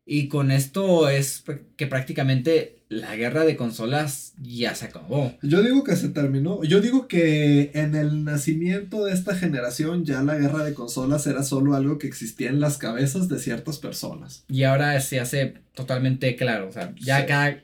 Y 0.06 0.28
con 0.28 0.50
esto 0.50 1.08
es 1.08 1.44
que 1.76 1.86
prácticamente 1.86 2.78
la 2.88 3.16
guerra 3.16 3.44
de 3.44 3.56
consolas 3.56 4.34
ya 4.40 4.74
se 4.74 4.86
acabó. 4.86 5.32
Yo 5.42 5.62
digo 5.62 5.82
que 5.82 5.96
se 5.96 6.10
terminó. 6.10 6.62
Yo 6.62 6.80
digo 6.80 7.08
que 7.08 7.70
en 7.74 7.94
el 7.94 8.24
nacimiento 8.24 9.04
de 9.04 9.12
esta 9.12 9.34
generación 9.34 10.04
ya 10.04 10.22
la 10.22 10.36
guerra 10.36 10.64
de 10.64 10.74
consolas 10.74 11.26
era 11.26 11.42
solo 11.42 11.74
algo 11.74 11.98
que 11.98 12.06
existía 12.06 12.50
en 12.50 12.60
las 12.60 12.78
cabezas 12.78 13.28
de 13.28 13.38
ciertas 13.38 13.78
personas. 13.78 14.44
Y 14.48 14.64
ahora 14.64 15.00
se 15.00 15.20
hace 15.20 15.54
totalmente 15.74 16.36
claro. 16.36 16.68
O 16.68 16.72
sea, 16.72 16.94
ya 17.00 17.26
cada 17.26 17.62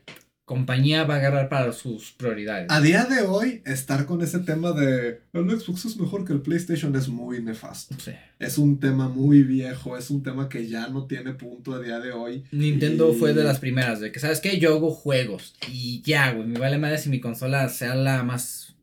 compañía 0.51 1.05
va 1.05 1.15
a 1.15 1.19
agarrar 1.19 1.49
para 1.49 1.71
sus 1.71 2.11
prioridades. 2.11 2.67
A 2.71 2.81
día 2.81 3.05
de 3.05 3.23
hoy, 3.23 3.63
estar 3.65 4.05
con 4.05 4.21
ese 4.21 4.41
tema 4.41 4.73
de 4.73 5.21
el 5.33 5.49
Xbox 5.49 5.85
es 5.85 5.97
mejor 5.97 6.25
que 6.25 6.33
el 6.33 6.41
PlayStation 6.41 6.97
es 6.97 7.07
muy 7.07 7.41
nefasto. 7.41 7.95
Es 8.41 8.59
un 8.59 8.81
tema 8.81 9.09
muy 9.09 9.45
viejo, 9.45 9.97
es 9.97 10.11
un 10.11 10.25
tema 10.25 10.49
que 10.49 10.67
ya 10.67 10.89
no 10.89 11.07
tiene 11.07 11.35
punto 11.35 11.73
a 11.73 11.79
día 11.79 12.01
de 12.01 12.11
hoy. 12.11 12.43
Nintendo 12.51 13.15
fue 13.15 13.33
de 13.33 13.45
las 13.45 13.61
primeras, 13.61 14.01
de 14.01 14.11
que, 14.11 14.19
¿sabes 14.19 14.41
qué? 14.41 14.59
Yo 14.59 14.75
hago 14.75 14.91
juegos 14.91 15.55
y 15.71 16.03
ya, 16.03 16.33
güey, 16.33 16.49
me 16.49 16.59
vale 16.59 16.79
madre 16.79 16.99
si 16.99 17.11
mi 17.11 17.21
consola 17.21 17.69
sea 17.69 17.95
la 17.95 18.25
más 18.25 18.75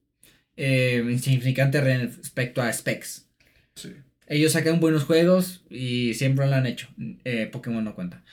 eh, 0.55 1.05
insignificante 1.05 1.81
respecto 1.81 2.61
a 2.61 2.71
specs. 2.71 3.27
Sí. 3.75 3.91
Ellos 4.27 4.53
sacan 4.53 4.79
buenos 4.79 5.03
juegos 5.03 5.65
y 5.69 6.13
siempre 6.13 6.47
lo 6.47 6.55
han 6.55 6.65
hecho. 6.65 6.87
Eh, 7.25 7.49
Pokémon 7.51 7.83
no 7.83 7.93
cuenta. 7.93 8.23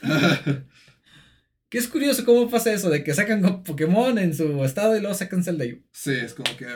Que 1.72 1.78
es 1.78 1.88
curioso 1.88 2.26
cómo 2.26 2.50
pasa 2.50 2.70
eso, 2.70 2.90
de 2.90 3.02
que 3.02 3.14
sacan 3.14 3.62
Pokémon 3.62 4.18
en 4.18 4.34
su 4.34 4.62
estado 4.62 4.94
y 4.94 5.00
luego 5.00 5.14
sacan 5.14 5.42
Zelda. 5.42 5.64
Sí, 5.90 6.12
es 6.12 6.34
como 6.34 6.54
que... 6.54 6.66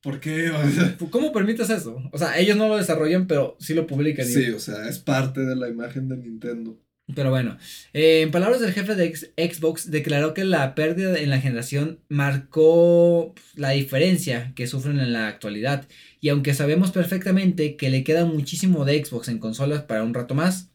¿Por 0.00 0.20
qué? 0.20 0.50
¿Cómo 1.10 1.32
permites 1.32 1.68
eso? 1.68 2.02
O 2.10 2.16
sea, 2.16 2.38
ellos 2.38 2.56
no 2.56 2.66
lo 2.66 2.78
desarrollan, 2.78 3.26
pero 3.26 3.58
sí 3.60 3.74
lo 3.74 3.86
publican. 3.86 4.24
Sí, 4.24 4.48
o 4.48 4.58
sea, 4.58 4.88
es 4.88 4.98
parte 5.00 5.42
de 5.42 5.54
la 5.54 5.68
imagen 5.68 6.08
de 6.08 6.16
Nintendo. 6.16 6.80
Pero 7.14 7.28
bueno, 7.28 7.58
eh, 7.92 8.22
en 8.22 8.30
palabras 8.30 8.62
del 8.62 8.72
jefe 8.72 8.94
de 8.94 9.14
Xbox, 9.14 9.90
declaró 9.90 10.32
que 10.32 10.44
la 10.44 10.74
pérdida 10.74 11.18
en 11.18 11.28
la 11.28 11.38
generación 11.38 12.00
marcó 12.08 13.34
la 13.54 13.70
diferencia 13.72 14.54
que 14.56 14.66
sufren 14.66 14.98
en 14.98 15.12
la 15.12 15.28
actualidad. 15.28 15.86
Y 16.22 16.30
aunque 16.30 16.54
sabemos 16.54 16.90
perfectamente 16.90 17.76
que 17.76 17.90
le 17.90 18.02
queda 18.02 18.24
muchísimo 18.24 18.86
de 18.86 19.04
Xbox 19.04 19.28
en 19.28 19.38
consolas 19.38 19.82
para 19.82 20.04
un 20.04 20.14
rato 20.14 20.34
más, 20.34 20.67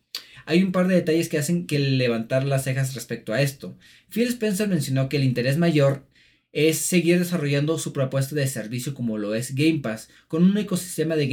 hay 0.46 0.64
un 0.64 0.72
par 0.72 0.88
de 0.88 0.96
detalles 0.96 1.30
que 1.30 1.38
hacen 1.38 1.68
que 1.68 1.80
levantar 1.80 2.46
las 2.46 2.64
cejas 2.64 2.96
respecto 2.96 3.34
a 3.34 3.42
esto. 3.42 3.78
Phil 4.10 4.28
Spencer 4.28 4.68
mencionó 4.68 5.10
que 5.10 5.18
el 5.18 5.24
interés 5.24 5.58
mayor 5.58 6.06
es 6.54 6.78
seguir 6.78 7.18
desarrollando 7.18 7.80
su 7.80 7.94
propuesta 7.94 8.36
de 8.36 8.48
servicio 8.48 8.94
como 8.94 9.18
lo 9.18 9.34
es 9.34 9.56
Game 9.56 9.80
Pass, 9.80 10.10
con 10.28 10.44
un 10.44 10.56
ecosistema 10.58 11.16
de, 11.16 11.28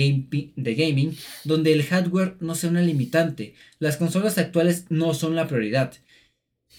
gaming 0.57 1.17
donde 1.45 1.75
el 1.75 1.85
hardware 1.85 2.37
no 2.41 2.55
sea 2.55 2.71
una 2.71 2.81
limitante. 2.81 3.55
Las 3.79 3.99
consolas 3.99 4.39
actuales 4.39 4.87
no 4.89 5.13
son 5.13 5.37
la 5.37 5.47
prioridad, 5.47 5.93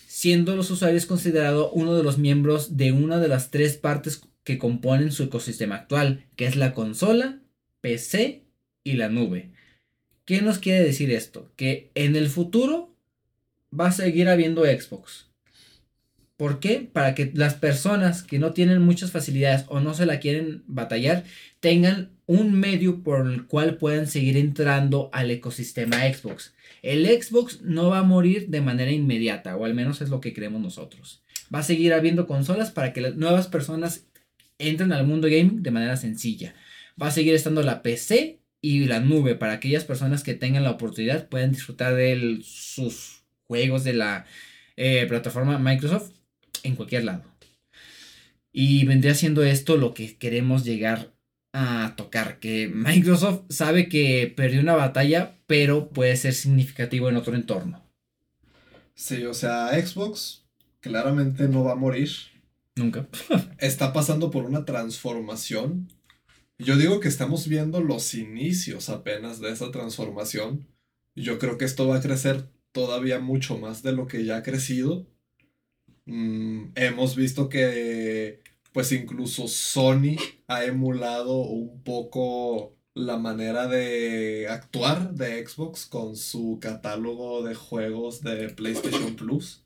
siendo 0.07 0.55
los 0.55 0.71
usuarios 0.71 1.05
considerados 1.05 1.69
uno 1.73 1.95
de 1.95 2.03
los 2.03 2.17
miembros 2.17 2.77
de 2.77 2.91
una 2.91 3.19
de 3.19 3.27
las 3.27 3.51
tres 3.51 3.77
partes 3.77 4.23
que 4.43 4.57
componen 4.57 5.11
su 5.11 5.23
ecosistema 5.23 5.75
actual, 5.75 6.25
que 6.35 6.47
es 6.47 6.55
la 6.55 6.73
consola, 6.73 7.39
PC 7.81 8.43
y 8.83 8.93
la 8.93 9.09
nube. 9.09 9.51
¿Qué 10.31 10.41
nos 10.41 10.59
quiere 10.59 10.81
decir 10.81 11.11
esto? 11.11 11.51
Que 11.57 11.91
en 11.93 12.15
el 12.15 12.29
futuro 12.29 12.95
va 13.77 13.87
a 13.87 13.91
seguir 13.91 14.29
habiendo 14.29 14.63
Xbox. 14.63 15.27
¿Por 16.37 16.61
qué? 16.61 16.89
Para 16.89 17.15
que 17.15 17.33
las 17.33 17.55
personas 17.55 18.23
que 18.23 18.39
no 18.39 18.53
tienen 18.53 18.81
muchas 18.81 19.11
facilidades 19.11 19.65
o 19.67 19.81
no 19.81 19.93
se 19.93 20.05
la 20.05 20.21
quieren 20.21 20.63
batallar 20.67 21.25
tengan 21.59 22.11
un 22.27 22.53
medio 22.53 23.03
por 23.03 23.29
el 23.29 23.45
cual 23.45 23.75
puedan 23.75 24.07
seguir 24.07 24.37
entrando 24.37 25.09
al 25.11 25.31
ecosistema 25.31 25.97
Xbox. 25.97 26.53
El 26.81 27.05
Xbox 27.07 27.61
no 27.63 27.89
va 27.89 27.97
a 27.97 28.03
morir 28.03 28.47
de 28.47 28.61
manera 28.61 28.91
inmediata, 28.91 29.57
o 29.57 29.65
al 29.65 29.73
menos 29.73 29.99
es 29.99 30.07
lo 30.07 30.21
que 30.21 30.33
creemos 30.33 30.61
nosotros. 30.61 31.23
Va 31.53 31.59
a 31.59 31.63
seguir 31.63 31.91
habiendo 31.91 32.25
consolas 32.25 32.71
para 32.71 32.93
que 32.93 33.01
las 33.01 33.17
nuevas 33.17 33.47
personas 33.47 34.05
entren 34.59 34.93
al 34.93 35.05
mundo 35.05 35.27
gaming 35.27 35.61
de 35.61 35.71
manera 35.71 35.97
sencilla. 35.97 36.55
Va 37.01 37.07
a 37.07 37.11
seguir 37.11 37.35
estando 37.35 37.63
la 37.63 37.81
PC 37.81 38.40
y 38.61 38.85
la 38.85 38.99
nube 38.99 39.35
para 39.35 39.53
aquellas 39.53 39.83
personas 39.83 40.23
que 40.23 40.35
tengan 40.35 40.63
la 40.63 40.71
oportunidad 40.71 41.27
puedan 41.27 41.51
disfrutar 41.51 41.95
de 41.95 42.39
sus 42.43 43.23
juegos 43.47 43.83
de 43.83 43.93
la 43.93 44.25
eh, 44.77 45.05
plataforma 45.07 45.57
Microsoft 45.57 46.11
en 46.63 46.75
cualquier 46.75 47.05
lado. 47.05 47.23
Y 48.53 48.85
vendría 48.85 49.15
siendo 49.15 49.43
esto 49.43 49.77
lo 49.77 49.93
que 49.93 50.17
queremos 50.17 50.63
llegar 50.63 51.11
a 51.53 51.95
tocar, 51.97 52.39
que 52.39 52.69
Microsoft 52.73 53.41
sabe 53.49 53.89
que 53.89 54.31
perdió 54.35 54.61
una 54.61 54.75
batalla, 54.75 55.37
pero 55.47 55.89
puede 55.89 56.15
ser 56.15 56.33
significativo 56.33 57.09
en 57.09 57.17
otro 57.17 57.35
entorno. 57.35 57.83
Sí, 58.93 59.25
o 59.25 59.33
sea, 59.33 59.69
Xbox 59.73 60.45
claramente 60.79 61.47
no 61.47 61.63
va 61.63 61.73
a 61.73 61.75
morir. 61.75 62.09
Nunca. 62.75 63.07
Está 63.57 63.91
pasando 63.93 64.31
por 64.31 64.45
una 64.45 64.65
transformación 64.65 65.91
yo 66.63 66.77
digo 66.77 66.99
que 66.99 67.07
estamos 67.07 67.47
viendo 67.47 67.81
los 67.81 68.13
inicios 68.13 68.89
apenas 68.89 69.39
de 69.39 69.51
esa 69.51 69.71
transformación. 69.71 70.67
Yo 71.15 71.39
creo 71.39 71.57
que 71.57 71.65
esto 71.65 71.87
va 71.87 71.97
a 71.97 72.01
crecer 72.01 72.49
todavía 72.71 73.19
mucho 73.19 73.57
más 73.57 73.83
de 73.83 73.93
lo 73.93 74.07
que 74.07 74.25
ya 74.25 74.37
ha 74.37 74.43
crecido. 74.43 75.07
Mm, 76.05 76.71
hemos 76.75 77.15
visto 77.15 77.49
que 77.49 78.41
pues 78.73 78.91
incluso 78.91 79.47
Sony 79.47 80.15
ha 80.47 80.65
emulado 80.65 81.37
un 81.37 81.83
poco 81.83 82.77
la 82.93 83.17
manera 83.17 83.67
de 83.67 84.47
actuar 84.49 85.13
de 85.13 85.45
Xbox 85.45 85.85
con 85.85 86.15
su 86.15 86.59
catálogo 86.61 87.43
de 87.43 87.55
juegos 87.55 88.21
de 88.21 88.49
PlayStation 88.49 89.15
Plus. 89.15 89.65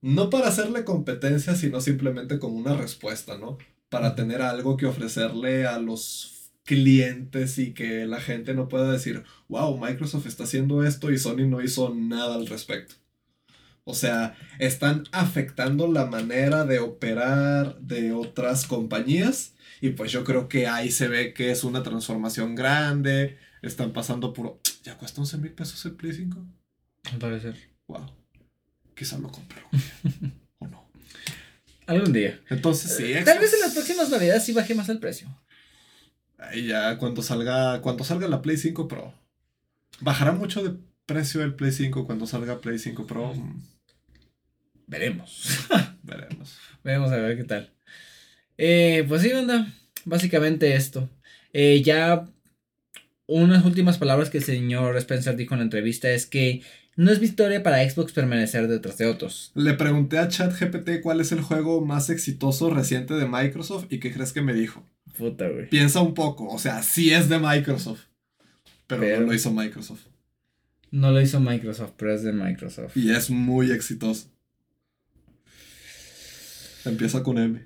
No 0.00 0.30
para 0.30 0.48
hacerle 0.48 0.84
competencia, 0.84 1.54
sino 1.54 1.80
simplemente 1.80 2.38
como 2.38 2.56
una 2.56 2.76
respuesta, 2.76 3.38
¿no? 3.38 3.58
Para 3.92 4.14
tener 4.14 4.40
algo 4.40 4.78
que 4.78 4.86
ofrecerle 4.86 5.66
a 5.66 5.78
los 5.78 6.50
clientes 6.64 7.58
y 7.58 7.74
que 7.74 8.06
la 8.06 8.22
gente 8.22 8.54
no 8.54 8.66
pueda 8.66 8.90
decir, 8.90 9.22
wow, 9.50 9.78
Microsoft 9.78 10.26
está 10.26 10.44
haciendo 10.44 10.82
esto 10.82 11.10
y 11.10 11.18
Sony 11.18 11.46
no 11.46 11.60
hizo 11.60 11.94
nada 11.94 12.36
al 12.36 12.46
respecto. 12.46 12.94
O 13.84 13.92
sea, 13.92 14.34
están 14.58 15.04
afectando 15.12 15.92
la 15.92 16.06
manera 16.06 16.64
de 16.64 16.78
operar 16.78 17.78
de 17.80 18.12
otras 18.12 18.64
compañías 18.64 19.52
y 19.82 19.90
pues 19.90 20.10
yo 20.10 20.24
creo 20.24 20.48
que 20.48 20.68
ahí 20.68 20.90
se 20.90 21.08
ve 21.08 21.34
que 21.34 21.50
es 21.50 21.62
una 21.62 21.82
transformación 21.82 22.54
grande. 22.54 23.36
Están 23.60 23.92
pasando 23.92 24.32
por... 24.32 24.58
¿Ya 24.84 24.96
cuesta 24.96 25.20
11 25.20 25.36
mil 25.36 25.52
pesos 25.52 25.84
el 25.84 25.92
Play 25.92 26.14
5? 26.14 26.38
Al 27.12 27.18
parecer. 27.18 27.56
Wow. 27.88 28.06
Quizá 28.94 29.18
lo 29.18 29.30
compro. 29.30 29.60
Algún 31.86 32.12
día. 32.12 32.40
Entonces 32.48 32.96
sí. 32.96 33.14
Tal 33.24 33.38
vez 33.38 33.52
en 33.54 33.60
las 33.60 33.72
próximas 33.72 34.10
navidades 34.10 34.44
sí 34.44 34.52
baje 34.52 34.74
más 34.74 34.88
el 34.88 34.98
precio. 34.98 35.28
Ahí 36.38 36.66
ya 36.66 36.98
cuando 36.98 37.22
salga, 37.22 37.80
cuando 37.82 38.04
salga 38.04 38.28
la 38.28 38.42
Play 38.42 38.56
5 38.56 38.88
Pro. 38.88 39.14
¿Bajará 40.00 40.32
mucho 40.32 40.62
de 40.62 40.76
precio 41.06 41.42
el 41.42 41.54
Play 41.54 41.72
5 41.72 42.06
cuando 42.06 42.26
salga 42.26 42.60
Play 42.60 42.78
5 42.78 43.06
Pro? 43.06 43.34
Veremos. 44.86 45.66
Veremos. 46.02 46.58
Veremos 46.82 47.12
a 47.12 47.16
ver 47.16 47.36
qué 47.36 47.44
tal. 47.44 47.72
Eh, 48.58 49.04
pues 49.08 49.22
sí, 49.22 49.32
banda. 49.32 49.72
Básicamente 50.04 50.74
esto. 50.74 51.08
Eh, 51.52 51.82
ya 51.82 52.26
unas 53.26 53.64
últimas 53.64 53.98
palabras 53.98 54.30
que 54.30 54.38
el 54.38 54.44
señor 54.44 54.96
Spencer 54.96 55.36
dijo 55.36 55.54
en 55.54 55.60
la 55.60 55.64
entrevista 55.64 56.10
es 56.10 56.26
que 56.26 56.62
no 56.96 57.10
es 57.10 57.20
victoria 57.20 57.62
para 57.62 57.88
Xbox 57.88 58.12
permanecer 58.12 58.68
detrás 58.68 58.98
de 58.98 59.06
otros. 59.06 59.52
Le 59.54 59.74
pregunté 59.74 60.18
a 60.18 60.28
ChatGPT 60.28 61.00
cuál 61.02 61.20
es 61.20 61.32
el 61.32 61.40
juego 61.40 61.84
más 61.84 62.10
exitoso 62.10 62.70
reciente 62.70 63.14
de 63.14 63.26
Microsoft 63.26 63.86
y 63.88 63.98
qué 63.98 64.12
crees 64.12 64.32
que 64.32 64.42
me 64.42 64.54
dijo. 64.54 64.84
Puta, 65.16 65.48
güey. 65.48 65.68
Piensa 65.68 66.00
un 66.00 66.14
poco, 66.14 66.48
o 66.48 66.58
sea, 66.58 66.82
sí 66.82 67.12
es 67.12 67.28
de 67.28 67.38
Microsoft, 67.38 68.04
pero, 68.86 69.20
no 69.20 69.26
lo 69.26 69.34
hizo 69.34 69.52
Microsoft. 69.52 70.06
No 70.90 71.10
lo 71.10 71.20
hizo 71.20 71.40
Microsoft, 71.40 71.92
pero 71.96 72.14
es 72.14 72.22
de 72.22 72.32
Microsoft. 72.32 72.96
Y 72.96 73.10
es 73.10 73.30
muy 73.30 73.70
exitoso. 73.70 74.30
Empieza 76.84 77.22
con 77.22 77.38
M. 77.38 77.64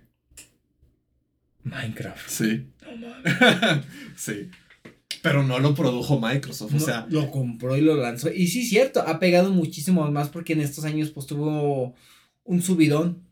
Minecraft. 1.64 2.28
Sí. 2.28 2.66
sí. 4.16 4.50
Pero 5.26 5.42
no 5.42 5.58
lo 5.58 5.74
produjo 5.74 6.20
Microsoft, 6.20 6.74
o 6.74 6.78
sea. 6.78 7.06
Lo 7.10 7.30
compró 7.32 7.76
y 7.76 7.80
lo 7.80 7.96
lanzó. 7.96 8.32
Y 8.32 8.46
sí, 8.46 8.64
cierto, 8.64 9.00
ha 9.00 9.18
pegado 9.18 9.50
muchísimo 9.50 10.08
más 10.10 10.28
porque 10.28 10.52
en 10.52 10.60
estos 10.60 10.84
años 10.84 11.10
pues 11.10 11.26
tuvo 11.26 11.94
un 12.44 12.62
subidón. 12.62 13.24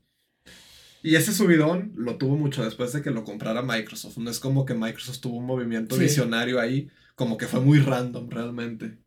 Y 1.04 1.14
ese 1.14 1.32
subidón 1.32 1.92
lo 1.94 2.16
tuvo 2.16 2.36
mucho 2.36 2.64
después 2.64 2.92
de 2.92 3.02
que 3.02 3.12
lo 3.12 3.22
comprara 3.22 3.62
Microsoft. 3.62 4.18
No 4.18 4.28
es 4.28 4.40
como 4.40 4.64
que 4.64 4.74
Microsoft 4.74 5.20
tuvo 5.20 5.36
un 5.36 5.46
movimiento 5.46 5.96
visionario 5.96 6.60
ahí, 6.60 6.88
como 7.14 7.36
que 7.36 7.46
fue 7.46 7.60
muy 7.60 7.78
random 7.78 8.28
realmente. 8.28 8.98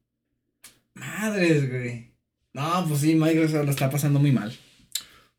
Madres, 0.94 1.70
güey. 1.70 2.14
No, 2.54 2.86
pues 2.88 3.02
sí, 3.02 3.16
Microsoft 3.16 3.66
lo 3.66 3.72
está 3.72 3.90
pasando 3.90 4.20
muy 4.20 4.32
mal. 4.32 4.56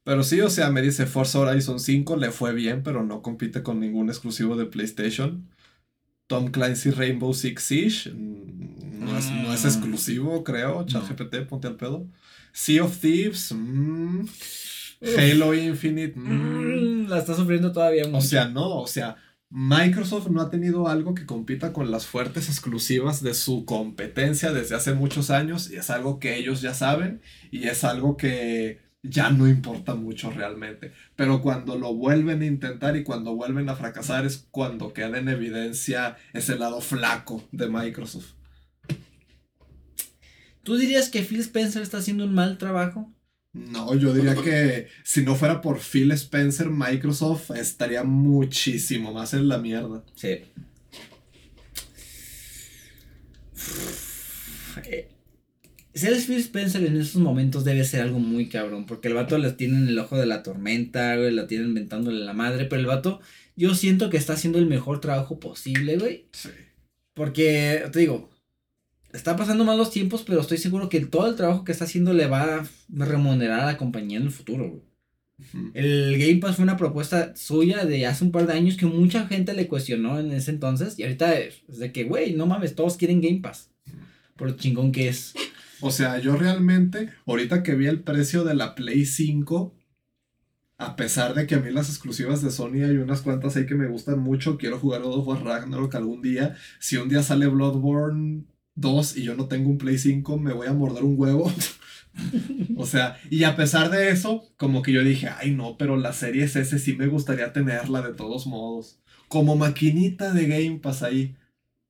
Pero 0.05 0.23
sí, 0.23 0.41
o 0.41 0.51
sea, 0.51 0.71
me 0.71 0.83
dice 0.83 1.07
Forza 1.07 1.39
Horizon 1.39 1.81
5 1.81 2.17
le 2.17 2.31
fue 2.31 2.53
bien, 2.53 2.83
pero 2.83 3.05
no 3.05 3.23
compite 3.23 3.63
con 3.63 3.81
ningún 3.81 4.09
exclusivo 4.09 4.57
de 4.57 4.67
PlayStation. 4.67 5.49
Tom 6.29 6.51
Clancy 6.53 6.91
Rainbow 6.93 7.35
Six 7.35 7.63
Siege 7.65 8.11
mm, 8.15 9.01
no 9.05 9.19
es, 9.19 9.31
no 9.31 9.53
es 9.53 9.65
Mm. 9.65 9.69
exclusivo, 9.69 10.45
creo. 10.45 10.87
ChatGPT, 10.87 11.47
ponte 11.49 11.67
al 11.67 11.75
pedo. 11.77 12.07
Sea 12.53 12.85
of 12.85 12.97
Thieves. 12.99 13.53
mm. 13.53 14.25
Halo 15.17 15.55
Infinite. 15.55 16.15
Mm, 16.19 17.09
la 17.09 17.19
está 17.19 17.35
sufriendo 17.35 17.73
todavía 17.73 18.05
mucho. 18.07 18.19
O 18.19 18.21
sea, 18.21 18.49
no, 18.49 18.79
o 18.81 18.87
sea, 18.87 19.17
Microsoft 19.51 20.29
no 20.29 20.43
ha 20.43 20.51
tenido 20.51 20.89
algo 20.89 21.15
que 21.15 21.25
compita 21.25 21.73
con 21.73 21.91
las 21.91 22.07
fuertes 22.07 22.49
exclusivas 22.49 23.23
de 23.23 23.33
su 23.35 23.65
competencia 23.65 24.53
desde 24.53 24.75
hace 24.75 24.93
muchos 24.95 25.31
años 25.31 25.71
y 25.71 25.77
es 25.77 25.89
algo 25.91 26.19
que 26.19 26.37
ellos 26.37 26.61
ya 26.61 26.75
saben 26.75 27.23
y 27.51 27.69
es 27.69 27.85
algo 27.85 28.17
que 28.17 28.81
ya 29.09 29.31
no 29.31 29.49
importa 29.49 29.95
mucho 29.95 30.31
realmente. 30.31 30.93
Pero 31.17 31.41
cuando 31.41 31.77
lo 31.77 31.95
vuelven 31.95 32.43
a 32.43 32.47
intentar 32.47 32.97
y 32.97 33.05
cuando 33.05 33.35
vuelven 33.35 33.69
a 33.69 33.77
fracasar 33.77 34.27
es 34.27 34.47
cuando 34.51 34.93
queda 34.93 35.19
en 35.19 35.29
evidencia 35.29 36.17
ese 36.33 36.57
lado 36.57 36.81
flaco 36.81 37.47
de 37.53 37.69
Microsoft. 37.69 38.33
¿Tú 40.63 40.77
dirías 40.77 41.09
que 41.09 41.23
Phil 41.23 41.41
Spencer 41.41 41.83
está 41.83 41.99
haciendo 41.99 42.25
un 42.25 42.35
mal 42.35 42.59
trabajo? 42.59 43.13
No, 43.55 43.95
yo 43.95 44.13
diría 44.13 44.35
que 44.35 44.89
si 45.03 45.23
no 45.23 45.35
fuera 45.35 45.61
por 45.63 45.81
Phil 45.81 46.13
Spencer, 46.13 46.69
Microsoft 46.69 47.51
estaría 47.53 48.05
muchísimo 48.05 49.13
más 49.13 49.33
en 49.35 49.49
la 49.49 49.59
mierda. 49.59 50.05
Sí. 50.15 50.43
Ser 55.99 56.17
Phil 56.17 56.39
Spencer 56.39 56.85
en 56.85 56.97
esos 57.01 57.21
momentos 57.21 57.65
debe 57.65 57.85
ser 57.85 58.01
algo 58.03 58.19
muy 58.19 58.49
cabrón, 58.49 58.87
porque 58.87 59.09
el 59.09 59.15
vato 59.15 59.37
le 59.39 59.53
tiene 59.53 59.77
en 59.79 59.89
el 59.89 59.99
ojo 59.99 60.17
de 60.17 60.27
la 60.27 60.43
tormenta, 60.43 61.17
güey, 61.17 61.33
lo 61.33 61.47
tiene 61.47 61.65
inventándole 61.67 62.25
la 62.25 62.33
madre, 62.33 62.65
pero 62.65 62.81
el 62.81 62.87
vato, 62.87 63.21
yo 63.57 63.75
siento 63.75 64.09
que 64.11 64.17
está 64.17 64.33
haciendo 64.35 64.59
el 64.59 64.67
mejor 64.67 65.01
trabajo 65.01 65.39
posible, 65.41 65.97
güey, 65.99 66.27
Sí. 66.33 66.51
porque, 67.15 67.85
te 67.93 67.99
digo, 68.01 68.31
está 69.13 69.37
pasando 69.37 69.65
malos 69.65 69.91
tiempos, 69.91 70.23
pero 70.27 70.41
estoy 70.41 70.59
seguro 70.59 70.89
que 70.89 71.01
todo 71.01 71.27
el 71.29 71.37
trabajo 71.37 71.65
que 71.65 71.73
está 71.73 71.85
haciendo 71.85 72.13
le 72.13 72.27
va 72.27 72.57
a 72.61 72.69
remunerar 72.89 73.61
a 73.61 73.67
la 73.67 73.77
compañía 73.79 74.19
en 74.19 74.25
el 74.25 74.31
futuro, 74.31 74.69
güey. 74.69 74.83
El 75.73 76.19
Game 76.19 76.39
Pass 76.41 76.57
fue 76.57 76.65
una 76.65 76.77
propuesta 76.77 77.33
suya 77.37 77.85
de 77.85 78.07
hace 78.07 78.25
un 78.25 78.33
par 78.33 78.49
de 78.49 78.55
años 78.55 78.77
que 78.77 78.87
mucha 78.87 79.27
gente 79.29 79.55
le 79.55 79.69
cuestionó 79.69 80.19
en 80.19 80.33
ese 80.33 80.51
entonces. 80.51 80.99
Y 80.99 81.05
ahorita 81.05 81.39
es 81.39 81.79
de 81.79 81.93
que, 81.93 82.03
güey, 82.05 82.33
no 82.35 82.47
mames, 82.47 82.75
todos 82.75 82.97
quieren 82.97 83.21
Game 83.21 83.39
Pass. 83.41 83.71
Por 84.37 84.49
lo 84.51 84.57
chingón 84.57 84.91
que 84.91 85.07
es. 85.09 85.35
O 85.81 85.91
sea, 85.91 86.19
yo 86.19 86.37
realmente, 86.37 87.11
ahorita 87.27 87.63
que 87.63 87.75
vi 87.75 87.87
el 87.87 88.03
precio 88.03 88.45
de 88.45 88.55
la 88.55 88.75
Play 88.75 89.05
5, 89.05 89.75
a 90.79 90.95
pesar 90.97 91.35
de 91.35 91.47
que 91.47 91.57
a 91.57 91.61
mí 91.61 91.71
las 91.71 91.89
exclusivas 91.89 92.41
de 92.43 92.51
Sony 92.51 92.85
hay 92.85 92.97
unas 92.97 93.23
cuantas 93.23 93.57
ahí 93.57 93.67
que 93.67 93.75
me 93.75 93.89
gustan 93.89 94.21
mucho, 94.21 94.57
quiero 94.57 94.79
jugar 94.79 95.03
God 95.03 95.19
of 95.19 95.27
War 95.27 95.45
Ragnarok 95.45 95.95
algún 95.97 96.23
día. 96.23 96.57
Si 96.79 96.97
un 96.97 97.09
día 97.09 97.23
sale 97.23 97.49
Bloodborne 97.49 98.45
2 98.77 99.17
y 99.17 99.25
yo 99.25 99.35
no 99.35 99.47
tengo 99.47 99.71
un 99.71 99.79
Play 99.79 99.99
5, 99.99 100.39
me 100.39 100.53
voy 100.53 100.69
a 100.69 100.73
morder 100.73 101.03
un 101.03 101.19
huevo. 101.19 101.53
o 102.77 102.87
sea, 102.87 103.19
y 103.29 103.43
a 103.43 103.57
pesar 103.57 103.91
de 103.91 104.11
eso, 104.11 104.45
como 104.57 104.83
que 104.83 104.93
yo 104.93 105.03
dije, 105.03 105.29
ay 105.29 105.53
no, 105.53 105.77
pero 105.77 105.97
la 105.97 106.13
serie 106.13 106.45
S 106.45 106.79
sí 106.79 106.97
me 106.97 107.09
gustaría 107.09 107.53
tenerla 107.53 108.03
de 108.03 108.15
todos 108.15 108.47
modos. 108.47 109.01
Como 109.27 109.57
maquinita 109.57 110.33
de 110.33 110.47
Game 110.47 110.79
Pass 110.79 111.03
ahí. 111.03 111.37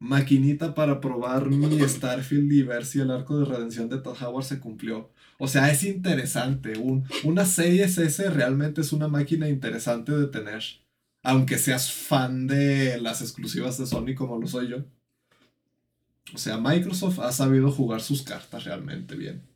Maquinita 0.01 0.75
para 0.75 1.01
probar 1.01 1.47
mi 1.47 1.81
Starfield 1.89 2.53
y 2.53 2.63
ver 2.63 2.87
si 2.87 3.01
el 3.01 3.11
arco 3.11 3.39
de 3.39 3.47
redención 3.47 3.89
de 3.89 3.99
Todd 3.99 4.17
Howard 4.23 4.45
se 4.45 4.61
cumplió. 4.61 5.11
O 5.39 5.49
sea, 5.49 5.71
es 5.71 5.83
interesante. 5.85 6.79
Un, 6.79 7.05
una 7.25 7.45
serie 7.45 7.85
S 7.85 8.31
realmente 8.31 8.81
es 8.81 8.93
una 8.93 9.09
máquina 9.09 9.49
interesante 9.49 10.13
de 10.13 10.27
tener. 10.27 10.63
Aunque 11.23 11.59
seas 11.59 11.93
fan 11.93 12.47
de 12.47 13.01
las 13.01 13.23
exclusivas 13.23 13.77
de 13.79 13.87
Sony 13.87 14.15
como 14.17 14.39
lo 14.39 14.47
soy 14.47 14.69
yo. 14.69 14.85
O 16.35 16.39
sea, 16.39 16.59
Microsoft 16.59 17.19
ha 17.21 17.33
sabido 17.33 17.71
jugar 17.71 18.01
sus 18.01 18.23
cartas 18.23 18.65
realmente 18.65 19.17
bien. 19.17 19.48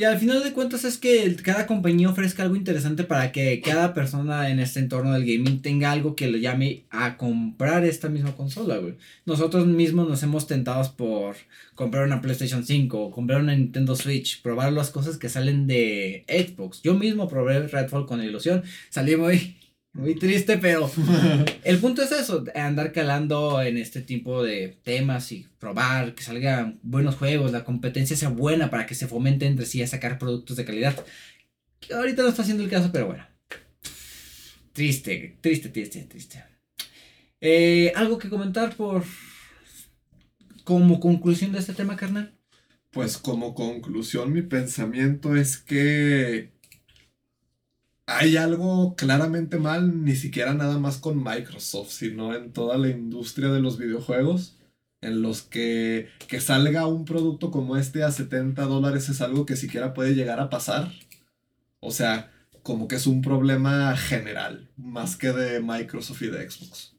Y 0.00 0.04
al 0.04 0.18
final 0.18 0.42
de 0.42 0.54
cuentas 0.54 0.84
es 0.84 0.96
que 0.96 1.36
cada 1.44 1.66
compañía 1.66 2.08
ofrezca 2.08 2.42
algo 2.42 2.56
interesante 2.56 3.04
para 3.04 3.32
que 3.32 3.60
cada 3.60 3.92
persona 3.92 4.48
en 4.48 4.58
este 4.58 4.80
entorno 4.80 5.12
del 5.12 5.26
gaming 5.26 5.60
tenga 5.60 5.92
algo 5.92 6.16
que 6.16 6.30
lo 6.30 6.38
llame 6.38 6.84
a 6.88 7.18
comprar 7.18 7.84
esta 7.84 8.08
misma 8.08 8.34
consola, 8.34 8.78
güey. 8.78 8.94
Nosotros 9.26 9.66
mismos 9.66 10.08
nos 10.08 10.22
hemos 10.22 10.46
tentado 10.46 10.90
por 10.96 11.36
comprar 11.74 12.06
una 12.06 12.22
PlayStation 12.22 12.64
5 12.64 12.98
o 12.98 13.10
comprar 13.10 13.42
una 13.42 13.54
Nintendo 13.54 13.94
Switch, 13.94 14.40
probar 14.40 14.72
las 14.72 14.88
cosas 14.88 15.18
que 15.18 15.28
salen 15.28 15.66
de 15.66 16.24
Xbox. 16.28 16.80
Yo 16.80 16.94
mismo 16.94 17.28
probé 17.28 17.68
Redfall 17.68 18.06
con 18.06 18.24
ilusión, 18.24 18.62
salí 18.88 19.16
muy, 19.16 19.58
muy 19.92 20.14
triste, 20.14 20.58
pero 20.58 20.90
el 21.64 21.78
punto 21.78 22.02
es 22.02 22.12
eso, 22.12 22.44
andar 22.54 22.92
calando 22.92 23.60
en 23.60 23.76
este 23.76 24.00
tipo 24.02 24.42
de 24.42 24.78
temas 24.84 25.32
y 25.32 25.46
probar, 25.58 26.14
que 26.14 26.22
salgan 26.22 26.78
buenos 26.82 27.16
juegos, 27.16 27.50
la 27.50 27.64
competencia 27.64 28.16
sea 28.16 28.28
buena 28.28 28.70
para 28.70 28.86
que 28.86 28.94
se 28.94 29.08
fomente 29.08 29.46
entre 29.46 29.66
sí 29.66 29.82
a 29.82 29.88
sacar 29.88 30.18
productos 30.18 30.56
de 30.56 30.64
calidad. 30.64 31.04
Que 31.80 31.94
ahorita 31.94 32.22
no 32.22 32.28
está 32.28 32.42
haciendo 32.42 32.62
el 32.62 32.70
caso, 32.70 32.90
pero 32.92 33.06
bueno. 33.06 33.26
Triste, 34.72 35.36
triste, 35.40 35.68
triste, 35.70 36.02
triste. 36.04 36.44
Eh, 37.40 37.92
¿Algo 37.96 38.18
que 38.18 38.28
comentar 38.28 38.76
por... 38.76 39.02
como 40.62 41.00
conclusión 41.00 41.52
de 41.52 41.58
este 41.58 41.72
tema, 41.72 41.96
carnal? 41.96 42.36
Pues 42.90 43.18
como 43.18 43.54
conclusión, 43.54 44.32
mi 44.32 44.42
pensamiento 44.42 45.36
es 45.36 45.56
que 45.56 46.52
hay 48.20 48.36
algo 48.36 48.94
claramente 48.96 49.56
mal, 49.56 50.04
ni 50.04 50.14
siquiera 50.14 50.52
nada 50.52 50.78
más 50.78 50.98
con 50.98 51.24
Microsoft, 51.24 51.90
sino 51.90 52.34
en 52.34 52.52
toda 52.52 52.76
la 52.76 52.88
industria 52.88 53.48
de 53.48 53.62
los 53.62 53.78
videojuegos, 53.78 54.58
en 55.00 55.22
los 55.22 55.40
que, 55.40 56.10
que 56.28 56.38
salga 56.42 56.86
un 56.86 57.06
producto 57.06 57.50
como 57.50 57.78
este 57.78 58.02
a 58.02 58.10
70 58.10 58.62
dólares 58.66 59.08
es 59.08 59.22
algo 59.22 59.46
que 59.46 59.56
siquiera 59.56 59.94
puede 59.94 60.14
llegar 60.14 60.38
a 60.38 60.50
pasar. 60.50 60.92
O 61.80 61.92
sea, 61.92 62.30
como 62.62 62.88
que 62.88 62.96
es 62.96 63.06
un 63.06 63.22
problema 63.22 63.96
general, 63.96 64.68
más 64.76 65.16
que 65.16 65.32
de 65.32 65.60
Microsoft 65.60 66.20
y 66.20 66.26
de 66.26 66.50
Xbox. 66.50 66.94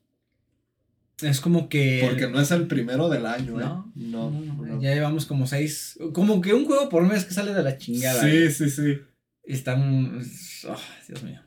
Es 1.22 1.40
como 1.40 1.70
que... 1.70 2.00
Porque 2.04 2.28
no 2.28 2.42
es 2.42 2.50
el 2.50 2.66
primero 2.66 3.10
del 3.10 3.28
año, 3.28 3.62
¿eh? 3.62 3.64
No, 3.64 3.92
no. 3.94 4.32
no, 4.32 4.66
no. 4.66 4.82
Ya 4.82 4.96
llevamos 4.96 5.28
como 5.28 5.46
seis... 5.46 6.00
Como 6.14 6.42
que 6.42 6.56
un 6.56 6.66
juego 6.66 6.90
por 6.90 7.06
mes 7.06 7.26
que 7.26 7.36
sale 7.36 7.54
de 7.54 7.62
la 7.62 7.78
chingada. 7.78 8.24
Sí, 8.24 8.50
sí, 8.50 8.72
sí. 8.72 9.02
Están. 9.44 10.22
oh, 10.68 10.82
Dios 11.08 11.24
mío. 11.24 11.42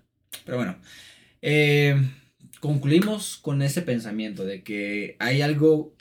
Pero 0.45 0.59
bueno. 0.59 0.77
eh, 1.43 1.97
concluimos 2.61 3.37
con 3.37 3.63
ese 3.63 3.83
pensamiento 3.83 4.45
de 4.45 4.63
que 4.63 5.17
hay 5.19 5.43
algo 5.43 5.95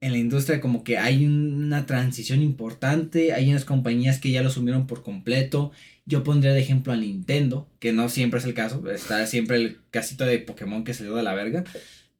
en 0.00 0.12
la 0.12 0.18
industria 0.18 0.60
como 0.60 0.82
que 0.82 0.98
hay 0.98 1.26
una 1.26 1.86
transición 1.86 2.42
importante. 2.42 3.32
Hay 3.32 3.50
unas 3.50 3.64
compañías 3.64 4.18
que 4.18 4.30
ya 4.30 4.42
lo 4.42 4.48
asumieron 4.48 4.86
por 4.86 5.02
completo. 5.02 5.72
Yo 6.06 6.24
pondría 6.24 6.52
de 6.52 6.60
ejemplo 6.60 6.92
a 6.92 6.96
Nintendo, 6.96 7.68
que 7.78 7.92
no 7.92 8.08
siempre 8.08 8.40
es 8.40 8.46
el 8.46 8.54
caso. 8.54 8.88
Está 8.90 9.26
siempre 9.26 9.56
el 9.56 9.78
casito 9.90 10.24
de 10.24 10.38
Pokémon 10.38 10.84
que 10.84 10.94
salió 10.94 11.14
de 11.14 11.22
la 11.22 11.34
verga. 11.34 11.64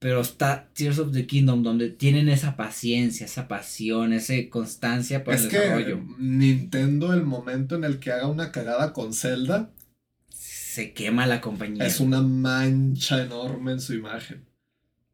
Pero 0.01 0.23
está 0.23 0.71
Tears 0.73 0.99
of 0.99 1.13
the 1.13 1.27
Kingdom, 1.27 1.63
donde 1.63 1.91
tienen 1.91 2.29
esa 2.31 2.57
paciencia, 2.57 3.27
esa 3.27 3.47
pasión, 3.49 4.13
esa 4.15 4.33
constancia 4.49 5.23
para 5.25 5.37
Es 5.37 5.45
el 5.45 5.51
que 5.51 5.59
desarrollo. 5.59 6.01
Nintendo, 6.19 7.13
el 7.13 7.23
momento 7.23 7.75
en 7.77 7.85
el 7.85 7.99
que 8.01 8.11
haga 8.11 8.27
una 8.27 8.51
cagada 8.51 8.93
con 8.95 9.13
Zelda, 9.13 9.71
Se 10.31 10.95
quema 10.95 11.27
la 11.27 11.43
compañía. 11.43 11.85
es 11.87 12.01
una 12.01 12.23
mancha 12.23 13.23
enorme 13.23 13.73
en 13.73 13.81
su 13.81 13.93
imagen. 13.95 14.47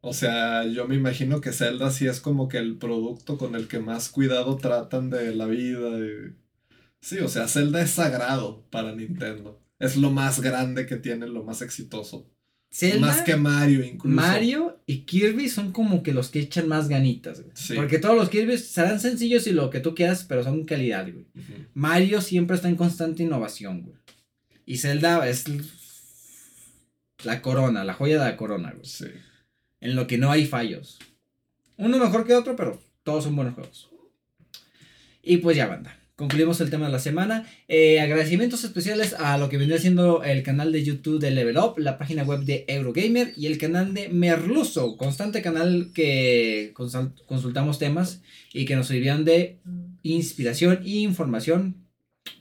O 0.03 0.13
sea, 0.13 0.65
yo 0.67 0.87
me 0.87 0.95
imagino 0.95 1.41
que 1.41 1.51
Zelda 1.53 1.91
sí 1.91 2.07
es 2.07 2.21
como 2.21 2.47
que 2.49 2.59
el 2.59 2.77
producto 2.79 3.39
con 3.39 3.57
el 3.57 3.67
que 3.67 3.81
más 3.81 4.09
cuidado 4.09 4.57
tratan 4.57 5.11
de 5.11 5.35
la 5.35 5.47
vida. 5.47 5.99
y- 5.99 6.33
Sí, 7.01 7.19
o 7.19 7.29
sea, 7.29 7.49
Zelda 7.49 7.83
es 7.83 7.91
sagrado 7.91 8.65
para 8.71 8.95
Nintendo. 8.95 9.61
Es 9.81 9.97
lo 9.97 10.11
más 10.13 10.41
grande 10.41 10.87
que 10.87 10.97
tiene, 10.97 11.27
lo 11.27 11.43
más 11.43 11.61
exitoso. 11.61 12.31
Zelda, 12.79 13.07
Más 13.07 13.23
que 13.23 13.37
Mario 13.37 13.83
incluso. 13.83 14.15
Mario 14.15 14.83
y 14.85 14.99
Kirby 15.07 15.49
son 15.49 15.73
como 15.73 16.03
que 16.03 16.13
los 16.13 16.29
que 16.29 16.41
echan 16.41 16.69
más 16.69 16.89
ganitas, 16.89 17.41
güey. 17.41 17.53
Sí. 17.57 17.73
Porque 17.75 17.99
todos 17.99 18.15
los 18.15 18.29
Kirby 18.29 18.59
serán 18.59 19.01
sencillos 19.01 19.47
y 19.47 19.53
lo 19.53 19.71
que 19.71 19.81
tú 19.81 19.95
quieras, 19.95 20.27
pero 20.29 20.45
son 20.45 20.67
calidad, 20.67 21.11
güey. 21.11 21.25
Mario 21.73 22.21
siempre 22.21 22.55
está 22.55 22.69
en 22.69 22.77
constante 22.77 23.23
innovación, 23.23 23.81
güey. 23.81 23.97
Y 24.67 24.77
Zelda 24.77 25.27
es 25.27 25.45
la 27.25 27.41
corona, 27.41 27.83
la 27.83 27.95
joya 27.95 28.19
de 28.19 28.31
la 28.31 28.37
corona, 28.37 28.73
güey. 28.73 28.85
Sí. 28.85 29.07
En 29.81 29.97
lo 29.97 30.07
que 30.07 30.19
no 30.19 30.31
hay 30.31 30.45
fallos. 30.45 30.99
Uno 31.79 31.97
mejor 31.97 32.27
que 32.27 32.35
otro, 32.35 32.57
pero 32.57 32.83
todos 33.05 33.25
son 33.25 33.37
buenos 33.37 33.55
juegos. 33.55 33.89
Y 35.23 35.39
pues 35.39 35.57
ya, 35.57 35.67
banda. 35.67 35.99
Concluimos 36.17 36.63
el 36.63 36.71
tema 36.71 36.87
de 36.87 36.93
la 36.93 36.99
semana. 36.99 37.47
Eh, 37.69 38.01
agradecimientos 38.01 38.65
especiales 38.65 39.13
a 39.13 39.37
lo 39.37 39.51
que 39.51 39.59
vendría 39.59 39.79
siendo 39.79 40.23
el 40.25 40.43
canal 40.43 40.73
de 40.73 40.83
YouTube 40.83 41.21
de 41.21 41.31
Level 41.31 41.59
Up, 41.59 41.75
la 41.79 41.99
página 41.99 42.23
web 42.23 42.41
de 42.41 42.65
Eurogamer 42.69 43.35
y 43.37 43.47
el 43.47 43.59
canal 43.59 43.93
de 43.93 44.09
Merluzo, 44.09 44.97
constante 44.97 45.43
canal 45.43 45.91
que 45.95 46.73
consult- 46.75 47.23
consultamos 47.27 47.79
temas 47.79 48.23
y 48.55 48.65
que 48.65 48.77
nos 48.77 48.89
sirvieron 48.89 49.27
de 49.27 49.59
inspiración 50.03 50.81
e 50.87 51.01
información 51.01 51.87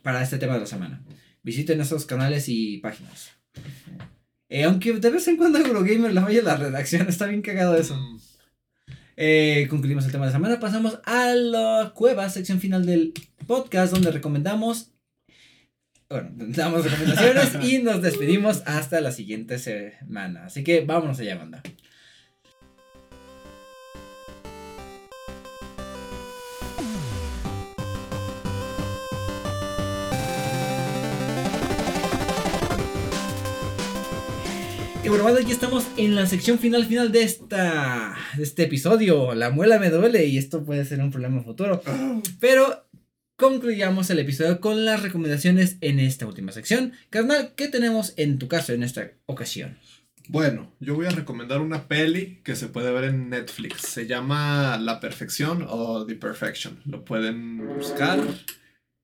para 0.04 0.24
este 0.24 0.38
tema 0.38 0.54
de 0.54 0.62
la 0.62 0.68
semana. 0.68 1.04
visiten 1.44 1.80
esos 1.80 2.06
canales 2.06 2.46
y 2.48 2.78
páginas. 2.78 3.32
Eh, 4.50 4.64
aunque 4.64 4.94
de 4.94 5.10
vez 5.12 5.28
en 5.28 5.38
cuando 5.38 5.60
Eurogamer 5.60 6.12
la 6.14 6.22
vaya 6.22 6.42
la 6.42 6.56
redacción, 6.56 7.08
está 7.08 7.28
bien 7.28 7.42
cagado 7.44 7.76
eso. 7.78 7.96
Mm, 7.96 8.20
Eh, 9.18 9.68
concluimos 9.70 10.06
el 10.06 10.12
tema 10.12 10.26
de 10.26 10.32
la 10.32 10.38
semana, 10.38 10.60
pasamos 10.60 11.00
a 11.06 11.34
la 11.34 11.94
cueva, 11.96 12.30
sección 12.30 12.60
final 12.60 12.86
del 12.86 13.14
podcast, 13.48 13.94
donde 13.94 14.12
recomendamos, 14.12 14.92
bueno, 16.10 16.32
damos 16.36 16.84
recomendaciones 16.84 17.58
y 17.64 17.80
nos 17.80 18.02
despedimos 18.02 18.64
hasta 18.66 19.00
la 19.02 19.12
siguiente 19.12 19.58
semana. 19.58 20.46
Así 20.46 20.64
que 20.64 20.82
vámonos 20.82 21.20
allá, 21.20 21.36
banda. 21.36 21.64
Y 35.06 35.08
bueno, 35.08 35.24
banda, 35.24 35.40
ya 35.42 35.54
estamos 35.54 35.86
en 35.98 36.16
la 36.16 36.26
sección 36.26 36.58
final 36.58 36.84
final 36.88 37.12
de 37.12 37.22
esta 37.22 38.16
de 38.36 38.42
este 38.42 38.64
episodio. 38.64 39.36
La 39.36 39.52
muela 39.52 39.78
me 39.78 39.92
duele 39.92 40.26
y 40.26 40.40
esto 40.40 40.66
puede 40.66 40.84
ser 40.84 41.00
un 41.00 41.12
problema 41.12 41.44
futuro. 41.44 41.80
Pero 42.40 42.88
concluyamos 43.36 44.10
el 44.10 44.18
episodio 44.18 44.60
con 44.60 44.84
las 44.84 45.04
recomendaciones 45.04 45.78
en 45.82 46.00
esta 46.00 46.26
última 46.26 46.52
sección. 46.52 46.94
Carnal, 47.12 47.54
¿qué 47.56 47.68
tenemos 47.68 48.16
en 48.18 48.40
tu 48.40 48.48
caso 48.48 48.74
en 48.74 48.82
esta 48.82 49.12
ocasión? 49.28 49.78
Bueno, 50.28 50.74
yo 50.80 50.96
voy 50.96 51.06
a 51.06 51.12
recomendar 51.12 51.62
una 51.62 51.88
peli 51.88 52.42
que 52.44 52.56
se 52.56 52.68
puede 52.68 52.92
ver 52.92 53.04
en 53.04 53.30
Netflix. 53.30 53.82
Se 53.82 54.08
llama 54.08 54.80
La 54.80 55.00
Perfección 55.00 55.68
o 55.70 56.08
The 56.08 56.16
Perfection. 56.16 56.80
Lo 56.84 57.06
pueden 57.06 57.76
buscar. 57.76 58.22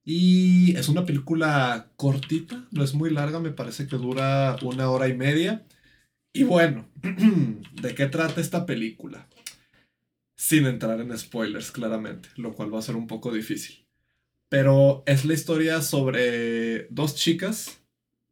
Y 0.04 0.74
es 0.76 0.88
una 0.88 1.06
película 1.06 1.92
cortita, 1.94 2.66
no 2.72 2.82
es 2.82 2.92
muy 2.92 3.10
larga, 3.10 3.38
me 3.38 3.52
parece 3.52 3.86
que 3.86 3.94
dura 3.94 4.56
una 4.62 4.90
hora 4.90 5.06
y 5.06 5.16
media. 5.16 5.64
Y 6.32 6.44
bueno, 6.44 6.88
¿de 7.82 7.94
qué 7.94 8.06
trata 8.06 8.40
esta 8.40 8.64
película? 8.64 9.28
Sin 10.34 10.66
entrar 10.66 11.00
en 11.00 11.16
spoilers, 11.16 11.70
claramente, 11.70 12.30
lo 12.36 12.52
cual 12.52 12.72
va 12.72 12.78
a 12.78 12.82
ser 12.82 12.96
un 12.96 13.06
poco 13.06 13.32
difícil. 13.32 13.84
Pero 14.48 15.02
es 15.06 15.24
la 15.24 15.34
historia 15.34 15.82
sobre 15.82 16.86
dos 16.88 17.14
chicas 17.14 17.80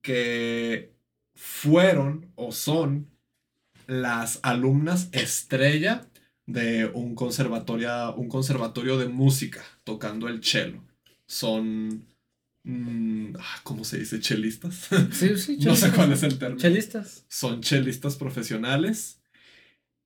que 0.02 0.93
fueron 1.35 2.32
o 2.35 2.52
son 2.52 3.09
las 3.86 4.40
alumnas 4.43 5.09
estrella 5.12 6.06
de 6.47 6.86
un 6.86 7.14
conservatorio, 7.14 8.14
un 8.16 8.28
conservatorio 8.28 8.98
de 8.98 9.09
música, 9.09 9.62
tocando 9.85 10.28
el 10.28 10.43
cello. 10.43 10.82
Son... 11.27 12.06
mm, 12.65 13.37
ah, 13.39 13.61
¿Cómo 13.62 13.85
se 13.85 13.99
dice? 13.99 14.20
¿Chelistas? 14.20 14.89
Sí, 15.12 15.37
sí, 15.37 15.59
no 15.59 15.74
sé 15.77 15.91
cuál 15.91 16.12
es 16.12 16.23
el 16.23 16.39
término 16.39 16.61
Chelistas. 16.61 17.24
son 17.28 17.61
chelistas 17.61 18.16
profesionales. 18.16 19.20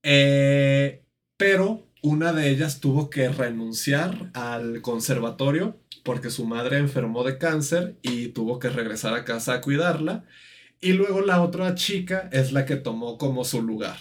Eh, 0.03 1.03
pero 1.37 1.89
una 2.03 2.33
de 2.33 2.51
ellas 2.51 2.81
tuvo 2.81 3.09
que 3.09 3.29
renunciar 3.31 4.31
al 4.35 4.83
conservatorio 4.83 5.81
porque 6.05 6.31
su 6.31 6.45
madre 6.47 6.79
enfermó 6.79 7.25
de 7.25 7.39
cáncer 7.39 7.97
y 8.03 8.29
tuvo 8.29 8.59
que 8.59 8.69
regresar 8.69 9.15
a 9.15 9.25
casa 9.25 9.55
a 9.55 9.61
cuidarla. 9.63 10.25
Y 10.81 10.93
luego 10.93 11.23
la 11.23 11.41
otra 11.41 11.75
chica 11.75 12.29
es 12.31 12.53
la 12.53 12.67
que 12.67 12.77
tomó 12.77 13.17
como 13.17 13.45
su 13.45 13.63
lugar. 13.63 13.97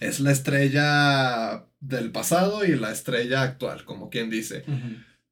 Es 0.00 0.18
la 0.18 0.32
estrella 0.32 1.64
del 1.78 2.10
pasado 2.10 2.64
y 2.64 2.74
la 2.74 2.90
estrella 2.90 3.42
actual, 3.42 3.84
como 3.84 4.10
quien 4.10 4.28
dice. 4.28 4.64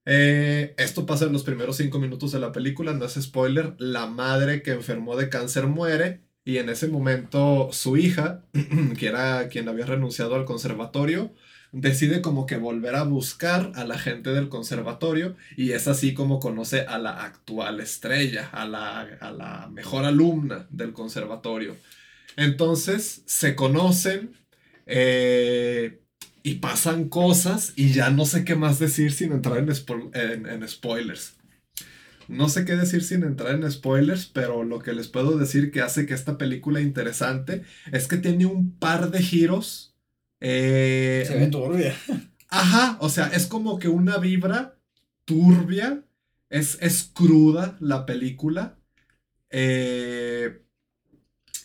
Eh, 0.06 0.74
esto 0.76 1.06
pasa 1.06 1.24
en 1.26 1.32
los 1.32 1.44
primeros 1.44 1.76
cinco 1.76 1.98
minutos 1.98 2.32
de 2.32 2.40
la 2.40 2.52
película, 2.52 2.92
no 2.92 3.04
es 3.04 3.14
spoiler. 3.14 3.74
La 3.78 4.06
madre 4.06 4.62
que 4.62 4.72
enfermó 4.72 5.16
de 5.16 5.28
cáncer 5.28 5.66
muere 5.66 6.22
y 6.44 6.58
en 6.58 6.68
ese 6.68 6.88
momento 6.88 7.70
su 7.72 7.96
hija, 7.96 8.44
que 8.98 9.06
era 9.06 9.48
quien 9.48 9.68
había 9.68 9.86
renunciado 9.86 10.34
al 10.34 10.44
conservatorio, 10.44 11.32
decide 11.72 12.22
como 12.22 12.46
que 12.46 12.56
volver 12.56 12.94
a 12.94 13.02
buscar 13.02 13.72
a 13.74 13.84
la 13.84 13.98
gente 13.98 14.30
del 14.30 14.48
conservatorio 14.48 15.36
y 15.56 15.72
es 15.72 15.88
así 15.88 16.14
como 16.14 16.38
conoce 16.38 16.82
a 16.82 16.98
la 16.98 17.24
actual 17.24 17.80
estrella, 17.80 18.48
a 18.52 18.66
la, 18.66 19.00
a 19.00 19.32
la 19.32 19.68
mejor 19.72 20.04
alumna 20.04 20.66
del 20.70 20.92
conservatorio. 20.92 21.76
Entonces 22.36 23.22
se 23.26 23.54
conocen 23.56 24.36
eh, 24.86 26.03
y 26.44 26.56
pasan 26.56 27.10
cosas 27.10 27.74
y 27.76 27.92
ya 27.94 28.10
no 28.10 28.26
sé 28.26 28.44
qué 28.46 28.56
más 28.56 28.78
decir 28.80 29.12
sin 29.12 29.32
entrar 29.32 29.58
en, 29.58 29.68
spo- 29.70 30.12
en- 30.16 30.46
en 30.46 30.68
spoilers. 30.68 31.36
No 32.28 32.48
sé 32.48 32.64
qué 32.64 32.74
decir 32.76 33.02
sin 33.04 33.22
entrar 33.22 33.54
en 33.54 33.70
spoilers, 33.70 34.26
pero 34.26 34.64
lo 34.64 34.78
que 34.78 34.94
les 34.94 35.08
puedo 35.08 35.36
decir 35.38 35.70
que 35.70 35.82
hace 35.82 36.06
que 36.06 36.14
esta 36.14 36.38
película 36.38 36.80
interesante 36.80 37.62
es 37.92 38.08
que 38.08 38.16
tiene 38.16 38.46
un 38.46 38.72
par 38.78 39.10
de 39.10 39.22
giros. 39.22 39.94
eh, 40.40 41.24
Se 41.26 41.36
ve 41.38 41.46
turbia. 41.48 41.94
Ajá, 42.48 42.96
o 43.00 43.08
sea, 43.10 43.26
es 43.28 43.46
como 43.46 43.78
que 43.78 43.88
una 43.88 44.18
vibra 44.18 44.78
turbia, 45.26 46.04
es, 46.50 46.78
es 46.80 47.10
cruda 47.12 47.76
la 47.80 48.06
película, 48.06 48.78
eh, 49.50 50.62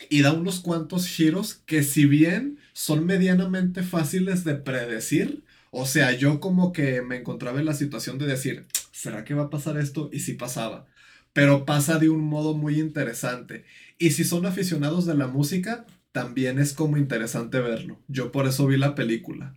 y 0.09 0.21
da 0.21 0.33
unos 0.33 0.59
cuantos 0.59 1.07
giros 1.07 1.55
que 1.65 1.83
si 1.83 2.05
bien 2.05 2.58
son 2.79 3.05
medianamente 3.05 3.83
fáciles 3.83 4.45
de 4.45 4.55
predecir, 4.55 5.43
o 5.69 5.85
sea, 5.85 6.13
yo 6.13 6.39
como 6.39 6.71
que 6.71 7.01
me 7.01 7.17
encontraba 7.17 7.59
en 7.59 7.65
la 7.65 7.73
situación 7.73 8.17
de 8.17 8.25
decir, 8.25 8.67
¿será 8.93 9.25
que 9.25 9.33
va 9.33 9.43
a 9.43 9.49
pasar 9.49 9.77
esto? 9.77 10.09
Y 10.13 10.21
sí 10.21 10.31
pasaba, 10.31 10.87
pero 11.33 11.65
pasa 11.65 11.99
de 11.99 12.07
un 12.07 12.21
modo 12.21 12.53
muy 12.55 12.79
interesante. 12.79 13.65
Y 13.97 14.11
si 14.11 14.23
son 14.23 14.45
aficionados 14.45 15.05
de 15.05 15.15
la 15.15 15.27
música, 15.27 15.85
también 16.13 16.57
es 16.57 16.71
como 16.71 16.95
interesante 16.95 17.59
verlo. 17.59 17.99
Yo 18.07 18.31
por 18.31 18.47
eso 18.47 18.65
vi 18.65 18.77
la 18.77 18.95
película 18.95 19.53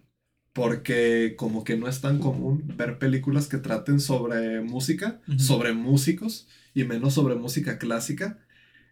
porque 0.53 1.35
como 1.39 1.62
que 1.62 1.77
no 1.77 1.86
es 1.86 2.01
tan 2.01 2.19
común 2.19 2.65
ver 2.77 2.99
películas 2.99 3.47
que 3.47 3.59
traten 3.59 4.01
sobre 4.01 4.62
música, 4.62 5.20
sobre 5.39 5.74
músicos 5.74 6.49
y 6.74 6.82
menos 6.82 7.15
sobre 7.15 7.36
música 7.36 7.78
clásica. 7.78 8.40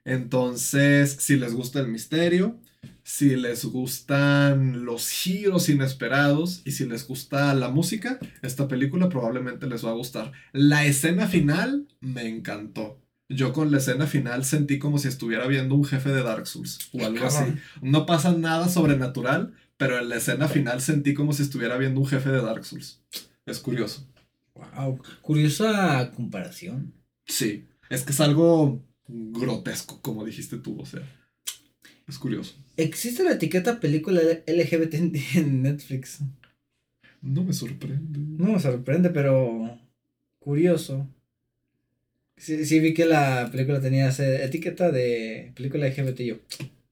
Entonces, 0.04 1.16
si 1.18 1.36
les 1.36 1.52
gusta 1.52 1.80
el 1.80 1.88
misterio, 1.88 2.60
si 3.02 3.36
les 3.36 3.64
gustan 3.64 4.84
los 4.84 5.08
giros 5.08 5.68
inesperados 5.68 6.62
y 6.64 6.72
si 6.72 6.86
les 6.86 7.06
gusta 7.06 7.52
la 7.54 7.68
música, 7.68 8.18
esta 8.42 8.68
película 8.68 9.08
probablemente 9.08 9.66
les 9.66 9.84
va 9.84 9.90
a 9.90 9.94
gustar. 9.94 10.32
La 10.52 10.86
escena 10.86 11.26
final 11.26 11.88
me 12.00 12.28
encantó. 12.28 13.00
Yo 13.28 13.52
con 13.52 13.70
la 13.70 13.78
escena 13.78 14.06
final 14.06 14.44
sentí 14.44 14.78
como 14.78 14.98
si 14.98 15.08
estuviera 15.08 15.46
viendo 15.46 15.74
un 15.74 15.84
jefe 15.84 16.10
de 16.10 16.22
Dark 16.22 16.46
Souls 16.46 16.90
o 16.92 17.04
algo 17.04 17.26
así. 17.26 17.44
No 17.80 18.06
pasa 18.06 18.32
nada 18.32 18.68
sobrenatural, 18.68 19.54
pero 19.76 19.98
en 19.98 20.08
la 20.08 20.16
escena 20.16 20.48
final 20.48 20.80
sentí 20.80 21.14
como 21.14 21.32
si 21.32 21.42
estuviera 21.42 21.76
viendo 21.78 22.00
un 22.00 22.06
jefe 22.06 22.30
de 22.30 22.42
Dark 22.42 22.64
Souls. 22.64 23.02
Es 23.46 23.60
curioso. 23.60 24.06
Wow. 24.54 25.00
Curiosa 25.22 26.10
comparación. 26.12 26.92
Sí, 27.26 27.66
es 27.88 28.02
que 28.02 28.12
es 28.12 28.20
algo 28.20 28.84
grotesco, 29.06 30.00
como 30.00 30.24
dijiste 30.24 30.58
tú, 30.58 30.80
o 30.80 30.86
sea. 30.86 31.02
Es 32.08 32.18
curioso. 32.18 32.56
¿Existe 32.82 33.22
la 33.24 33.32
etiqueta 33.32 33.78
película 33.80 34.20
LGBT 34.46 34.94
en, 35.34 35.62
Netflix? 35.62 36.20
No 37.22 37.44
me 37.44 37.52
sorprende. 37.52 38.18
No 38.18 38.52
me 38.54 38.60
sorprende, 38.60 39.10
pero 39.10 39.78
curioso. 40.38 41.06
Sí, 42.36 42.64
sí 42.64 42.80
vi 42.80 42.94
que 42.94 43.04
la 43.04 43.48
película 43.52 43.80
tenía 43.80 44.08
esa 44.08 44.24
etiqueta 44.42 44.90
de 44.90 45.52
película 45.54 45.86
LGBT 45.86 46.24
yo. 46.24 46.36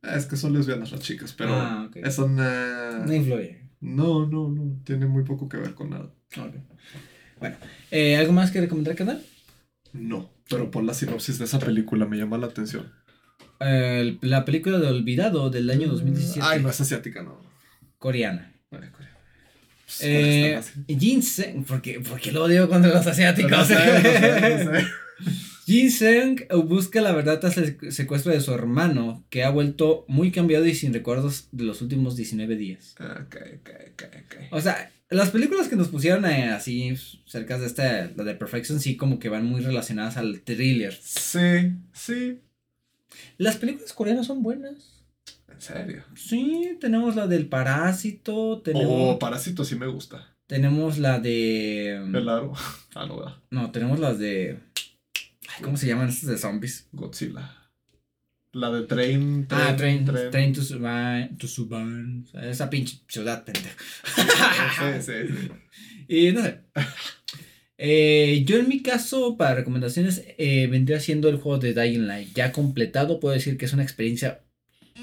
Ah, 0.03 0.17
Es 0.17 0.27
que 0.27 0.37
son 0.37 0.53
lesbianas 0.53 0.93
las 0.93 1.01
chicas, 1.01 1.33
pero 1.33 1.55
Ah, 1.55 1.87
ok. 1.89 1.97
eso 1.97 2.29
na- 2.29 3.05
No 3.07 3.15
influye. 3.15 3.63
no, 3.81 4.27
no, 4.27 4.49
no, 4.49 4.81
tiene 4.85 5.07
muy 5.07 5.25
poco 5.25 5.49
que 5.49 5.57
ver 5.57 5.75
con 5.75 5.91
nada. 5.91 6.13
Bueno, 7.41 7.57
eh, 7.91 8.17
¿algo 8.17 8.33
más 8.33 8.51
que 8.51 8.61
recomendar, 8.61 8.95
canal? 8.95 9.25
No, 9.95 10.31
pero 10.51 10.71
por 10.71 10.85
la 10.85 10.93
sinopsis 10.93 11.39
de 11.39 11.47
esa 11.47 11.59
película 11.59 12.05
me 12.05 12.19
llama 12.19 12.37
la 12.37 12.47
atención. 12.49 12.93
Eh, 13.61 14.17
la 14.21 14.45
película 14.45 14.79
de 14.79 14.87
Olvidado 14.87 15.51
del 15.51 15.69
año 15.71 15.89
2017. 15.89 16.41
Ay, 16.43 16.63
no 16.63 16.71
es 16.71 16.81
asiática, 16.81 17.23
no. 17.23 17.41
coreana. 17.99 18.53
Ay, 18.71 18.89
Corea. 18.93 19.17
Pues, 19.85 20.01
Eh. 20.03 20.61
Ginseng, 20.89 21.65
porque, 21.65 22.01
porque 22.01 22.31
lo 22.33 22.45
odio 22.45 22.69
contra 22.69 22.93
los 22.93 23.07
asiáticos. 23.07 23.51
No 23.51 23.65
sé, 23.65 23.75
no 23.75 24.01
sé, 24.01 24.65
no 24.65 24.73
sé. 24.73 24.87
Ginseng 25.67 26.47
busca 26.65 27.01
la 27.03 27.13
verdad 27.13 27.41
tras 27.41 27.59
el 27.59 27.93
secuestro 27.93 28.33
de 28.33 28.41
su 28.41 28.55
hermano, 28.55 29.27
que 29.29 29.45
ha 29.45 29.51
vuelto 29.51 30.07
muy 30.09 30.31
cambiado 30.31 30.65
y 30.65 30.75
sin 30.75 30.95
recuerdos 30.95 31.49
de 31.53 31.65
los 31.65 31.83
últimos 31.83 32.17
19 32.17 32.57
días. 32.57 32.95
Ok, 32.99 33.37
ok, 33.61 33.71
ok, 33.93 34.03
ok. 34.25 34.35
O 34.53 34.61
sea, 34.63 34.91
las 35.11 35.29
películas 35.31 35.69
que 35.69 35.77
nos 35.77 35.89
pusieron 35.89 36.25
eh, 36.25 36.51
así 36.51 36.95
cerca 37.27 37.59
de 37.59 37.67
esta, 37.67 38.11
la 38.17 38.25
de 38.25 38.35
Perfection, 38.35 38.81
sí 38.81 38.97
como 38.97 39.19
que 39.19 39.29
van 39.29 39.45
muy 39.45 39.61
relacionadas 39.61 40.17
al 40.17 40.41
thriller. 40.41 40.95
Sí, 41.03 41.73
sí. 41.93 42.39
Las 43.39 43.57
películas 43.57 43.93
coreanas 43.93 44.27
son 44.27 44.43
buenas. 44.43 45.05
En 45.49 45.61
serio. 45.61 46.05
Sí, 46.15 46.77
tenemos 46.81 47.17
la 47.17 47.27
del 47.27 47.49
Parásito, 47.49 48.61
tenemos, 48.63 48.87
Oh, 49.15 49.19
Parásito 49.19 49.65
sí 49.65 49.75
me 49.77 49.87
gusta. 49.87 50.37
tenemos 50.47 50.99
la 50.99 51.19
de... 51.21 51.95
El 51.97 52.29
aro. 52.29 52.53
Ah, 52.95 53.07
no, 53.07 53.19
¿verdad? 53.19 53.37
No, 53.51 53.71
tenemos 53.71 53.99
las 54.01 54.19
de... 54.19 54.59
Ay, 55.49 55.63
¿Cómo 55.63 55.77
se 55.77 55.87
llaman 55.87 56.09
estos 56.09 56.29
de 56.29 56.37
zombies? 56.39 56.89
Godzilla. 56.93 57.55
La 58.53 58.71
de 58.71 58.83
Train. 58.87 59.47
ah, 59.51 59.75
Train, 59.77 60.05
train, 60.31 60.53
to 60.53 60.63
Suban. 60.63 61.37
To 61.39 61.47
Suban. 61.47 62.27
Esa 62.43 62.69
pinche 62.71 63.01
ciudad, 63.07 63.45
pendejo. 63.45 63.77
sí, 64.17 65.03
sí, 65.03 65.13
sí. 65.29 65.51
Y 66.09 66.33
no 66.33 66.43
sé. 66.43 66.63
Eh, 67.79 68.43
yo 68.45 68.59
en 68.59 68.69
mi 68.69 68.83
caso, 68.83 69.37
para 69.37 69.55
recomendaciones, 69.55 70.25
eh, 70.39 70.67
vendría 70.67 71.01
siendo 71.01 71.29
el 71.29 71.37
juego 71.37 71.59
de 71.59 71.75
Dying 71.75 72.07
Light. 72.07 72.35
Ya 72.35 72.53
completado, 72.53 73.21
puedo 73.21 73.35
decir 73.35 73.57
que 73.57 73.67
es 73.67 73.73
una 73.73 73.85
experiencia 73.85 74.41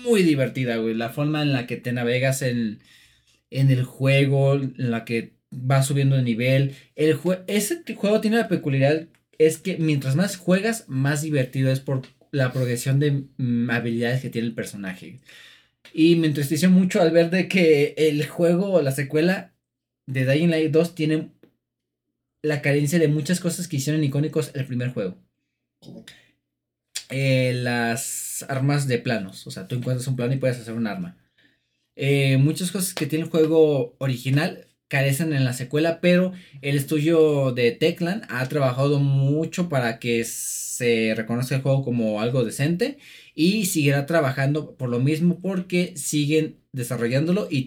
muy 0.04 0.24
divertida, 0.24 0.78
güey. 0.78 0.94
La 0.94 1.10
forma 1.10 1.42
en 1.42 1.54
la 1.54 1.68
que 1.68 1.78
te 1.78 1.94
navegas 1.94 2.42
en, 2.42 2.80
en 3.50 3.72
el 3.72 3.84
juego, 3.84 4.56
en 4.56 4.92
la 4.92 5.06
que 5.06 5.36
vas 5.52 5.88
subiendo 5.88 6.16
de 6.18 6.24
nivel. 6.24 6.76
El 6.96 7.18
ese 7.48 7.84
juego 7.96 8.22
tiene 8.22 8.38
la 8.38 8.48
peculiaridad, 8.48 9.08
es 9.38 9.58
que 9.58 9.78
mientras 9.78 10.16
más 10.16 10.38
juegas, 10.38 10.86
más 10.88 11.22
divertido 11.22 11.72
es 11.72 11.80
por 11.80 12.04
la 12.32 12.52
progresión 12.52 13.00
de 13.00 13.24
mm, 13.38 13.70
habilidades 13.70 14.22
que 14.22 14.30
tiene 14.30 14.48
el 14.48 14.56
personaje. 14.56 15.22
Y 15.94 16.16
me 16.18 16.28
entristeció 16.28 16.70
mucho 16.70 17.02
al 17.02 17.12
ver 17.12 17.30
de 17.30 17.48
que 17.48 17.96
el 17.98 18.28
juego 18.28 18.74
o 18.74 18.82
la 18.82 18.92
secuela 18.92 19.54
de 20.08 20.26
Dying 20.26 20.50
Light 20.50 20.72
2 20.72 20.96
tiene 20.96 21.32
la 22.46 22.62
carencia 22.62 23.00
de 23.00 23.08
muchas 23.08 23.40
cosas 23.40 23.68
que 23.68 23.78
hicieron 23.78 24.04
icónicos 24.04 24.52
el 24.54 24.66
primer 24.66 24.94
juego. 24.94 25.18
Eh, 27.10 27.54
las 27.56 28.46
armas 28.48 28.88
de 28.88 29.00
planos. 29.00 29.48
O 29.48 29.52
sea, 29.52 29.68
tú 29.68 29.76
encuentras 29.76 30.08
un 30.08 30.16
plano 30.16 30.34
y 30.34 30.38
puedes 30.38 30.60
hacer 30.60 30.76
un 30.76 30.88
arma. 30.88 31.18
Eh, 31.96 32.38
muchas 32.38 32.72
cosas 32.72 32.94
que 32.94 33.08
tiene 33.08 33.26
el 33.26 33.32
juego 33.32 33.96
original 34.00 34.68
carecen 34.88 35.34
en 35.34 35.44
la 35.44 35.54
secuela, 35.54 36.00
pero 36.02 36.34
el 36.62 36.78
estudio 36.78 37.52
de 37.52 37.72
Techland 37.72 38.26
ha 38.30 38.48
trabajado 38.48 39.00
mucho 39.00 39.68
para 39.68 40.00
que 40.00 40.24
se 40.24 41.14
reconozca 41.16 41.56
el 41.56 41.62
juego 41.62 41.84
como 41.84 42.22
algo 42.22 42.44
decente 42.44 43.00
y 43.34 43.66
seguirá 43.66 44.06
trabajando 44.06 44.76
por 44.76 44.90
lo 44.90 45.00
mismo 45.00 45.40
porque 45.42 45.98
siguen 45.98 46.58
desarrollándolo 46.74 47.48
y 47.50 47.66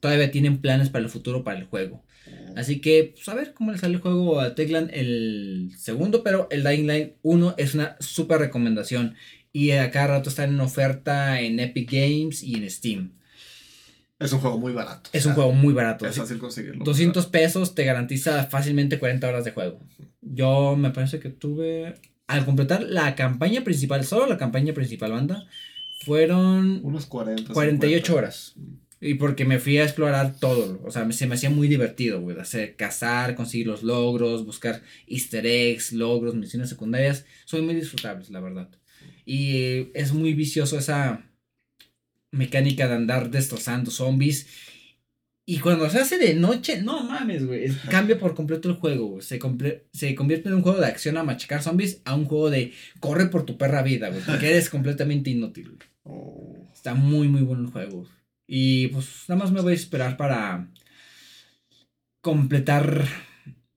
todavía 0.00 0.30
tienen 0.30 0.60
planes 0.60 0.90
para 0.90 1.04
el 1.04 1.10
futuro 1.10 1.42
para 1.42 1.58
el 1.58 1.64
juego. 1.64 2.04
Así 2.56 2.80
que, 2.80 3.12
pues 3.14 3.28
a 3.28 3.34
ver 3.34 3.54
cómo 3.54 3.72
le 3.72 3.78
sale 3.78 3.94
el 3.94 4.00
juego 4.00 4.40
a 4.40 4.54
Techland 4.54 4.90
el 4.92 5.72
segundo, 5.76 6.22
pero 6.22 6.48
el 6.50 6.64
Dying 6.64 6.86
Light 6.86 7.12
1 7.22 7.54
es 7.58 7.74
una 7.74 7.96
súper 8.00 8.38
recomendación. 8.38 9.14
Y 9.52 9.72
a 9.72 9.90
cada 9.90 10.06
rato 10.08 10.30
está 10.30 10.44
en 10.44 10.58
oferta 10.60 11.40
en 11.40 11.60
Epic 11.60 11.90
Games 11.90 12.42
y 12.42 12.54
en 12.54 12.70
Steam. 12.70 13.12
Es 14.18 14.32
un 14.32 14.38
juego 14.38 14.58
muy 14.58 14.72
barato. 14.72 15.10
Es 15.12 15.26
un 15.26 15.34
juego 15.34 15.52
muy 15.52 15.74
barato. 15.74 16.06
Es 16.06 16.16
fácil 16.16 16.38
conseguirlo. 16.38 16.84
200 16.84 17.26
pesos 17.26 17.74
te 17.74 17.84
garantiza 17.84 18.44
fácilmente 18.44 18.98
40 18.98 19.28
horas 19.28 19.44
de 19.44 19.50
juego. 19.50 19.80
Yo 20.20 20.76
me 20.76 20.90
parece 20.90 21.18
que 21.18 21.28
tuve. 21.28 21.94
Al 22.28 22.44
completar 22.44 22.82
la 22.82 23.14
campaña 23.16 23.64
principal, 23.64 24.04
solo 24.04 24.26
la 24.26 24.38
campaña 24.38 24.72
principal, 24.72 25.10
banda, 25.10 25.46
fueron. 26.04 26.80
Unos 26.84 27.06
40. 27.06 27.52
48 27.52 28.14
horas. 28.14 28.54
Y 29.04 29.14
porque 29.14 29.44
me 29.44 29.58
fui 29.58 29.78
a 29.78 29.82
explorar 29.82 30.38
todo. 30.38 30.80
O 30.84 30.92
sea, 30.92 31.10
se 31.10 31.26
me 31.26 31.34
hacía 31.34 31.50
muy 31.50 31.66
divertido, 31.66 32.20
güey. 32.20 32.38
Hacer, 32.38 32.76
cazar, 32.76 33.34
conseguir 33.34 33.66
los 33.66 33.82
logros, 33.82 34.46
buscar 34.46 34.80
easter 35.08 35.44
eggs, 35.44 35.92
logros, 35.92 36.36
misiones 36.36 36.68
secundarias. 36.68 37.26
Son 37.44 37.64
muy 37.64 37.74
disfrutables, 37.74 38.30
la 38.30 38.38
verdad. 38.38 38.68
Y 39.26 39.88
es 39.94 40.12
muy 40.12 40.34
vicioso 40.34 40.78
esa 40.78 41.28
mecánica 42.30 42.86
de 42.86 42.94
andar 42.94 43.32
destrozando 43.32 43.90
zombies. 43.90 44.46
Y 45.44 45.58
cuando 45.58 45.90
se 45.90 45.98
hace 45.98 46.16
de 46.16 46.34
noche, 46.34 46.80
no 46.80 47.02
mames, 47.02 47.44
güey. 47.44 47.68
Cambia 47.90 48.20
por 48.20 48.36
completo 48.36 48.68
el 48.68 48.76
juego, 48.76 49.06
güey. 49.06 49.22
Se, 49.22 49.40
se 49.92 50.14
convierte 50.14 50.48
de 50.48 50.54
un 50.54 50.62
juego 50.62 50.78
de 50.78 50.86
acción 50.86 51.16
a 51.16 51.24
machacar 51.24 51.60
zombies 51.60 52.02
a 52.04 52.14
un 52.14 52.26
juego 52.26 52.50
de 52.50 52.72
corre 53.00 53.26
por 53.26 53.44
tu 53.46 53.58
perra 53.58 53.82
vida, 53.82 54.10
güey. 54.10 54.22
Porque 54.24 54.50
eres 54.50 54.70
completamente 54.70 55.30
inútil, 55.30 55.76
oh. 56.04 56.68
Está 56.72 56.94
muy, 56.94 57.26
muy 57.26 57.42
bueno 57.42 57.64
el 57.64 57.70
juego. 57.70 58.06
Y 58.46 58.88
pues 58.88 59.24
nada 59.28 59.40
más 59.40 59.52
me 59.52 59.60
voy 59.60 59.72
a 59.72 59.76
esperar 59.76 60.16
para 60.16 60.68
completar 62.20 63.06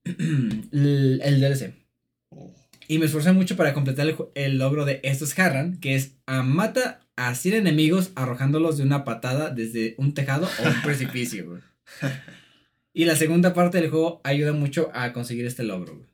el, 0.04 1.20
DLC. 1.20 1.74
Y 2.88 2.98
me 2.98 3.06
esforcé 3.06 3.32
mucho 3.32 3.56
para 3.56 3.74
completar 3.74 4.06
el, 4.34 4.58
logro 4.58 4.84
de 4.84 5.00
estos 5.02 5.36
Harran, 5.38 5.78
que 5.78 5.94
es 5.94 6.12
a 6.26 6.42
mata 6.42 7.00
a 7.16 7.34
100 7.34 7.54
enemigos 7.54 8.12
arrojándolos 8.14 8.76
de 8.76 8.84
una 8.84 9.04
patada 9.04 9.50
desde 9.50 9.94
un 9.98 10.14
tejado 10.14 10.48
o 10.62 10.68
un 10.68 10.82
precipicio, 10.84 11.60
Y 12.92 13.04
la 13.04 13.16
segunda 13.16 13.54
parte 13.54 13.80
del 13.80 13.90
juego 13.90 14.20
ayuda 14.24 14.52
mucho 14.52 14.90
a 14.94 15.12
conseguir 15.12 15.46
este 15.46 15.62
logro, 15.64 16.06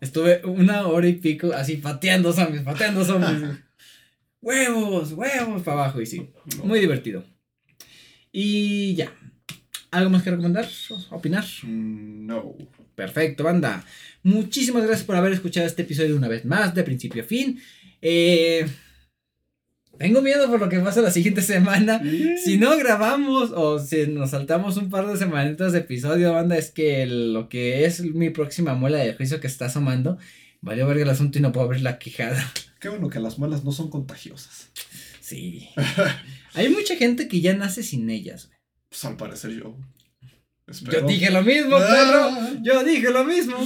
Estuve 0.00 0.40
una 0.46 0.86
hora 0.86 1.08
y 1.08 1.14
pico 1.14 1.52
así 1.52 1.76
pateando 1.76 2.32
zombies, 2.32 2.62
pateando 2.62 3.04
zombies 3.04 3.60
huevos, 4.40 5.12
huevos 5.12 5.62
para 5.62 5.82
abajo 5.82 6.00
y 6.00 6.06
sí, 6.06 6.30
muy 6.64 6.80
divertido. 6.80 7.24
Y 8.32 8.94
ya. 8.94 9.12
¿Algo 9.90 10.10
más 10.10 10.22
que 10.22 10.30
recomendar? 10.30 10.68
¿Opinar? 11.10 11.44
Mm, 11.62 12.26
no. 12.26 12.54
Perfecto, 12.94 13.44
banda. 13.44 13.84
Muchísimas 14.22 14.84
gracias 14.84 15.06
por 15.06 15.16
haber 15.16 15.32
escuchado 15.32 15.66
este 15.66 15.82
episodio 15.82 16.16
una 16.16 16.28
vez 16.28 16.44
más, 16.44 16.74
de 16.74 16.84
principio 16.84 17.22
a 17.22 17.26
fin. 17.26 17.60
Eh, 18.02 18.66
tengo 19.98 20.22
miedo 20.22 20.48
por 20.48 20.60
lo 20.60 20.68
que 20.68 20.78
pasa 20.80 21.00
la 21.00 21.10
siguiente 21.10 21.42
semana. 21.42 22.00
Si 22.42 22.56
no 22.56 22.76
grabamos 22.78 23.50
o 23.50 23.78
si 23.78 24.06
nos 24.06 24.30
saltamos 24.30 24.76
un 24.76 24.90
par 24.90 25.06
de 25.06 25.16
semanitas 25.18 25.72
de 25.72 25.80
episodio, 25.80 26.32
banda, 26.32 26.56
es 26.56 26.70
que 26.70 27.04
lo 27.06 27.48
que 27.48 27.84
es 27.84 28.02
mi 28.02 28.30
próxima 28.30 28.74
muela 28.74 28.98
de 28.98 29.14
juicio 29.14 29.40
que 29.40 29.46
está 29.46 29.66
asomando, 29.66 30.18
vale 30.60 30.84
ver 30.84 30.98
el 30.98 31.10
asunto 31.10 31.38
y 31.38 31.42
no 31.42 31.52
puedo 31.52 31.68
ver 31.68 31.82
la 31.82 31.98
quijada. 31.98 32.42
Qué 32.80 32.88
bueno 32.88 33.10
que 33.10 33.20
las 33.20 33.38
muelas 33.38 33.62
no 33.62 33.72
son 33.72 33.90
contagiosas. 33.90 34.70
Sí. 35.20 35.68
Hay 36.54 36.70
mucha 36.70 36.96
gente 36.96 37.28
que 37.28 37.40
ya 37.40 37.54
nace 37.54 37.82
sin 37.82 38.08
ellas, 38.08 38.50
Pues 38.88 39.04
al 39.04 39.16
parecer 39.16 39.52
yo. 39.52 39.76
Yo 40.66 41.06
dije 41.06 41.30
lo 41.30 41.42
mismo, 41.42 41.76
ah. 41.76 41.86
perro. 41.86 42.62
Yo 42.62 42.82
dije 42.82 43.10
lo 43.10 43.24
mismo. 43.24 43.56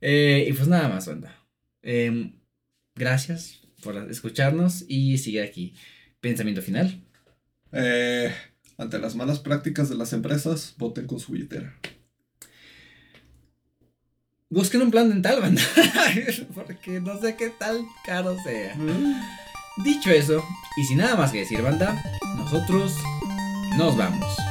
Eh, 0.00 0.46
y 0.48 0.52
pues 0.52 0.68
nada 0.68 0.88
más, 0.88 1.08
onda. 1.08 1.34
Em, 1.82 2.38
gracias 2.94 3.60
por 3.82 3.96
escucharnos 4.10 4.84
y 4.86 5.16
sigue 5.18 5.42
aquí. 5.42 5.74
Pensamiento 6.20 6.60
final. 6.60 7.02
Eh, 7.72 8.34
ante 8.76 8.98
las 8.98 9.14
malas 9.14 9.38
prácticas 9.38 9.88
de 9.88 9.96
las 9.96 10.12
empresas, 10.12 10.74
voten 10.76 11.06
con 11.06 11.18
su 11.18 11.32
billetera 11.32 11.80
busquen 14.50 14.82
un 14.82 14.90
plan 14.90 15.08
dental, 15.08 15.40
banda. 15.40 15.62
Porque 16.54 17.00
no 17.00 17.18
sé 17.20 17.36
qué 17.36 17.50
tal 17.50 17.86
caro 18.04 18.36
sea. 18.42 18.76
Dicho 19.84 20.10
eso, 20.10 20.44
y 20.76 20.84
sin 20.84 20.98
nada 20.98 21.16
más 21.16 21.32
que 21.32 21.38
decir, 21.38 21.62
banda, 21.62 22.02
nosotros 22.36 22.92
nos 23.76 23.96
vamos. 23.96 24.49